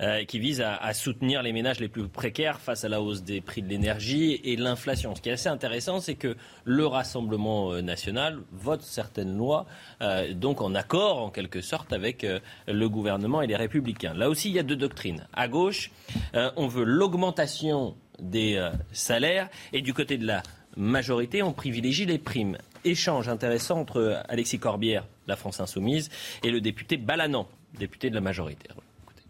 euh, 0.00 0.24
qui 0.24 0.38
vise 0.38 0.62
à, 0.62 0.94
soutenir 0.94 1.42
les 1.42 1.52
ménages 1.52 1.80
les 1.80 1.88
plus 1.88 2.08
précaires 2.08 2.58
face 2.58 2.82
à 2.84 2.88
la 2.88 3.02
hausse 3.02 3.22
des 3.22 3.42
prix 3.42 3.60
de 3.60 3.68
l'énergie 3.68 4.40
et 4.42 4.56
l'inflation. 4.56 5.14
Ce 5.14 5.20
qui 5.20 5.28
est 5.28 5.32
assez 5.32 5.50
intéressant, 5.50 6.00
c'est 6.00 6.14
que 6.14 6.34
le 6.64 6.86
Rassemblement 6.86 7.74
national 7.82 8.38
vote 8.52 8.80
certaines 8.80 9.36
lois, 9.36 9.66
euh, 10.00 10.32
donc 10.32 10.62
en 10.62 10.74
accord, 10.74 11.18
en 11.18 11.28
quelque 11.28 11.60
sorte, 11.60 11.92
avec 11.92 12.24
euh, 12.24 12.40
le 12.66 12.88
gouvernement 12.88 13.42
et 13.42 13.46
les 13.46 13.56
républicains. 13.56 14.14
Là 14.14 14.30
aussi, 14.30 14.48
il 14.48 14.54
y 14.54 14.58
a 14.58 14.62
deux 14.62 14.76
doctrines. 14.76 15.26
À 15.34 15.46
gauche, 15.46 15.90
euh, 16.34 16.50
on 16.56 16.68
veut 16.68 16.84
l'augmentation 16.84 17.96
des 18.18 18.56
euh, 18.56 18.70
salaires 18.92 19.48
et 19.72 19.82
du 19.82 19.94
côté 19.94 20.18
de 20.18 20.26
la 20.26 20.42
majorité, 20.76 21.42
on 21.42 21.52
privilégie 21.52 22.06
les 22.06 22.18
primes. 22.18 22.58
Échange 22.84 23.28
intéressant 23.28 23.80
entre 23.80 24.22
Alexis 24.28 24.58
Corbière, 24.58 25.06
la 25.26 25.36
France 25.36 25.60
Insoumise, 25.60 26.10
et 26.42 26.50
le 26.50 26.60
député 26.60 26.96
Balanan, 26.96 27.48
député 27.78 28.10
de 28.10 28.14
la 28.14 28.20
majorité. 28.20 28.68
Écoutez. 28.70 29.22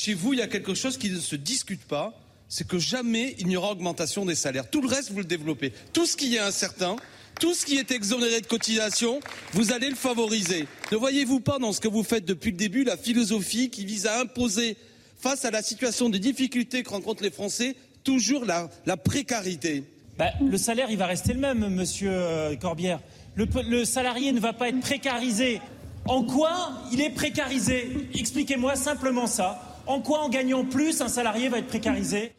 Chez 0.00 0.14
vous, 0.14 0.32
il 0.32 0.38
y 0.38 0.42
a 0.42 0.48
quelque 0.48 0.74
chose 0.74 0.96
qui 0.96 1.10
ne 1.10 1.18
se 1.18 1.36
discute 1.36 1.84
pas, 1.84 2.14
c'est 2.48 2.66
que 2.66 2.78
jamais 2.78 3.36
il 3.38 3.46
n'y 3.46 3.56
aura 3.56 3.70
augmentation 3.70 4.24
des 4.24 4.34
salaires. 4.34 4.68
Tout 4.68 4.82
le 4.82 4.88
reste, 4.88 5.12
vous 5.12 5.18
le 5.18 5.24
développez. 5.24 5.72
Tout 5.92 6.06
ce 6.06 6.16
qui 6.16 6.34
est 6.34 6.40
incertain, 6.40 6.96
tout 7.38 7.54
ce 7.54 7.64
qui 7.64 7.76
est 7.76 7.90
exonéré 7.90 8.40
de 8.40 8.46
cotisation, 8.46 9.20
vous 9.52 9.72
allez 9.72 9.88
le 9.88 9.94
favoriser. 9.94 10.66
Ne 10.90 10.96
voyez-vous 10.96 11.40
pas 11.40 11.58
dans 11.58 11.72
ce 11.72 11.80
que 11.80 11.88
vous 11.88 12.02
faites 12.02 12.24
depuis 12.24 12.50
le 12.50 12.56
début 12.56 12.84
la 12.84 12.96
philosophie 12.96 13.70
qui 13.70 13.84
vise 13.84 14.06
à 14.06 14.20
imposer, 14.20 14.76
face 15.18 15.44
à 15.44 15.50
la 15.50 15.62
situation 15.62 16.08
de 16.08 16.18
difficulté 16.18 16.82
que 16.82 16.90
rencontrent 16.90 17.22
les 17.22 17.30
Français, 17.30 17.76
toujours 18.04 18.44
la, 18.44 18.68
la 18.84 18.96
précarité? 18.96 19.84
Bah, 20.18 20.32
Le 20.46 20.58
salaire, 20.58 20.90
il 20.90 20.96
va 20.98 21.06
rester 21.06 21.32
le 21.32 21.40
même, 21.40 21.68
monsieur 21.68 22.56
Corbière. 22.60 23.00
Le, 23.36 23.46
le 23.68 23.84
salarié 23.84 24.32
ne 24.32 24.40
va 24.40 24.52
pas 24.52 24.68
être 24.68 24.80
précarisé. 24.80 25.60
En 26.06 26.24
quoi 26.24 26.72
il 26.92 27.00
est 27.00 27.10
précarisé? 27.10 28.08
Expliquez-moi 28.14 28.74
simplement 28.76 29.26
ça. 29.26 29.82
En 29.86 30.00
quoi, 30.00 30.20
en 30.20 30.28
gagnant 30.28 30.64
plus, 30.64 31.00
un 31.00 31.08
salarié 31.08 31.48
va 31.48 31.58
être 31.58 31.66
précarisé? 31.66 32.32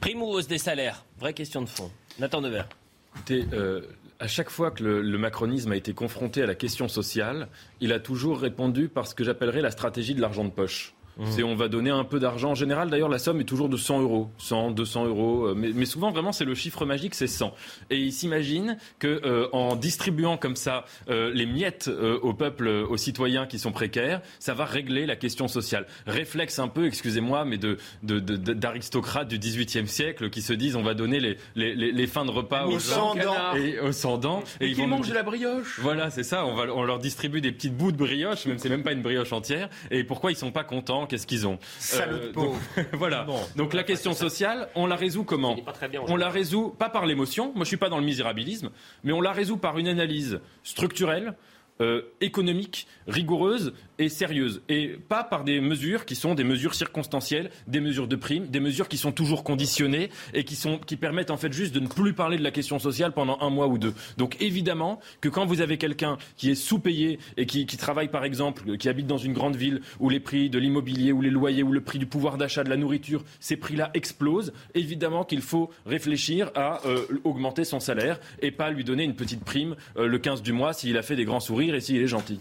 Prime 0.00 0.22
ou 0.22 0.26
hausse 0.26 0.46
des 0.46 0.58
salaires 0.58 1.04
Vraie 1.18 1.34
question 1.34 1.62
de 1.62 1.68
fond. 1.68 1.90
Nathan 2.18 2.40
Devers. 2.40 2.68
Écoutez, 3.14 3.46
euh, 3.52 3.82
à 4.20 4.28
chaque 4.28 4.50
fois 4.50 4.70
que 4.70 4.82
le, 4.82 5.02
le, 5.02 5.18
macronisme 5.18 5.72
a 5.72 5.76
été 5.76 5.92
confronté 5.92 6.42
à 6.42 6.46
la 6.46 6.54
question 6.54 6.88
sociale, 6.88 7.48
il 7.80 7.92
a 7.92 8.00
toujours 8.00 8.38
répondu 8.38 8.88
par 8.88 9.06
ce 9.06 9.14
que 9.14 9.24
j'appellerais 9.24 9.60
la 9.60 9.70
stratégie 9.70 10.14
de 10.14 10.20
l'argent 10.20 10.44
de 10.44 10.50
poche. 10.50 10.94
C'est 11.24 11.42
on 11.42 11.56
va 11.56 11.68
donner 11.68 11.90
un 11.90 12.04
peu 12.04 12.20
d'argent. 12.20 12.50
En 12.50 12.54
général, 12.54 12.90
d'ailleurs, 12.90 13.08
la 13.08 13.18
somme 13.18 13.40
est 13.40 13.44
toujours 13.44 13.68
de 13.68 13.76
100 13.76 14.02
euros, 14.02 14.30
100, 14.38 14.70
200 14.72 15.06
euros. 15.06 15.54
Mais, 15.54 15.70
mais 15.74 15.84
souvent, 15.84 16.10
vraiment, 16.10 16.32
c'est 16.32 16.44
le 16.44 16.54
chiffre 16.54 16.84
magique, 16.84 17.14
c'est 17.14 17.26
100. 17.26 17.52
Et 17.90 17.98
il 17.98 18.12
s'imagine 18.12 18.76
que 18.98 19.20
euh, 19.24 19.48
en 19.52 19.76
distribuant 19.76 20.36
comme 20.36 20.56
ça 20.56 20.84
euh, 21.08 21.30
les 21.34 21.46
miettes 21.46 21.88
euh, 21.88 22.18
au 22.22 22.34
peuple, 22.34 22.68
aux 22.68 22.96
citoyens 22.96 23.46
qui 23.46 23.58
sont 23.58 23.72
précaires, 23.72 24.20
ça 24.38 24.54
va 24.54 24.64
régler 24.64 25.06
la 25.06 25.16
question 25.16 25.48
sociale. 25.48 25.86
Réflexe 26.06 26.58
un 26.58 26.68
peu, 26.68 26.86
excusez-moi, 26.86 27.44
mais 27.44 27.58
de, 27.58 27.78
de, 28.02 28.20
de, 28.20 28.36
d'aristocrates 28.36 29.28
du 29.28 29.38
XVIIIe 29.38 29.88
siècle 29.88 30.30
qui 30.30 30.42
se 30.42 30.52
disent 30.52 30.76
on 30.76 30.82
va 30.82 30.94
donner 30.94 31.20
les, 31.20 31.36
les, 31.56 31.74
les, 31.74 31.92
les 31.92 32.06
fins 32.06 32.24
de 32.24 32.30
repas 32.30 32.66
aux 32.66 32.78
gens 32.78 33.14
et 33.56 33.80
aux 33.80 33.92
sans 33.92 34.18
dents 34.18 34.42
et, 34.60 34.66
et 34.66 34.68
ils 34.68 34.76
vont 34.76 35.00
de 35.00 35.12
la 35.12 35.22
brioche. 35.22 35.78
Voilà, 35.80 36.10
c'est 36.10 36.22
ça. 36.22 36.44
On 36.44 36.54
va 36.54 36.72
on 36.72 36.84
leur 36.84 36.98
distribue 36.98 37.40
des 37.40 37.52
petites 37.52 37.76
bouts 37.76 37.92
de 37.92 37.96
brioche, 37.96 38.46
même 38.46 38.58
c'est 38.58 38.68
même 38.68 38.82
pas 38.82 38.92
une 38.92 39.02
brioche 39.02 39.32
entière. 39.32 39.68
Et 39.90 40.04
pourquoi 40.04 40.30
ils 40.30 40.36
sont 40.36 40.52
pas 40.52 40.64
contents 40.64 41.06
Qu'est-ce 41.08 41.26
qu'ils 41.26 41.46
ont 41.46 41.58
euh, 41.94 42.32
donc, 42.32 42.54
Voilà. 42.92 43.24
Bon, 43.24 43.40
donc 43.56 43.74
la 43.74 43.82
question 43.82 44.12
sociale, 44.12 44.68
on 44.74 44.86
la 44.86 44.96
résout 44.96 45.24
comment 45.24 45.54
bien, 45.54 46.02
On 46.06 46.16
la 46.16 46.28
résout 46.28 46.74
pas 46.78 46.88
par 46.88 47.06
l'émotion. 47.06 47.52
Moi, 47.54 47.64
je 47.64 47.68
suis 47.68 47.76
pas 47.76 47.88
dans 47.88 47.98
le 47.98 48.04
misérabilisme, 48.04 48.70
mais 49.04 49.12
on 49.12 49.20
la 49.20 49.32
résout 49.32 49.56
par 49.56 49.78
une 49.78 49.88
analyse 49.88 50.40
structurelle. 50.62 51.34
Euh, 51.80 52.02
économique, 52.20 52.88
rigoureuse 53.06 53.72
et 54.00 54.08
sérieuse. 54.08 54.62
Et 54.68 54.98
pas 55.08 55.22
par 55.22 55.44
des 55.44 55.60
mesures 55.60 56.06
qui 56.06 56.16
sont 56.16 56.34
des 56.34 56.42
mesures 56.42 56.74
circonstancielles, 56.74 57.50
des 57.68 57.78
mesures 57.78 58.08
de 58.08 58.16
primes, 58.16 58.46
des 58.46 58.58
mesures 58.58 58.88
qui 58.88 58.96
sont 58.96 59.12
toujours 59.12 59.44
conditionnées 59.44 60.10
et 60.34 60.42
qui, 60.42 60.56
sont, 60.56 60.78
qui 60.78 60.96
permettent 60.96 61.30
en 61.30 61.36
fait 61.36 61.52
juste 61.52 61.72
de 61.72 61.78
ne 61.78 61.86
plus 61.86 62.14
parler 62.14 62.36
de 62.36 62.42
la 62.42 62.50
question 62.50 62.80
sociale 62.80 63.12
pendant 63.12 63.38
un 63.40 63.50
mois 63.50 63.68
ou 63.68 63.78
deux. 63.78 63.94
Donc 64.16 64.36
évidemment 64.40 64.98
que 65.20 65.28
quand 65.28 65.46
vous 65.46 65.60
avez 65.60 65.78
quelqu'un 65.78 66.18
qui 66.36 66.50
est 66.50 66.56
sous-payé 66.56 67.20
et 67.36 67.46
qui, 67.46 67.64
travaille 67.76 68.08
par 68.08 68.24
exemple, 68.24 68.76
qui 68.76 68.88
habite 68.88 69.06
dans 69.06 69.16
une 69.16 69.32
grande 69.32 69.54
ville 69.54 69.80
où 70.00 70.08
les 70.08 70.20
prix 70.20 70.50
de 70.50 70.58
l'immobilier, 70.58 71.12
ou 71.12 71.20
les 71.20 71.30
loyers, 71.30 71.62
ou 71.62 71.70
le 71.70 71.80
prix 71.80 72.00
du 72.00 72.06
pouvoir 72.06 72.38
d'achat 72.38 72.64
de 72.64 72.70
la 72.70 72.76
nourriture, 72.76 73.24
ces 73.38 73.56
prix-là 73.56 73.90
explosent, 73.94 74.52
évidemment 74.74 75.24
qu'il 75.24 75.42
faut 75.42 75.70
réfléchir 75.86 76.50
à 76.56 76.84
euh, 76.86 77.06
augmenter 77.22 77.62
son 77.62 77.78
salaire 77.78 78.18
et 78.42 78.50
pas 78.50 78.70
lui 78.70 78.82
donner 78.82 79.04
une 79.04 79.14
petite 79.14 79.44
prime 79.44 79.76
euh, 79.96 80.08
le 80.08 80.18
15 80.18 80.42
du 80.42 80.52
mois 80.52 80.72
s'il 80.72 80.96
a 80.96 81.02
fait 81.02 81.14
des 81.14 81.24
grands 81.24 81.38
sourires 81.38 81.67
et 81.74 81.80
s'il 81.80 82.02
est 82.02 82.06
gentil. 82.06 82.40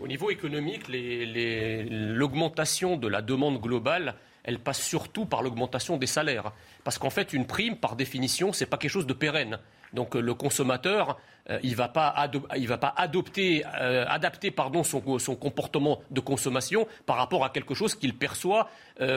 Au 0.00 0.06
niveau 0.06 0.30
économique, 0.30 0.82
l'augmentation 0.88 2.96
de 2.96 3.08
la 3.08 3.20
demande 3.20 3.60
globale, 3.60 4.14
elle 4.44 4.60
passe 4.60 4.80
surtout 4.80 5.26
par 5.26 5.42
l'augmentation 5.42 5.96
des 5.96 6.06
salaires. 6.06 6.52
Parce 6.84 6.98
qu'en 6.98 7.10
fait, 7.10 7.32
une 7.32 7.46
prime, 7.46 7.76
par 7.76 7.96
définition, 7.96 8.52
ce 8.52 8.62
n'est 8.62 8.70
pas 8.70 8.76
quelque 8.76 8.92
chose 8.92 9.06
de 9.06 9.12
pérenne. 9.12 9.58
Donc 9.92 10.14
le 10.14 10.34
consommateur, 10.34 11.18
il 11.62 11.70
ne 11.70 11.76
va 11.76 11.88
pas, 11.88 12.14
adopter, 12.96 13.64
adapter 13.64 14.50
pardon, 14.50 14.84
son, 14.84 15.00
comportement 15.00 16.00
de 16.10 16.20
consommation 16.20 16.86
par 17.06 17.16
rapport 17.16 17.44
à 17.44 17.50
quelque 17.50 17.74
chose 17.74 17.94
qu'il 17.94 18.16
perçoit 18.16 18.70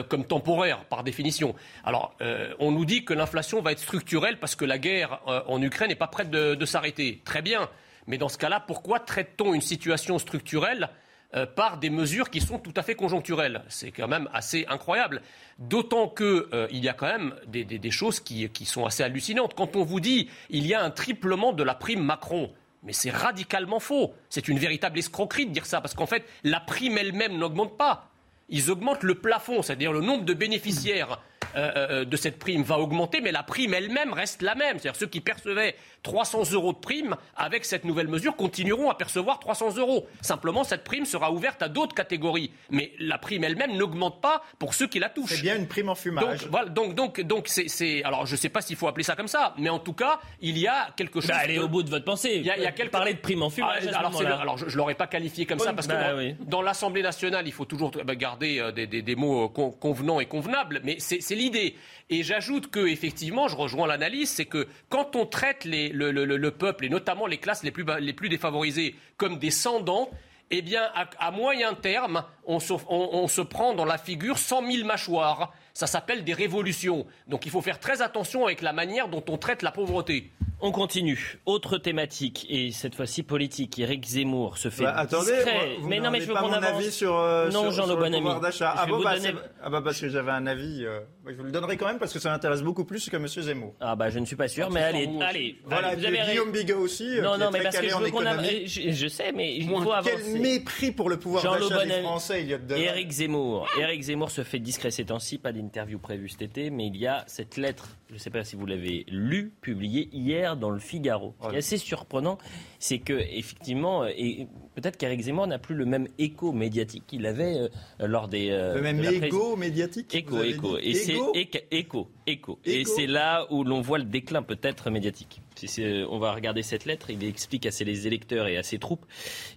comme 0.08 0.24
temporaire, 0.24 0.84
par 0.86 1.04
définition. 1.04 1.54
Alors, 1.84 2.16
on 2.58 2.72
nous 2.72 2.84
dit 2.84 3.04
que 3.04 3.14
l'inflation 3.14 3.62
va 3.62 3.72
être 3.72 3.80
structurelle 3.80 4.40
parce 4.40 4.56
que 4.56 4.64
la 4.64 4.78
guerre 4.78 5.20
en 5.46 5.62
Ukraine 5.62 5.90
n'est 5.90 5.94
pas 5.94 6.08
prête 6.08 6.30
de 6.30 6.64
s'arrêter. 6.64 7.20
Très 7.24 7.42
bien. 7.42 7.68
Mais 8.06 8.18
dans 8.18 8.28
ce 8.28 8.38
cas-là, 8.38 8.60
pourquoi 8.60 9.00
traite-t-on 9.00 9.54
une 9.54 9.60
situation 9.60 10.18
structurelle 10.18 10.90
euh, 11.34 11.46
par 11.46 11.78
des 11.78 11.90
mesures 11.90 12.30
qui 12.30 12.40
sont 12.40 12.58
tout 12.58 12.74
à 12.76 12.82
fait 12.82 12.94
conjoncturelles? 12.94 13.62
C'est 13.68 13.92
quand 13.92 14.08
même 14.08 14.28
assez 14.32 14.66
incroyable. 14.68 15.22
D'autant 15.58 16.08
qu'il 16.08 16.26
euh, 16.26 16.66
y 16.70 16.88
a 16.88 16.94
quand 16.94 17.06
même 17.06 17.34
des, 17.46 17.90
choses 17.90 18.20
qui, 18.20 18.50
sont 18.64 18.84
assez 18.84 19.02
hallucinantes. 19.02 19.54
Quand 19.54 19.76
on 19.76 19.84
vous 19.84 20.00
dit 20.00 20.28
il 20.50 20.66
y 20.66 20.74
a 20.74 20.82
un 20.82 20.90
triplement 20.90 21.52
de 21.52 21.62
la 21.62 21.74
prime 21.74 22.02
Macron, 22.02 22.52
mais 22.82 22.92
c'est 22.92 23.10
radicalement 23.10 23.80
faux. 23.80 24.14
C'est 24.28 24.48
une 24.48 24.58
véritable 24.58 24.98
escroquerie 24.98 25.46
de 25.46 25.52
dire 25.52 25.66
ça, 25.66 25.80
parce 25.80 25.94
qu'en 25.94 26.06
fait, 26.06 26.24
la 26.42 26.58
prime 26.58 26.98
elle-même 26.98 27.38
n'augmente 27.38 27.76
pas. 27.76 28.08
Ils 28.48 28.70
augmentent 28.70 29.04
le 29.04 29.14
plafond, 29.14 29.62
c'est-à-dire 29.62 29.92
le 29.92 30.00
nombre 30.00 30.24
de 30.24 30.34
bénéficiaires 30.34 31.20
euh, 31.54 32.04
de 32.04 32.16
cette 32.16 32.38
prime 32.38 32.62
va 32.62 32.78
augmenter, 32.78 33.20
mais 33.20 33.30
la 33.30 33.42
prime 33.42 33.74
elle-même 33.74 34.12
reste 34.12 34.42
la 34.42 34.54
même. 34.54 34.78
C'est-à-dire 34.78 34.98
ceux 34.98 35.06
qui 35.06 35.20
percevaient 35.20 35.76
300 36.02 36.52
euros 36.52 36.72
de 36.72 36.78
prime, 36.78 37.16
avec 37.36 37.64
cette 37.64 37.84
nouvelle 37.84 38.08
mesure, 38.08 38.36
continueront 38.36 38.90
à 38.90 38.94
percevoir 38.94 39.38
300 39.38 39.76
euros. 39.76 40.06
Simplement, 40.20 40.64
cette 40.64 40.84
prime 40.84 41.04
sera 41.04 41.30
ouverte 41.30 41.62
à 41.62 41.68
d'autres 41.68 41.94
catégories. 41.94 42.50
Mais 42.70 42.92
la 42.98 43.18
prime 43.18 43.44
elle-même 43.44 43.76
n'augmente 43.76 44.20
pas 44.20 44.42
pour 44.58 44.74
ceux 44.74 44.88
qui 44.88 44.98
la 44.98 45.08
touchent. 45.08 45.34
C'est 45.36 45.42
bien 45.42 45.56
une 45.56 45.68
prime 45.68 45.88
en 45.88 45.94
fumage. 45.94 46.42
Donc, 46.42 46.50
voilà, 46.50 46.68
donc, 46.68 46.94
donc, 46.94 47.20
donc 47.20 47.48
c'est, 47.48 48.02
alors 48.04 48.26
je 48.26 48.32
ne 48.32 48.36
sais 48.36 48.48
pas 48.48 48.60
s'il 48.60 48.76
faut 48.76 48.88
appeler 48.88 49.04
ça 49.04 49.14
comme 49.14 49.28
ça, 49.28 49.54
mais 49.58 49.68
en 49.68 49.78
tout 49.78 49.92
cas, 49.92 50.20
il 50.40 50.58
y 50.58 50.66
a 50.66 50.88
quelque 50.96 51.20
chose. 51.20 51.30
Bah, 51.30 51.38
allez 51.38 51.58
au 51.58 51.68
bout 51.68 51.82
de 51.82 51.90
votre 51.90 52.04
pensée. 52.04 52.32
Il 52.36 52.46
y 52.46 52.50
a, 52.50 52.56
il 52.56 52.62
y 52.62 52.66
a 52.66 52.72
quelque... 52.72 52.92
Parler 52.92 53.14
de 53.14 53.20
prime 53.20 53.42
en 53.42 53.50
fumage. 53.50 53.88
Ah, 53.92 53.98
alors, 53.98 54.20
alors, 54.20 54.58
je 54.58 54.66
ne 54.66 54.76
l'aurais 54.76 54.94
pas 54.94 55.06
qualifié 55.06 55.46
comme 55.46 55.58
ça 55.58 55.72
parce 55.72 55.86
que 55.86 55.92
bah 55.92 56.34
dans, 56.40 56.62
l'Assemblée 56.62 57.02
nationale, 57.02 57.46
il 57.46 57.52
faut 57.52 57.64
toujours 57.64 57.90
bah, 57.90 58.14
garder 58.14 58.58
euh, 58.58 58.72
des, 58.72 58.86
des, 58.86 59.02
des, 59.02 59.16
mots 59.16 59.44
euh, 59.44 59.70
convenants 59.80 60.20
et 60.20 60.26
convenables, 60.26 60.80
mais 60.84 60.96
c'est 60.98 61.34
l'idée. 61.34 61.76
Et 62.10 62.22
j'ajoute 62.22 62.70
que, 62.70 62.86
effectivement, 62.88 63.48
je 63.48 63.56
rejoins 63.56 63.86
l'analyse, 63.86 64.28
c'est 64.28 64.44
que 64.44 64.66
quand 64.90 65.16
on 65.16 65.24
traite 65.24 65.64
les, 65.64 65.91
le, 65.92 66.10
le, 66.10 66.24
le, 66.24 66.50
peuple, 66.50 66.84
et 66.86 66.88
notamment 66.88 67.26
les 67.26 67.38
classes 67.38 67.62
les 67.62 67.70
plus, 67.70 67.84
les 68.00 68.12
plus 68.12 68.28
défavorisées, 68.28 68.94
comme 69.16 69.38
des 69.38 69.50
sans-dents, 69.50 70.10
eh 70.50 70.60
bien, 70.60 70.82
à, 71.18 71.30
moyen 71.30 71.72
terme, 71.72 72.24
on 72.44 72.60
se, 72.60 72.74
on 72.88 73.26
se, 73.26 73.40
prend 73.40 73.74
dans 73.74 73.86
la 73.86 73.96
figure 73.96 74.36
100 74.36 74.70
000 74.70 74.86
mâchoires. 74.86 75.52
Ça 75.72 75.86
s'appelle 75.86 76.24
des 76.24 76.34
révolutions. 76.34 77.06
Donc 77.26 77.46
il 77.46 77.50
faut 77.50 77.62
faire 77.62 77.80
très 77.80 78.02
attention 78.02 78.44
avec 78.44 78.60
la 78.60 78.74
manière 78.74 79.08
dont 79.08 79.24
on 79.30 79.38
traite 79.38 79.62
la 79.62 79.72
pauvreté. 79.72 80.30
On 80.64 80.70
continue. 80.70 81.38
Autre 81.44 81.76
thématique, 81.76 82.46
et 82.48 82.70
cette 82.70 82.94
fois-ci 82.94 83.24
politique. 83.24 83.80
Éric 83.80 84.04
Zemmour 84.06 84.58
se 84.58 84.70
fait 84.70 84.84
bah, 84.84 84.94
attendez, 84.96 85.32
discret. 85.32 85.76
Vous, 85.80 85.88
mais 85.88 85.98
non, 85.98 86.12
mais 86.12 86.20
je 86.20 86.28
veux 86.28 86.34
qu'on 86.34 86.52
avance. 86.52 86.78
Avis 86.78 86.92
sur, 86.92 87.18
euh, 87.18 87.50
non, 87.50 87.72
Jean 87.72 87.86
sur, 87.86 87.96
Le 87.96 87.96
Bonami. 87.96 88.28
Ah, 88.60 88.86
bon, 88.86 89.02
bah, 89.02 89.16
donner... 89.16 89.34
ah, 89.60 89.70
bah, 89.70 89.80
parce 89.82 90.00
que 90.00 90.08
j'avais 90.08 90.30
un 90.30 90.46
avis. 90.46 90.84
Euh... 90.84 91.00
Je 91.24 91.34
vous 91.34 91.44
le 91.44 91.52
donnerai 91.52 91.76
quand 91.76 91.86
même 91.86 91.98
parce 91.98 92.12
que 92.12 92.18
ça 92.18 92.30
m'intéresse 92.30 92.62
beaucoup 92.62 92.84
plus 92.84 93.08
que 93.08 93.16
M. 93.16 93.28
Zemmour. 93.28 93.74
Ah 93.80 93.94
bah 93.94 94.10
je 94.10 94.18
ne 94.18 94.24
suis 94.24 94.34
pas 94.34 94.48
sûr, 94.48 94.70
mais 94.70 94.82
allez, 94.82 95.08
allez. 95.20 95.56
Voilà, 95.64 95.88
allez, 95.88 95.96
vous 95.96 96.04
avez 96.04 96.18
Guillaume 96.30 96.50
Bigot 96.50 96.78
aussi. 96.78 97.20
Non, 97.22 97.34
qui 97.34 97.40
non, 97.40 97.48
est 97.48 97.52
mais 97.52 97.62
parce 97.62 97.78
que 97.78 97.88
je 97.88 97.96
veux 97.96 98.10
qu'on 98.10 98.26
a... 98.26 98.42
je, 98.42 98.90
je 98.90 99.08
sais, 99.08 99.30
mais 99.30 99.54
il 99.56 99.68
faut 99.68 99.92
avancer. 99.92 100.16
Quel 100.24 100.40
mépris 100.40 100.90
pour 100.90 101.08
le 101.08 101.18
pouvoir 101.18 101.42
d'achat 101.44 101.84
des. 101.84 102.02
Français, 102.02 102.42
Elliot 102.42 102.58
Deval. 102.58 102.82
Éric 102.82 103.10
Zemmour. 103.12 103.68
Éric 103.78 104.02
Zemmour 104.02 104.30
se 104.30 104.42
fait 104.42 104.58
discret 104.58 104.90
ces 104.90 105.04
temps-ci, 105.04 105.38
pas 105.38 105.52
d'interview 105.52 105.98
prévue 105.98 106.28
cet 106.28 106.42
été, 106.42 106.70
mais 106.70 106.88
il 106.88 106.96
y 106.96 107.06
a 107.06 107.22
cette 107.28 107.56
lettre, 107.56 107.96
je 108.08 108.14
ne 108.14 108.18
sais 108.18 108.30
pas 108.30 108.42
si 108.42 108.56
vous 108.56 108.66
l'avez 108.66 109.04
lue, 109.08 109.52
publiée 109.60 110.08
hier 110.12 110.56
dans 110.56 110.70
le 110.70 110.80
Figaro. 110.80 111.34
Ce 111.40 111.48
qui 111.48 111.54
est 111.54 111.58
assez 111.58 111.78
surprenant, 111.78 112.38
c'est 112.80 112.98
que 112.98 113.12
effectivement, 113.12 114.04
et 114.06 114.48
peut-être 114.74 114.96
qu'Éric 114.96 115.20
Zemmour 115.22 115.46
n'a 115.46 115.58
plus 115.58 115.74
le 115.74 115.84
même 115.84 116.08
écho 116.18 116.52
médiatique 116.52 117.04
qu'il 117.06 117.26
avait 117.26 117.56
euh, 117.56 117.68
lors 118.06 118.28
des. 118.28 118.50
euh, 118.50 118.74
Le 118.76 118.82
même 118.82 118.98
de 119.00 119.24
égo 119.24 119.56
médiatique 119.56 120.14
Écho, 120.14 120.42
écho. 120.42 120.78
Et 120.78 120.94
c'est 120.94 121.14
écho, 121.34 122.08
écho. 122.26 122.58
Et 122.64 122.80
Écho. 122.80 122.92
c'est 122.96 123.06
là 123.06 123.46
où 123.50 123.64
l'on 123.64 123.80
voit 123.80 123.98
le 123.98 124.04
déclin 124.04 124.42
peut-être 124.42 124.90
médiatique. 124.90 125.40
Si 125.56 125.68
c'est- 125.68 126.02
on 126.04 126.18
va 126.18 126.32
regarder 126.32 126.62
cette 126.62 126.86
lettre, 126.86 127.10
il 127.10 127.22
explique 127.24 127.66
à 127.66 127.70
ses 127.70 128.06
électeurs 128.06 128.46
et 128.46 128.56
à 128.56 128.62
ses 128.62 128.78
troupes 128.78 129.04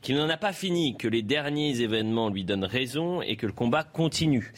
qu'il 0.02 0.16
n'en 0.18 0.28
a 0.30 0.38
pas 0.38 0.52
fini, 0.52 0.98
que 0.98 1.08
les 1.08 1.22
derniers 1.22 1.80
événements 1.82 2.30
lui 2.30 2.44
donnent 2.44 2.66
raison 2.66 3.22
et 3.22 3.38
que 3.38 3.46
le 3.46 3.54
combat 3.54 3.84
continue. 3.84 4.52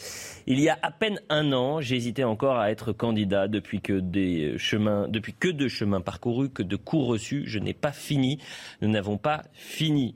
Il 0.47 0.59
y 0.59 0.67
a 0.69 0.77
à 0.81 0.91
peine 0.91 1.19
un 1.29 1.51
an, 1.53 1.79
j'hésitais 1.79 2.23
encore 2.23 2.57
à 2.57 2.71
être 2.71 2.91
candidat 2.91 3.47
depuis 3.47 3.81
que 3.81 3.93
des 3.99 4.57
chemins, 4.57 5.07
depuis 5.07 5.33
que 5.33 5.47
de 5.49 5.67
chemins 5.67 6.01
parcourus, 6.01 6.49
que 6.49 6.63
de 6.63 6.75
coups 6.75 7.05
reçus. 7.05 7.43
Je 7.45 7.59
n'ai 7.59 7.73
pas 7.73 7.91
fini. 7.91 8.39
Nous 8.81 8.89
n'avons 8.89 9.17
pas 9.17 9.43
fini. 9.53 10.15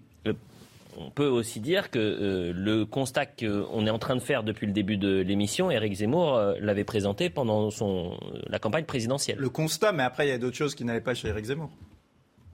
On 1.07 1.11
peut 1.11 1.27
aussi 1.27 1.59
dire 1.59 1.89
que 1.89 1.99
euh, 1.99 2.53
le 2.55 2.85
constat 2.85 3.25
qu'on 3.25 3.85
est 3.85 3.89
en 3.89 3.99
train 3.99 4.15
de 4.15 4.21
faire 4.21 4.43
depuis 4.43 4.67
le 4.67 4.73
début 4.73 4.97
de 4.97 5.21
l'émission, 5.21 5.71
Éric 5.71 5.93
Zemmour 5.93 6.35
euh, 6.35 6.55
l'avait 6.59 6.83
présenté 6.83 7.29
pendant 7.29 7.69
son, 7.69 8.17
la 8.47 8.59
campagne 8.59 8.85
présidentielle. 8.85 9.37
Le 9.39 9.49
constat, 9.49 9.91
mais 9.91 10.03
après, 10.03 10.27
il 10.27 10.29
y 10.29 10.33
a 10.33 10.37
d'autres 10.37 10.57
choses 10.57 10.75
qui 10.75 10.85
n'allaient 10.85 11.01
pas 11.01 11.13
chez 11.13 11.29
Éric 11.29 11.45
Zemmour. 11.45 11.69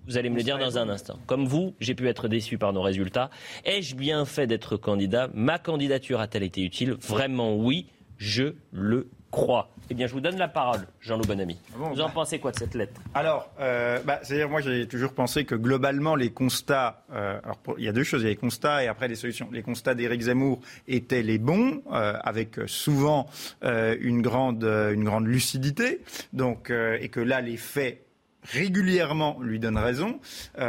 Vous 0.07 0.17
allez 0.17 0.29
me 0.29 0.37
le 0.37 0.43
dire 0.43 0.57
dans 0.57 0.77
un 0.77 0.87
instant. 0.87 1.19
Comme 1.25 1.45
vous, 1.45 1.73
j'ai 1.81 1.93
pu 1.93 2.07
être 2.07 2.29
déçu 2.29 2.57
par 2.57 2.71
nos 2.71 2.81
résultats. 2.81 3.29
Ai-je 3.65 3.95
bien 3.95 4.23
fait 4.23 4.47
d'être 4.47 4.77
candidat? 4.77 5.29
Ma 5.33 5.59
candidature 5.59 6.21
a-t-elle 6.21 6.43
été 6.43 6.61
utile? 6.61 6.93
Vraiment 7.01 7.55
oui, 7.55 7.87
je 8.17 8.53
le 8.71 9.09
crois. 9.31 9.69
Eh 9.89 9.93
bien, 9.93 10.05
je 10.07 10.13
vous 10.13 10.19
donne 10.19 10.37
la 10.37 10.49
parole, 10.49 10.81
Jean-Loup 10.99 11.23
Bonamy. 11.25 11.57
bon, 11.77 11.89
vous 11.89 12.01
en 12.01 12.07
bah. 12.07 12.11
pensez 12.13 12.39
quoi 12.39 12.51
de 12.51 12.57
cette 12.57 12.73
lettre? 12.75 12.99
Alors, 13.13 13.49
euh, 13.59 13.99
bah, 14.03 14.19
c'est-à-dire, 14.21 14.49
moi, 14.49 14.59
j'ai 14.59 14.85
toujours 14.87 15.13
pensé 15.13 15.45
que 15.45 15.55
globalement, 15.55 16.15
les 16.15 16.29
constats, 16.31 17.03
euh, 17.13 17.39
alors 17.43 17.57
pour- 17.57 17.79
il 17.79 17.85
y 17.85 17.87
a 17.87 17.93
deux 17.93 18.03
choses, 18.03 18.21
il 18.21 18.25
y 18.25 18.27
a 18.27 18.31
les 18.31 18.35
constats 18.35 18.83
et 18.83 18.87
après 18.87 19.07
les 19.07 19.15
solutions. 19.15 19.47
Les 19.51 19.61
constats 19.63 19.95
d'Éric 19.95 20.21
Zemmour 20.23 20.59
étaient 20.89 21.23
les 21.23 21.37
bons, 21.37 21.81
euh, 21.93 22.13
avec 22.21 22.55
souvent 22.65 23.27
une 23.63 24.21
grande, 24.21 24.63
une 24.63 25.03
grande 25.03 25.25
lucidité, 25.27 26.01
donc 26.33 26.69
et 26.71 27.09
que 27.09 27.19
là, 27.19 27.39
les 27.41 27.57
faits 27.57 28.05
régulièrement 28.43 29.37
lui 29.41 29.59
donnent 29.59 29.77
raison. 29.77 30.19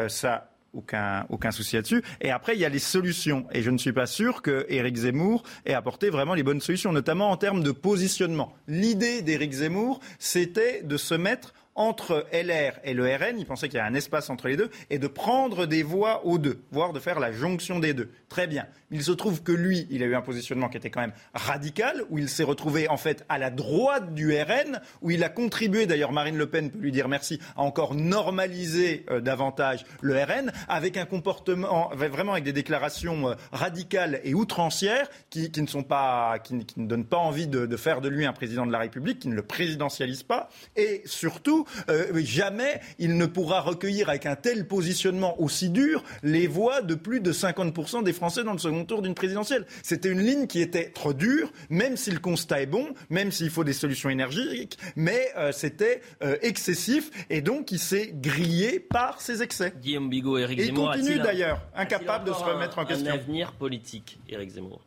Ça. 0.09 0.51
Aucun, 0.75 1.27
aucun 1.31 1.51
souci 1.51 1.77
là-dessus. 1.77 2.03
Et 2.21 2.31
après, 2.31 2.55
il 2.55 2.61
y 2.61 2.65
a 2.65 2.69
les 2.69 2.79
solutions. 2.79 3.47
Et 3.53 3.63
je 3.63 3.71
ne 3.71 3.79
suis 3.79 3.93
pas 3.93 4.07
sûr 4.07 4.43
que 4.43 4.67
Éric 4.69 4.97
Zemmour 4.97 5.43
ait 5.65 5.73
apporté 5.73 6.11
vraiment 6.11 6.35
les 6.35 6.43
bonnes 6.43 6.61
solutions, 6.61 6.93
notamment 6.93 7.31
en 7.31 7.37
termes 7.37 7.63
de 7.63 7.73
positionnement. 7.73 8.55
L'idée 8.67 9.23
d'Éric 9.23 9.53
Zemmour, 9.53 10.01
c'était 10.19 10.83
de 10.83 10.97
se 10.97 11.15
mettre 11.15 11.55
entre 11.79 12.27
LR 12.33 12.81
et 12.83 12.93
le 12.93 13.07
RN, 13.07 13.39
il 13.39 13.47
pensait 13.47 13.69
qu'il 13.69 13.77
y 13.77 13.81
avait 13.81 13.89
un 13.89 13.95
espace 13.95 14.29
entre 14.31 14.49
les 14.49 14.57
deux, 14.57 14.69
et 14.91 14.99
de 14.99 15.07
prendre 15.07 15.65
des 15.65 15.85
voix 15.85 16.27
aux 16.27 16.37
deux, 16.37 16.61
voire 16.73 16.93
de 16.93 16.99
faire 16.99 17.21
la 17.21 17.31
jonction 17.31 17.79
des 17.79 17.95
deux. 17.95 18.11
Très 18.29 18.49
bien. 18.49 18.67
Il 18.91 19.03
se 19.05 19.13
trouve 19.13 19.43
que 19.45 19.53
lui, 19.53 19.87
il 19.91 20.03
a 20.03 20.07
eu 20.07 20.17
un 20.17 20.21
positionnement 20.21 20.69
qui 20.69 20.77
était 20.77 20.91
quand 20.91 21.01
même 21.01 21.13
radical, 21.35 22.03
où 22.11 22.19
il 22.19 22.29
s'est 22.29 22.43
retrouvé 22.43 22.89
en 22.89 22.97
fait 22.97 23.25
à 23.29 23.39
la 23.39 23.51
droite 23.51 24.13
du 24.13 24.35
RN, 24.35 24.81
où 25.03 25.13
il 25.13 25.23
a 25.23 25.29
contribué, 25.29 25.87
d'ailleurs 25.87 26.11
Marine 26.11 26.37
Le 26.37 26.49
Pen 26.49 26.71
peut 26.71 26.79
lui 26.79 26.91
dire 26.91 27.07
merci, 27.07 27.39
à 27.57 27.63
encore 27.63 27.95
normaliser 27.95 29.07
euh, 29.11 29.21
davantage 29.21 29.87
le 30.01 30.15
RN, 30.21 30.53
avec 30.69 30.97
un 30.97 31.07
comportement, 31.07 31.91
vraiment 31.95 32.33
avec 32.33 32.45
des 32.45 32.53
déclarations 32.53 33.31
euh, 33.31 33.35
radicales 33.53 34.21
et 34.25 34.35
outrancières, 34.35 35.09
qui, 35.31 35.49
ne 35.57 35.67
sont 35.67 35.85
pas, 35.85 36.41
qui, 36.41 36.55
ne 36.55 36.87
donnent 36.87 37.07
pas 37.07 37.19
envie 37.19 37.47
de 37.47 37.77
faire 37.77 38.01
de 38.01 38.09
lui 38.09 38.27
un 38.27 38.33
président 38.33 38.67
de 38.67 38.73
la 38.73 38.79
République, 38.79 39.21
qui 39.21 39.29
ne 39.29 39.35
le 39.35 39.43
présidentialise 39.43 40.25
pas, 40.25 40.49
et 40.75 41.03
surtout, 41.05 41.67
euh, 41.89 42.21
jamais 42.25 42.81
il 42.99 43.17
ne 43.17 43.27
pourra 43.27 43.61
recueillir 43.61 44.09
avec 44.09 44.27
un 44.27 44.37
tel 44.37 44.67
positionnement 44.67 45.41
aussi 45.41 45.71
dur 45.71 46.03
les 46.23 46.47
voix 46.47 46.83
de 46.83 46.95
plus 46.95 47.21
de 47.21 47.33
50% 47.33 48.03
des 48.05 48.13
Français 48.13 48.45
dans 48.45 48.53
le 48.53 48.59
second 48.59 48.85
tour 48.85 49.03
d'une 49.03 49.15
présidentielle. 49.15 49.67
C'était 49.83 50.11
une 50.11 50.21
ligne 50.21 50.47
qui 50.47 50.61
était 50.61 50.91
trop 50.91 51.13
dure, 51.13 51.53
même 51.71 51.97
si 51.97 52.11
le 52.11 52.19
constat 52.19 52.63
est 52.63 52.67
bon, 52.67 52.89
même 53.11 53.33
s'il 53.33 53.51
faut 53.51 53.65
des 53.65 53.73
solutions 53.73 54.11
énergiques, 54.11 54.79
mais 54.97 55.29
euh, 55.37 55.53
c'était 55.53 56.01
euh, 56.23 56.37
excessif 56.43 57.11
et 57.31 57.41
donc 57.41 57.73
il 57.73 57.79
s'est 57.79 58.13
grillé 58.15 58.81
par 58.81 59.21
ses 59.21 59.43
excès. 59.43 59.73
Guillaume 59.81 60.09
Bigot, 60.09 60.39
Éric 60.39 60.59
Et 60.59 60.63
il 60.63 60.67
Zemmour 60.67 60.93
continue 60.93 61.19
d'ailleurs, 61.19 61.63
incapable 61.75 62.29
de 62.29 62.33
se 62.33 62.43
remettre 62.43 62.79
en 62.79 62.85
question. 62.85 63.11
Un 63.11 63.15
avenir 63.15 63.53
politique, 63.53 64.19
Éric 64.29 64.51
Zemmour? 64.51 64.81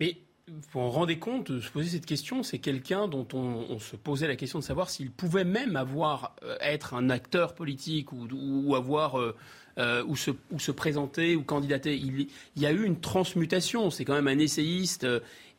Mais 0.00 0.16
vous 0.48 0.60
vous 0.72 0.90
rendez 0.90 1.18
compte 1.18 1.50
de 1.50 1.60
se 1.60 1.70
poser 1.70 1.88
cette 1.88 2.06
question, 2.06 2.44
c'est 2.44 2.60
quelqu'un 2.60 3.08
dont 3.08 3.26
on, 3.32 3.80
se 3.80 3.96
posait 3.96 4.28
la 4.28 4.36
question 4.36 4.60
de 4.60 4.64
savoir 4.64 4.90
s'il 4.90 5.10
pouvait 5.10 5.44
même 5.44 5.74
avoir 5.74 6.36
euh, 6.44 6.56
être 6.60 6.94
un 6.94 7.10
acteur 7.10 7.56
politique 7.56 8.12
ou, 8.12 8.76
avoir 8.76 9.18
euh, 9.18 9.34
euh, 9.78 10.04
ou, 10.06 10.14
se, 10.14 10.70
présenter 10.70 11.34
ou 11.34 11.42
candidater. 11.42 11.96
Il, 11.96 12.28
y 12.54 12.64
a 12.64 12.70
eu 12.70 12.84
une 12.84 13.00
transmutation. 13.00 13.90
C'est 13.90 14.04
quand 14.04 14.14
même 14.14 14.28
un 14.28 14.38
essayiste 14.38 15.04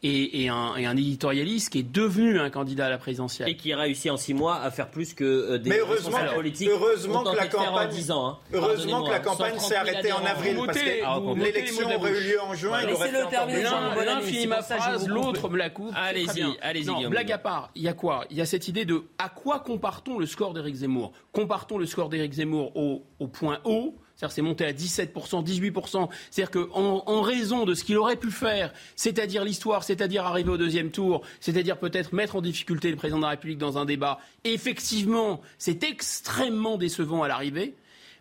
et, 0.04 0.44
et, 0.44 0.50
un, 0.50 0.76
et, 0.76 0.86
un, 0.86 0.96
éditorialiste 0.96 1.72
qui 1.72 1.80
est 1.80 1.92
devenu 1.92 2.40
un 2.40 2.50
candidat 2.50 2.86
à 2.86 2.90
la 2.90 2.98
présidentielle. 2.98 3.50
Et 3.50 3.58
qui 3.58 3.74
a 3.74 3.78
réussi 3.78 4.10
en 4.10 4.18
six 4.18 4.34
mois 4.34 4.58
à 4.58 4.70
faire 4.70 4.92
plus 4.92 5.14
que 5.14 5.24
euh, 5.24 5.58
des 5.58 5.72
Mais 5.72 5.80
heureusement, 5.80 6.18
politiques. 6.36 6.70
Heureusement 6.70 7.24
que 7.24 7.36
la 7.36 7.48
campagne, 7.48 7.90
10 7.90 8.12
ans, 8.12 8.28
hein. 8.28 8.38
heureusement 8.54 9.04
que 9.04 9.12
la 9.12 9.20
campagne 9.20 9.58
s'est 9.58 9.76
arrêtée 9.76 10.12
en 10.12 10.24
avril 10.24 10.58
parce 10.66 10.78
que 10.78 11.40
l'élection 11.40 11.88
aurait 11.96 12.12
eu 12.12 12.24
lieu 12.32 12.42
en 12.42 12.54
juin. 12.54 12.82
il 12.84 12.94
aurait 12.94 13.12
le 13.12 13.30
terminer. 13.30 13.64
L'un 13.64 14.22
finit 14.22 14.48
ma 14.48 14.62
phrase, 14.62 15.08
l'autre 15.08 15.50
me 15.50 15.58
la 15.58 15.70
coupe. 15.70 15.94
Allez-y, 15.96 16.46
allez-y. 16.62 17.08
Blague 17.08 17.32
à 17.32 17.38
part, 17.38 17.72
il 17.76 17.84
y 17.84 17.88
a 17.88 17.94
quoi? 17.94 18.26
Il 18.30 18.38
y 18.38 18.42
a 18.42 18.46
cette 18.46 18.68
idée 18.68 18.86
de 18.86 19.04
à 19.18 19.30
quoi 19.30 19.60
compare-t-on 19.60 20.20
le 20.20 20.26
score 20.26 20.54
d'Éric 20.54 20.76
Zemmour? 20.76 21.12
Compartons 21.32 21.78
le 21.78 21.86
score 21.86 22.10
d'Éric 22.10 22.34
Zemmour 22.34 22.76
au, 22.76 23.04
au 23.20 23.28
point 23.28 23.60
haut 23.64 23.96
c'est-à-dire 24.18 24.34
c'est 24.34 24.42
monté 24.42 24.66
à 24.66 24.74
17%, 24.74 25.46
18%. 25.46 26.10
C'est-à-dire 26.32 26.52
qu'en 26.52 27.04
en 27.06 27.22
raison 27.22 27.66
de 27.66 27.76
ce 27.76 27.84
qu'il 27.84 27.98
aurait 27.98 28.16
pu 28.16 28.32
faire, 28.32 28.74
c'est-à-dire 28.96 29.44
l'histoire, 29.44 29.84
c'est-à-dire 29.84 30.26
arriver 30.26 30.50
au 30.50 30.58
deuxième 30.58 30.90
tour, 30.90 31.22
c'est-à-dire 31.40 31.78
peut-être 31.78 32.14
mettre 32.14 32.36
en 32.36 32.42
difficulté 32.42 32.90
le 32.90 32.96
président 32.96 33.18
de 33.18 33.24
la 33.24 33.30
République 33.30 33.60
dans 33.60 33.78
un 33.78 33.86
débat, 33.86 34.20
effectivement, 34.44 35.42
c'est 35.60 35.84
extrêmement 35.84 36.78
décevant 36.78 37.22
à 37.22 37.28
l'arrivée. 37.28 37.76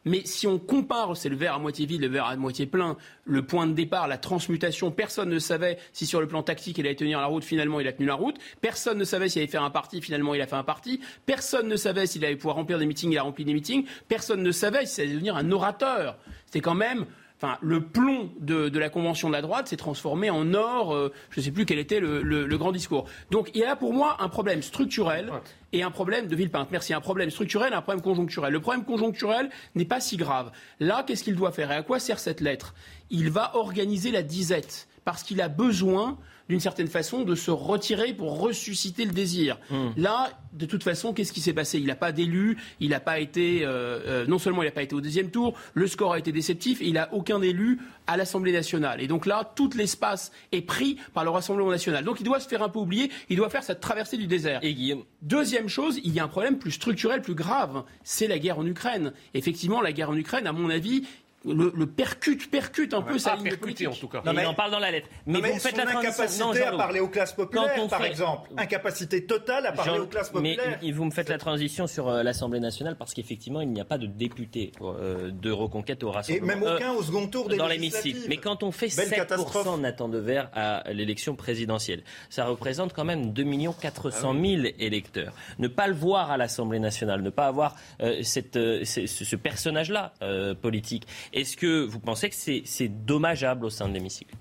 Mais 0.07 0.23
si 0.25 0.47
on 0.47 0.59
compare, 0.61 1.17
c'est 1.17 1.29
le 1.29 1.35
verre 1.35 1.55
à 1.55 1.59
moitié 1.59 1.85
vide, 1.85 2.01
le 2.01 2.07
verre 2.07 2.27
à 2.27 2.37
moitié 2.37 2.65
plein, 2.65 2.97
le 3.25 3.45
point 3.45 3.67
de 3.67 3.73
départ, 3.73 4.07
la 4.07 4.19
transmutation, 4.19 4.93
personne 4.93 5.29
ne 5.29 5.41
savait 5.41 5.79
si 5.93 6.07
sur 6.07 6.21
le 6.21 6.29
plan 6.29 6.45
tactique 6.45 6.79
il 6.79 6.87
allait 6.87 6.95
tenir 6.95 7.21
la 7.21 7.27
route, 7.27 7.43
finalement 7.43 7.81
il 7.81 7.89
a 7.89 7.93
tenu 7.93 8.07
la 8.07 8.15
route. 8.15 8.37
Personne 8.61 8.99
ne 8.99 9.05
savait 9.05 9.29
s'il 9.29 9.43
allait 9.43 9.51
faire 9.51 9.65
un 9.65 9.71
parti, 9.71 10.01
finalement 10.01 10.33
il 10.35 10.41
a 10.41 10.47
fait 10.47 10.55
un 10.55 10.63
parti. 10.63 11.01
Personne 11.27 11.67
ne 11.67 11.77
savait 11.77 12.07
s'il 12.07 12.25
allait 12.25 12.37
pouvoir 12.37 12.55
remplir 12.55 12.79
des 12.79 12.87
meetings, 12.87 13.11
il 13.11 13.19
a 13.19 13.23
rempli 13.23 13.45
des 13.45 13.53
meetings. 13.53 13.85
Personne 14.07 14.45
ne 14.45 14.53
savait 14.53 14.87
s'il 14.87 15.03
allait 15.03 15.13
devenir 15.13 15.37
un 15.37 15.51
orateur. 15.51 16.17
C'était 16.47 16.61
quand 16.61 16.77
même 16.77 17.05
Enfin, 17.39 17.59
le 17.61 17.83
plomb 17.83 18.31
de, 18.41 18.79
la 18.79 18.89
convention 18.89 19.29
de 19.29 19.35
la 19.35 19.43
droite 19.43 19.69
s'est 19.69 19.77
transformé 19.77 20.31
en 20.31 20.55
or. 20.55 20.95
Euh, 20.95 21.13
je 21.31 21.41
ne 21.41 21.45
sais 21.45 21.51
plus 21.51 21.67
quel 21.67 21.79
était 21.79 22.01
le, 22.01 22.57
grand 22.57 22.73
discours. 22.73 23.07
Donc, 23.31 23.51
il 23.55 23.61
y 23.61 23.65
a 23.65 23.77
pour 23.77 23.93
moi 23.93 24.17
un 24.21 24.29
problème 24.29 24.63
structurel 24.63 25.31
et 25.73 25.83
un 25.83 25.91
problème 25.91 26.29
de 26.29 26.35
Villepinte. 26.35 26.71
Merci. 26.71 26.95
Un 26.95 27.03
problème 27.03 27.29
structurel 27.29 27.75
et 27.75 27.77
un 27.77 27.83
problème 27.83 28.03
conjoncturel. 28.03 28.53
Le 28.53 28.61
problème 28.61 28.85
conjoncturel 28.85 29.51
n'est 29.75 29.85
pas 29.85 30.01
si 30.01 30.17
grave. 30.17 30.51
Là, 30.81 31.05
qu'est-ce 31.07 31.25
qu'il 31.25 31.37
doit 31.37 31.53
faire 31.53 31.71
et 31.71 31.77
à 31.77 31.83
quoi 31.83 31.99
sert 31.99 32.19
cette 32.19 32.41
lettre? 32.41 32.75
Il 33.11 33.31
va 33.31 33.55
organiser 33.55 34.11
la 34.11 34.23
disette 34.23 34.89
parce 35.05 35.23
qu'il 35.23 35.43
a 35.43 35.49
besoin 35.49 36.17
d'une 36.49 36.61
certaine 36.61 36.89
façon, 36.89 37.23
de 37.23 37.35
se 37.35 37.51
retirer 37.51 38.13
pour 38.15 38.39
ressusciter 38.41 39.05
le 39.05 39.13
désir. 39.13 39.59
Hmm. 39.71 39.91
Là, 39.97 40.31
de 40.53 40.67
toute 40.67 40.83
façon, 40.83 41.13
qu'est-ce 41.13 41.33
qui 41.33 41.41
s'est 41.41 41.53
passé? 41.53 41.79
Il 41.79 41.87
n'a 41.87 41.97
pas 41.97 42.13
d'élu, 42.13 42.57
il 42.81 42.91
n'a 42.91 43.01
pas 43.01 43.19
été, 43.19 43.65
euh, 43.65 44.01
euh, 44.07 44.27
non 44.27 44.39
seulement 44.39 44.63
il 44.63 44.67
n'a 44.67 44.73
pas 44.73 44.83
été 44.83 44.95
au 44.95 45.01
deuxième 45.01 45.31
tour, 45.31 45.55
le 45.75 45.87
score 45.87 46.15
a 46.15 46.19
été 46.19 46.33
déceptif, 46.33 46.79
il 46.81 46.95
n'a 46.95 47.13
aucun 47.13 47.43
élu 47.43 47.79
à 48.07 48.17
l'Assemblée 48.17 48.53
nationale. 48.53 49.03
Et 49.03 49.07
donc 49.07 49.27
là, 49.27 49.53
tout 49.55 49.71
l'espace 49.77 50.33
est 50.53 50.63
pris 50.63 50.97
par 51.13 51.25
le 51.25 51.31
Rassemblement 51.31 51.71
national. 51.71 52.05
Donc 52.05 52.21
il 52.21 52.25
doit 52.25 52.41
se 52.41 52.49
faire 52.49 52.63
un 52.63 52.69
peu 52.69 52.79
oublier, 52.79 53.11
il 53.29 53.37
doit 53.37 53.51
faire 53.51 53.65
cette 53.65 53.81
traversée 53.81 54.17
du 54.17 54.27
désert. 54.27 54.61
Et 54.63 54.75
Guillaume 54.75 55.05
Deuxième 55.23 55.69
chose, 55.69 56.01
il 56.05 56.13
y 56.15 56.21
a 56.21 56.25
un 56.25 56.29
problème 56.29 56.59
plus 56.59 56.73
structurel, 56.73 57.21
plus 57.21 57.35
grave, 57.35 57.85
c'est 58.05 58.29
la 58.29 58.39
guerre 58.39 58.59
en 58.59 58.67
Ukraine. 58.67 59.13
Effectivement, 59.35 59.81
la 59.81 59.93
guerre 59.93 60.11
en 60.11 60.17
Ukraine, 60.17 60.47
à 60.47 60.53
mon 60.53 60.71
avis, 60.71 61.03
le, 61.47 61.87
percute, 61.87 62.51
percute 62.51 62.95
un 62.95 63.03
peu 63.03 63.19
sa 63.19 63.37
ligne 63.37 63.57
politique. 63.57 63.89
en 63.89 63.93
tout 63.93 64.09
cas. 64.09 64.23
il 64.25 64.47
en 64.47 64.55
parle 64.55 64.71
dans 64.71 64.79
la 64.79 64.91
lettre. 64.91 65.09
Mais, 65.27 65.41
vous 65.41 65.59
faites 65.59 65.77
la 65.77 65.89
incapacité 65.89 66.63
à 66.63 66.73
parler 66.73 67.01
aux 67.01 67.09
classes 67.09 67.33
populaires, 67.33 67.89
par 67.89 68.05
exemple. 68.05 68.51
Incapacité 68.57 69.25
totale 69.25 69.67
à 69.67 69.73
parler 69.73 69.99
aux 69.99 70.07
classes 70.07 70.31
populaires. 70.31 70.79
Mais 70.83 70.93
vous 70.93 71.05
me 71.05 71.11
faites 71.11 71.29
la 71.29 71.39
transition 71.39 71.87
sur 71.87 72.09
euh, 72.09 72.23
l'Assemblée 72.23 72.61
nationale 72.61 72.97
parce 72.97 73.15
qu'effectivement, 73.15 73.61
il 73.61 73.69
n'y 73.69 73.81
a 73.81 73.85
pas 73.85 73.99
de 73.99 74.07
député 74.07 74.73
euh, 74.81 75.31
de 75.31 75.51
reconquête 75.51 76.03
au 76.03 76.11
Rassemblement. 76.11 76.53
Et 76.53 76.57
même 76.57 76.63
aucun 76.63 76.93
au 76.93 77.03
second 77.03 77.27
tour 77.29 77.49
des 77.49 77.57
Dans 77.57 77.69
l'hémicycle. 77.69 78.21
Mais 78.29 78.39
quand 78.39 78.63
on 78.63 78.73
fait 78.73 78.87
7% 78.87 79.81
Nathan 79.81 80.09
Devers 80.09 80.51
à 80.55 80.93
l'élection 80.93 81.35
présidentielle, 81.35 82.03
ça 82.31 82.47
représente 82.47 82.93
quand 82.93 83.05
même 83.05 83.33
2 83.33 83.45
400 83.81 84.35
000 84.35 84.63
électeurs. 84.79 85.33
Ne 85.59 85.69
pas 85.69 85.87
le 85.87 85.95
voir 85.95 86.31
à 86.31 86.37
l'Assemblée 86.37 86.79
nationale, 86.79 87.23
ne 87.23 87.31
pas 87.31 87.47
avoir 87.47 87.77
euh, 88.01 88.23
cette, 88.23 88.55
ce, 88.55 89.07
ce 89.07 89.37
personnage-là 89.37 90.13
politique 90.61 91.07
est-ce 91.37 91.57
que 91.57 91.85
vous 91.85 92.01
pensez 92.01 92.31
que 92.31 92.35
c'est 92.35 92.89
dommageable 92.89 93.67
au 93.67 93.71
sein 93.71 93.89
de 93.89 93.95
l'hémicycle? 93.95 94.35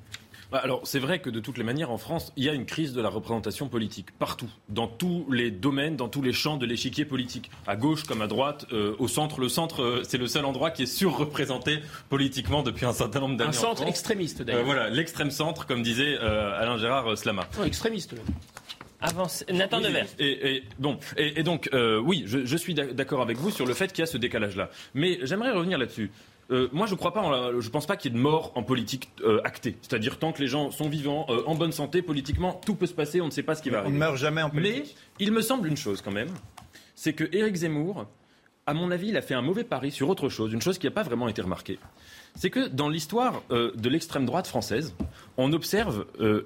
Bah, 0.51 0.61
alors, 0.63 0.81
c'est 0.83 0.99
vrai 0.99 1.19
que 1.19 1.29
de 1.29 1.39
toutes 1.41 1.57
les 1.57 1.63
manières, 1.63 1.91
en 1.91 1.97
France, 1.97 2.31
il 2.37 2.45
y 2.45 2.49
a 2.49 2.53
une 2.53 2.65
crise 2.65 2.93
de 2.93 3.01
la 3.01 3.09
représentation 3.09 3.67
politique, 3.67 4.11
partout, 4.17 4.49
dans 4.69 4.87
tous 4.87 5.25
les 5.29 5.51
domaines, 5.51 5.97
dans 5.97 6.07
tous 6.07 6.21
les 6.21 6.31
champs 6.31 6.55
de 6.55 6.65
l'échiquier 6.65 7.03
politique, 7.03 7.51
à 7.67 7.75
gauche 7.75 8.03
comme 8.03 8.21
à 8.21 8.27
droite, 8.27 8.65
euh, 8.71 8.95
au 8.99 9.09
centre. 9.09 9.41
Le 9.41 9.49
centre, 9.49 9.81
euh, 9.81 10.03
c'est 10.07 10.17
le 10.17 10.27
seul 10.27 10.45
endroit 10.45 10.71
qui 10.71 10.83
est 10.83 10.85
surreprésenté 10.85 11.79
politiquement 12.09 12.63
depuis 12.63 12.85
un 12.85 12.93
certain 12.93 13.19
nombre 13.19 13.35
d'années. 13.35 13.49
Un 13.49 13.53
centre 13.53 13.85
extrémiste, 13.85 14.43
d'ailleurs. 14.43 14.61
Euh, 14.61 14.65
voilà, 14.65 14.89
l'extrême 14.89 15.31
centre, 15.31 15.65
comme 15.65 15.83
disait 15.83 16.17
Alain 16.17 16.77
Gérard 16.77 17.17
Slama. 17.17 17.47
Non, 17.57 17.65
extrémiste. 17.65 18.15
Avance. 19.01 19.43
Nathan 19.51 19.81
Devers. 19.81 20.07
Et, 20.19 20.63
bon, 20.79 20.97
et, 21.17 21.43
donc, 21.43 21.69
oui, 22.03 22.23
je, 22.25 22.45
je 22.45 22.57
suis 22.57 22.73
d'accord 22.73 23.21
avec 23.21 23.37
vous 23.37 23.51
sur 23.51 23.65
le 23.65 23.73
fait 23.73 23.91
qu'il 23.91 24.03
y 24.03 24.03
a 24.03 24.07
ce 24.07 24.17
décalage-là. 24.17 24.69
Mais 24.93 25.19
j'aimerais 25.23 25.51
revenir 25.51 25.77
là-dessus. 25.77 26.11
Euh, 26.51 26.67
moi, 26.71 26.85
je 26.87 26.95
crois 26.95 27.13
pas. 27.13 27.51
je 27.59 27.69
pense 27.69 27.85
pas 27.85 27.97
qu'il 27.97 28.11
y 28.11 28.15
ait 28.15 28.17
de 28.17 28.21
mort 28.21 28.51
en 28.55 28.63
politique 28.63 29.11
euh, 29.21 29.41
actée. 29.43 29.77
C'est-à-dire 29.81 30.19
tant 30.19 30.31
que 30.31 30.41
les 30.41 30.47
gens 30.47 30.71
sont 30.71 30.89
vivants, 30.89 31.25
euh, 31.29 31.43
en 31.47 31.55
bonne 31.55 31.71
santé, 31.71 32.01
politiquement, 32.01 32.59
tout 32.65 32.75
peut 32.75 32.85
se 32.85 32.93
passer. 32.93 33.21
On 33.21 33.25
ne 33.25 33.31
sait 33.31 33.43
pas 33.43 33.55
ce 33.55 33.61
qui 33.61 33.69
va 33.69 33.79
arriver. 33.79 33.91
On 33.91 33.95
ne 33.95 33.99
meurt 33.99 34.17
jamais 34.17 34.41
en 34.41 34.49
politique. 34.49 34.95
Mais 35.19 35.25
il 35.25 35.31
me 35.31 35.41
semble 35.41 35.67
une 35.67 35.77
chose 35.77 36.01
quand 36.01 36.11
même, 36.11 36.29
c'est 36.93 37.13
que 37.13 37.23
Éric 37.35 37.55
Zemmour, 37.55 38.05
à 38.67 38.73
mon 38.73 38.91
avis, 38.91 39.09
il 39.09 39.17
a 39.17 39.21
fait 39.21 39.33
un 39.33 39.41
mauvais 39.41 39.63
pari 39.63 39.91
sur 39.91 40.09
autre 40.09 40.29
chose, 40.29 40.53
une 40.53 40.61
chose 40.61 40.77
qui 40.77 40.87
n'a 40.87 40.91
pas 40.91 41.03
vraiment 41.03 41.27
été 41.27 41.41
remarquée. 41.41 41.79
C'est 42.35 42.49
que 42.49 42.67
dans 42.67 42.89
l'histoire 42.89 43.43
de 43.49 43.89
l'extrême 43.89 44.25
droite 44.25 44.47
française, 44.47 44.95
on 45.37 45.53
observe, 45.53 46.05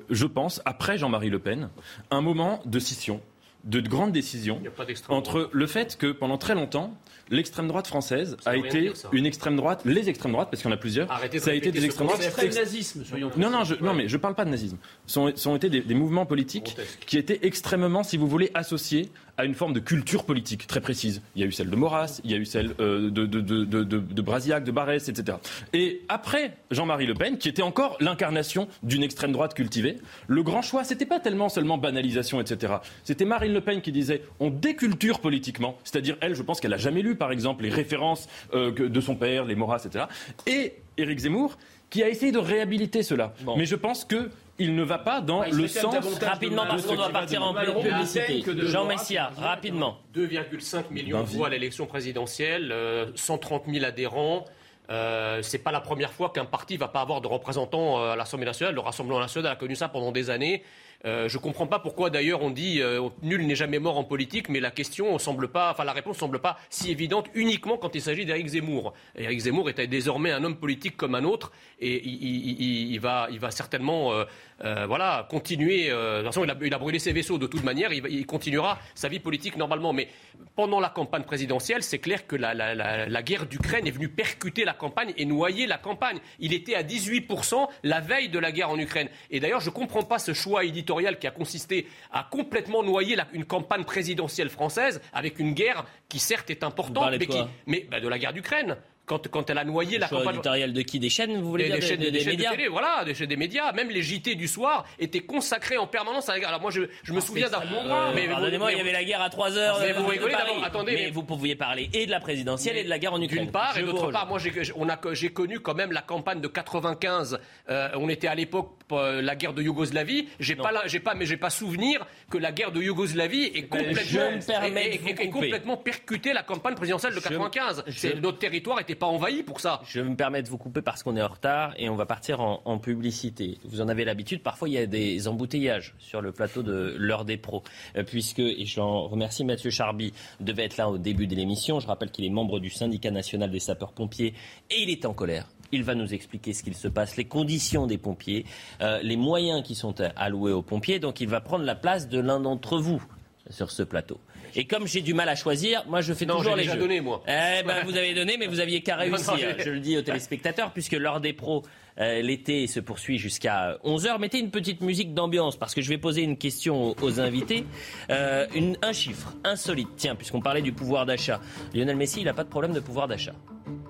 je 0.10 0.26
pense, 0.26 0.62
après 0.66 0.98
Jean-Marie 0.98 1.30
Le 1.30 1.40
Pen, 1.40 1.70
un 2.12 2.22
moment 2.22 2.62
de 2.66 2.78
scission, 2.78 3.22
de 3.64 3.80
grandes 3.80 4.12
décisions 4.12 4.62
entre 5.08 5.50
le 5.52 5.68
fait 5.68 5.98
que 5.98 6.12
pendant 6.12 6.38
très 6.38 6.56
longtemps, 6.56 6.94
l'extrême 7.30 7.68
droite 7.68 7.88
française 7.88 8.38
a 8.46 8.56
été 8.56 8.92
une 9.12 9.26
extrême 9.26 9.56
droite, 9.56 9.82
les 9.86 10.10
extrêmes 10.10 10.32
droites, 10.32 10.50
parce 10.50 10.62
qu'il 10.62 10.70
y 10.70 10.74
en 10.74 10.76
a 10.76 10.80
plusieurs, 10.80 11.08
ça 11.40 11.52
a 11.52 11.54
été 11.54 11.72
des 11.72 11.86
extrêmes 11.86 12.08
droites. 12.08 12.56
nazisme, 12.56 13.04
Non, 13.38 13.50
non, 13.50 13.64
je, 13.64 13.76
non, 13.76 13.94
mais 13.94 14.08
je 14.08 14.18
parle 14.18 14.36
pas 14.36 14.46
de 14.46 14.50
nazisme. 14.50 14.78
Ce 15.06 15.14
sont, 15.14 15.32
sont 15.36 15.56
été 15.56 15.70
des, 15.70 15.94
mouvements 15.94 16.26
politiques 16.26 16.76
qui 17.06 17.18
étaient 17.18 17.40
extrêmement, 17.44 18.04
si 18.04 18.18
vous 18.18 18.28
voulez, 18.28 18.52
associés 18.54 19.12
à 19.40 19.46
une 19.46 19.56
forme 19.56 19.72
de 19.72 19.80
culture 19.80 20.26
politique 20.26 20.68
très 20.68 20.82
précise. 20.82 21.22
Il 21.34 21.42
y 21.42 21.46
a 21.46 21.48
eu 21.48 21.54
celle 21.54 21.70
de 21.70 21.76
Maurras, 21.78 22.20
il 22.26 22.32
y 22.32 22.34
a 22.34 22.38
eu 22.38 22.46
celle 22.46 22.74
euh, 22.82 23.10
de, 23.10 23.26
de, 23.26 23.40
de, 23.40 23.64
de, 23.64 23.84
de 23.84 24.22
Brasillac, 24.22 24.66
de 24.66 24.72
Barès, 24.72 25.08
etc. 25.08 25.38
Et 25.72 26.02
après 26.10 26.58
Jean-Marie 26.72 27.06
Le 27.06 27.14
Pen, 27.14 27.38
qui 27.38 27.48
était 27.48 27.62
encore 27.62 27.96
l'incarnation 28.02 28.68
d'une 28.84 29.02
extrême 29.02 29.32
droite 29.32 29.54
cultivée, 29.54 29.96
le 30.28 30.44
grand 30.44 30.62
choix, 30.62 30.84
c'était 30.84 31.06
pas 31.06 31.22
tellement 31.22 31.48
seulement 31.48 31.78
banalisation, 31.78 32.42
etc. 32.42 32.74
C'était 33.06 33.24
Marine 33.24 33.54
Le 33.54 33.62
Pen 33.62 33.82
qui 33.82 33.94
disait 33.94 34.24
on 34.42 34.50
déculture 34.50 35.22
politiquement, 35.22 35.78
c'est-à-dire 35.86 36.18
elle, 36.20 36.36
je 36.36 36.44
pense 36.44 36.60
qu'elle 36.60 36.74
a 36.74 36.78
jamais 36.78 37.02
lu, 37.02 37.16
par 37.16 37.32
exemple, 37.32 37.64
les 37.64 37.70
références 37.70 38.28
euh, 38.54 38.72
de 38.72 39.02
son 39.02 39.16
père, 39.16 39.46
les 39.46 39.56
Maurras, 39.56 39.84
etc. 39.86 40.06
Et 40.48 40.74
Éric 40.98 41.20
Zemmour, 41.20 41.58
qui 41.90 42.04
a 42.04 42.10
essayé 42.10 42.34
de 42.34 42.38
réhabiliter 42.38 43.04
cela. 43.04 43.34
Mais 43.58 43.66
je 43.66 43.76
pense 43.76 44.04
que 44.04 44.30
il 44.60 44.76
ne 44.76 44.84
va 44.84 44.98
pas 44.98 45.22
dans 45.22 45.44
le 45.44 45.68
sens 45.68 45.96
rapidement 46.22 46.66
parce 46.68 46.86
qu'on 46.86 46.96
doit 46.96 47.10
partir 47.10 47.44
en 47.44 47.54
publicité. 47.54 48.44
Jean 48.68 48.86
Messia, 48.86 49.32
rapidement. 49.38 49.98
2,5 50.16 50.92
millions 50.92 51.22
de 51.24 51.28
voix 51.28 51.48
à 51.48 51.50
l'élection 51.50 51.86
présidentielle, 51.86 52.74
130 53.16 53.64
euh, 53.68 53.72
000 53.74 53.86
adhérents. 53.86 54.46
Euh, 54.90 55.42
c'est 55.44 55.60
pas 55.60 55.72
la 55.72 55.82
première 55.82 56.12
fois 56.12 56.32
qu'un 56.32 56.46
parti 56.46 56.76
va 56.76 56.88
pas 56.88 57.02
avoir 57.02 57.22
de 57.22 57.28
représentants 57.28 58.00
euh, 58.00 58.14
à 58.14 58.16
l'Assemblée 58.16 58.46
nationale. 58.46 58.74
Le 58.74 58.82
Rassemblement 58.82 59.20
national 59.20 59.52
a 59.52 59.56
connu 59.56 59.76
ça 59.76 59.88
pendant 59.88 60.12
des 60.12 60.30
années. 60.30 60.64
Euh, 61.06 61.30
je 61.30 61.38
ne 61.38 61.42
comprends 61.42 61.68
pas 61.68 61.80
pourquoi 61.80 62.10
d'ailleurs 62.10 62.42
on 62.42 62.50
dit 62.50 62.82
euh, 62.82 63.08
nul 63.22 63.46
n'est 63.48 63.56
jamais 63.56 63.80
mort 63.80 63.98
en 63.98 64.04
politique, 64.04 64.50
mais 64.50 64.60
la 64.60 64.72
question 64.72 65.18
semble 65.18 65.48
pas, 65.48 65.72
enfin 65.72 65.86
la 65.86 65.94
réponse 65.94 66.18
semble 66.18 66.40
pas 66.40 66.58
si 66.70 66.92
évidente 66.92 67.28
uniquement 67.36 67.78
quand 67.78 67.96
il 67.96 68.02
s'agit 68.02 68.26
d'Éric 68.26 68.48
Zemmour. 68.48 68.94
Éric 69.16 69.40
Zemmour 69.40 69.70
est 69.70 69.88
désormais 69.88 70.32
un 70.32 70.44
homme 70.44 70.58
politique 70.58 70.98
comme 70.98 71.16
un 71.16 71.24
autre 71.24 71.54
et 71.80 72.06
il, 72.06 73.00
va, 73.00 73.28
il 73.32 73.40
va 73.40 73.52
certainement 73.52 74.12
euh, 74.12 74.86
voilà, 74.88 75.26
continuer. 75.30 75.88
de 75.88 76.18
toute 76.18 76.26
façon, 76.26 76.44
il 76.44 76.74
a, 76.74 76.78
brûlé 76.78 77.00
ses 77.00 77.14
vaisseaux 77.14 77.38
de 77.38 77.48
toute 77.48 77.64
manière, 77.64 77.94
il, 77.94 78.26
continuera 78.26 78.78
sa 78.94 79.08
vie 79.08 79.20
politique 79.20 79.56
normalement. 79.56 79.94
Mais 79.94 80.10
pendant 80.56 80.82
la 80.82 80.90
campagne 80.90 81.24
présidentielle, 81.24 81.82
c'est 81.82 82.00
clair 82.00 82.28
que 82.28 82.36
la, 82.36 82.54
la 82.54 83.24
guerre 83.24 83.46
d'Ukraine 83.46 83.88
est 83.88 83.92
venue 83.92 84.10
percuter 84.10 84.66
la 84.66 84.74
campagne 84.74 85.14
et 85.16 85.24
noyer 85.24 85.66
la 85.66 85.78
campagne. 85.78 86.20
Il 86.40 86.54
était 86.54 86.76
à 86.76 86.84
18% 86.84 87.68
la 87.84 88.02
veille 88.02 88.28
de 88.28 88.40
la 88.40 88.52
guerre 88.52 88.70
en 88.70 88.78
Ukraine. 88.78 89.08
Et 89.32 89.40
d'ailleurs, 89.40 89.62
je 89.62 89.70
ne 89.70 89.76
comprends 89.76 90.04
pas 90.04 90.20
ce 90.20 90.34
choix 90.34 90.66
éditorial 90.66 90.89
qui 91.20 91.28
a 91.28 91.32
consisté 91.32 91.88
à 92.12 92.28
complètement 92.30 92.84
noyer 92.84 93.16
une 93.34 93.46
campagne 93.46 93.84
présidentielle 93.84 94.50
française 94.50 95.02
avec 95.14 95.40
une 95.40 95.54
guerre 95.54 95.86
qui 96.08 96.20
certes 96.20 96.50
est 96.50 96.64
importante, 96.64 97.12
mais, 97.12 97.26
qui, 97.26 97.40
mais 97.68 97.88
bah, 97.90 98.00
de 98.00 98.08
la 98.08 98.18
guerre 98.18 98.34
d'Ukraine 98.34 98.78
quand, 99.10 99.28
quand 99.28 99.50
elle 99.50 99.58
a 99.58 99.64
noyé 99.64 99.98
la 99.98 100.08
campagne. 100.08 100.36
éditoriale 100.36 100.72
de 100.72 100.82
qui? 100.84 101.00
Des 101.00 101.10
chaînes, 101.10 101.42
vous 101.42 101.50
voulez 101.50 101.66
dire 101.66 101.76
Des, 101.76 101.82
chaînes, 101.82 102.00
des, 102.00 102.12
médias 102.12 102.52
de 102.52 102.56
télé, 102.56 102.68
voilà, 102.68 103.04
des 103.04 103.16
chaînes 103.16 103.28
des 103.28 103.36
médias. 103.36 103.72
Même 103.72 103.90
les 103.90 104.04
JT 104.04 104.36
du 104.36 104.48
soir 104.48 104.86
étaient 105.00 105.22
consacrés 105.22 105.78
en 105.78 105.88
permanence 105.88 106.30
à 106.30 106.34
la 106.34 106.40
guerre. 106.40 106.50
Alors 106.50 106.62
moi, 106.62 106.70
je, 106.70 106.84
je 107.02 107.12
me 107.12 107.18
ah, 107.18 107.22
souviens 107.22 107.50
d'un. 107.50 107.62
Euh, 107.62 108.28
pardonnez-moi, 108.30 108.72
il 108.72 108.78
y 108.78 108.82
avait 108.82 108.94
la 108.94 109.04
guerre 109.04 109.22
à 109.22 109.30
3 109.30 109.58
heures. 109.58 109.80
Mais 109.82 109.94
vous 109.94 110.06
rigolez 110.06 110.34
d'abord, 110.34 110.64
attendez. 110.64 110.94
Mais, 110.94 111.10
vous 111.10 111.24
pouviez 111.24 111.56
parler 111.56 111.90
et 111.94 112.06
de 112.06 112.12
la 112.12 112.20
présidentielle 112.20 112.78
et 112.78 112.84
de 112.84 112.90
la 112.90 113.00
guerre 113.00 113.14
en 113.14 113.22
Ukraine. 113.22 113.44
D'une 113.44 113.52
part, 113.52 113.76
et 113.78 113.82
d'autre 113.82 114.12
part, 114.12 114.28
moi, 114.28 114.38
j'ai 114.40 115.30
connu 115.30 115.60
quand 115.60 115.74
même 115.74 115.92
la 115.92 116.04
campagne 116.04 116.40
de 116.40 116.48
95. 116.48 117.40
Euh, 117.70 117.90
on 117.96 118.10
était 118.10 118.28
à 118.28 118.36
l'époque 118.36 118.79
la 118.92 119.36
guerre 119.36 119.54
de 119.54 119.62
Yougoslavie. 119.62 120.28
J'ai 120.40 120.56
pas, 120.56 120.72
j'ai 120.86 121.00
pas, 121.00 121.14
mais 121.16 121.26
j'ai 121.26 121.38
pas 121.38 121.50
souvenir 121.50 122.06
que 122.30 122.38
la 122.38 122.52
guerre 122.52 122.72
de 122.72 122.82
Yougoslavie 122.82 123.52
complètement, 123.68 123.92
est- 124.00 124.98
vous 124.98 125.08
est- 125.08 125.12
est 125.12 125.16
couper. 125.16 125.30
complètement 125.32 125.78
percuté 125.78 126.34
la 126.34 126.44
campagne 126.44 126.76
présidentielle 126.76 127.14
de 127.14 127.20
95. 127.20 127.84
C'est- 127.90 128.20
Notre 128.20 128.40
territoire 128.40 128.78
n'était 128.78 128.96
pas 128.96 129.06
envahi 129.08 129.44
pour 129.44 129.60
ça. 129.60 129.82
Je 129.86 130.02
me 130.02 130.16
permets 130.16 130.42
de 130.44 130.50
vous 130.50 130.58
couper 130.58 130.82
parce 130.82 131.04
qu'on 131.04 131.16
est 131.18 131.22
en 131.22 131.28
retard 131.28 131.74
et 131.78 131.90
on 131.90 131.96
va 131.96 132.06
partir 132.06 132.42
en, 132.42 132.62
en 132.66 132.78
publicité. 132.78 133.58
Vous 133.66 133.82
en 133.82 133.88
avez 133.88 134.06
l'habitude, 134.06 134.42
parfois 134.44 134.68
il 134.70 134.74
y 134.74 134.78
a 134.78 134.86
des 134.86 135.28
embouteillages 135.28 135.94
sur 136.00 136.22
le 136.22 136.32
plateau 136.32 136.64
de 136.64 136.96
l'heure 136.98 137.26
des 137.26 137.38
pros, 137.38 137.64
Euh, 137.96 138.04
puisque, 138.04 138.40
et 138.40 138.66
j'en 138.66 139.08
remercie 139.08 139.44
Mathieu 139.46 139.70
Charby, 139.70 140.14
devait 140.40 140.66
être 140.66 140.78
là 140.78 140.90
au 140.90 140.98
début 140.98 141.28
de 141.28 141.36
l'émission. 141.36 141.80
Je 141.80 141.88
rappelle 141.88 142.12
qu'il 142.12 142.26
est 142.26 142.30
membre 142.30 142.60
du 142.60 142.70
syndicat 142.70 143.12
national 143.12 143.50
des 143.52 143.60
sapeurs-pompiers 143.60 144.34
et 144.70 144.82
il 144.84 144.90
est 144.90 145.06
en 145.06 145.14
colère. 145.14 145.48
Il 145.72 145.84
va 145.84 145.94
nous 145.96 146.14
expliquer 146.14 146.54
ce 146.54 146.64
qu'il 146.64 146.76
se 146.76 146.88
passe, 146.88 147.16
les 147.18 147.26
conditions 147.26 147.86
des 147.88 147.98
pompiers, 147.98 148.46
euh, 148.82 149.00
les 149.04 149.18
moyens 149.18 149.62
qui 149.64 149.76
sont 149.76 150.02
euh, 150.02 150.10
alloués 150.16 150.52
aux 150.52 150.64
pompiers. 150.64 151.00
Donc 151.00 151.22
il 151.22 151.28
va 151.28 151.42
prendre 151.42 151.64
la 151.66 151.76
place 151.76 152.10
de 152.10 152.20
l'un 152.20 152.40
d'entre 152.40 152.80
vous 152.80 153.04
sur 153.50 153.70
ce 153.72 153.84
plateau. 153.84 154.20
Et 154.56 154.66
comme 154.66 154.88
j'ai 154.88 155.02
du 155.02 155.14
mal 155.14 155.30
à 155.30 155.36
choisir, 155.36 155.84
moi 155.88 156.02
je 156.02 156.12
fais 156.14 156.26
Non, 156.26 156.38
toujours 156.38 156.56
les 156.56 156.64
déjà 156.64 156.74
jeux. 156.74 156.80
donné, 156.80 157.02
moi. 157.02 157.22
Eh 157.28 157.62
ben, 157.64 157.84
vous 157.86 157.96
avez 157.96 158.16
donné, 158.16 158.36
mais 158.38 158.48
vous 158.48 158.60
aviez 158.60 158.82
qu'à 158.82 158.96
réussir. 158.98 159.38
je 159.64 159.70
le 159.70 159.80
dis 159.80 159.96
aux 159.96 160.02
téléspectateurs, 160.02 160.72
puisque 160.72 160.94
l'heure 160.94 161.22
des 161.22 161.34
pros, 161.34 161.64
euh, 162.00 162.20
l'été 162.24 162.66
se 162.66 162.80
poursuit 162.80 163.20
jusqu'à 163.20 163.78
11h. 163.84 164.20
Mettez 164.20 164.40
une 164.40 164.50
petite 164.50 164.82
musique 164.82 165.14
d'ambiance, 165.14 165.56
parce 165.56 165.76
que 165.76 165.82
je 165.82 165.90
vais 165.90 166.00
poser 166.00 166.24
une 166.24 166.36
question 166.38 166.92
aux, 166.92 166.96
aux 167.04 167.20
invités. 167.20 167.64
Euh, 168.10 168.48
une- 168.56 168.78
un 168.82 168.92
chiffre 168.94 169.34
insolite, 169.44 169.90
tiens, 169.98 170.16
puisqu'on 170.16 170.42
parlait 170.42 170.64
du 170.64 170.74
pouvoir 170.74 171.06
d'achat. 171.06 171.40
Lionel 171.76 171.96
Messi, 171.98 172.22
il 172.22 172.26
n'a 172.26 172.34
pas 172.34 172.44
de 172.44 172.50
problème 172.50 172.74
de 172.74 172.80
pouvoir 172.80 173.08
d'achat. 173.08 173.34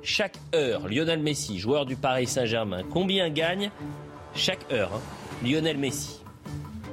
Chaque 0.02 0.38
heure, 0.56 0.88
Lionel 0.88 1.20
Messi, 1.22 1.60
joueur 1.60 1.86
du 1.86 1.96
Paris 1.96 2.28
Saint-Germain, 2.28 2.84
combien 2.90 3.30
gagne 3.30 3.70
chaque 4.34 4.72
heure 4.72 4.92
hein, 4.96 5.02
Lionel 5.46 5.78
Messi 5.78 6.22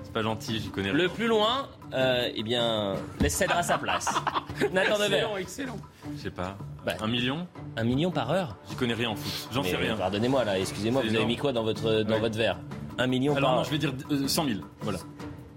C'est 0.03 0.12
pas 0.12 0.23
gentil, 0.23 0.59
j'y 0.61 0.69
connais 0.70 0.91
rien. 0.91 1.03
Le 1.05 1.09
plus 1.09 1.27
loin, 1.28 1.69
euh, 1.95 2.28
eh 2.35 2.43
bien, 2.43 2.97
laisse 3.20 3.35
cédera 3.35 3.62
sa 3.62 3.78
place. 3.78 4.09
Nathan 4.73 4.99
Dever. 4.99 5.16
Excellent, 5.16 5.37
excellent. 5.37 5.77
Je 6.16 6.23
sais 6.23 6.31
pas. 6.31 6.57
Bah, 6.85 6.95
un 7.01 7.07
million 7.09 7.47
Un 7.77 7.85
million 7.85 8.11
par 8.11 8.31
heure 8.31 8.57
J'y 8.69 8.77
connais 8.77 8.95
rien 8.95 9.11
en 9.11 9.16
foot. 9.16 9.49
J'en 9.53 9.62
sais 9.62 9.77
rien. 9.77 9.97
Pardonnez-moi 9.97 10.45
là, 10.45 10.59
excusez-moi, 10.59 11.03
vous 11.03 11.15
avez 11.15 11.27
mis 11.27 11.37
quoi 11.37 11.53
dans 11.53 11.62
votre, 11.65 12.03
dans 12.03 12.15
Ouais. 12.15 12.20
votre 12.20 12.37
verre? 12.39 12.59
Un 12.99 13.07
million 13.07 13.37
Alors 13.37 13.51
par 13.51 13.53
non, 13.53 13.59
heure 13.61 13.65
je 13.66 13.70
vais 13.70 13.78
dire 13.78 13.93
euh, 14.11 14.27
100 14.28 14.45
000. 14.47 14.61
Voilà. 14.81 14.99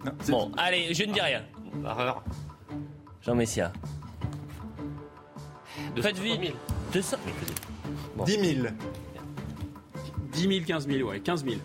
Non, 0.05 0.11
Bon, 0.29 0.51
allez, 0.57 0.93
je 0.93 1.03
ne 1.03 1.13
dis 1.13 1.21
rien. 1.21 1.43
Par 1.83 1.99
heure. 1.99 2.23
Jean 3.21 3.35
Messia. 3.35 3.71
200 5.95 6.07
Faites 6.07 6.19
vite. 6.19 6.53
000. 6.91 6.93
200 6.93 7.17
mais 7.25 7.31
écoutez, 7.31 7.53
Bon. 8.15 8.23
10 8.23 8.33
000. 8.61 8.67
10 10.33 10.41
000, 10.41 10.53
15 10.65 10.87
000, 10.87 11.09
ouais, 11.09 11.19
15 11.19 11.43
000. 11.45 11.55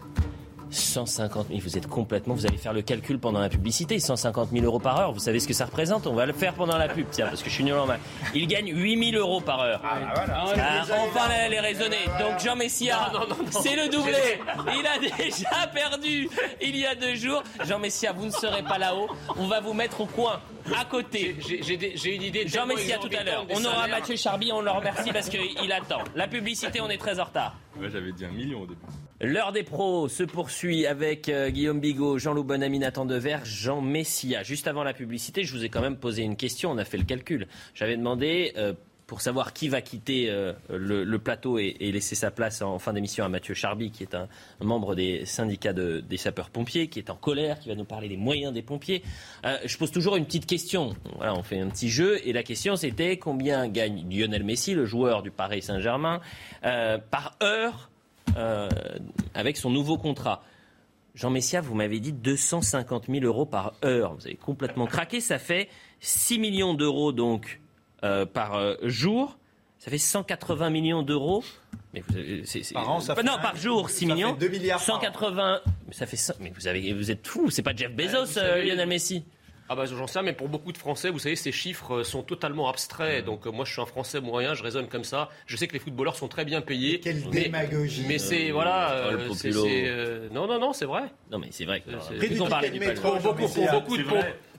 150 0.74 1.48
000, 1.48 1.60
vous 1.62 1.76
êtes 1.78 1.86
complètement, 1.86 2.34
vous 2.34 2.46
allez 2.46 2.56
faire 2.58 2.72
le 2.72 2.82
calcul 2.82 3.18
pendant 3.18 3.40
la 3.40 3.48
publicité, 3.48 3.98
150 3.98 4.50
000 4.52 4.64
euros 4.64 4.78
par 4.78 4.98
heure, 5.00 5.12
vous 5.12 5.18
savez 5.20 5.40
ce 5.40 5.46
que 5.48 5.54
ça 5.54 5.66
représente? 5.66 6.06
On 6.06 6.14
va 6.14 6.26
le 6.26 6.32
faire 6.32 6.54
pendant 6.54 6.76
la 6.76 6.88
pub, 6.88 7.06
tiens, 7.10 7.26
parce 7.26 7.42
que 7.42 7.48
je 7.50 7.54
suis 7.54 7.64
nul 7.64 7.74
en. 7.74 7.86
Il 8.34 8.46
gagne 8.46 8.72
8 8.74 9.10
000 9.12 9.22
euros 9.22 9.40
par 9.40 9.60
heure. 9.60 9.80
Ah, 9.84 9.98
Ah, 10.56 10.84
enfin, 10.90 11.28
les, 11.28 11.50
les 11.50 11.60
raisonner. 11.60 12.04
Donc 12.18 12.38
Jean 12.44 12.56
Messia, 12.56 13.12
c'est 13.50 13.76
le 13.76 13.88
doublé. 13.88 14.40
Il 14.78 14.86
a 14.86 14.98
déjà 14.98 15.66
perdu 15.72 16.28
il 16.60 16.76
y 16.76 16.86
a 16.86 16.94
deux 16.94 17.14
jours. 17.14 17.42
Jean 17.66 17.78
Messia, 17.78 18.12
vous 18.12 18.26
ne 18.26 18.30
serez 18.30 18.62
pas 18.62 18.78
là-haut. 18.78 19.08
On 19.36 19.46
va 19.46 19.60
vous 19.60 19.74
mettre 19.74 20.00
au 20.00 20.06
coin, 20.06 20.40
à 20.78 20.84
côté. 20.84 21.36
J'ai- 21.40 22.14
une 22.14 22.22
idée. 22.22 22.46
Jean 22.48 22.66
Messia 22.66 22.98
tout 22.98 23.10
à 23.18 23.22
l'heure. 23.24 23.44
On 23.50 23.64
aura. 23.64 23.86
Mathieu 23.88 24.16
Charby, 24.16 24.50
on 24.52 24.60
le 24.60 24.70
remercie 24.70 25.12
parce 25.12 25.28
qu'il 25.28 25.72
attend. 25.72 26.00
La 26.14 26.26
publicité, 26.26 26.80
on 26.80 26.88
est 26.90 26.98
très 26.98 27.20
en 27.20 27.24
retard. 27.24 27.54
J'avais 27.82 28.12
dit 28.12 28.24
un 28.24 28.30
million 28.30 28.62
au 28.62 28.66
début. 28.66 28.80
L'heure 29.20 29.52
des 29.52 29.62
pros 29.62 30.08
se 30.08 30.22
poursuit 30.22 30.86
avec 30.86 31.28
euh, 31.28 31.50
Guillaume 31.50 31.80
Bigot, 31.80 32.18
Jean-Loup 32.18 32.44
Bonamy, 32.44 32.78
Nathan 32.78 33.04
Dever, 33.04 33.38
Jean 33.44 33.80
Messia. 33.80 34.42
Juste 34.42 34.66
avant 34.66 34.84
la 34.84 34.94
publicité, 34.94 35.44
je 35.44 35.52
vous 35.52 35.64
ai 35.64 35.68
quand 35.68 35.80
même 35.80 35.96
posé 35.96 36.22
une 36.22 36.36
question, 36.36 36.70
on 36.70 36.78
a 36.78 36.84
fait 36.84 36.98
le 36.98 37.04
calcul. 37.04 37.46
J'avais 37.74 37.96
demandé, 37.96 38.52
euh, 38.56 38.74
pour 39.06 39.20
savoir 39.20 39.52
qui 39.52 39.68
va 39.68 39.82
quitter 39.82 40.30
euh, 40.30 40.52
le, 40.70 41.18
plateau 41.18 41.58
et, 41.58 41.76
laisser 41.80 42.14
sa 42.14 42.30
place 42.30 42.62
en 42.62 42.78
fin 42.78 42.92
d'émission 42.92 43.24
à 43.24 43.28
Mathieu 43.28 43.54
Charby, 43.54 43.90
qui 43.90 44.02
est 44.02 44.14
un, 44.14 44.28
membre 44.60 44.94
des 44.94 45.26
syndicats 45.26 45.72
de- 45.72 46.00
des 46.00 46.16
sapeurs-pompiers, 46.16 46.88
qui 46.88 46.98
est 46.98 47.10
en 47.10 47.16
colère, 47.16 47.58
qui 47.58 47.68
va 47.68 47.74
nous 47.74 47.84
parler 47.84 48.08
des 48.08 48.16
moyens 48.16 48.52
des 48.52 48.62
pompiers. 48.62 49.02
Euh, 49.44 49.58
je 49.64 49.76
pose 49.76 49.90
toujours 49.90 50.16
une 50.16 50.24
petite 50.24 50.46
question. 50.46 50.94
Voilà, 51.16 51.34
on 51.34 51.42
fait 51.42 51.60
un 51.60 51.68
petit 51.68 51.90
jeu, 51.90 52.18
et 52.26 52.32
la 52.32 52.42
question 52.42 52.76
c'était 52.76 53.18
combien 53.18 53.68
gagne 53.68 54.06
Lionel 54.10 54.44
Messi, 54.44 54.74
le 54.74 54.86
joueur 54.86 55.22
du 55.22 55.30
Paris 55.30 55.62
Saint-Germain, 55.62 56.20
euh, 56.64 56.98
par 56.98 57.36
heure 57.42 57.90
avec 59.34 59.56
son 59.56 59.70
nouveau 59.70 59.96
contrat? 59.96 60.42
Jean 61.14 61.30
Messia, 61.30 61.60
vous 61.60 61.74
m'avez 61.74 62.00
dit 62.00 62.12
250 62.12 63.06
000 63.08 63.24
euros 63.24 63.46
par 63.46 63.74
heure. 63.84 64.14
Vous 64.14 64.26
avez 64.26 64.34
complètement 64.34 64.86
craqué. 64.86 65.20
Ça 65.20 65.38
fait 65.38 65.68
6 66.00 66.40
millions 66.40 66.74
d'euros 66.74 67.12
donc 67.12 67.60
euh, 68.04 68.26
par 68.26 68.54
euh, 68.56 68.74
jour. 68.82 69.36
Ça 69.78 69.90
fait 69.90 69.98
180 69.98 70.70
millions 70.70 71.02
d'euros. 71.02 71.42
Mais 71.92 72.02
vous 72.08 72.16
avez- 72.16 72.44
c'est- 72.46 72.62
c'est- 72.62 72.74
Par 72.74 72.88
an, 72.90 73.00
ça 73.00 73.14
fait 73.14 73.22
non, 73.22 73.32
un- 73.34 73.38
par 73.38 73.56
jour, 73.56 73.90
6 73.90 74.06
ça 74.06 74.14
millions. 74.14 74.34
fait 74.34 74.40
2 74.40 74.48
milliards 74.48 74.84
par 74.84 74.96
an. 74.96 75.00
180. 75.00 75.60
Mais 75.88 75.92
ça 75.94 76.06
fait 76.06 76.16
ça. 76.16 76.34
Mais 76.40 76.52
vous 76.54 76.66
avez, 76.66 76.92
vous 76.92 77.10
êtes 77.10 77.26
fou. 77.26 77.50
C'est 77.50 77.62
pas 77.62 77.74
Jeff 77.74 77.92
Bezos, 77.92 78.26
savez- 78.26 78.62
euh, 78.62 78.64
Lionel 78.64 78.88
Messi. 78.88 79.24
Ah 79.66 79.74
bah 79.74 79.86
j'en 79.86 80.06
sais, 80.06 80.20
mais 80.22 80.34
pour 80.34 80.48
beaucoup 80.50 80.72
de 80.72 80.76
Français, 80.78 81.08
vous 81.08 81.18
savez, 81.18 81.36
ces 81.36 81.50
chiffres 81.50 82.02
sont 82.02 82.22
totalement 82.22 82.68
abstraits. 82.68 83.24
Donc 83.24 83.46
euh, 83.46 83.50
moi, 83.50 83.64
je 83.64 83.72
suis 83.72 83.80
un 83.80 83.86
Français 83.86 84.20
moyen, 84.20 84.52
je 84.52 84.62
raisonne 84.62 84.88
comme 84.88 85.04
ça. 85.04 85.30
Je 85.46 85.56
sais 85.56 85.66
que 85.66 85.72
les 85.72 85.78
footballeurs 85.78 86.16
sont 86.16 86.28
très 86.28 86.44
bien 86.44 86.60
payés. 86.60 87.00
Quelle 87.00 87.22
mais, 87.32 87.44
démagogie. 87.44 88.04
Mais 88.06 88.18
c'est 88.18 88.50
Euh, 88.50 88.52
voilà. 88.52 88.90
Euh, 88.92 89.30
c'est- 89.32 89.52
euh, 89.54 90.28
non, 90.32 90.46
non, 90.46 90.58
non, 90.60 90.74
c'est 90.74 90.84
vrai. 90.84 91.04
Non, 91.32 91.38
mais 91.38 91.48
c'est 91.50 91.64
vrai. 91.64 91.80
que- 91.80 91.90
Ils 92.30 92.42
ont 92.42 92.46
parlé 92.48 92.68
du 92.70 92.78
métro. 92.78 93.12
Pour 93.12 93.20
beaucoup, 93.34 93.48
pour 93.48 93.70
beaucoup 93.72 93.96
de, 93.96 94.04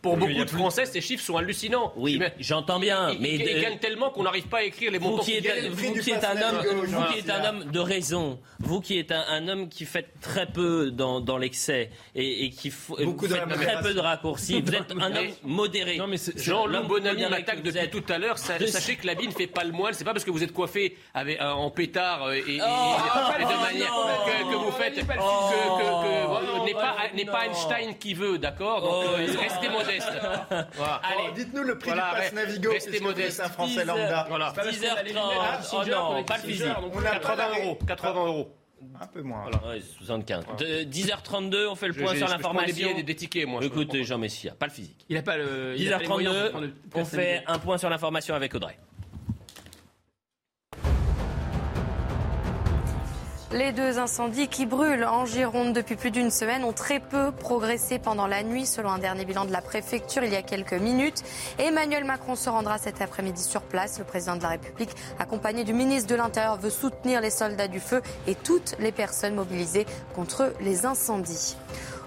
pour, 0.09 0.17
beaucoup 0.17 0.31
a 0.41 0.45
de 0.45 0.49
plus- 0.49 0.57
Français, 0.57 0.85
ces 0.85 1.01
chiffres 1.01 1.23
sont 1.23 1.37
hallucinants. 1.37 1.91
Oui, 1.95 2.17
Mais 2.19 2.33
j'entends 2.39 2.79
bien. 2.79 3.09
ils, 3.11 3.19
Mais 3.19 3.35
ils- 3.35 3.41
ils 3.41 3.61
gagnent 3.61 3.77
tellement 3.79 4.09
qu'on 4.09 4.23
n'arrive 4.23 4.47
pas 4.47 4.59
à 4.59 4.63
écrire 4.63 4.91
les 4.91 4.97
vous 4.97 5.17
qui 5.19 5.33
êtes, 5.33 5.43
gagnent. 5.43 5.71
prix 5.71 5.87
vous 5.87 5.93
qui 6.01 6.11
êtes 6.11 6.23
un 6.23 6.41
homme, 6.41 6.61
vous 6.75 6.85
Jean 6.91 7.03
qui 7.11 7.19
êtes 7.19 7.29
un 7.29 7.43
homme 7.49 7.65
de 7.71 7.79
raison, 7.79 8.39
vous 8.59 8.81
qui 8.81 8.97
êtes 8.99 9.11
un, 9.11 9.23
un 9.29 9.47
homme 9.47 9.69
qui 9.69 9.85
fait 9.85 10.07
très 10.21 10.45
peu 10.45 10.91
dans, 10.91 11.19
dans 11.21 11.37
l'excès 11.37 11.89
et, 12.15 12.45
et 12.45 12.49
qui 12.49 12.69
f- 12.69 13.03
Beaucoup 13.03 13.25
vous 13.25 13.33
de 13.33 13.37
faites 13.39 13.49
très 13.49 13.81
peu 13.81 13.93
de 13.93 13.99
raccourcis, 13.99 14.61
vous 14.61 14.73
êtes 14.75 14.91
un 14.91 15.15
homme 15.15 15.27
modéré. 15.43 15.97
Non, 15.97 16.07
mais 16.07 16.17
L'homme 16.67 16.87
Bonamy 16.87 17.21
modéré 17.23 17.29
m'attaque 17.29 17.61
depuis 17.63 18.01
tout 18.01 18.13
à 18.13 18.17
l'heure. 18.17 18.37
Sachez 18.37 18.95
que 18.95 19.07
la 19.07 19.13
vie 19.13 19.27
ne 19.27 19.33
fait 19.33 19.47
pas 19.47 19.63
le 19.63 19.71
moine. 19.71 19.93
C'est 19.93 20.03
pas 20.05 20.13
parce 20.13 20.23
que 20.25 20.31
vous 20.31 20.43
êtes 20.43 20.53
coiffé 20.53 20.97
avec, 21.13 21.39
euh, 21.41 21.49
en 21.51 21.69
pétard 21.69 22.23
euh, 22.25 22.33
et, 22.33 22.39
et- 22.39 22.55
et- 22.57 22.61
Oh, 22.61 22.95
et 23.39 23.43
de 23.43 23.47
oh, 23.47 23.61
manière 23.61 23.93
que, 24.25 24.51
que 24.51 24.55
vous 24.57 24.71
faites 24.71 24.95
que, 24.95 25.01
que- 25.01 25.19
Oh, 25.19 26.59
que- 26.61 26.65
n'est 26.65 26.73
pas 26.73 26.95
non. 27.11 27.15
n'est 27.17 27.25
pas 27.25 27.45
Einstein 27.47 27.95
qui 27.99 28.13
veut, 28.13 28.37
d'accord? 28.37 28.81
Donc 28.81 28.91
Oh, 28.93 29.03
euh, 29.19 29.25
restez 29.39 29.69
modeste. 29.99 30.67
Voilà. 30.75 31.01
Allez, 31.03 31.33
Dites-nous 31.35 31.63
le 31.63 31.77
prix 31.77 31.89
Voilà, 31.91 32.11
du 32.15 32.21
pass 32.21 32.33
Navigo. 32.33 32.71
restez 32.71 32.99
modeste. 32.99 33.39
un 33.39 33.49
Français 33.49 33.71
Dix 33.83 33.89
heures. 33.89 33.97
lambda. 33.97 34.25
Voilà. 34.29 34.53
10h30. 34.55 35.69
Oh 35.73 35.83
non, 35.89 36.23
pas 36.23 36.37
le 36.37 36.43
physique. 36.43 36.65
On 36.93 37.01
n'a 37.01 37.09
pas 37.11 37.19
80 37.19 37.35
la- 37.49 37.59
euros. 37.65 37.79
80 37.87 38.25
euros. 38.25 38.55
Un 39.01 39.07
peu 39.07 39.21
moins. 39.21 39.45
Ouais, 39.47 39.81
75. 39.97 40.45
De- 40.59 40.83
10h32, 40.83 41.67
on 41.67 41.75
fait 41.75 41.87
le 41.87 41.93
point 41.93 42.13
Je- 42.13 42.17
sur 42.19 42.27
je- 42.27 42.31
je 42.31 42.37
des 42.37 42.43
l'information. 42.43 42.75
billets, 42.75 42.93
des, 42.93 43.03
des 43.03 43.15
tickets, 43.15 43.47
moi. 43.47 43.61
je 43.61 43.67
Écoutez, 43.67 44.03
Jean 44.03 44.17
Messia, 44.17 44.53
pas 44.53 44.67
le 44.67 44.71
physique. 44.71 45.05
Il 45.09 45.21
pas 45.23 45.37
le. 45.37 45.73
a 45.91 45.99
pas 45.99 46.07
moyens 46.07 46.35
10h32, 46.35 46.41
pour 46.41 46.51
prendre 46.51 46.65
le 46.67 46.73
on 47.01 47.05
fait 47.05 47.43
un 47.47 47.57
point 47.59 47.77
sur 47.77 47.89
l'information 47.89 48.35
avec 48.35 48.53
Audrey. 48.53 48.77
Les 53.55 53.71
deux 53.71 53.99
incendies 53.99 54.49
qui 54.49 54.65
brûlent 54.65 55.05
en 55.05 55.25
Gironde 55.25 55.71
depuis 55.71 55.95
plus 55.95 56.11
d'une 56.11 56.29
semaine 56.29 56.65
ont 56.65 56.73
très 56.73 56.99
peu 56.99 57.31
progressé 57.31 57.99
pendant 57.99 58.27
la 58.27 58.43
nuit, 58.43 58.65
selon 58.65 58.89
un 58.89 58.97
dernier 58.97 59.23
bilan 59.23 59.45
de 59.45 59.53
la 59.53 59.61
préfecture 59.61 60.25
il 60.25 60.33
y 60.33 60.35
a 60.35 60.41
quelques 60.41 60.73
minutes. 60.73 61.23
Emmanuel 61.57 62.03
Macron 62.03 62.35
se 62.35 62.49
rendra 62.49 62.77
cet 62.79 63.01
après-midi 63.01 63.41
sur 63.41 63.61
place. 63.61 63.97
Le 63.97 64.03
président 64.03 64.35
de 64.35 64.43
la 64.43 64.49
République, 64.49 64.89
accompagné 65.19 65.63
du 65.63 65.71
ministre 65.71 66.09
de 66.09 66.15
l'Intérieur, 66.15 66.57
veut 66.57 66.69
soutenir 66.69 67.21
les 67.21 67.29
soldats 67.29 67.69
du 67.69 67.79
feu 67.79 68.01
et 68.27 68.35
toutes 68.35 68.75
les 68.79 68.91
personnes 68.91 69.35
mobilisées 69.35 69.85
contre 70.13 70.51
les 70.59 70.85
incendies. 70.85 71.55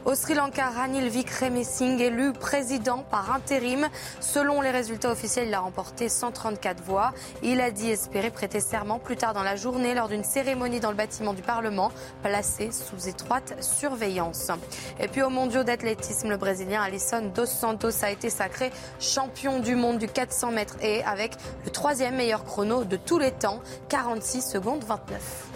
Au 0.09 0.15
Sri 0.15 0.33
Lanka, 0.33 0.71
Ranil 0.71 1.11
Wickremesinghe 1.11 2.01
élu 2.01 2.33
président 2.33 3.05
par 3.11 3.31
intérim. 3.31 3.91
Selon 4.21 4.63
les 4.63 4.71
résultats 4.71 5.11
officiels, 5.11 5.49
il 5.49 5.53
a 5.53 5.61
remporté 5.61 6.09
134 6.09 6.83
voix. 6.83 7.13
Il 7.43 7.61
a 7.61 7.71
dit 7.71 7.91
espérer 7.91 8.31
prêter 8.31 8.61
serment 8.61 8.99
plus 8.99 9.19
tard 9.19 9.35
dans 9.35 9.43
la 9.43 9.55
journée 9.55 9.93
lors 9.93 10.09
d'une 10.09 10.25
cérémonie 10.25 10.81
dans 10.81 10.89
le 10.89 10.97
bâtiment 10.97 11.35
du 11.35 11.43
Parlement, 11.43 11.93
placé 12.23 12.71
sous 12.73 13.07
étroite 13.07 13.63
surveillance. 13.63 14.51
Et 14.99 15.09
puis 15.09 15.21
au 15.21 15.29
mondiaux 15.29 15.63
d'athlétisme, 15.63 16.31
le 16.31 16.39
Brésilien 16.39 16.81
Alisson 16.81 17.31
Dos 17.35 17.45
Santos 17.45 18.03
a 18.03 18.11
été 18.11 18.31
sacré 18.31 18.71
champion 18.99 19.61
du 19.61 19.75
monde 19.75 19.99
du 19.99 20.09
400 20.09 20.53
mètres 20.53 20.77
et 20.81 21.05
avec 21.05 21.33
le 21.67 21.71
troisième 21.71 22.17
meilleur 22.17 22.47
chrono 22.47 22.85
de 22.85 22.97
tous 22.97 23.19
les 23.19 23.33
temps, 23.33 23.61
46 23.91 24.41
secondes 24.41 24.85
29. 24.85 25.48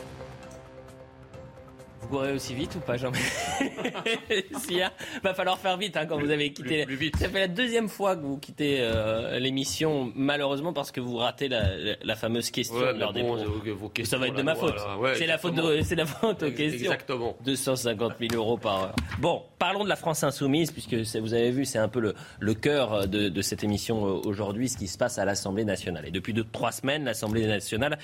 Courez 2.13 2.33
aussi 2.33 2.55
vite 2.55 2.75
ou 2.77 2.81
pas, 2.81 2.99
Jean 2.99 3.11
Il 4.71 4.91
va 5.23 5.33
falloir 5.33 5.59
faire 5.59 5.79
vite 5.79 5.97
hein, 5.97 6.05
quand 6.05 6.19
vous 6.19 6.31
avez 6.31 6.53
quitté. 6.53 6.87
Ça 7.19 7.29
fait 7.31 7.41
la 7.41 7.49
deuxième 7.49 7.89
fois 7.89 8.17
que 8.17 8.23
vous 8.23 8.37
quittez 8.37 8.79
euh, 8.81 9.39
l'émission, 9.39 10.13
malheureusement 10.15 10.75
parce 10.75 10.91
que 10.91 11.01
vous 11.01 11.17
ratez 11.17 11.49
la, 11.49 12.17
fameuse 12.17 12.51
question 12.51 12.79
de 12.79 12.99
l'heure 12.99 13.15
des 13.15 14.05
Ça 14.05 14.19
va 14.19 14.29
être 14.29 14.35
de 14.35 14.43
ma 14.43 14.55
faute. 14.55 14.75
c'est 15.15 15.27
la 15.27 15.39
faute, 15.39 15.55
c'est 15.85 15.95
la 15.95 16.05
faute 16.05 16.43
aux 16.43 16.51
questions. 16.51 16.93
Exactement. 16.93 17.37
250 17.45 18.15
000 18.21 18.35
euros 18.35 18.59
par 18.59 18.83
heure. 18.83 18.97
Bon, 19.19 19.43
parlons 19.59 19.85
de 19.85 19.89
la 19.89 19.97
France 19.97 20.23
insoumise, 20.23 20.71
puisque 20.71 20.95
vous 20.95 21.35
avez 21.35 21.51
vu, 21.51 21.65
c'est 21.65 21.79
un 21.79 21.89
peu 21.89 22.01
le, 22.01 22.15
le 22.41 22.55
cœur 22.55 23.09
de, 23.09 23.31
de 23.31 23.43
cette 23.43 23.65
émission 23.65 24.05
euh, 24.07 24.21
aujourd'hui, 24.27 24.69
ce 24.69 24.77
qui 24.77 24.89
se 24.89 24.99
passe 24.99 25.19
à 25.19 25.25
l'Assemblée 25.25 25.65
nationale. 25.65 26.07
Et 26.07 26.11
depuis 26.11 26.35
deux, 26.35 26.45
trois 26.45 26.73
semaines, 26.73 27.05
l'Assemblée 27.05 27.47
nationale 27.47 27.99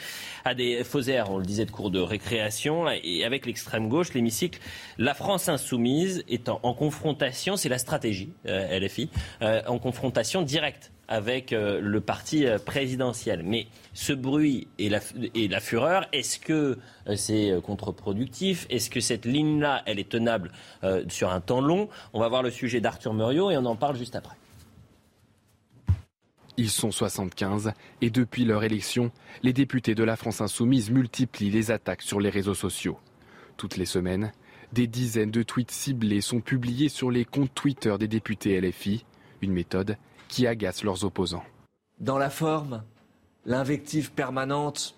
a 0.46 0.54
des 0.54 0.82
faux 0.84 1.02
airs, 1.02 1.30
on 1.30 1.38
le 1.38 1.44
disait, 1.44 1.66
de 1.66 1.70
cours 1.70 1.90
de 1.90 2.00
récréation, 2.00 2.88
et 2.88 3.24
avec 3.24 3.44
l'extrême 3.44 3.88
gauche, 3.88 3.97
l'hémicycle, 4.14 4.60
la 4.98 5.14
France 5.14 5.48
insoumise 5.48 6.24
est 6.28 6.48
en, 6.48 6.74
confrontation, 6.74 7.56
c'est 7.56 7.68
la 7.68 7.78
stratégie 7.78 8.32
euh, 8.46 8.78
LFI, 8.78 9.10
euh, 9.42 9.62
en 9.66 9.78
confrontation 9.78 10.42
directe 10.42 10.92
avec 11.08 11.52
euh, 11.52 11.80
le 11.80 12.00
parti 12.00 12.46
présidentiel. 12.64 13.42
Mais 13.42 13.66
ce 13.94 14.12
bruit 14.12 14.68
et 14.78 14.88
la, 14.88 15.60
fureur, 15.60 16.06
est-ce 16.12 16.38
que 16.38 16.78
c'est 17.16 17.54
contre-productif? 17.62 18.66
Est-ce 18.70 18.90
que 18.90 19.00
cette 19.00 19.24
ligne-là, 19.24 19.82
elle 19.86 19.98
est 19.98 20.08
tenable 20.08 20.52
sur 21.08 21.30
un 21.30 21.40
temps 21.40 21.60
long? 21.60 21.88
On 22.12 22.20
va 22.20 22.28
voir 22.28 22.42
le 22.42 22.50
sujet 22.50 22.80
d'Arthur 22.80 23.14
Muriot 23.14 23.50
et 23.50 23.56
on 23.56 23.64
en 23.64 23.76
parle 23.76 23.96
juste 23.96 24.16
après. 24.16 24.36
Ils 26.58 26.70
sont 26.70 26.90
75 26.90 27.72
et 28.02 28.10
depuis 28.10 28.44
leur 28.44 28.64
élection, 28.64 29.12
les 29.44 29.52
députés 29.52 29.94
de 29.94 30.02
la 30.02 30.16
France 30.16 30.40
insoumise 30.40 30.90
multiplient 30.90 31.50
les 31.50 31.70
attaques 31.70 32.02
sur 32.02 32.18
les 32.18 32.30
réseaux 32.30 32.54
sociaux. 32.54 32.98
Toutes 33.58 33.76
les 33.76 33.86
semaines, 33.86 34.30
des 34.72 34.86
dizaines 34.86 35.32
de 35.32 35.42
tweets 35.42 35.72
ciblés 35.72 36.20
sont 36.20 36.40
publiés 36.40 36.88
sur 36.88 37.10
les 37.10 37.24
comptes 37.24 37.52
Twitter 37.52 37.92
des 37.98 38.06
députés 38.06 38.58
LFI, 38.60 39.04
une 39.42 39.52
méthode 39.52 39.96
qui 40.28 40.46
agace 40.46 40.84
leurs 40.84 41.04
opposants. 41.04 41.42
Dans 41.98 42.18
la 42.18 42.30
forme, 42.30 42.84
l'invective 43.44 44.12
permanente, 44.12 44.94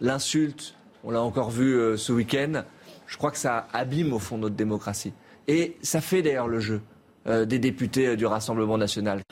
l'insulte, 0.00 0.74
on 1.04 1.12
l'a 1.12 1.22
encore 1.22 1.50
vu 1.50 1.76
euh, 1.76 1.96
ce 1.96 2.12
week-end, 2.12 2.64
je 3.06 3.16
crois 3.16 3.30
que 3.30 3.38
ça 3.38 3.68
abîme 3.72 4.12
au 4.12 4.18
fond 4.18 4.38
notre 4.38 4.56
démocratie. 4.56 5.12
Et 5.46 5.76
ça 5.80 6.00
fait 6.00 6.20
d'ailleurs 6.20 6.48
le 6.48 6.58
jeu 6.58 6.82
euh, 7.28 7.44
des 7.44 7.60
députés 7.60 8.08
euh, 8.08 8.16
du 8.16 8.26
Rassemblement 8.26 8.76
national. 8.76 9.22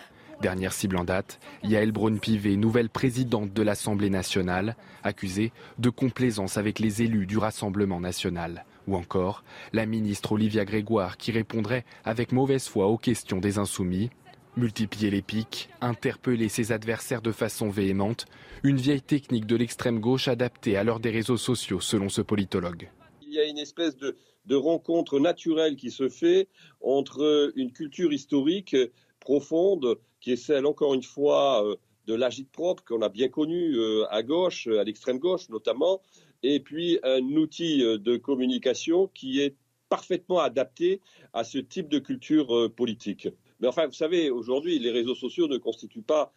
Dernière 0.40 0.72
cible 0.72 0.96
en 0.98 1.04
date, 1.04 1.40
Yael 1.64 1.90
Braun-Pivet, 1.90 2.54
nouvelle 2.54 2.90
présidente 2.90 3.52
de 3.52 3.62
l'Assemblée 3.62 4.08
nationale, 4.08 4.76
accusée 5.02 5.50
de 5.80 5.90
complaisance 5.90 6.56
avec 6.56 6.78
les 6.78 7.02
élus 7.02 7.26
du 7.26 7.38
Rassemblement 7.38 7.98
national. 7.98 8.64
Ou 8.88 8.96
encore 8.96 9.44
la 9.74 9.84
ministre 9.84 10.32
Olivia 10.32 10.64
Grégoire 10.64 11.18
qui 11.18 11.30
répondrait 11.30 11.84
avec 12.04 12.32
mauvaise 12.32 12.66
foi 12.68 12.86
aux 12.86 12.96
questions 12.96 13.38
des 13.38 13.58
insoumis. 13.58 14.08
Multiplier 14.56 15.10
les 15.10 15.20
pics, 15.20 15.68
interpeller 15.82 16.48
ses 16.48 16.72
adversaires 16.72 17.20
de 17.20 17.30
façon 17.30 17.68
véhémente, 17.68 18.24
une 18.62 18.78
vieille 18.78 19.02
technique 19.02 19.46
de 19.46 19.56
l'extrême 19.56 20.00
gauche 20.00 20.26
adaptée 20.26 20.78
à 20.78 20.84
l'heure 20.84 21.00
des 21.00 21.10
réseaux 21.10 21.36
sociaux 21.36 21.80
selon 21.80 22.08
ce 22.08 22.22
politologue. 22.22 22.88
Il 23.20 23.34
y 23.34 23.38
a 23.38 23.44
une 23.44 23.58
espèce 23.58 23.94
de, 23.98 24.16
de 24.46 24.56
rencontre 24.56 25.20
naturelle 25.20 25.76
qui 25.76 25.90
se 25.90 26.08
fait 26.08 26.48
entre 26.80 27.52
une 27.56 27.72
culture 27.72 28.12
historique 28.12 28.74
profonde 29.20 29.98
qui 30.20 30.32
est 30.32 30.36
celle, 30.36 30.64
encore 30.64 30.94
une 30.94 31.02
fois, 31.02 31.62
euh, 31.64 31.76
de 32.06 32.14
l'agite-propre 32.14 32.82
qu'on 32.84 33.02
a 33.02 33.10
bien 33.10 33.28
connu 33.28 33.76
euh, 33.76 34.06
à 34.10 34.22
gauche, 34.22 34.66
à 34.66 34.82
l'extrême 34.82 35.18
gauche 35.18 35.50
notamment, 35.50 36.00
et 36.42 36.60
puis 36.60 36.98
un 37.02 37.22
outil 37.22 37.84
euh, 37.84 37.98
de 37.98 38.16
communication 38.16 39.08
qui 39.08 39.40
est 39.40 39.56
parfaitement 39.88 40.40
adapté 40.40 41.00
à 41.32 41.44
ce 41.44 41.58
type 41.58 41.88
de 41.88 41.98
culture 41.98 42.70
politique. 42.76 43.28
Mais 43.60 43.68
enfin, 43.68 43.86
vous 43.86 43.94
savez, 43.94 44.28
aujourd'hui, 44.28 44.78
les 44.78 44.90
réseaux 44.90 45.14
sociaux 45.14 45.48
ne 45.48 45.56
constituent 45.56 46.02
pas 46.02 46.30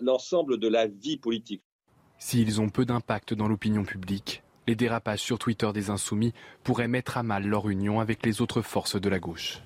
l'ensemble 0.00 0.58
de 0.58 0.68
la 0.68 0.86
vie 0.86 1.16
politique. 1.16 1.62
S'ils 2.18 2.60
ont 2.60 2.68
peu 2.68 2.84
d'impact 2.84 3.34
dans 3.34 3.48
l'opinion 3.48 3.82
publique, 3.82 4.44
les 4.66 4.76
dérapages 4.76 5.20
sur 5.20 5.38
Twitter 5.38 5.70
des 5.74 5.90
insoumis 5.90 6.32
pourraient 6.62 6.88
mettre 6.88 7.18
à 7.18 7.22
mal 7.22 7.44
leur 7.46 7.68
union 7.68 8.00
avec 8.00 8.24
les 8.24 8.40
autres 8.40 8.62
forces 8.62 9.00
de 9.00 9.08
la 9.08 9.18
gauche. 9.18 9.60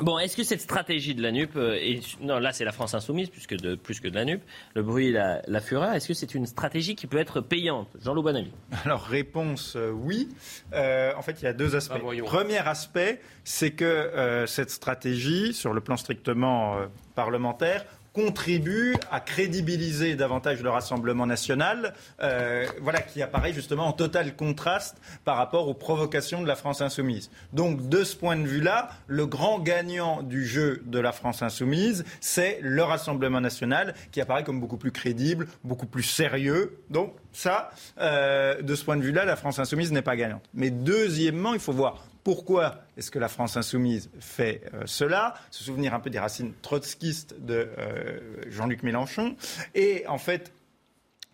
Bon, 0.00 0.18
est-ce 0.18 0.36
que 0.36 0.42
cette 0.42 0.60
stratégie 0.60 1.14
de 1.14 1.22
la 1.22 1.32
NUP, 1.32 1.54
euh, 1.56 1.74
et, 1.74 2.00
non, 2.20 2.38
là 2.38 2.52
c'est 2.52 2.64
la 2.64 2.72
France 2.72 2.94
insoumise 2.94 3.28
plus 3.28 3.46
que 3.46 3.54
de, 3.54 3.74
plus 3.74 4.00
que 4.00 4.08
de 4.08 4.14
la 4.14 4.24
NUP, 4.24 4.40
le 4.74 4.82
bruit 4.82 5.08
et 5.08 5.12
la, 5.12 5.60
fureur, 5.60 5.92
est-ce 5.92 6.08
que 6.08 6.14
c'est 6.14 6.34
une 6.34 6.46
stratégie 6.46 6.94
qui 6.94 7.06
peut 7.06 7.18
être 7.18 7.40
payante? 7.40 7.88
Jean-Loup 8.02 8.22
Bonamy 8.22 8.52
Alors, 8.84 9.02
réponse 9.02 9.74
euh, 9.76 9.90
oui. 9.90 10.28
Euh, 10.72 11.12
en 11.16 11.22
fait, 11.22 11.40
il 11.40 11.44
y 11.44 11.48
a 11.48 11.52
deux 11.52 11.76
aspects. 11.76 12.00
Ah, 12.02 12.22
Premier 12.24 12.58
aspect, 12.58 13.20
c'est 13.44 13.72
que 13.72 14.44
cette 14.46 14.70
stratégie, 14.70 15.52
sur 15.52 15.72
le 15.72 15.80
plan 15.80 15.96
strictement 15.96 16.76
parlementaire, 17.14 17.84
contribue 18.12 18.94
à 19.10 19.20
crédibiliser 19.20 20.14
davantage 20.14 20.62
le 20.62 20.70
Rassemblement 20.70 21.26
national, 21.26 21.94
euh, 22.20 22.66
voilà, 22.80 23.00
qui 23.00 23.22
apparaît 23.22 23.52
justement 23.52 23.86
en 23.86 23.92
total 23.92 24.36
contraste 24.36 24.98
par 25.24 25.36
rapport 25.36 25.68
aux 25.68 25.74
provocations 25.74 26.42
de 26.42 26.46
la 26.46 26.56
France 26.56 26.80
insoumise. 26.80 27.30
Donc, 27.52 27.88
de 27.88 28.04
ce 28.04 28.16
point 28.16 28.36
de 28.36 28.46
vue-là, 28.46 28.90
le 29.06 29.26
grand 29.26 29.58
gagnant 29.58 30.22
du 30.22 30.46
jeu 30.46 30.82
de 30.86 30.98
la 30.98 31.12
France 31.12 31.42
insoumise, 31.42 32.04
c'est 32.20 32.58
le 32.62 32.82
Rassemblement 32.82 33.40
national, 33.40 33.94
qui 34.10 34.20
apparaît 34.20 34.44
comme 34.44 34.60
beaucoup 34.60 34.76
plus 34.76 34.92
crédible, 34.92 35.48
beaucoup 35.64 35.86
plus 35.86 36.02
sérieux. 36.02 36.78
Donc, 36.90 37.14
ça, 37.32 37.70
euh, 37.98 38.60
de 38.60 38.74
ce 38.74 38.84
point 38.84 38.96
de 38.96 39.02
vue-là, 39.02 39.24
la 39.24 39.36
France 39.36 39.58
insoumise 39.58 39.92
n'est 39.92 40.02
pas 40.02 40.16
gagnante. 40.16 40.44
Mais 40.54 40.70
deuxièmement, 40.70 41.54
il 41.54 41.60
faut 41.60 41.72
voir 41.72 42.04
pourquoi 42.24 42.84
est-ce 42.96 43.10
que 43.10 43.18
la 43.18 43.28
France 43.28 43.56
insoumise 43.56 44.10
fait 44.20 44.62
euh, 44.74 44.82
cela? 44.86 45.34
Se 45.50 45.64
souvenir 45.64 45.94
un 45.94 46.00
peu 46.00 46.10
des 46.10 46.18
racines 46.18 46.52
trotskistes 46.62 47.34
de 47.40 47.68
euh, 47.78 48.20
Jean-Luc 48.48 48.82
Mélenchon. 48.82 49.36
Et 49.74 50.06
en 50.06 50.18
fait, 50.18 50.52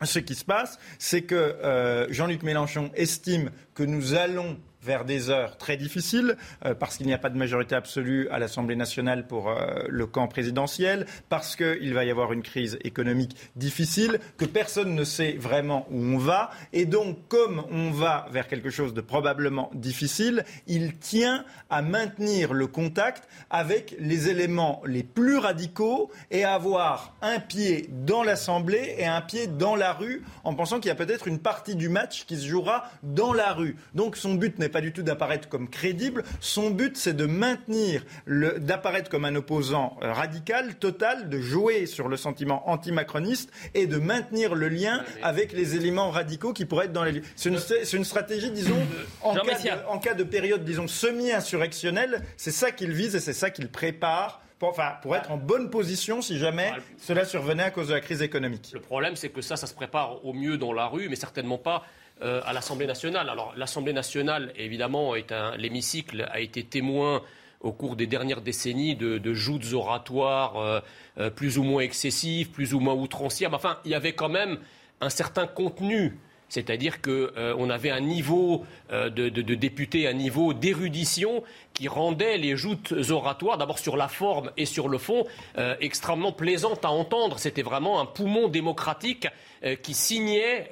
ce 0.03 0.19
qui 0.19 0.35
se 0.35 0.45
passe, 0.45 0.79
c'est 0.99 1.23
que 1.23 1.35
euh, 1.35 2.07
Jean-Luc 2.11 2.43
Mélenchon 2.43 2.91
estime 2.95 3.51
que 3.75 3.83
nous 3.83 4.15
allons 4.15 4.59
vers 4.83 5.05
des 5.05 5.31
heures 5.31 5.57
très 5.57 5.77
difficiles, 5.77 6.37
euh, 6.65 6.75
parce 6.75 6.97
qu'il 6.97 7.07
n'y 7.07 7.13
a 7.13 7.19
pas 7.19 7.31
de 7.31 7.39
majorité 7.39 7.75
absolue 7.75 8.29
à 8.31 8.39
l'Assemblée 8.39 8.77
nationale 8.77 9.27
pour 9.27 9.51
euh, 9.51 9.83
le 9.89 10.07
camp 10.07 10.29
présidentiel, 10.29 11.07
parce 11.29 11.57
qu'il 11.57 11.95
va 11.95 12.05
y 12.05 12.11
avoir 12.11 12.33
une 12.33 12.43
crise 12.43 12.79
économique 12.83 13.37
difficile, 13.57 14.21
que 14.37 14.45
personne 14.45 14.95
ne 14.95 15.05
sait 15.05 15.33
vraiment 15.33 15.87
où 15.91 15.99
on 15.99 16.19
va. 16.19 16.51
Et 16.73 16.87
donc, 16.87 17.17
comme 17.29 17.65
on 17.71 17.91
va 17.91 18.27
vers 18.31 18.49
quelque 18.49 18.71
chose 18.71 18.95
de 18.95 19.01
probablement 19.01 19.71
difficile, 19.75 20.45
il 20.67 20.97
tient 20.97 21.45
à 21.71 21.83
maintenir 21.83 22.53
le 22.53 22.67
contact 22.67 23.29
avec 23.51 23.97
les 23.99 24.29
éléments 24.29 24.83
les 24.87 25.03
plus 25.03 25.39
radicaux 25.39 26.11
et 26.31 26.45
avoir 26.45 27.15
un 27.23 27.41
pied 27.41 27.89
dans 28.07 28.23
l'Assemblée 28.23 28.95
et 28.99 29.07
un 29.07 29.21
pied 29.21 29.47
dans 29.47 29.77
la 29.77 29.93
rue, 29.93 30.23
en 30.45 30.55
pensant 30.55 30.81
qu'il 30.81 30.89
y 30.89 30.93
a 30.93 30.95
peut-être 30.95 31.29
une 31.29 31.39
partie 31.39 31.77
du 31.77 31.89
match 31.89 32.25
qui 32.27 32.37
se 32.37 32.47
jouera 32.47 32.91
dans 33.03 33.33
la 33.33 33.53
rue. 33.53 33.77
Donc 33.95 34.17
son 34.17 34.35
but 34.35 34.59
n'est 34.59 34.68
pas 34.69 34.81
du 34.81 34.93
tout 34.93 35.03
d'apparaître 35.03 35.49
comme 35.49 35.69
crédible. 35.69 36.25
Son 36.41 36.71
but, 36.71 36.97
c'est 36.97 37.15
de 37.15 37.27
maintenir, 37.27 38.05
d'apparaître 38.27 39.11
comme 39.11 39.25
un 39.25 39.35
opposant 39.35 39.97
euh, 40.03 40.13
radical, 40.13 40.75
total, 40.77 41.29
de 41.29 41.41
jouer 41.41 41.87
sur 41.87 42.09
le 42.09 42.17
sentiment 42.17 42.69
antimacroniste 42.69 43.51
et 43.75 43.87
de 43.87 43.99
maintenir 43.99 44.55
le 44.55 44.69
lien 44.69 45.05
avec 45.23 45.53
les 45.53 45.77
éléments 45.77 46.11
radicaux 46.11 46.53
qui 46.53 46.65
pourraient 46.65 46.87
être 46.87 46.93
dans 46.93 47.05
les. 47.05 47.23
C'est 47.37 47.49
une, 47.49 47.59
une, 47.93 48.05
stratégie, 48.05 48.51
disons, 48.51 48.87
en 49.23 49.35
cas, 49.35 49.43
de, 49.43 49.89
en 49.89 49.99
cas, 49.99 50.15
de, 50.15 50.25
période, 50.25 50.65
disons, 50.65 50.87
semi-insurrectionnelle. 50.87 52.23
C'est 52.37 52.51
ça 52.51 52.71
qu'il 52.71 52.93
vise 52.93 53.15
et 53.15 53.21
c'est 53.21 53.33
ça 53.33 53.51
qu'il 53.51 53.69
prépare. 53.69 54.43
Pour, 54.59 54.71
enfin, 54.71 54.95
pour 55.03 55.15
être 55.15 55.31
en 55.31 55.37
bonne 55.37 55.71
position 55.71 56.21
si 56.21 56.37
jamais 56.37 56.73
cela 56.97 57.25
survenait 57.25 57.63
à 57.63 57.71
cause 57.71 57.89
de 57.89 57.95
la 57.95 58.01
crise 58.01 58.23
économique. 58.23 58.73
Le 58.75 58.81
problème, 58.81 59.15
c'est 59.15 59.29
que 59.29 59.41
ça, 59.41 59.55
ça 59.55 59.69
se 59.69 59.75
prépare 59.75 60.25
au 60.25 60.33
mieux 60.33 60.59
dans 60.59 60.73
la 60.73 60.89
rue, 60.89 61.09
mais 61.09 61.15
certainement 61.15 61.59
pas 61.59 61.85
euh, 62.23 62.41
à 62.45 62.53
l'Assemblée 62.53 62.87
nationale. 62.87 63.29
Alors 63.29 63.55
l'Assemblée 63.57 63.93
nationale, 63.93 64.53
évidemment, 64.57 65.15
est 65.15 65.33
l'hémicycle 65.57 66.29
a 66.31 66.41
été 66.41 66.65
témoin 66.65 67.23
au 67.61 67.73
cours 67.73 67.97
des 67.97 68.07
dernières 68.07 68.41
décennies 68.41 68.97
de, 68.97 69.35
joutes 69.35 69.73
oratoires 69.73 70.57
euh, 70.57 70.81
euh, 71.19 71.31
plus 71.31 71.59
ou 71.59 71.63
moins 71.63 71.83
excessives, 71.83 72.51
plus 72.51 72.75
ou 72.75 72.81
moins 72.81 72.95
outrancières. 72.95 73.53
enfin, 73.55 73.79
il 73.85 73.91
y 73.91 73.95
avait 73.95 74.15
quand 74.15 74.29
même 74.29 74.59
un 75.01 75.11
certain 75.11 75.47
contenu 75.47 76.19
c'est-à-dire 76.49 77.03
qu'on 77.03 77.11
euh, 77.11 77.71
avait 77.71 77.91
un 77.91 78.01
niveau 78.01 78.65
euh, 78.91 79.11
de, 79.11 79.29
députés, 79.29 80.09
un 80.09 80.15
niveau 80.15 80.55
d'érudition 80.55 81.43
qui 81.75 81.89
rendait 81.89 82.39
les 82.39 82.57
joutes 82.57 82.93
oratoires, 83.11 83.59
d'abord 83.59 83.79
sur 83.79 83.97
la 83.97 84.09
forme 84.09 84.51
et 84.57 84.65
sur 84.65 84.89
le 84.89 84.99
fond, 84.99 85.27
euh, 85.59 85.77
extrêmement 85.81 86.33
plaisantes 86.33 86.85
à 86.85 86.91
entendre. 86.91 87.39
C'était 87.39 87.63
vraiment 87.63 88.01
un 88.01 88.07
poumon 88.07 88.49
démocratique 88.49 89.29
qui 89.83 89.93
signait 89.93 90.71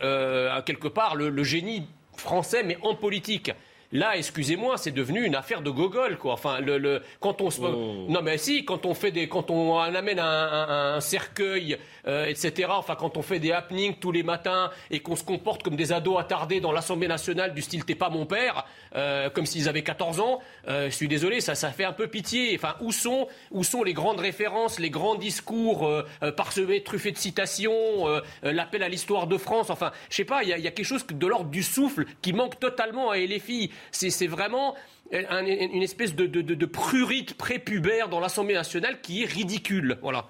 quelque 0.64 0.86
part 0.86 1.16
le, 1.16 1.42
génie 1.42 1.88
français, 2.16 2.62
mais 2.62 2.78
en 2.82 2.94
politique. 2.94 3.50
Là, 3.96 4.16
excusez-moi, 4.16 4.76
c'est 4.76 4.90
devenu 4.90 5.24
une 5.24 5.34
affaire 5.34 5.62
de 5.62 5.70
gogol, 5.70 6.18
quoi. 6.18 6.34
Enfin, 6.34 6.60
le, 6.60 6.76
le- 6.76 7.02
quand 7.20 7.40
on 7.40 7.50
se, 7.50 7.60
Oh. 7.62 8.06
non 8.10 8.20
mais 8.22 8.36
si, 8.36 8.64
quand 8.66 8.84
on 8.84 8.92
fait 8.92 9.10
des, 9.10 9.26
quand 9.28 9.50
on 9.50 9.78
amène 9.78 10.18
un, 10.18 10.24
un- 10.24 10.94
un 10.96 11.00
cercueil, 11.00 11.78
euh, 12.06 12.26
etc. 12.26 12.68
Enfin, 12.72 12.94
quand 12.94 13.16
on 13.16 13.22
fait 13.22 13.38
des 13.38 13.52
happenings 13.52 13.94
tous 13.98 14.12
les 14.12 14.22
matins 14.22 14.70
et 14.90 15.00
qu'on 15.00 15.16
se 15.16 15.24
comporte 15.24 15.62
comme 15.62 15.76
des 15.76 15.92
ados 15.92 16.18
attardés 16.20 16.60
dans 16.60 16.72
l'Assemblée 16.72 17.08
nationale 17.08 17.54
du 17.54 17.62
style 17.62 17.84
t'es 17.86 17.94
pas 17.94 18.10
mon 18.10 18.26
père, 18.26 18.66
euh, 18.94 19.30
comme 19.30 19.46
s'ils 19.46 19.68
avaient 19.68 19.82
14 19.82 20.20
ans, 20.20 20.40
euh, 20.68 20.90
je 20.90 20.94
suis 20.94 21.08
désolé, 21.08 21.40
ça, 21.40 21.54
ça 21.54 21.70
fait 21.70 21.84
un 21.84 21.92
peu 21.94 22.06
pitié. 22.08 22.54
Enfin, 22.54 22.74
où 22.82 22.92
sont, 22.92 23.28
où 23.50 23.64
sont 23.64 23.82
les 23.82 23.94
grandes 23.94 24.20
références, 24.20 24.78
les 24.78 24.90
grands 24.90 25.14
discours 25.14 25.90
parsemés, 26.36 26.82
truffés 26.82 27.12
de 27.12 27.18
citations, 27.18 28.06
l'appel 28.42 28.82
à 28.82 28.88
l'histoire 28.88 29.26
de 29.26 29.38
France. 29.38 29.70
Enfin, 29.70 29.90
je 30.10 30.16
sais 30.16 30.24
pas, 30.24 30.42
il 30.42 30.50
y, 30.50 30.52
a- 30.52 30.58
il 30.58 30.64
y 30.64 30.68
a 30.68 30.70
quelque 30.70 30.84
chose 30.86 31.06
de 31.10 31.26
l'ordre 31.26 31.50
du 31.50 31.62
souffle 31.62 32.04
qui 32.22 32.32
manque 32.32 32.60
totalement 32.60 33.10
à 33.10 33.18
LFI. 33.18 33.70
C'est 33.90 34.26
vraiment 34.26 34.74
un- 35.12 35.44
une 35.46 35.82
espèce 35.82 36.14
de, 36.14 36.26
de, 36.26 36.42
de, 36.42 36.54
de 36.54 36.66
prurite 36.66 37.34
prépubère 37.34 38.08
dans 38.08 38.20
l'Assemblée 38.20 38.54
nationale 38.54 39.00
qui 39.00 39.22
est 39.22 39.26
ridicule. 39.26 39.98
Voilà. 40.02 40.26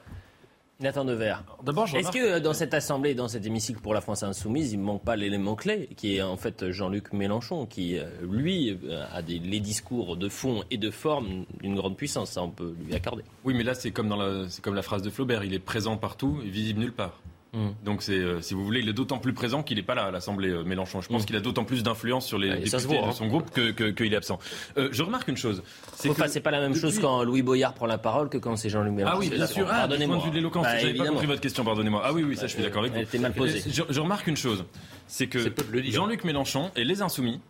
Nathan 0.78 1.06
Devers. 1.06 1.42
D'abord, 1.62 1.88
Est-ce 1.96 2.10
que 2.10 2.18
euh, 2.18 2.38
dans 2.40 2.52
cette 2.52 2.74
assemblée, 2.74 3.14
dans 3.14 3.28
cet 3.28 3.46
hémicycle 3.46 3.80
pour 3.80 3.94
la 3.94 4.02
France 4.02 4.22
insoumise, 4.22 4.74
il 4.74 4.78
ne 4.80 4.84
manque 4.84 5.02
pas 5.02 5.16
l'élément 5.16 5.54
clé, 5.54 5.88
qui 5.96 6.16
est 6.16 6.20
en 6.22 6.36
fait 6.36 6.70
Jean-Luc 6.70 7.14
Mélenchon, 7.14 7.64
qui, 7.64 7.96
euh, 7.98 8.04
lui, 8.30 8.78
euh, 8.84 9.06
a 9.10 9.22
des, 9.22 9.38
les 9.38 9.60
discours 9.60 10.18
de 10.18 10.28
fond 10.28 10.64
et 10.70 10.76
de 10.76 10.90
forme 10.90 11.46
d'une 11.62 11.76
grande 11.76 11.96
puissance. 11.96 12.32
Ça, 12.32 12.42
on 12.42 12.50
peut 12.50 12.74
lui 12.86 12.94
accorder. 12.94 13.22
Oui, 13.44 13.54
mais 13.54 13.62
là, 13.64 13.72
c'est 13.72 13.90
comme, 13.90 14.10
dans 14.10 14.16
la, 14.16 14.50
c'est 14.50 14.60
comme 14.62 14.74
la 14.74 14.82
phrase 14.82 15.00
de 15.00 15.08
Flaubert, 15.08 15.44
il 15.44 15.54
est 15.54 15.58
présent 15.58 15.96
partout 15.96 16.40
et 16.44 16.48
visible 16.50 16.80
nulle 16.80 16.92
part. 16.92 17.22
Mm. 17.52 17.68
Donc, 17.84 18.02
c'est, 18.02 18.12
euh, 18.18 18.40
si 18.42 18.54
vous 18.54 18.64
voulez, 18.64 18.80
il 18.80 18.88
est 18.88 18.92
d'autant 18.92 19.18
plus 19.18 19.32
présent 19.32 19.62
qu'il 19.62 19.76
n'est 19.78 19.82
pas 19.82 19.94
là 19.94 20.04
à 20.06 20.10
l'Assemblée 20.10 20.50
euh, 20.50 20.62
Mélenchon. 20.64 21.00
Je 21.00 21.08
pense 21.08 21.24
qu'il 21.24 21.36
a 21.36 21.40
d'autant 21.40 21.64
plus 21.64 21.82
d'influence 21.82 22.26
sur 22.26 22.38
les 22.38 22.48
se 22.50 22.56
députés 22.76 22.76
voit, 22.86 22.96
de 23.06 23.10
hein. 23.10 23.12
son 23.12 23.26
groupe 23.28 23.50
que, 23.50 23.70
que- 23.70 23.90
qu'il 23.90 24.12
est 24.12 24.16
absent. 24.16 24.38
Euh, 24.76 24.88
je 24.92 25.02
remarque 25.02 25.28
une 25.28 25.36
chose. 25.36 25.62
C'est 25.94 26.10
Enfin, 26.10 26.24
que 26.24 26.30
c'est 26.30 26.40
pas 26.40 26.50
la 26.50 26.60
même 26.60 26.74
chose 26.74 26.98
quand 26.98 27.22
Louis 27.24 27.42
Boyard 27.42 27.72
prend 27.74 27.86
la 27.86 27.98
parole 27.98 28.28
que 28.28 28.38
quand 28.38 28.56
c'est 28.56 28.68
Jean-Luc 28.68 28.92
Mélenchon. 28.92 29.14
Ah 29.16 29.18
oui, 29.18 29.30
bien 29.30 29.46
sûr. 29.46 29.66
Ah, 29.70 29.78
Pardonnez-moi. 29.80 30.16
point 30.16 30.24
de 30.24 30.28
vue 30.28 30.30
de 30.32 30.36
l'éloquence, 30.36 30.64
Bah, 30.64 30.78
j'avais 30.78 30.94
pas 30.94 31.06
compris 31.06 31.26
votre 31.26 31.40
question, 31.40 31.64
pardonnez-moi. 31.64 32.02
Ah 32.04 32.12
oui, 32.12 32.24
oui, 32.24 32.36
ça, 32.36 32.46
je 32.46 32.54
suis 32.54 32.62
d'accord 32.62 32.80
avec 32.82 32.92
vous. 32.92 32.98
Elle 32.98 33.04
était 33.04 33.18
mal 33.18 33.32
posée. 33.32 33.62
Je, 33.70 33.82
je 33.88 34.00
remarque 34.00 34.26
une 34.26 34.36
chose, 34.36 34.64
c'est 35.06 35.28
que 35.28 35.38
Jean-Luc 35.84 36.24
Mélenchon 36.24 36.70
et 36.76 36.84
les 36.84 37.00
Insoumis, 37.00 37.40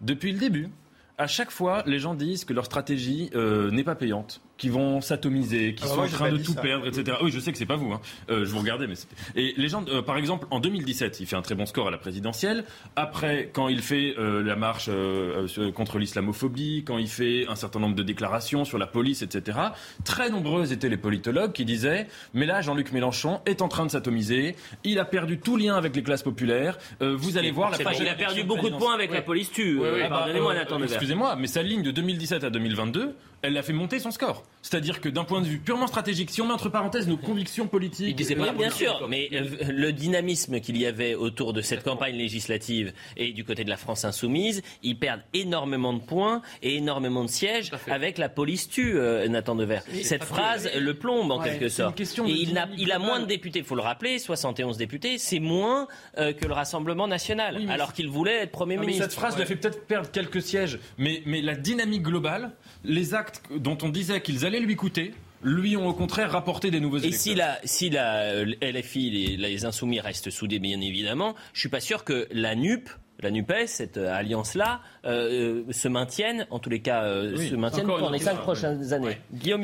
depuis 0.00 0.32
le 0.32 0.38
début, 0.38 0.70
à 1.18 1.26
chaque 1.28 1.50
fois, 1.50 1.82
les 1.86 1.98
gens 2.00 2.14
disent 2.14 2.44
que 2.44 2.52
leur 2.52 2.64
stratégie 2.64 3.30
euh, 3.34 3.70
n'est 3.70 3.84
pas 3.84 3.94
payante, 3.94 4.40
qu'ils 4.62 4.70
vont 4.70 5.00
s'atomiser, 5.00 5.74
qu'ils 5.74 5.86
Ah 5.86 5.90
sont 5.90 5.96
moi, 5.96 6.04
en 6.06 6.08
train 6.08 6.30
de 6.30 6.36
tout 6.38 6.52
ça. 6.52 6.60
perdre, 6.60 6.86
etc. 6.86 7.16
Oui, 7.20 7.32
je 7.32 7.40
sais 7.40 7.50
que 7.50 7.58
c'est 7.58 7.66
pas 7.66 7.74
vous. 7.74 7.92
Hein. 7.92 8.00
Euh, 8.30 8.44
je 8.44 8.50
vous 8.52 8.60
regardais, 8.60 8.86
mais 8.86 8.94
c'était. 8.94 9.16
Et 9.34 9.54
les 9.56 9.68
gens, 9.68 9.84
euh, 9.88 10.02
par 10.02 10.16
exemple, 10.16 10.46
en 10.52 10.60
2017, 10.60 11.18
il 11.18 11.26
fait 11.26 11.34
un 11.34 11.42
très 11.42 11.56
bon 11.56 11.66
score 11.66 11.88
à 11.88 11.90
la 11.90 11.98
présidentielle. 11.98 12.64
Après, 12.94 13.50
quand 13.52 13.66
il 13.68 13.82
fait 13.82 14.14
euh, 14.18 14.40
la 14.40 14.54
marche 14.54 14.86
euh, 14.88 15.48
euh, 15.58 15.72
contre 15.72 15.98
l'islamophobie, 15.98 16.84
quand 16.86 16.98
il 16.98 17.08
fait 17.08 17.44
un 17.48 17.56
certain 17.56 17.80
nombre 17.80 17.96
de 17.96 18.04
déclarations 18.04 18.64
sur 18.64 18.78
la 18.78 18.86
police, 18.86 19.22
etc. 19.22 19.58
Très 20.04 20.30
nombreux 20.30 20.72
étaient 20.72 20.88
les 20.88 20.96
politologues 20.96 21.52
qui 21.52 21.64
disaient 21.64 22.06
mais 22.34 22.46
là, 22.46 22.60
Jean-Luc 22.60 22.92
Mélenchon 22.92 23.40
est 23.46 23.62
en 23.62 23.68
train 23.68 23.84
de 23.84 23.90
s'atomiser. 23.90 24.54
Il 24.84 25.00
a 25.00 25.04
perdu 25.04 25.38
tout 25.38 25.56
lien 25.56 25.74
avec 25.74 25.96
les 25.96 26.04
classes 26.04 26.22
populaires. 26.22 26.78
Euh, 27.02 27.16
vous 27.16 27.36
allez 27.36 27.50
voir 27.50 27.70
la 27.70 27.78
page 27.78 27.96
il 28.00 28.08
a 28.08 28.14
perdu 28.14 28.44
beaucoup 28.44 28.70
de 28.70 28.76
points 28.76 28.94
avec 28.94 29.12
la 29.12 29.22
police 29.22 29.50
tue. 29.50 29.78
oui, 29.78 29.84
Euh, 29.84 29.94
oui, 29.94 30.00
bah, 30.02 30.08
Pardonnez-moi, 30.10 30.52
euh, 30.52 30.56
Nathan 30.56 30.76
Devers. 30.76 30.92
Excusez-moi, 30.92 31.36
mais 31.36 31.46
sa 31.48 31.62
ligne 31.62 31.82
de 31.82 31.90
2017 31.90 32.44
à 32.44 32.50
2022, 32.50 33.14
elle 33.42 33.54
l'a 33.54 33.62
fait 33.62 33.72
monter 33.72 33.98
son 33.98 34.10
score. 34.10 34.44
C'est-à-dire 34.62 35.00
que 35.00 35.08
d'un 35.08 35.24
point 35.24 35.40
de 35.40 35.46
vue 35.46 35.58
purement 35.58 35.88
stratégique, 35.88 36.30
si 36.30 36.40
on 36.40 36.46
met 36.46 36.52
entre 36.52 36.68
parenthèses 36.68 37.08
nos 37.08 37.16
convictions 37.16 37.66
politiques, 37.66 38.16
Oui, 38.18 38.50
bien 38.56 38.70
sûr, 38.70 39.08
mais 39.08 39.28
euh, 39.32 39.44
le 39.68 39.92
dynamisme 39.92 40.60
qu'il 40.60 40.76
y 40.76 40.86
avait 40.86 41.14
autour 41.14 41.52
de 41.52 41.60
cette 41.60 41.82
campagne 41.82 42.16
législative 42.16 42.92
et 43.16 43.32
du 43.32 43.44
côté 43.44 43.64
de 43.64 43.70
la 43.70 43.76
France 43.76 44.04
insoumise, 44.04 44.62
ils 44.84 44.96
perdent 44.96 45.22
énormément 45.34 45.92
de 45.92 46.00
points 46.00 46.42
et 46.62 46.76
énormément 46.76 47.24
de 47.24 47.30
sièges 47.30 47.72
avec 47.88 48.18
la 48.18 48.28
police 48.28 48.68
tue, 48.68 48.96
euh, 48.96 49.26
Nathan 49.26 49.56
Devers. 49.56 49.82
Mais 49.92 50.04
Cette 50.04 50.24
phrase 50.24 50.70
le 50.78 50.94
plombe 50.94 51.32
en 51.32 51.40
Ouais, 51.40 51.50
quelque 51.50 51.68
sorte. 51.68 51.98
Et 52.00 52.04
il, 52.78 52.92
a 52.92 52.98
moins 52.98 53.18
de 53.20 53.26
députés, 53.26 53.60
il 53.60 53.64
faut 53.64 53.74
le 53.74 53.82
rappeler, 53.82 54.20
71 54.20 54.76
députés, 54.76 55.18
c'est 55.18 55.40
moins 55.40 55.88
euh, 56.18 56.32
que 56.32 56.46
le 56.46 56.54
Rassemblement 56.54 57.08
national, 57.08 57.56
Oui, 57.58 57.66
alors 57.68 57.92
qu'il 57.92 58.08
voulait 58.08 58.42
être 58.42 58.52
Premier 58.52 58.76
Non, 58.76 58.82
mais 58.82 58.86
ministre. 58.88 59.10
cette 59.10 59.18
phrase 59.18 59.34
lui 59.34 59.42
a 59.42 59.46
fait 59.46 59.56
peut-être 59.56 59.86
perdre 59.86 60.10
quelques 60.10 60.42
sièges, 60.42 60.78
mais, 60.98 61.22
mais 61.26 61.42
la 61.42 61.56
dynamique 61.56 62.02
globale, 62.02 62.52
les 62.84 63.14
actes 63.14 63.42
dont 63.56 63.78
on 63.82 63.88
disait 63.88 64.20
qu'ils 64.20 64.44
allaient 64.46 64.60
lui 64.60 64.76
coûter, 64.76 65.12
lui 65.44 65.76
ont 65.76 65.88
au 65.88 65.92
contraire 65.94 66.30
rapporté 66.30 66.70
des 66.70 66.80
nouveaux 66.80 66.98
Et 66.98 67.06
électeurs. 67.06 67.20
si 67.20 67.34
la, 67.34 67.58
si 67.64 67.90
la 67.90 68.20
euh, 68.22 68.44
LFI, 68.62 69.10
les, 69.10 69.36
les 69.36 69.64
Insoumis 69.64 70.00
restent 70.00 70.30
soudés, 70.30 70.58
bien 70.60 70.80
évidemment, 70.80 71.34
je 71.52 71.60
suis 71.60 71.68
pas 71.68 71.80
sûr 71.80 72.04
que 72.04 72.28
la 72.30 72.54
NUP, 72.54 72.88
la 73.20 73.30
NUPES, 73.30 73.66
cette 73.66 73.96
euh, 73.98 74.12
alliance-là, 74.12 74.80
euh, 75.04 75.62
euh, 75.68 75.72
se 75.72 75.88
maintienne, 75.88 76.46
en 76.50 76.58
tous 76.60 76.70
les 76.70 76.80
cas, 76.80 77.04
euh, 77.04 77.34
Oui. 77.36 77.48
se 77.50 77.54
maintienne 77.56 77.86
pour 77.86 78.10
les 78.10 78.18
cinq 78.20 78.36
prochaines 78.38 78.92
années. 78.92 79.18
Guillaume. 79.32 79.62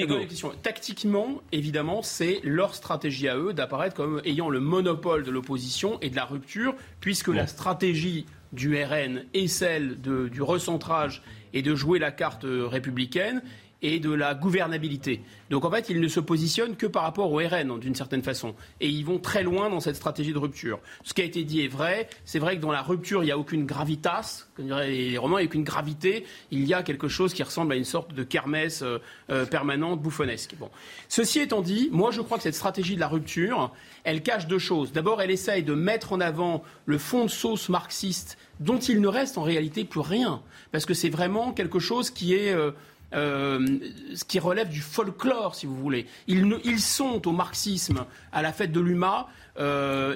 Tactiquement, 0.63 1.41
évidemment, 1.53 2.03
c'est 2.03 2.41
leur 2.45 2.75
stratégie 2.75 3.29
à 3.29 3.37
eux 3.37 3.53
d'apparaître 3.53 3.95
comme 3.95 4.21
ayant 4.25 4.51
le 4.51 4.61
monopole 4.61 5.23
de 5.25 5.31
l'opposition 5.31 5.99
et 6.01 6.11
de 6.11 6.17
la 6.17 6.25
rupture, 6.25 6.75
puisque 7.01 7.29
la 7.29 7.47
stratégie 7.47 8.27
du 8.53 8.75
RN 8.83 9.25
est 9.35 9.47
celle 9.49 10.01
de- 10.01 10.29
du 10.29 10.43
recentrage 10.43 11.23
et 11.53 11.63
de 11.63 11.75
jouer 11.75 11.99
la 11.99 12.11
carte 12.11 12.45
républicaine 12.47 13.43
et 13.83 14.01
de 14.01 14.11
la 14.11 14.35
gouvernabilité. 14.35 15.23
Donc 15.51 15.65
en 15.65 15.71
fait, 15.71 15.89
ils 15.89 16.01
ne 16.01 16.09
se 16.09 16.21
positionnent 16.21 16.77
que 16.77 16.87
par 16.87 17.05
rapport 17.05 17.33
au 17.33 17.37
RN, 17.37 17.79
d'une 17.79 17.95
certaine 17.95 18.23
façon. 18.23 18.55
Et 18.81 18.89
ils 18.89 19.05
vont 19.05 19.19
très 19.19 19.43
loin 19.43 19.71
dans 19.71 19.81
cette 19.81 19.97
stratégie 19.97 20.33
de 20.33 20.39
rupture. 20.39 20.81
Ce 21.05 21.15
qui 21.15 21.23
a 21.23 21.25
été 21.25 21.45
dit 21.45 21.63
est 21.63 21.69
vrai. 21.69 22.09
C'est 22.25 22.39
vrai 22.39 22.57
que 22.57 22.61
dans 22.61 22.73
la 22.73 22.83
rupture, 22.83 23.23
il 23.23 23.27
n'y 23.27 23.33
a 23.33 23.39
aucune 23.39 23.67
gravitas, 23.67 24.47
comme 24.57 24.67
diraient 24.67 24.91
les 24.91 25.19
romans, 25.19 25.39
il 25.39 25.43
n'y 25.43 25.47
a 25.47 25.51
aucune 25.51 25.65
gravité. 25.65 26.25
Il 26.51 26.67
y 26.67 26.75
a 26.75 26.83
quelque 26.83 27.09
chose 27.09 27.33
qui 27.33 27.43
ressemble 27.43 27.73
à 27.73 27.77
une 27.77 27.85
sorte 27.85 28.15
de 28.15 28.25
kermesse 28.25 28.83
euh, 28.83 28.99
euh, 29.31 29.47
permanente, 29.47 30.01
bouffonnesque. 30.01 30.57
Bon. 30.59 30.71
Ceci 31.09 31.41
étant 31.41 31.63
dit, 31.63 31.89
moi 31.93 32.11
je 32.11 32.21
crois 32.21 32.37
que 32.37 32.43
cette 32.43 32.55
stratégie 32.55 32.97
de 32.97 33.01
la 33.01 33.09
rupture, 33.09 33.73
elle 34.03 34.23
cache 34.23 34.49
deux 34.49 34.59
choses. 34.59 34.93
D'abord, 34.93 35.23
elle 35.23 35.31
essaye 35.31 35.63
de 35.63 35.75
mettre 35.75 36.13
en 36.13 36.21
avant 36.21 36.63
le 36.87 36.99
fond 36.99 37.25
de 37.25 37.31
sauce 37.31 37.69
marxiste 37.69 38.39
dont 38.61 38.79
il 38.79 39.01
ne 39.01 39.09
reste 39.09 39.39
en 39.39 39.43
réalité 39.43 39.85
plus 39.85 40.01
rien. 40.01 40.43
Parce 40.73 40.85
que 40.87 40.95
c'est 40.95 41.11
vraiment 41.11 41.53
quelque 41.53 41.79
chose 41.79 42.11
qui 42.11 42.35
est... 42.35 42.53
euh, 42.53 42.71
euh, 43.15 43.79
ce 44.15 44.25
qui 44.25 44.39
relève 44.39 44.69
du 44.69 44.81
folklore, 44.81 45.55
si 45.55 45.65
vous 45.65 45.77
voulez. 45.77 46.05
Ils, 46.27 46.47
ne- 46.47 46.59
ils 46.65 46.79
sont 46.81 47.27
au 47.27 47.33
marxisme, 47.33 48.05
à 48.33 48.43
la 48.43 48.53
fête 48.53 48.71
de 48.71 48.81
l'UMA. 48.81 49.29
euh, 49.59 50.15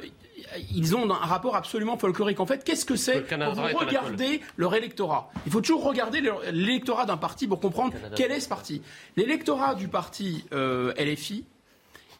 ils 0.74 0.94
ont 0.96 1.08
un 1.10 1.14
rapport 1.14 1.56
absolument 1.56 1.96
folklorique. 1.96 2.40
En 2.40 2.44
fait, 2.46 2.64
qu'est-ce 2.64 2.84
que 2.84 2.96
c'est 2.96 3.22
quand 3.48 3.54
vous 3.54 3.62
regardez 3.86 4.40
leur 4.58 4.74
électorat? 4.74 5.30
Il 5.46 5.52
faut 5.52 5.60
toujours 5.62 5.84
regarder 5.84 6.20
le- 6.20 6.34
l'électorat 6.50 7.06
d'un 7.06 7.16
parti 7.16 7.46
pour 7.46 7.60
comprendre 7.60 7.94
quel 8.16 8.30
est 8.32 8.40
ce 8.40 8.48
parti. 8.48 8.82
L'électorat 9.16 9.74
du 9.74 9.88
parti 9.88 10.44
euh, 10.52 10.92
LFI 10.98 11.44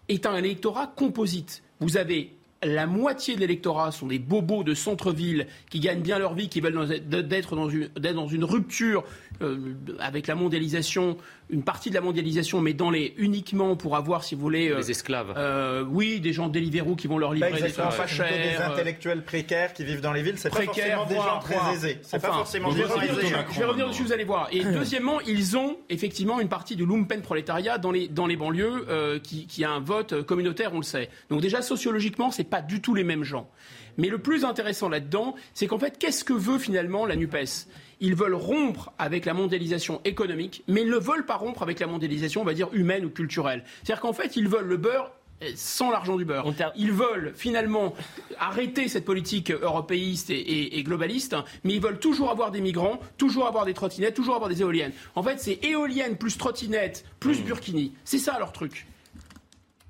est 0.09 0.25
un 0.25 0.37
électorat 0.37 0.87
composite. 0.87 1.63
Vous 1.81 1.97
avez 1.99 2.33
la 2.63 2.87
moitié 2.87 3.35
de 3.35 3.41
l'électorat 3.41 3.91
sont 3.91 4.07
des 4.07 4.19
bobos 4.19 4.63
de 4.65 4.75
centre-ville 4.75 5.47
qui 5.71 5.81
gagnent 5.81 6.01
bien 6.03 6.19
leur 6.19 6.35
vie, 6.35 6.49
qui 6.49 6.61
veulent 6.61 7.01
d'être 7.09 7.57
dans 7.57 7.69
une, 7.69 7.89
d'être 7.99 8.15
dans 8.15 8.29
une 8.29 8.45
rupture 8.45 9.05
euh, 9.43 9.75
avec 9.99 10.27
la 10.27 10.35
mondialisation, 10.35 11.17
une 11.51 11.65
partie 11.65 11.91
de 11.91 11.95
la 11.95 12.01
mondialisation, 12.01 12.61
mais 12.61 12.73
dans 12.73 12.91
les 12.91 13.15
uniquement 13.17 13.75
pour 13.77 13.97
avoir, 13.97 14.23
si 14.25 14.35
vous 14.35 14.41
voulez, 14.41 14.71
euh, 14.71 14.79
Les 14.79 14.91
esclaves. 14.91 15.35
euh, 15.37 15.85
oui, 15.89 16.21
des 16.21 16.33
gens 16.33 16.49
de 16.49 16.53
Deliveroo 16.55 16.95
qui 16.95 17.09
vont 17.09 17.19
leur 17.19 17.35
livrer 17.35 17.51
des 17.53 17.73
trucs 17.73 17.75
pas 17.77 17.89
plutôt 17.91 18.23
des 18.23 18.33
chers. 18.53 18.61
euh, 18.71 18.73
intellectuels 18.73 19.25
précaires 19.25 19.73
qui 19.73 19.85
vivent 19.85 20.01
dans 20.01 20.13
les 20.13 20.23
villes. 20.23 20.35
C'est 20.39 20.51
pas 20.51 20.57
précaires, 20.57 20.99
forcément 20.99 21.07
des 21.07 21.15
gens 21.17 21.39
très 21.41 21.75
aisés. 21.75 21.99
C'est 22.03 22.23
pas 22.23 22.29
forcément 22.33 22.71
je 22.71 22.77
des 22.77 22.83
vais 22.83 22.89
gens 22.89 22.95
revenir 22.95 23.13
aisés. 23.19 23.23
dessus, 23.23 23.35
Je 23.53 23.59
vais 23.59 23.65
revenir 23.65 23.89
dessus, 23.89 24.03
vous 24.05 24.13
allez 24.13 24.25
voir. 24.25 24.49
Et 24.53 24.63
deuxièmement, 24.73 25.21
ils 25.23 25.57
ont 25.57 25.79
effectivement 25.91 26.41
une 26.41 26.49
partie 26.49 26.77
du 26.77 26.87
lumpen 26.87 27.23
prolétariat 27.23 27.79
dans 27.79 27.91
les, 27.91 28.09
dans 28.09 28.27
les 28.27 28.37
banlieues 28.37 28.87
euh, 28.89 29.19
qui, 29.19 29.47
qui 29.47 29.65
a 29.65 29.71
un 29.71 29.81
vote 29.81 30.23
communautaire, 30.23 30.73
on 30.75 30.79
le 30.79 30.83
sait. 30.85 31.09
Donc 31.29 31.41
déjà, 31.41 31.61
sociologiquement, 31.63 32.31
c'est 32.31 32.45
pas 32.53 32.63
du 32.63 32.81
tout 32.81 32.95
les 32.95 33.03
mêmes 33.05 33.25
gens. 33.25 33.51
Mais 33.99 34.09
le 34.09 34.19
plus 34.19 34.45
intéressant 34.45 34.89
là-dedans, 34.89 35.35
c'est 35.55 35.67
qu'en 35.67 35.79
fait, 35.79 35.99
qu'est-ce 35.99 36.23
que 36.25 36.33
veut 36.33 36.59
finalement 36.59 37.05
la 37.07 37.17
NUPES? 37.17 37.67
Ils 38.01 38.15
veulent 38.15 38.35
rompre 38.35 38.93
avec 38.99 39.25
la 39.27 39.35
mondialisation 39.35 40.01
économique, 40.05 40.63
mais 40.69 40.83
ils 40.83 40.91
ne 40.91 40.97
veulent 40.99 41.27
pas 41.27 41.37
rompre 41.37 41.63
avec 41.63 41.81
la 41.81 41.87
mondialisation, 41.87 42.41
on 42.43 42.45
va 42.45 42.55
dire, 42.55 42.69
humaine 42.73 43.05
ou 43.05 43.11
culturelle. 43.11 43.65
C'est-à-dire 43.83 44.01
qu'en 44.03 44.13
fait, 44.13 44.37
ils 44.37 44.49
veulent 44.49 44.67
le 44.69 44.77
beurre 44.77 45.11
euh, 45.43 45.51
sans 45.57 45.91
l'argent 45.91 46.17
du 46.17 46.25
beurre. 46.25 46.47
Ils 46.77 46.93
veulent 46.93 47.33
finalement 47.37 47.95
arrêter 48.41 48.89
cette 48.89 49.05
politique 49.05 49.51
européiste 49.51 50.31
et, 50.31 50.35
et- 50.41 50.79
et 50.79 50.83
globaliste, 50.85 51.37
mais 51.65 51.75
ils 51.75 51.81
veulent 51.83 51.99
toujours 52.01 52.31
avoir 52.31 52.51
des 52.51 52.61
migrants, 52.61 52.99
toujours 53.19 53.47
avoir 53.47 53.65
des 53.67 53.75
trottinettes, 53.75 54.15
toujours 54.15 54.35
avoir 54.37 54.49
des 54.51 54.61
éoliennes. 54.63 54.93
En 55.15 55.23
fait, 55.23 55.39
c'est 55.41 55.59
éoliennes 55.65 56.17
plus 56.17 56.37
trottinettes 56.39 57.05
plus 57.21 57.41
burkini. 57.43 57.93
C'est 58.05 58.19
ça 58.19 58.39
leur 58.39 58.53
truc. 58.53 58.87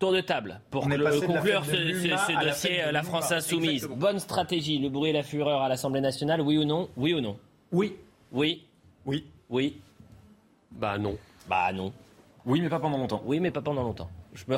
Tour 0.03 0.11
de 0.13 0.21
table 0.21 0.61
pour 0.73 0.89
le- 0.89 1.21
conclure 1.25 1.65
ce, 1.65 2.09
la 2.35 2.45
dossier 2.45 2.83
euh, 2.83 2.91
La. 2.91 3.05
France 3.05 3.31
Insoumise. 3.31 3.71
Exactement. 3.85 3.97
Bonne 4.01 4.19
stratégie, 4.19 4.81
le 4.81 4.89
bruit 4.89 5.11
et 5.11 5.13
la 5.13 5.23
fureur 5.23 5.63
à 5.63 5.69
l'Assemblée 5.69 6.01
nationale, 6.01 6.41
oui 6.41 6.59
ou 6.59 6.65
non? 6.65 6.89
Oui 6.97 7.15
ou 7.15 7.21
non? 7.21 7.39
Oui. 7.71 7.95
Oui 8.33 8.65
Oui. 9.07 9.25
Oui 9.49 9.77
Bah 10.73 10.99
non. 10.99 11.17
Bah 11.49 11.73
non. 11.73 11.93
Oui, 12.45 12.61
mais 12.61 12.69
pas 12.69 12.81
pendant 12.81 12.99
longtemps. 12.99 13.23
Oui, 13.27 13.39
mais 13.39 13.53
pas 13.53 13.61
pendant 13.63 13.85
longtemps. 13.85 14.11
Je 14.35 14.43
me- 14.49 14.57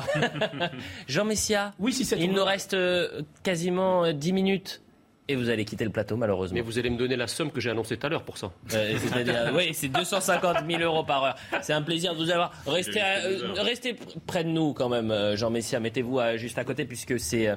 Jean 1.07 1.25
Messia, 1.25 1.75
Oui, 1.77 1.93
si 1.93 2.05
c'est 2.05 2.17
il 2.19 2.31
nous 2.31 2.43
reste 2.43 2.73
euh, 2.73 3.21
quasiment 3.43 4.03
euh, 4.05 4.13
10 4.13 4.33
minutes. 4.33 4.81
Et 5.27 5.35
vous 5.35 5.49
allez 5.49 5.65
quitter 5.65 5.83
le 5.85 5.89
plateau, 5.89 6.17
malheureusement. 6.17 6.53
Mais 6.53 6.61
vous 6.61 6.77
allez 6.77 6.91
me 6.91 6.97
donner 6.97 7.15
la 7.15 7.25
somme 7.25 7.51
que 7.51 7.59
j'ai 7.59 7.71
annoncée 7.71 7.97
tout 7.97 8.05
à 8.05 8.09
l'heure 8.11 8.21
pour 8.21 8.37
ça. 8.37 8.51
Euh, 8.75 9.51
oui, 9.55 9.73
c'est 9.73 9.87
250 9.87 10.57
000 10.69 10.81
euros 10.83 11.03
par 11.03 11.23
heure. 11.23 11.35
C'est 11.63 11.73
un 11.73 11.81
plaisir 11.81 12.13
de 12.13 12.19
vous 12.23 12.29
avoir. 12.29 12.51
Restez, 12.67 13.01
à- 13.01 13.25
euh, 13.25 13.53
restez 13.57 13.95
près 14.27 14.43
de 14.43 14.49
nous 14.49 14.73
quand 14.73 14.87
même, 14.87 15.09
euh, 15.09 15.35
Jean 15.35 15.49
Messia. 15.49 15.79
Mettez-vous 15.79 16.19
juste 16.35 16.59
à 16.59 16.63
côté 16.63 16.85
puisque 16.85 17.19
c'est 17.19 17.49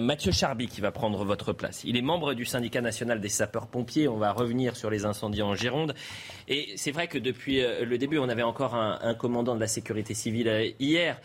Mathieu 0.00 0.32
Charby 0.32 0.68
qui 0.68 0.80
va 0.80 0.90
prendre 0.90 1.22
votre 1.24 1.52
place. 1.52 1.82
Il 1.84 1.98
est 1.98 2.02
membre 2.02 2.32
du 2.32 2.46
syndicat 2.46 2.80
national 2.80 3.20
des 3.20 3.28
sapeurs-pompiers. 3.28 4.08
On 4.08 4.16
va 4.16 4.32
revenir 4.32 4.74
sur 4.74 4.88
les 4.88 5.04
incendies 5.04 5.42
en 5.42 5.54
Gironde. 5.54 5.94
Et 6.48 6.72
c'est 6.76 6.92
vrai 6.92 7.08
que 7.08 7.18
depuis 7.18 7.60
le 7.60 7.98
début, 7.98 8.16
on 8.16 8.30
avait 8.30 8.42
encore 8.42 8.74
un, 8.74 8.98
un 9.02 9.14
commandant 9.14 9.54
de 9.54 9.60
la 9.60 9.66
sécurité 9.66 10.14
civile 10.14 10.74
hier. 10.80 11.20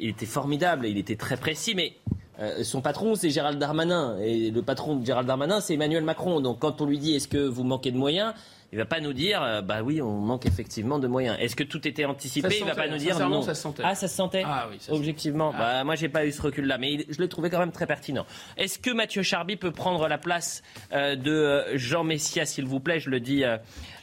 Il 0.00 0.08
était 0.08 0.26
formidable, 0.26 0.86
il 0.86 0.98
était 0.98 1.14
très 1.14 1.36
précis, 1.36 1.74
mais 1.76 1.92
euh, 2.40 2.64
son 2.64 2.80
patron, 2.80 3.14
c'est 3.14 3.30
Gérald 3.30 3.58
Darmanin. 3.58 4.18
Et 4.20 4.50
le 4.50 4.62
patron 4.62 4.96
de 4.96 5.06
Gérald 5.06 5.26
Darmanin, 5.26 5.60
c'est 5.60 5.74
Emmanuel 5.74 6.04
Macron. 6.04 6.40
Donc 6.40 6.58
quand 6.58 6.80
on 6.80 6.86
lui 6.86 6.98
dit 6.98 7.14
est-ce 7.14 7.28
que 7.28 7.38
vous 7.38 7.64
manquez 7.64 7.90
de 7.92 7.96
moyens, 7.96 8.34
il 8.72 8.78
va 8.78 8.86
pas 8.86 8.98
nous 8.98 9.12
dire 9.12 9.40
euh, 9.40 9.60
bah 9.62 9.82
oui, 9.84 10.02
on 10.02 10.18
manque 10.18 10.46
effectivement 10.46 10.98
de 10.98 11.06
moyens. 11.06 11.36
Est-ce 11.38 11.54
que 11.54 11.62
tout 11.62 11.86
était 11.86 12.04
anticipé 12.06 12.56
Il 12.58 12.64
va 12.66 12.74
pas 12.74 12.88
nous 12.88 12.96
dire 12.96 13.16
non. 13.28 13.40
ça 13.42 13.54
se 13.54 13.62
sentait. 13.62 13.82
Ah, 13.86 13.94
ça 13.94 14.08
se 14.08 14.16
sentait 14.16 14.42
Ah 14.44 14.66
oui, 14.68 14.78
ça 14.80 14.88
se- 14.88 14.96
Objectivement. 14.96 15.52
Bah, 15.56 15.84
moi, 15.84 15.94
j'ai 15.94 16.08
pas 16.08 16.26
eu 16.26 16.32
ce 16.32 16.42
recul-là, 16.42 16.76
mais 16.78 16.92
il- 16.94 17.04
je 17.08 17.20
l'ai 17.20 17.28
trouvé 17.28 17.50
quand 17.50 17.60
même 17.60 17.70
très 17.70 17.86
pertinent. 17.86 18.26
Est-ce 18.56 18.80
que 18.80 18.90
Mathieu 18.90 19.22
Charby 19.22 19.54
peut 19.54 19.70
prendre 19.70 20.08
la 20.08 20.18
place 20.18 20.62
euh, 20.92 21.14
de 21.14 21.76
Jean 21.76 22.02
Messia, 22.02 22.46
s'il 22.46 22.64
vous 22.66 22.80
plaît? 22.80 22.98
Je 22.98 23.10
le 23.10 23.20
dis 23.20 23.44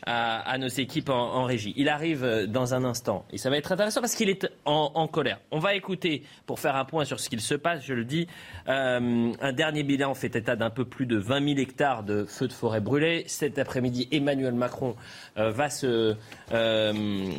à, 0.05 0.57
nos 0.57 0.67
équipes 0.67 1.09
en, 1.09 1.43
régie. 1.43 1.73
Il 1.75 1.89
arrive 1.89 2.23
euh, 2.23 2.47
dans 2.47 2.73
un 2.73 2.83
instant 2.83 3.25
et 3.31 3.37
ça 3.37 3.49
va 3.49 3.57
être 3.57 3.71
intéressant 3.71 4.01
parce 4.01 4.15
qu'il 4.15 4.29
est 4.29 4.47
en, 4.65 5.07
colère. 5.07 5.39
On 5.51 5.59
va 5.59 5.75
écouter, 5.75 6.23
pour 6.45 6.59
faire 6.59 6.75
un 6.75 6.85
point 6.85 7.05
sur 7.05 7.19
ce 7.19 7.29
qu'il 7.29 7.41
se 7.41 7.55
passe, 7.55 7.83
je 7.85 7.93
le 7.93 8.05
dis, 8.05 8.27
euh, 8.67 9.31
un 9.39 9.53
dernier 9.53 9.83
bilan 9.83 10.13
fait 10.13 10.35
état 10.35 10.55
d'un 10.55 10.69
peu 10.69 10.85
plus 10.85 11.05
de 11.05 11.17
20 11.17 11.55
000 11.55 11.59
hectares 11.59 12.03
de 12.03 12.25
feux 12.25 12.47
de 12.47 12.53
forêt 12.53 12.81
brûlés. 12.81 13.23
Cet 13.27 13.59
après-midi, 13.59 14.07
Emmanuel 14.11 14.53
Macron 14.53 14.95
euh, 15.37 15.51
va 15.51 15.69
se 15.69 16.15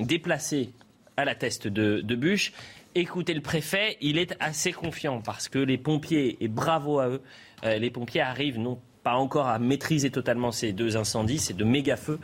déplacer 0.03 0.71
à 1.17 1.25
la 1.25 1.35
teste 1.35 1.69
de, 1.69 2.01
de 2.01 2.15
bûche. 2.15 2.53
Écoutez 2.95 3.35
le 3.35 3.41
préfet, 3.41 3.97
il 4.01 4.19
est 4.19 4.37
assez 4.41 4.73
confiant 4.73 5.21
parce 5.21 5.49
que 5.49 5.59
les 5.59 5.79
pompiers, 5.79 6.37
et 6.41 6.49
bravo 6.49 6.99
à 6.99 7.09
eux, 7.09 7.23
les 7.65 7.91
pompiers 7.91 8.21
arrivent 8.21 8.59
non 8.59 8.79
pas 9.03 9.15
encore 9.15 9.49
à 9.49 9.59
maîtriser 9.59 10.11
totalement 10.11 10.53
ces 10.53 10.73
deux 10.73 10.97
incendies, 10.97 11.39
ces 11.39 11.55
deux 11.55 11.65
méga 11.65 11.97
feux, 11.97 12.19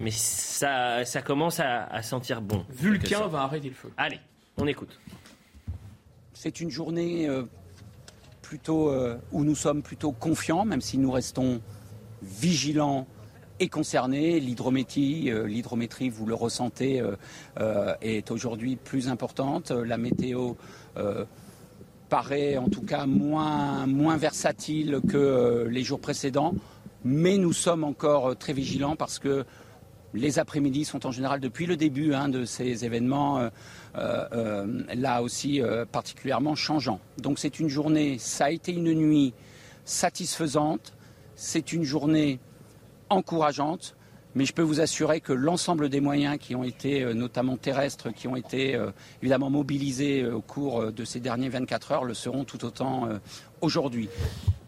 mais 0.00 0.10
ça, 0.10 1.04
ça 1.04 1.22
commence 1.22 1.60
à, 1.60 1.84
à 1.84 2.02
sentir 2.02 2.40
bon. 2.40 2.64
Vulcain 2.70 3.26
va 3.26 3.42
arrêter 3.42 3.68
le 3.68 3.74
feu. 3.74 3.90
Allez, 3.96 4.20
on 4.56 4.66
écoute. 4.66 4.98
C'est 6.32 6.60
une 6.60 6.70
journée 6.70 7.28
euh, 7.28 7.44
plutôt 8.42 8.90
euh, 8.90 9.16
où 9.32 9.42
nous 9.44 9.54
sommes 9.54 9.82
plutôt 9.82 10.12
confiants, 10.12 10.64
même 10.64 10.80
si 10.82 10.98
nous 10.98 11.10
restons 11.10 11.60
vigilants 12.22 13.06
et 13.58 13.68
concernés. 13.68 14.38
L'hydrométrie, 14.38 15.30
euh, 15.30 15.46
l'hydrométrie, 15.46 16.10
vous 16.10 16.26
le 16.26 16.34
ressentez, 16.34 17.00
euh, 17.00 17.16
euh, 17.58 17.94
est 18.02 18.30
aujourd'hui 18.30 18.76
plus 18.76 19.08
importante. 19.08 19.70
La 19.70 19.96
météo 19.96 20.54
euh, 20.98 21.24
paraît 22.08 22.56
en 22.56 22.68
tout 22.68 22.82
cas 22.82 23.06
moins, 23.06 23.86
moins 23.86 24.16
versatile 24.16 25.00
que 25.08 25.16
euh, 25.16 25.68
les 25.68 25.82
jours 25.82 26.00
précédents, 26.00 26.54
mais 27.04 27.38
nous 27.38 27.52
sommes 27.52 27.84
encore 27.84 28.30
euh, 28.30 28.34
très 28.34 28.52
vigilants 28.52 28.96
parce 28.96 29.18
que 29.18 29.44
les 30.14 30.38
après-midi 30.38 30.84
sont 30.84 31.06
en 31.06 31.10
général 31.10 31.40
depuis 31.40 31.66
le 31.66 31.76
début 31.76 32.14
hein, 32.14 32.28
de 32.28 32.44
ces 32.44 32.84
événements 32.84 33.50
euh, 33.96 34.84
là 34.94 35.20
aussi 35.20 35.60
particulièrement 35.92 36.54
changeants. 36.54 37.00
Donc 37.18 37.38
c'est 37.38 37.60
une 37.60 37.68
journée, 37.68 38.16
ça 38.18 38.46
a 38.46 38.50
été 38.50 38.72
une 38.72 38.94
nuit 38.94 39.34
satisfaisante, 39.84 40.94
c'est 41.34 41.72
une 41.74 41.82
journée 41.82 42.38
encourageante, 43.10 43.94
mais 44.36 44.44
je 44.44 44.52
peux 44.52 44.62
vous 44.62 44.80
assurer 44.80 45.22
que 45.22 45.32
l'ensemble 45.32 45.88
des 45.88 46.00
moyens 46.00 46.36
qui 46.38 46.54
ont 46.54 46.62
été, 46.62 47.02
euh, 47.02 47.14
notamment 47.14 47.56
terrestres, 47.56 48.10
qui 48.10 48.28
ont 48.28 48.36
été 48.36 48.76
euh, 48.76 48.90
évidemment 49.22 49.48
mobilisés 49.48 50.22
euh, 50.22 50.34
au 50.34 50.42
cours 50.42 50.92
de 50.92 51.04
ces 51.06 51.20
dernières 51.20 51.52
24 51.52 51.92
heures, 51.92 52.04
le 52.04 52.12
seront 52.12 52.44
tout 52.44 52.62
autant 52.66 53.08
aujourd'hui. 53.60 54.08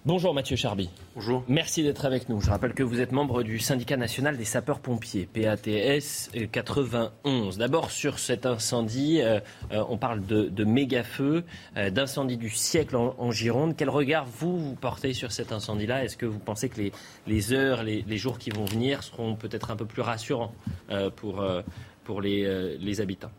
Bonjour 0.07 0.33
Mathieu 0.33 0.57
Charby. 0.57 0.89
Bonjour. 1.15 1.45
Merci 1.49 1.83
d'être 1.83 2.07
avec 2.07 2.31
nous. 2.31 2.41
Je 2.41 2.49
rappelle 2.49 2.73
que 2.73 2.83
vous 2.83 3.01
êtes 3.01 3.13
membre 3.13 3.43
du 3.43 3.59
syndicat 3.59 3.99
national 3.99 4.39
des 4.39 4.47
sapeurs-pompiers, 4.47 5.29
PATS 5.31 6.31
euh, 6.35 6.47
91. 6.51 7.59
D'abord 7.59 7.91
sur 7.91 8.19
cet 8.19 8.47
incendie, 8.47 9.21
euh, 9.21 9.41
euh, 9.71 9.85
on 9.91 9.99
parle 9.99 10.25
de, 10.25 10.45
de 10.45 10.65
méga 10.65 11.03
feu, 11.03 11.45
euh, 11.77 11.91
d'incendie 11.91 12.39
du 12.39 12.49
siècle 12.49 12.97
en, 12.97 13.17
en 13.19 13.33
Gironde. 13.33 13.75
Quel 13.77 13.91
regard 13.91 14.25
vous, 14.25 14.59
vous 14.59 14.75
portez 14.77 15.13
sur 15.13 15.31
cet 15.31 15.53
incendie-là? 15.53 16.05
Est-ce 16.05 16.17
que 16.17 16.27
vous 16.27 16.39
pensez 16.39 16.71
que 16.71 16.81
les, 16.81 16.93
les 17.27 17.53
heures, 17.53 17.83
les, 17.83 18.03
les 18.09 18.17
jours 18.17 18.39
qui 18.39 18.49
vont 18.49 18.65
venir 18.65 19.03
seront 19.03 19.35
peut-être 19.35 19.71
un 19.71 19.77
peu 19.77 19.85
plus 19.85 20.01
rassurants 20.03 20.55
euh, 20.91 21.11
pour, 21.11 21.43
euh, 21.43 21.61
pour 22.05 22.23
les, 22.23 22.45
euh, 22.47 22.79
les 22.81 23.03
habitants? 23.03 23.33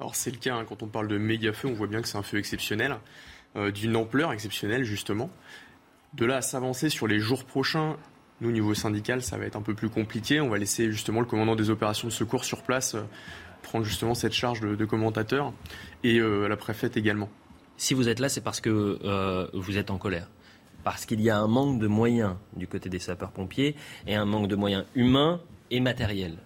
Alors 0.00 0.16
c'est 0.16 0.32
le 0.32 0.38
cas, 0.38 0.56
hein, 0.56 0.66
quand 0.68 0.82
on 0.82 0.88
parle 0.88 1.08
de 1.08 1.16
méga 1.16 1.52
feu, 1.52 1.68
on 1.68 1.72
voit 1.72 1.86
bien 1.86 2.02
que 2.02 2.08
c'est 2.08 2.18
un 2.18 2.22
feu 2.22 2.38
exceptionnel, 2.38 2.96
d'une 3.74 3.96
ampleur 3.96 4.32
exceptionnelle 4.32 4.84
justement. 4.84 5.30
De 6.14 6.24
là 6.24 6.36
à 6.36 6.42
s'avancer 6.42 6.88
sur 6.88 7.06
les 7.06 7.18
jours 7.18 7.44
prochains, 7.44 7.96
nous, 8.40 8.48
au 8.48 8.52
niveau 8.52 8.74
syndical, 8.74 9.22
ça 9.22 9.38
va 9.38 9.44
être 9.44 9.56
un 9.56 9.62
peu 9.62 9.74
plus 9.74 9.88
compliqué. 9.88 10.40
On 10.40 10.48
va 10.48 10.58
laisser 10.58 10.90
justement 10.90 11.20
le 11.20 11.26
commandant 11.26 11.54
des 11.54 11.70
opérations 11.70 12.08
de 12.08 12.12
secours 12.12 12.44
sur 12.44 12.62
place 12.62 12.94
euh, 12.94 13.02
prendre 13.62 13.84
justement 13.84 14.14
cette 14.14 14.32
charge 14.32 14.60
de, 14.60 14.84
commentateur 14.84 15.52
et 16.02 16.18
euh, 16.18 16.46
la 16.46 16.56
préfète 16.56 16.96
également. 16.96 17.30
Si 17.76 17.94
vous 17.94 18.08
êtes 18.08 18.20
là, 18.20 18.28
c'est 18.28 18.42
parce 18.42 18.60
que 18.60 18.98
euh, 19.04 19.48
vous 19.54 19.78
êtes 19.78 19.90
en 19.90 19.98
colère. 19.98 20.28
Parce 20.84 21.06
qu'il 21.06 21.20
y 21.22 21.30
a 21.30 21.38
un 21.38 21.48
manque 21.48 21.80
de 21.80 21.86
moyens 21.86 22.36
du 22.54 22.68
côté 22.68 22.88
des 22.90 22.98
sapeurs-pompiers 22.98 23.74
et 24.06 24.14
un 24.14 24.26
manque 24.26 24.48
de 24.48 24.56
moyens 24.56 24.84
humains 24.94 25.40
et 25.70 25.80
matériels. 25.80 26.36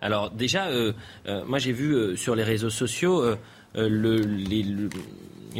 Alors 0.00 0.30
déjà, 0.30 0.68
euh, 0.68 0.92
euh, 1.26 1.44
moi 1.44 1.58
j'ai 1.58 1.72
vu 1.72 1.94
euh, 1.94 2.16
sur 2.16 2.36
les 2.36 2.44
réseaux 2.44 2.70
sociaux 2.70 3.20
euh, 3.20 3.36
euh, 3.76 4.88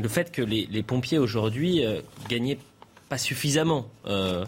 le 0.00 0.08
fait 0.08 0.30
que 0.32 0.42
les, 0.42 0.66
les 0.70 0.82
pompiers 0.82 1.18
aujourd'hui 1.18 1.84
euh, 1.84 2.00
gagnaient 2.28 2.58
pas 3.08 3.18
suffisamment 3.18 3.88
euh, 4.06 4.44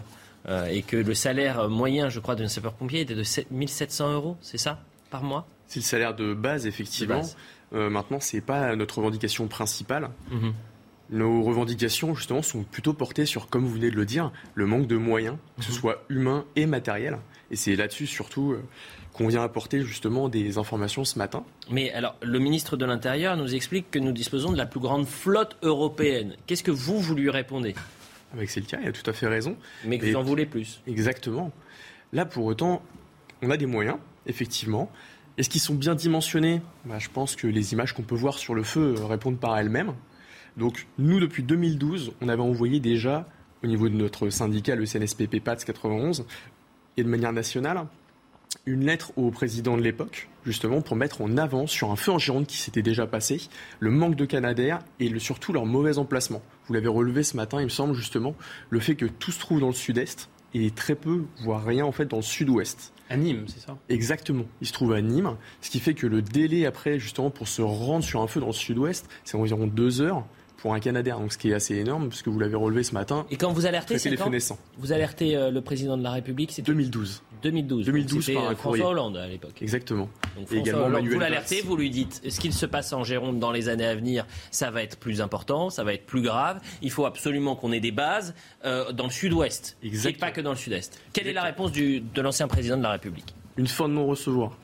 euh, 0.47 0.65
et 0.67 0.81
que 0.83 0.97
le 0.97 1.13
salaire 1.13 1.69
moyen, 1.69 2.09
je 2.09 2.19
crois, 2.19 2.35
d'un 2.35 2.47
sapeur-pompier 2.47 3.01
était 3.01 3.15
de 3.15 3.23
7 3.23 3.47
700 3.67 4.13
euros, 4.13 4.37
c'est 4.41 4.57
ça, 4.57 4.79
par 5.09 5.23
mois? 5.23 5.47
C'est 5.67 5.79
le 5.79 5.85
salaire 5.85 6.15
de 6.15 6.33
base, 6.33 6.65
effectivement. 6.67 7.15
De 7.15 7.21
base. 7.21 7.37
Euh, 7.73 7.89
maintenant, 7.89 8.19
c'est 8.19 8.41
pas 8.41 8.75
notre 8.75 8.97
revendication 8.97 9.47
principale. 9.47 10.09
Mhm. 10.29 10.53
Nos 11.11 11.43
revendications, 11.43 12.15
justement, 12.15 12.41
sont 12.41 12.63
plutôt 12.63 12.93
portées 12.93 13.25
sur, 13.25 13.47
comme 13.49 13.65
vous 13.65 13.73
venez 13.73 13.91
de 13.91 13.95
le 13.95 14.05
dire, 14.05 14.31
le 14.55 14.65
manque 14.65 14.87
de 14.87 14.95
moyens, 14.97 15.37
que 15.57 15.61
Mhm. 15.61 15.67
ce 15.67 15.71
soit 15.73 16.03
humain 16.09 16.45
et 16.55 16.65
matériel. 16.65 17.17
Et 17.49 17.55
c'est 17.55 17.75
là-dessus, 17.75 18.07
surtout, 18.07 18.55
qu'on 19.13 19.27
vient 19.27 19.43
apporter, 19.43 19.81
justement, 19.81 20.29
des 20.29 20.57
informations 20.57 21.03
ce 21.03 21.17
matin. 21.17 21.43
Mais 21.69 21.91
alors, 21.91 22.15
le 22.21 22.39
ministre 22.39 22.77
de 22.77 22.85
l'Intérieur 22.85 23.35
nous 23.37 23.53
explique 23.53 23.91
que 23.91 23.99
nous 23.99 24.11
disposons 24.11 24.51
de 24.51 24.57
la 24.57 24.65
plus 24.65 24.79
grande 24.79 25.05
flotte 25.05 25.57
européenne. 25.61 26.35
Qu'est-ce 26.47 26.63
que 26.63 26.71
vous, 26.71 26.99
vous 26.99 27.15
lui 27.15 27.29
répondez? 27.29 27.75
Avec 28.33 28.49
c'est 28.49 28.61
le 28.61 28.65
cas, 28.65 28.77
il 28.81 28.87
a 28.87 28.91
tout 28.91 29.09
à 29.09 29.13
fait 29.13 29.27
raison. 29.27 29.57
Mais 29.85 29.97
que 29.97 30.05
vous 30.05 30.15
en 30.15 30.23
voulez 30.23 30.45
plus. 30.45 30.81
Exactement. 30.87 31.51
Là, 32.13 32.25
pour 32.25 32.45
autant, 32.45 32.81
on 33.41 33.49
a 33.49 33.57
des 33.57 33.65
moyens, 33.65 33.97
effectivement. 34.25 34.89
Est-ce 35.37 35.49
qu'ils 35.49 35.61
sont 35.61 35.75
bien 35.75 35.95
dimensionnés? 35.95 36.61
Bah, 36.85 36.99
Je 36.99 37.09
pense 37.09 37.35
que 37.35 37.47
les 37.47 37.73
images 37.73 37.93
qu'on 37.93 38.03
peut 38.03 38.15
voir 38.15 38.37
sur 38.37 38.53
le 38.53 38.63
feu 38.63 38.95
euh, 38.97 39.05
répondent 39.05 39.39
par 39.39 39.57
elles-mêmes. 39.57 39.93
Donc, 40.57 40.87
nous, 40.97 41.19
depuis 41.19 41.43
2012, 41.43 42.13
on 42.21 42.29
avait 42.29 42.41
envoyé 42.41 42.79
déjà, 42.79 43.27
au 43.63 43.67
niveau 43.67 43.89
de 43.89 43.95
notre 43.95 44.29
syndicat, 44.29 44.75
le 44.75 44.85
CNSPP 44.85 45.39
PATS 45.43 45.63
91, 45.65 46.25
et 46.97 47.03
de 47.03 47.09
manière 47.09 47.31
nationale, 47.31 47.85
une 48.65 48.85
lettre 48.85 49.11
au 49.15 49.31
président 49.31 49.77
de 49.77 49.81
l'époque, 49.81 50.29
justement, 50.45 50.81
pour 50.81 50.95
mettre 50.95 51.21
en 51.21 51.37
avant 51.37 51.67
sur 51.67 51.91
un 51.91 51.95
feu 51.95 52.11
en 52.11 52.19
Gironde 52.19 52.45
qui 52.45 52.57
s'était 52.57 52.81
déjà 52.81 53.07
passé, 53.07 53.41
le 53.79 53.91
manque 53.91 54.15
de 54.15 54.25
canadaires 54.25 54.79
et 54.99 55.09
le- 55.09 55.19
surtout 55.19 55.53
leur 55.53 55.65
mauvais 55.65 55.97
emplacement. 55.97 56.41
Vous 56.67 56.73
l'avez 56.73 56.87
relevé 56.87 57.23
ce 57.23 57.37
matin, 57.37 57.59
il 57.59 57.65
me 57.65 57.69
semble, 57.69 57.93
justement, 57.95 58.35
le 58.69 58.79
fait 58.79 58.95
que 58.95 59.05
tout 59.05 59.31
se 59.31 59.39
trouve 59.39 59.59
dans 59.61 59.67
le 59.67 59.73
sud-est 59.73 60.29
et 60.53 60.69
très 60.71 60.95
peu, 60.95 61.23
voire 61.43 61.63
rien, 61.63 61.85
en 61.85 61.91
fait, 61.91 62.05
dans 62.05 62.17
le 62.17 62.23
sud-ouest. 62.23 62.93
À 63.09 63.17
Nîmes, 63.17 63.45
c'est 63.47 63.59
ça? 63.61 63.77
Exactement. 63.89 64.45
Il 64.61 64.67
se 64.67 64.73
trouve 64.73 64.93
à 64.93 65.01
Nîmes, 65.01 65.35
ce 65.61 65.69
qui 65.69 65.79
fait 65.79 65.93
que 65.93 66.07
le 66.07 66.21
délai 66.21 66.65
après, 66.65 66.99
justement, 66.99 67.29
pour 67.29 67.47
se 67.47 67.61
rendre 67.61 68.03
sur 68.03 68.21
un 68.21 68.27
feu 68.27 68.39
dans 68.41 68.47
le 68.47 68.53
sud-ouest, 68.53 69.09
c'est 69.23 69.37
environ 69.37 69.67
deux 69.67 70.01
heures 70.01 70.25
pour 70.61 70.73
un 70.73 70.79
Canadair. 70.79 71.19
Donc, 71.19 71.33
ce 71.33 71.37
qui 71.37 71.49
est 71.49 71.53
assez 71.53 71.75
énorme, 71.75 72.09
puisque 72.09 72.27
vous 72.27 72.39
l'avez 72.39 72.55
relevé 72.55 72.83
ce 72.83 72.93
matin. 72.93 73.25
Et 73.31 73.37
quand 73.37 73.51
vous 73.51 73.65
alertez, 73.65 73.95
traiter 73.95 73.99
c'est 73.99 74.09
les 74.11 74.17
quand 74.17 74.25
feux 74.25 74.29
naissants. 74.31 74.59
Vous 74.77 74.91
alertez 74.91 75.35
euh, 75.35 75.49
le 75.49 75.61
président 75.61 75.97
de 75.97 76.03
la 76.03 76.11
République, 76.11 76.51
c'est 76.51 76.61
2012. 76.61 77.23
2012. 77.41 77.85
2012 77.87 78.23
C'était 78.25 78.33
par 78.37 78.43
un 78.47 78.51
euh, 78.51 78.55
courrier. 78.55 78.83
François 78.83 78.91
Hollande 78.91 79.17
à 79.17 79.27
l'époque. 79.27 79.61
Exactement. 79.61 80.07
Donc, 80.37 80.51
Et 80.51 80.57
également 80.57 80.81
Hollande, 80.81 80.93
Manuel 80.93 81.13
vous 81.13 81.19
l'alertez, 81.19 81.61
vous 81.61 81.75
lui 81.75 81.89
dites 81.89 82.21
ce 82.29 82.39
qu'il 82.39 82.53
se 82.53 82.67
passe 82.67 82.93
en 82.93 83.03
Gironde 83.03 83.39
dans 83.39 83.51
les 83.51 83.69
années 83.69 83.85
à 83.85 83.95
venir, 83.95 84.27
ça 84.51 84.69
va 84.69 84.83
être 84.83 84.97
plus 84.97 85.21
important, 85.21 85.69
ça 85.71 85.83
va 85.83 85.93
être 85.93 86.05
plus 86.05 86.21
grave. 86.21 86.61
Il 86.83 86.91
faut 86.91 87.05
absolument 87.05 87.55
qu'on 87.55 87.71
ait 87.71 87.79
des 87.79 87.91
bases 87.91 88.35
euh, 88.63 88.91
dans 88.91 89.05
le 89.05 89.09
sud-ouest 89.11 89.77
et 89.83 90.13
pas 90.13 90.29
que 90.31 90.41
dans 90.41 90.51
le 90.51 90.57
sud-est. 90.57 91.01
Quelle 91.13 91.27
est 91.27 91.33
la 91.33 91.43
réponse 91.43 91.71
du- 91.71 92.01
de 92.01 92.21
l'ancien 92.21 92.47
président 92.47 92.77
de 92.77 92.83
la 92.83 92.91
République? 92.91 93.33
Une 93.57 93.67
fin 93.67 93.89
de 93.89 93.93
non-recevoir. 93.93 94.57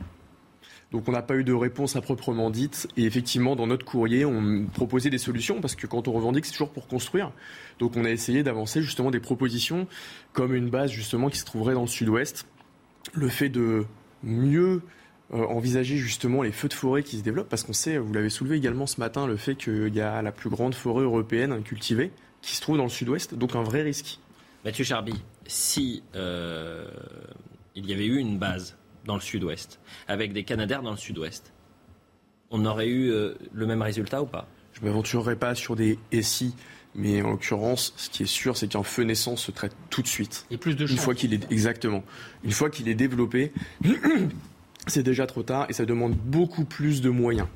Donc 0.92 1.08
on 1.10 1.12
n'a 1.12 1.22
pas 1.22 1.36
eu 1.36 1.44
de 1.44 1.54
réponse 1.54 1.96
à 1.96 2.02
proprement 2.02 2.50
dite. 2.50 2.88
Et 2.96 3.04
effectivement, 3.04 3.56
dans 3.56 3.68
notre 3.68 3.86
courrier, 3.86 4.26
on 4.26 4.66
proposait 4.74 5.10
des 5.10 5.18
solutions 5.18 5.60
parce 5.60 5.76
que 5.76 5.86
quand 5.88 6.08
on 6.08 6.14
revendique, 6.14 6.46
c'est 6.46 6.54
toujours 6.54 6.72
pour 6.72 6.88
construire. 6.88 7.32
Donc 7.80 7.98
on 7.98 8.06
a 8.06 8.10
essayé 8.10 8.44
d'avancer 8.44 8.82
justement 8.82 9.12
des 9.12 9.20
propositions 9.20 9.88
comme 10.34 10.56
une 10.56 10.70
base 10.70 10.92
justement 10.92 11.30
qui 11.30 11.40
se 11.40 11.46
trouverait 11.46 11.74
dans 11.74 11.82
le 11.82 11.88
sud-ouest. 11.88 12.48
Le 13.14 13.28
fait 13.28 13.50
de 13.50 13.86
mieux 14.24 14.82
euh, 15.34 15.46
envisager 15.48 15.98
justement 15.98 16.42
les 16.42 16.54
feux 16.54 16.70
de 16.70 16.74
forêt 16.74 17.04
qui 17.04 17.18
se 17.18 17.24
développent 17.24 17.50
parce 17.50 17.64
qu'on 17.64 17.74
sait, 17.74 17.98
vous 17.98 18.14
l'avez 18.14 18.30
soulevé 18.30 18.56
également 18.56 18.88
ce 18.88 19.00
matin, 19.00 19.28
le 19.28 19.36
fait 19.36 19.56
qu'il 19.56 19.94
y 19.94 20.02
a 20.02 20.22
la 20.22 20.32
plus 20.32 20.50
grande 20.50 20.74
forêt 20.74 21.04
européenne 21.04 21.62
cultivée 21.64 22.12
qui 22.42 22.56
se 22.56 22.62
trouve 22.62 22.78
dans 22.78 22.84
le 22.84 22.90
sud-ouest, 22.90 23.36
donc 23.36 23.56
un 23.56 23.64
vrai 23.64 23.82
risque. 23.82 24.20
Mathieu 24.64 24.86
Charby, 24.86 25.14
si 25.46 26.04
euh, 26.16 26.90
il 27.76 27.86
y 27.86 27.94
avait 27.94 28.06
eu 28.06 28.18
une 28.18 28.38
base 28.38 28.78
dans 29.08 29.16
le 29.16 29.22
sud-ouest, 29.22 29.80
avec 30.08 30.34
des 30.34 30.44
Canadaires 30.44 30.84
dans 30.84 30.92
le 30.92 30.98
sud-ouest, 30.98 31.52
on 32.52 32.66
aurait 32.66 32.88
eu 32.88 33.10
euh, 33.10 33.34
le 33.54 33.66
même 33.66 33.82
résultat 33.82 34.22
ou 34.22 34.28
pas? 34.28 34.48
Je 34.74 34.82
ne 34.82 34.86
m'aventurerai 34.86 35.36
pas 35.36 35.56
sur 35.56 35.76
des 35.76 35.98
SI, 36.22 36.54
mais 36.94 37.22
en 37.22 37.32
l'occurrence, 37.32 37.94
ce 37.98 38.10
qui 38.10 38.24
est 38.24 38.28
sûr, 38.28 38.56
c'est 38.56 38.68
qu'un 38.68 38.84
feu 38.84 39.04
naissant 39.04 39.36
se 39.36 39.52
traite 39.52 39.76
tout 39.90 40.02
de 40.02 40.08
suite. 40.08 40.46
Et 40.52 40.58
plus 40.58 40.76
de 40.76 40.86
Une 40.88 40.98
fois 40.98 41.16
qu'il 41.16 41.34
est 41.34 41.52
exactement, 41.52 42.04
une 42.44 42.52
fois 42.52 42.70
qu'il 42.70 42.88
est 42.88 42.96
développé, 42.96 43.52
c'est 44.88 45.04
déjà 45.04 45.26
trop 45.26 45.44
tard 45.44 45.66
et 45.70 45.74
ça 45.74 45.86
demande 45.86 46.16
beaucoup 46.16 46.66
plus 46.66 47.02
de 47.02 47.10
moyens. 47.10 47.48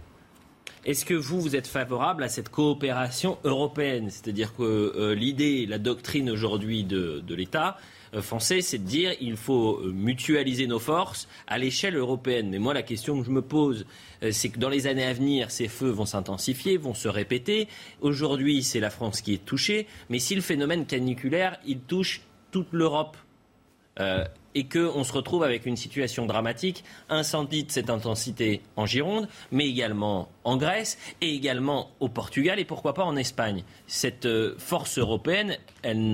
Est-ce 0.84 1.06
que 1.06 1.14
vous, 1.14 1.40
vous 1.40 1.56
êtes 1.56 1.68
favorable 1.68 2.23
à 2.23 2.28
cette 2.28 2.49
coopération 2.49 3.38
européenne? 3.44 4.10
C'est-à-dire 4.10 4.56
que 4.56 4.64
euh, 4.64 5.14
l'idée, 5.14 5.68
la 5.68 5.78
doctrine 5.78 6.30
aujourd'hui 6.30 6.84
de, 6.84 7.23
l'État 7.30 7.78
français, 8.19 8.61
c'est 8.61 8.79
de 8.79 8.83
dire 8.83 9.13
il 9.21 9.38
faut 9.38 9.79
euh, 9.79 9.93
mutualiser 9.93 10.67
nos 10.67 10.79
forces 10.79 11.29
à 11.47 11.57
l'échelle 11.57 11.95
européenne. 11.95 12.49
Mais 12.49 12.59
moi, 12.59 12.73
la 12.73 12.83
question 12.83 13.17
que 13.19 13.25
je 13.25 13.31
me 13.31 13.41
pose, 13.41 13.85
c'est 14.31 14.49
que 14.49 14.59
dans 14.59 14.69
les 14.69 14.85
années 14.85 15.05
à 15.05 15.13
venir, 15.13 15.49
ces 15.49 15.67
feux 15.67 15.89
vont 15.89 16.05
s'intensifier, 16.05 16.77
vont 16.77 16.93
se 16.93 17.07
répéter. 17.07 17.67
Aujourd'hui, 18.01 18.63
c'est 18.63 18.79
la 18.79 18.89
France 18.89 19.21
qui 19.21 19.33
est 19.33 19.45
touchée. 19.45 19.88
Mais 20.09 20.19
si 20.19 20.35
le 20.35 20.41
phénomène 20.41 20.85
caniculaire, 20.85 21.57
il 21.65 21.79
touche 21.79 22.21
toute 22.51 22.67
l'Europe, 22.71 23.15
et 24.55 24.67
qu'on 24.67 25.03
se 25.03 25.13
retrouve 25.13 25.43
avec 25.43 25.65
une 25.65 25.77
situation 25.77 26.25
dramatique, 26.25 26.83
incendie 27.09 27.63
de 27.63 27.71
cette 27.71 27.89
intensité 27.89 28.61
en 28.75 28.85
Gironde, 28.85 29.27
mais 29.51 29.67
également 29.67 30.29
en 30.43 30.57
Grèce 30.57 30.97
et 31.21 31.33
également 31.33 31.91
au 31.99 32.09
Portugal 32.09 32.59
et 32.59 32.65
pourquoi 32.65 32.93
pas 32.93 33.03
en 33.03 33.15
Espagne. 33.15 33.63
Cette 33.88 34.25
euh, 34.25 34.55
force 34.57 34.97
européenne, 34.97 35.57
elle 35.83 36.11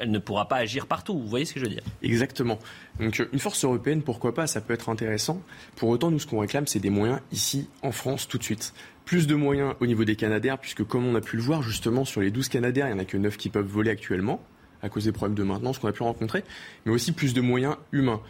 elle 0.00 0.10
ne 0.10 0.18
pourra 0.18 0.48
pas 0.48 0.56
agir 0.56 0.86
partout. 0.86 1.18
Vous 1.18 1.28
voyez 1.28 1.44
ce 1.44 1.54
que 1.54 1.60
je 1.60 1.64
veux 1.64 1.70
dire? 1.70 1.82
Exactement. 2.02 2.58
Donc 2.98 3.20
euh, 3.20 3.28
une 3.32 3.38
force 3.38 3.64
européenne, 3.64 4.02
pourquoi 4.02 4.34
pas, 4.34 4.46
ça 4.46 4.60
peut 4.60 4.74
être 4.74 4.88
intéressant. 4.88 5.42
Pour 5.76 5.88
autant, 5.88 6.10
nous, 6.10 6.18
ce 6.18 6.26
qu'on 6.26 6.40
réclame, 6.40 6.66
c'est 6.66 6.80
des 6.80 6.90
moyens 6.90 7.20
ici, 7.32 7.68
en 7.82 7.92
France, 7.92 8.28
tout 8.28 8.38
de 8.38 8.42
suite. 8.42 8.74
Plus 9.04 9.26
de 9.26 9.34
moyens 9.34 9.74
au 9.80 9.86
niveau 9.86 10.04
des 10.04 10.16
Canadaires, 10.16 10.58
puisque 10.58 10.84
comme 10.84 11.06
on 11.06 11.14
a 11.14 11.20
pu 11.20 11.36
le 11.36 11.42
voir, 11.42 11.62
justement, 11.62 12.04
sur 12.04 12.20
les 12.20 12.30
12 12.30 12.48
Canadaires, 12.48 12.86
il 12.88 12.94
n'y 12.94 13.00
en 13.00 13.02
a 13.02 13.04
que 13.04 13.16
9 13.16 13.36
qui 13.36 13.48
peuvent 13.48 13.66
voler 13.66 13.90
actuellement 13.90 14.40
à 14.82 14.88
cause 14.88 15.04
des 15.04 15.12
problèmes 15.12 15.36
de 15.36 15.42
maintenance 15.42 15.78
qu'on 15.78 15.88
a 15.88 15.92
pu 15.92 16.02
rencontrer, 16.02 16.44
mais 16.84 16.92
aussi 16.92 17.12
plus 17.12 17.34
de 17.34 17.40
moyens 17.40 17.76
humains. 17.92 18.20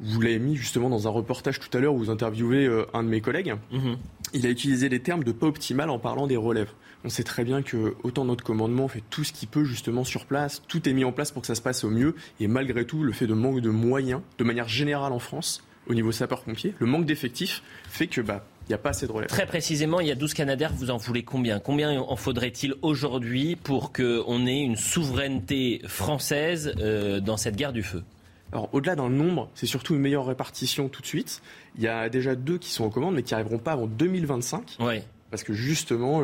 Vous 0.00 0.20
l'avez 0.20 0.38
mis 0.38 0.56
justement 0.56 0.88
dans 0.90 1.08
un 1.08 1.10
reportage 1.10 1.58
tout 1.58 1.76
à 1.76 1.80
l'heure 1.80 1.94
où 1.94 1.98
vous 1.98 2.10
interviewez 2.10 2.66
euh, 2.66 2.86
un 2.94 3.02
de 3.02 3.08
mes 3.08 3.20
collègues. 3.20 3.54
Mhm. 3.72 3.96
Il 4.32 4.46
a 4.46 4.50
utilisé 4.50 4.88
les 4.88 5.00
termes 5.00 5.24
de 5.24 5.32
pas 5.32 5.46
optimal 5.46 5.90
en 5.90 5.98
parlant 5.98 6.26
des 6.26 6.36
relèves. 6.36 6.70
On 7.04 7.08
sait 7.08 7.22
très 7.22 7.44
bien 7.44 7.62
que 7.62 7.94
autant 8.02 8.24
notre 8.24 8.42
commandement 8.42 8.88
fait 8.88 9.02
tout 9.08 9.24
ce 9.24 9.32
qu'il 9.32 9.48
peut 9.48 9.64
justement 9.64 10.04
sur 10.04 10.26
place, 10.26 10.62
tout 10.66 10.88
est 10.88 10.92
mis 10.92 11.04
en 11.04 11.12
place 11.12 11.30
pour 11.30 11.42
que 11.42 11.46
ça 11.46 11.54
se 11.54 11.62
passe 11.62 11.84
au 11.84 11.90
mieux. 11.90 12.14
Et 12.40 12.48
malgré 12.48 12.84
tout, 12.84 13.02
le 13.02 13.12
fait 13.12 13.26
de 13.26 13.34
manque 13.34 13.60
de 13.60 13.70
moyens, 13.70 14.20
de 14.38 14.44
manière 14.44 14.68
générale 14.68 15.12
en 15.12 15.20
France, 15.20 15.62
au 15.86 15.94
niveau 15.94 16.12
sapeur-pompier, 16.12 16.74
le 16.78 16.86
manque 16.86 17.06
d'effectifs 17.06 17.62
fait 17.88 18.08
que 18.08 18.20
bah, 18.20 18.44
il 18.66 18.68
n'y 18.68 18.74
a 18.74 18.78
pas 18.78 18.90
assez 18.90 19.06
de 19.06 19.12
relève. 19.12 19.28
Très 19.28 19.46
précisément, 19.46 20.00
il 20.00 20.08
y 20.08 20.10
a 20.10 20.14
12 20.14 20.34
Canadaires, 20.34 20.72
vous 20.74 20.90
en 20.90 20.98
voulez 20.98 21.22
combien? 21.22 21.60
Combien 21.60 22.00
en 22.00 22.16
faudrait-il 22.16 22.74
aujourd'hui 22.82 23.56
pour 23.56 23.92
qu'on 23.92 24.46
ait 24.46 24.60
une 24.60 24.76
souveraineté 24.76 25.80
française 25.86 26.74
euh, 26.78 27.20
dans 27.20 27.36
cette 27.36 27.56
guerre 27.56 27.72
du 27.72 27.82
feu? 27.82 28.04
Alors 28.52 28.68
au-delà 28.72 28.96
d'un 28.96 29.10
nombre, 29.10 29.50
c'est 29.54 29.66
surtout 29.66 29.94
une 29.94 30.00
meilleure 30.00 30.26
répartition 30.26 30.88
tout 30.88 31.02
de 31.02 31.06
suite. 31.06 31.42
Il 31.76 31.82
y 31.82 31.88
a 31.88 32.08
déjà 32.08 32.34
deux 32.34 32.58
qui 32.58 32.70
sont 32.70 32.84
en 32.84 32.90
commande, 32.90 33.14
mais 33.14 33.22
qui 33.22 33.34
n'arriveront 33.34 33.58
pas 33.58 33.72
avant 33.72 33.86
2025. 33.86 34.76
Oui. 34.80 35.00
Parce 35.30 35.44
que 35.44 35.52
justement, 35.52 36.22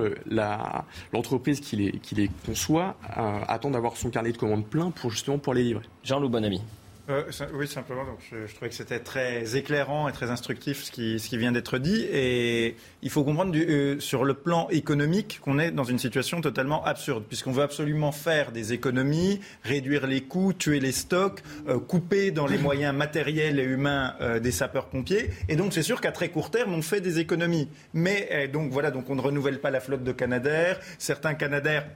l'entreprise 1.13 1.61
qui 1.61 1.77
les, 1.77 2.31
conçoit 2.47 2.97
euh, 3.17 3.41
attend 3.49 3.71
d'avoir 3.71 3.97
son 3.97 4.11
carnet 4.11 4.33
de 4.33 4.39
commandes 4.39 4.67
plein 4.67 4.91
pour 4.91 5.11
justement 5.11 5.39
pour 5.39 5.53
les 5.55 5.63
livrer. 5.63 5.85
Jean-Loup 6.03 6.31
Bonamy. 6.31 6.63
Euh, 7.11 7.23
oui, 7.53 7.69
simplement. 7.69 8.05
Donc, 8.05 8.19
je, 8.31 8.53
trouvais 8.55 8.71
que 8.71 8.75
c'était 8.75 8.99
très 8.99 9.57
éclairant 9.57 10.09
et 10.09 10.13
très 10.13 10.31
instructif 10.31 10.85
ce 10.85 10.91
qui, 10.91 11.37
vient 11.37 11.53
d'être 11.53 11.79
dit. 11.79 12.03
Et 12.11 12.77
il 13.03 13.11
faut 13.11 13.25
comprendre 13.25 13.55
euh, 13.55 14.01
sur 14.01 14.25
le 14.25 14.33
plan 14.33 14.69
économique 14.71 15.39
qu'on 15.43 15.59
est 15.59 15.71
dans 15.71 15.85
une 15.85 15.99
situation 15.99 16.41
totalement 16.41 16.83
absurde, 16.85 17.25
puisqu'on 17.29 17.53
veut 17.53 17.63
absolument 17.63 18.11
faire 18.11 18.53
des 18.53 18.73
économies, 18.73 19.41
réduire 19.65 20.07
les 20.07 20.23
coûts, 20.23 20.55
tuer 20.55 20.81
les 20.81 20.93
stocks, 20.93 21.43
euh, 21.69 21.79
couper 21.79 22.31
dans 22.31 22.47
les 22.47 22.57
moyens 22.57 22.95
matériels 22.95 23.59
et 23.59 23.65
humains 23.65 24.15
des 24.41 24.51
sapeurs-pompiers. 24.51 25.31
Et 25.49 25.57
donc, 25.57 25.73
c'est 25.73 25.83
sûr 25.83 26.01
qu'à 26.01 26.13
très 26.13 26.31
court 26.31 26.51
terme, 26.51 26.73
on 26.73 26.83
fait 26.83 27.01
des 27.01 27.19
économies. 27.19 27.69
Mais 27.93 28.49
donc 28.49 28.71
voilà, 28.71 28.91
donc 28.91 29.11
on 29.11 29.15
ne 29.15 29.21
renouvelle 29.21 29.61
pas 29.61 29.71
la 29.71 29.81
flotte 29.81 30.05
de 30.05 30.13
Canadair. 30.13 30.81
Certains 30.99 31.35
Canadair 31.35 31.87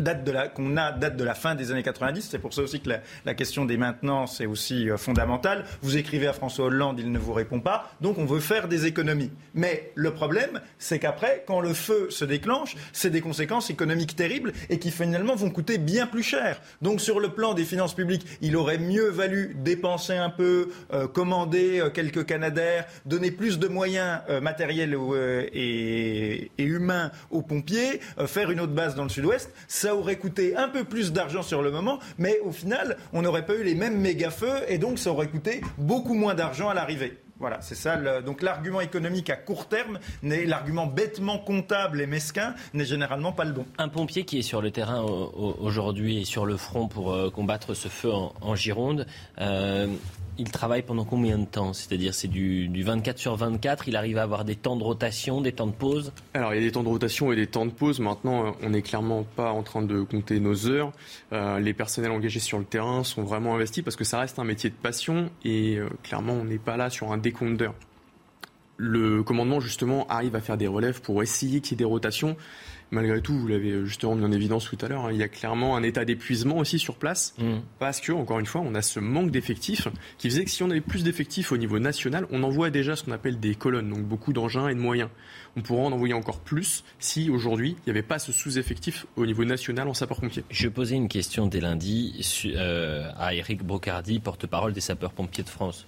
date 0.00 0.24
de 0.24 0.32
la 0.32 0.48
qu'on 0.48 0.76
a 0.76 0.92
date 0.92 1.16
de 1.16 1.24
la 1.24 1.34
fin 1.34 1.54
des 1.54 1.70
années 1.70 1.82
90. 1.82 2.28
C'est 2.30 2.38
pour 2.38 2.54
ça 2.54 2.62
aussi 2.62 2.80
que 2.80 2.90
la, 3.24 3.34
question 3.34 3.64
des 3.64 3.76
maintenances 3.76 4.40
est 4.40 4.46
aussi 4.46 4.90
euh, 4.90 4.96
fondamentale. 4.96 5.64
Vous 5.82 5.96
écrivez 5.96 6.26
à 6.26 6.32
François 6.32 6.66
Hollande, 6.66 7.00
il 7.00 7.10
ne 7.10 7.18
vous 7.18 7.32
répond 7.32 7.60
pas. 7.60 7.90
Donc 8.00 8.18
on 8.18 8.24
veut 8.24 8.40
faire 8.40 8.68
des 8.68 8.86
économies. 8.86 9.30
Mais 9.54 9.92
le 9.94 10.12
problème, 10.12 10.60
c'est 10.78 10.98
qu'après, 10.98 11.44
quand 11.46 11.60
le 11.60 11.72
feu 11.72 12.08
se 12.10 12.24
déclenche, 12.24 12.76
c'est 12.92 13.10
des 13.10 13.20
conséquences 13.20 13.70
économiques 13.70 14.16
terribles 14.16 14.52
et 14.70 14.78
qui 14.78 14.90
finalement 14.90 15.34
vont 15.34 15.50
coûter 15.50 15.78
bien 15.78 16.06
plus 16.06 16.22
cher. 16.22 16.60
Donc 16.82 17.00
sur 17.00 17.20
le 17.20 17.30
plan 17.30 17.54
des 17.54 17.64
finances 17.64 17.94
publiques, 17.94 18.26
il 18.40 18.56
aurait 18.56 18.78
mieux 18.78 19.08
valu 19.08 19.56
dépenser 19.58 20.14
un 20.14 20.30
peu, 20.30 20.70
euh, 20.92 21.06
commander 21.08 21.80
euh, 21.80 21.90
quelques 21.90 22.26
Canadaires, 22.26 22.86
donner 23.06 23.30
plus 23.30 23.58
de 23.58 23.66
moyens 23.68 24.20
matériels 24.40 24.96
et, 25.52 26.50
et, 26.56 26.62
humains 26.62 27.10
aux 27.30 27.42
pompiers, 27.42 28.00
faire 28.26 28.50
une 28.50 28.60
autre 28.60 28.72
base 28.72 28.94
dans 28.94 29.02
le 29.02 29.08
Sud-Ouest 29.08 29.52
ça 29.82 29.96
aurait 29.96 30.14
coûté 30.14 30.54
un 30.54 30.68
peu 30.68 30.84
plus 30.84 31.12
d'argent 31.12 31.42
sur 31.42 31.60
le 31.60 31.72
moment, 31.72 31.98
mais 32.16 32.38
au 32.44 32.52
final, 32.52 32.96
on 33.12 33.20
n'aurait 33.20 33.46
pas 33.46 33.56
eu 33.56 33.64
les 33.64 33.74
mêmes 33.74 33.98
méga-feux 33.98 34.62
et 34.68 34.78
donc 34.78 35.00
ça 35.00 35.10
aurait 35.10 35.26
coûté 35.26 35.60
beaucoup 35.76 36.14
moins 36.14 36.34
d'argent 36.34 36.68
à 36.68 36.74
l'arrivée. 36.74 37.18
Voilà, 37.42 37.60
c'est 37.60 37.74
ça. 37.74 37.96
donc 38.20 38.40
l'argument 38.40 38.80
économique 38.80 39.28
à 39.28 39.34
court 39.34 39.66
terme, 39.66 39.98
l'argument 40.22 40.86
bêtement 40.86 41.38
comptable 41.38 42.00
et 42.00 42.06
mesquin, 42.06 42.54
n'est 42.72 42.84
généralement 42.84 43.32
pas 43.32 43.44
le 43.44 43.50
bon. 43.50 43.66
Un 43.78 43.88
pompier 43.88 44.22
qui 44.24 44.38
est 44.38 44.42
sur 44.42 44.62
le 44.62 44.70
terrain 44.70 45.02
aujourd'hui 45.02 46.20
et 46.20 46.24
sur 46.24 46.46
le 46.46 46.56
front 46.56 46.86
pour 46.86 47.12
euh, 47.12 47.30
combattre 47.30 47.74
ce 47.74 47.88
feu 47.88 48.12
en, 48.12 48.54
Gironde, 48.54 49.08
euh, 49.40 49.88
il 50.38 50.50
travaille 50.50 50.82
pendant 50.82 51.04
combien 51.04 51.38
de 51.38 51.44
temps? 51.44 51.72
C'est-à-dire 51.72 52.14
c'est 52.14 52.28
du, 52.28 52.82
24 52.82 53.18
sur 53.18 53.36
24, 53.36 53.88
il 53.88 53.96
arrive 53.96 54.18
à 54.18 54.22
avoir 54.22 54.44
des 54.44 54.56
temps 54.56 54.76
de 54.76 54.82
rotation, 54.82 55.40
des 55.40 55.52
temps 55.52 55.66
de 55.66 55.72
pause? 55.72 56.12
Alors 56.34 56.54
il 56.54 56.60
y 56.60 56.62
a 56.62 56.66
des 56.66 56.72
temps 56.72 56.82
de 56.82 56.88
rotation 56.88 57.32
et 57.32 57.36
des 57.36 57.46
temps 57.46 57.66
de 57.66 57.70
pause. 57.70 58.00
Maintenant, 58.00 58.46
euh, 58.46 58.50
on 58.62 58.70
n'est 58.70 58.82
clairement 58.82 59.24
pas 59.24 59.50
en 59.50 59.62
train 59.62 59.82
de 59.82 60.02
compter 60.02 60.40
nos 60.40 60.68
heures. 60.68 60.92
Euh, 61.32 61.58
les 61.58 61.74
personnels 61.74 62.10
engagés 62.10 62.40
sur 62.40 62.58
le 62.58 62.64
terrain 62.64 63.04
sont 63.04 63.22
vraiment 63.22 63.54
investis 63.54 63.84
parce 63.84 63.96
que 63.96 64.04
ça 64.04 64.18
reste 64.18 64.38
un 64.38 64.44
métier 64.44 64.70
de 64.70 64.74
passion 64.74 65.30
et 65.44 65.76
euh, 65.76 65.88
clairement 66.02 66.34
on 66.34 66.44
n'est 66.44 66.58
pas 66.58 66.76
là 66.76 66.90
sur 66.90 67.12
un 67.12 67.18
Le 68.78 69.22
commandement 69.22 69.60
justement 69.60 70.06
arrive 70.08 70.34
à 70.34 70.40
faire 70.40 70.56
des 70.56 70.66
relèves 70.66 71.00
pour 71.02 71.22
essayer 71.22 71.60
qu'il 71.60 71.72
y 71.72 71.74
ait 71.74 71.78
des 71.78 71.84
rotations 71.84 72.36
malgré 72.92 73.20
tout, 73.20 73.36
vous 73.36 73.48
l'avez 73.48 73.84
justement 73.84 74.14
mis 74.14 74.24
en 74.24 74.30
évidence 74.30 74.68
tout 74.68 74.78
à 74.84 74.88
l'heure, 74.88 75.06
hein, 75.06 75.12
il 75.12 75.18
y 75.18 75.22
a 75.22 75.28
clairement 75.28 75.76
un 75.76 75.82
état 75.82 76.04
d'épuisement 76.04 76.58
aussi 76.58 76.78
sur 76.78 76.96
place, 76.96 77.34
mm. 77.38 77.60
parce 77.78 78.00
que, 78.00 78.12
encore 78.12 78.38
une 78.38 78.46
fois, 78.46 78.60
on 78.60 78.74
a 78.74 78.82
ce 78.82 79.00
manque 79.00 79.30
d'effectifs 79.30 79.88
qui 80.18 80.28
faisait 80.28 80.44
que 80.44 80.50
si 80.50 80.62
on 80.62 80.70
avait 80.70 80.80
plus 80.80 81.02
d'effectifs 81.02 81.50
au 81.50 81.56
niveau 81.56 81.78
national, 81.78 82.26
on 82.30 82.42
envoie 82.44 82.70
déjà 82.70 82.94
ce 82.94 83.02
qu'on 83.02 83.12
appelle 83.12 83.40
des 83.40 83.54
colonnes, 83.54 83.88
donc 83.88 84.02
beaucoup 84.02 84.32
d'engins 84.32 84.68
et 84.68 84.74
de 84.74 84.80
moyens. 84.80 85.08
On 85.56 85.62
pourrait 85.62 85.82
en 85.82 85.92
envoyer 85.92 86.14
encore 86.14 86.40
plus 86.40 86.84
si 86.98 87.28
aujourd'hui 87.30 87.76
il 87.78 87.82
n'y 87.86 87.90
avait 87.90 88.06
pas 88.06 88.18
ce 88.18 88.30
sous-effectif 88.30 89.06
au 89.16 89.26
niveau 89.26 89.44
national 89.44 89.88
en 89.88 89.94
sapeurs-pompiers. 89.94 90.44
Je 90.50 90.68
posais 90.68 90.94
une 90.94 91.08
question 91.08 91.46
dès 91.46 91.60
lundi 91.60 92.20
euh, 92.46 93.10
à 93.16 93.34
Eric 93.34 93.62
Brocardi, 93.62 94.20
porte-parole 94.20 94.72
des 94.72 94.80
sapeurs-pompiers 94.80 95.44
de 95.44 95.48
France. 95.48 95.86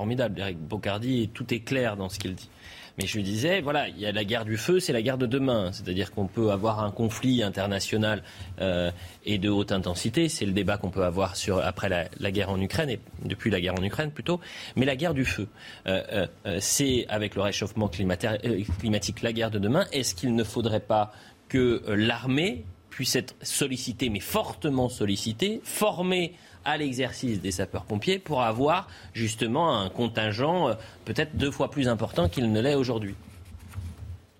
Formidable, 0.00 0.40
Eric 0.40 0.58
Brocardi, 0.58 1.24
et 1.24 1.26
tout 1.26 1.52
est 1.52 1.60
clair 1.60 1.94
dans 1.94 2.08
ce 2.08 2.18
qu'il 2.18 2.34
dit. 2.34 2.48
Mais 2.96 3.06
je 3.06 3.18
lui 3.18 3.22
disais, 3.22 3.60
voilà, 3.60 3.86
il 3.86 3.98
y 3.98 4.06
a 4.06 4.12
la 4.12 4.24
guerre 4.24 4.46
du 4.46 4.56
feu, 4.56 4.80
c'est 4.80 4.94
la 4.94 5.02
guerre 5.02 5.18
de 5.18 5.26
demain. 5.26 5.72
C'est-à-dire 5.72 6.10
qu'on 6.10 6.26
peut 6.26 6.52
avoir 6.52 6.82
un 6.82 6.90
conflit 6.90 7.42
international 7.42 8.22
euh, 8.62 8.90
et 9.26 9.36
de 9.36 9.50
haute 9.50 9.72
intensité. 9.72 10.30
C'est 10.30 10.46
le 10.46 10.52
débat 10.52 10.78
qu'on 10.78 10.88
peut 10.88 11.04
avoir 11.04 11.36
sur, 11.36 11.58
après 11.58 11.90
la, 11.90 12.30
guerre 12.30 12.48
en 12.48 12.58
Ukraine, 12.58 12.88
et 12.88 12.98
depuis 13.26 13.50
la 13.50 13.60
guerre 13.60 13.74
en 13.78 13.82
Ukraine 13.82 14.10
plutôt. 14.10 14.40
Mais 14.74 14.86
la 14.86 14.96
guerre 14.96 15.12
du 15.12 15.26
feu, 15.26 15.48
euh, 15.86 16.26
euh, 16.46 16.56
c'est 16.60 17.04
avec 17.10 17.34
le 17.34 17.42
réchauffement 17.42 17.88
climatique 17.88 19.20
la 19.20 19.34
guerre 19.34 19.50
de 19.50 19.58
demain. 19.58 19.84
Est-ce 19.92 20.14
qu'il 20.14 20.34
ne 20.34 20.44
faudrait 20.44 20.80
pas 20.80 21.12
que 21.50 21.82
l'armée 21.88 22.64
puissent 22.88 23.16
être 23.16 23.34
sollicités, 23.42 24.08
mais 24.08 24.20
fortement 24.20 24.88
sollicités, 24.88 25.60
formés 25.62 26.32
à 26.64 26.76
l'exercice 26.76 27.40
des 27.40 27.50
sapeurs-pompiers 27.50 28.18
pour 28.18 28.42
avoir 28.42 28.88
justement 29.12 29.80
un 29.80 29.88
contingent 29.88 30.68
euh, 30.68 30.74
peut-être 31.04 31.36
deux 31.36 31.50
fois 31.50 31.70
plus 31.70 31.88
important 31.88 32.28
qu'il 32.28 32.52
ne 32.52 32.60
l'est 32.60 32.74
aujourd'hui 32.74 33.14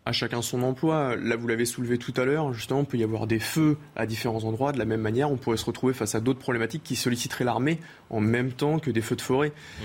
à 0.06 0.12
chacun 0.12 0.42
son 0.42 0.62
emploi. 0.62 1.14
Là, 1.16 1.36
vous 1.36 1.46
l'avez 1.46 1.64
soulevé 1.64 1.98
tout 1.98 2.14
à 2.16 2.24
l'heure, 2.24 2.52
justement, 2.52 2.80
il 2.80 2.86
peut 2.86 2.98
y 2.98 3.04
avoir 3.04 3.26
des 3.26 3.38
feux 3.38 3.76
à 3.94 4.06
différents 4.06 4.44
endroits. 4.44 4.72
De 4.72 4.78
la 4.78 4.84
même 4.84 5.00
manière, 5.00 5.30
on 5.30 5.36
pourrait 5.36 5.56
se 5.56 5.64
retrouver 5.64 5.94
face 5.94 6.14
à 6.14 6.20
d'autres 6.20 6.38
problématiques 6.38 6.82
qui 6.82 6.96
solliciteraient 6.96 7.44
l'armée 7.44 7.78
en 8.08 8.20
même 8.20 8.50
temps 8.50 8.78
que 8.78 8.90
des 8.90 9.02
feux 9.02 9.14
de 9.14 9.20
forêt. 9.20 9.50
Mmh. 9.50 9.84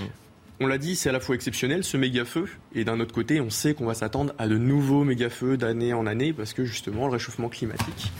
On 0.61 0.67
l'a 0.67 0.77
dit, 0.77 0.95
c'est 0.95 1.09
à 1.09 1.11
la 1.11 1.19
fois 1.19 1.35
exceptionnel, 1.35 1.83
ce 1.83 1.97
méga-feu, 1.97 2.47
et 2.73 2.85
d'un 2.85 3.01
autre 3.01 3.13
côté, 3.13 3.41
on 3.41 3.49
sait 3.49 3.73
qu'on 3.73 3.85
va 3.85 3.93
s'attendre 3.93 4.33
à 4.37 4.47
de 4.47 4.57
nouveaux 4.57 5.03
méga-feux 5.03 5.57
d'année 5.57 5.93
en 5.93 6.07
année, 6.07 6.31
parce 6.31 6.53
que 6.53 6.63
justement, 6.63 7.07
le 7.07 7.13
réchauffement 7.13 7.49
climatique, 7.49 8.11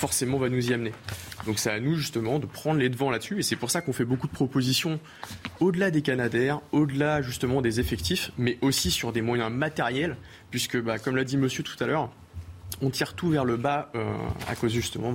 forcément, 0.00 0.38
va 0.38 0.48
nous 0.48 0.70
y 0.70 0.74
amener. 0.74 0.92
Donc 1.46 1.58
c'est 1.58 1.70
à 1.70 1.78
nous, 1.78 1.94
justement, 1.94 2.38
de 2.38 2.46
prendre 2.46 2.80
les 2.80 2.88
devants 2.88 3.10
là-dessus, 3.10 3.38
et 3.38 3.42
c'est 3.42 3.56
pour 3.56 3.70
ça 3.70 3.82
qu'on 3.82 3.92
fait 3.92 4.06
beaucoup 4.06 4.26
de 4.26 4.32
propositions 4.32 4.98
au-delà 5.60 5.90
des 5.90 6.00
Canadaires, 6.00 6.60
au-delà, 6.72 7.20
justement, 7.20 7.60
des 7.60 7.80
effectifs, 7.80 8.32
mais 8.38 8.58
aussi 8.62 8.90
sur 8.90 9.12
des 9.12 9.20
moyens 9.20 9.52
matériels, 9.52 10.16
puisque, 10.50 10.80
bah, 10.80 10.98
comme 10.98 11.16
l'a 11.16 11.24
dit 11.24 11.36
monsieur 11.36 11.62
tout 11.62 11.76
à 11.84 11.86
l'heure, 11.86 12.10
on 12.80 12.88
tire 12.88 13.14
tout 13.14 13.28
vers 13.28 13.44
le 13.44 13.58
bas 13.58 13.90
euh, 13.94 14.12
à 14.48 14.56
cause, 14.56 14.72
justement, 14.72 15.14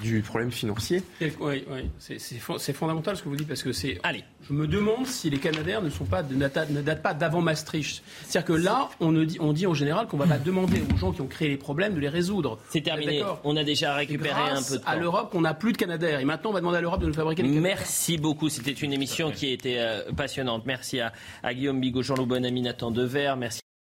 du 0.00 0.22
problème 0.22 0.50
financier. 0.50 1.02
Oui, 1.20 1.30
oui. 1.40 1.90
c'est 1.98 2.72
fondamental 2.72 3.16
ce 3.16 3.22
que 3.22 3.28
vous 3.28 3.36
dites 3.36 3.48
parce 3.48 3.62
que 3.62 3.72
c'est. 3.72 3.98
Allez, 4.02 4.24
je 4.48 4.52
me 4.52 4.66
demande 4.66 5.06
si 5.06 5.30
les 5.30 5.38
Canadaires 5.38 5.82
ne 5.82 5.90
sont 5.90 6.04
pas 6.04 6.22
ne 6.22 6.82
datent 6.82 7.02
pas 7.02 7.14
d'avant 7.14 7.40
Maastricht. 7.40 8.02
C'est-à-dire 8.26 8.46
que 8.46 8.52
là, 8.52 8.88
on, 9.00 9.12
dit, 9.12 9.38
on 9.40 9.52
dit 9.52 9.66
en 9.66 9.74
général 9.74 10.06
qu'on 10.06 10.16
va 10.16 10.26
pas 10.26 10.38
demander 10.38 10.82
aux 10.92 10.96
gens 10.96 11.12
qui 11.12 11.20
ont 11.20 11.26
créé 11.26 11.48
les 11.48 11.56
problèmes 11.56 11.94
de 11.94 12.00
les 12.00 12.08
résoudre. 12.08 12.58
C'est 12.70 12.82
terminé. 12.82 13.22
On 13.44 13.56
a 13.56 13.64
déjà 13.64 13.94
récupéré 13.94 14.40
un 14.40 14.62
peu 14.62 14.78
de 14.78 14.82
temps. 14.82 14.90
À 14.90 14.96
l'Europe, 14.96 15.30
on 15.34 15.42
n'a 15.42 15.54
plus 15.54 15.72
de 15.72 15.76
Canadaires 15.76 16.20
et 16.20 16.24
maintenant 16.24 16.50
on 16.50 16.54
va 16.54 16.60
demander 16.60 16.78
à 16.78 16.80
l'Europe 16.80 17.00
de 17.00 17.06
nous 17.06 17.14
fabriquer 17.14 17.42
des. 17.42 17.48
Merci 17.48 18.18
beaucoup. 18.18 18.48
C'était 18.48 18.72
une 18.72 18.92
émission 18.92 19.30
qui 19.30 19.46
a 19.46 19.52
été 19.52 19.80
euh, 19.80 20.12
passionnante. 20.16 20.64
Merci 20.66 21.00
à, 21.00 21.12
Guillaume 21.52 21.80
Bigot, 21.80 22.02
Jean-Loup 22.02 22.26
Bonamy, 22.26 22.62
Nathan 22.62 22.90
Dever. 22.90 23.34
Merci. 23.38 23.60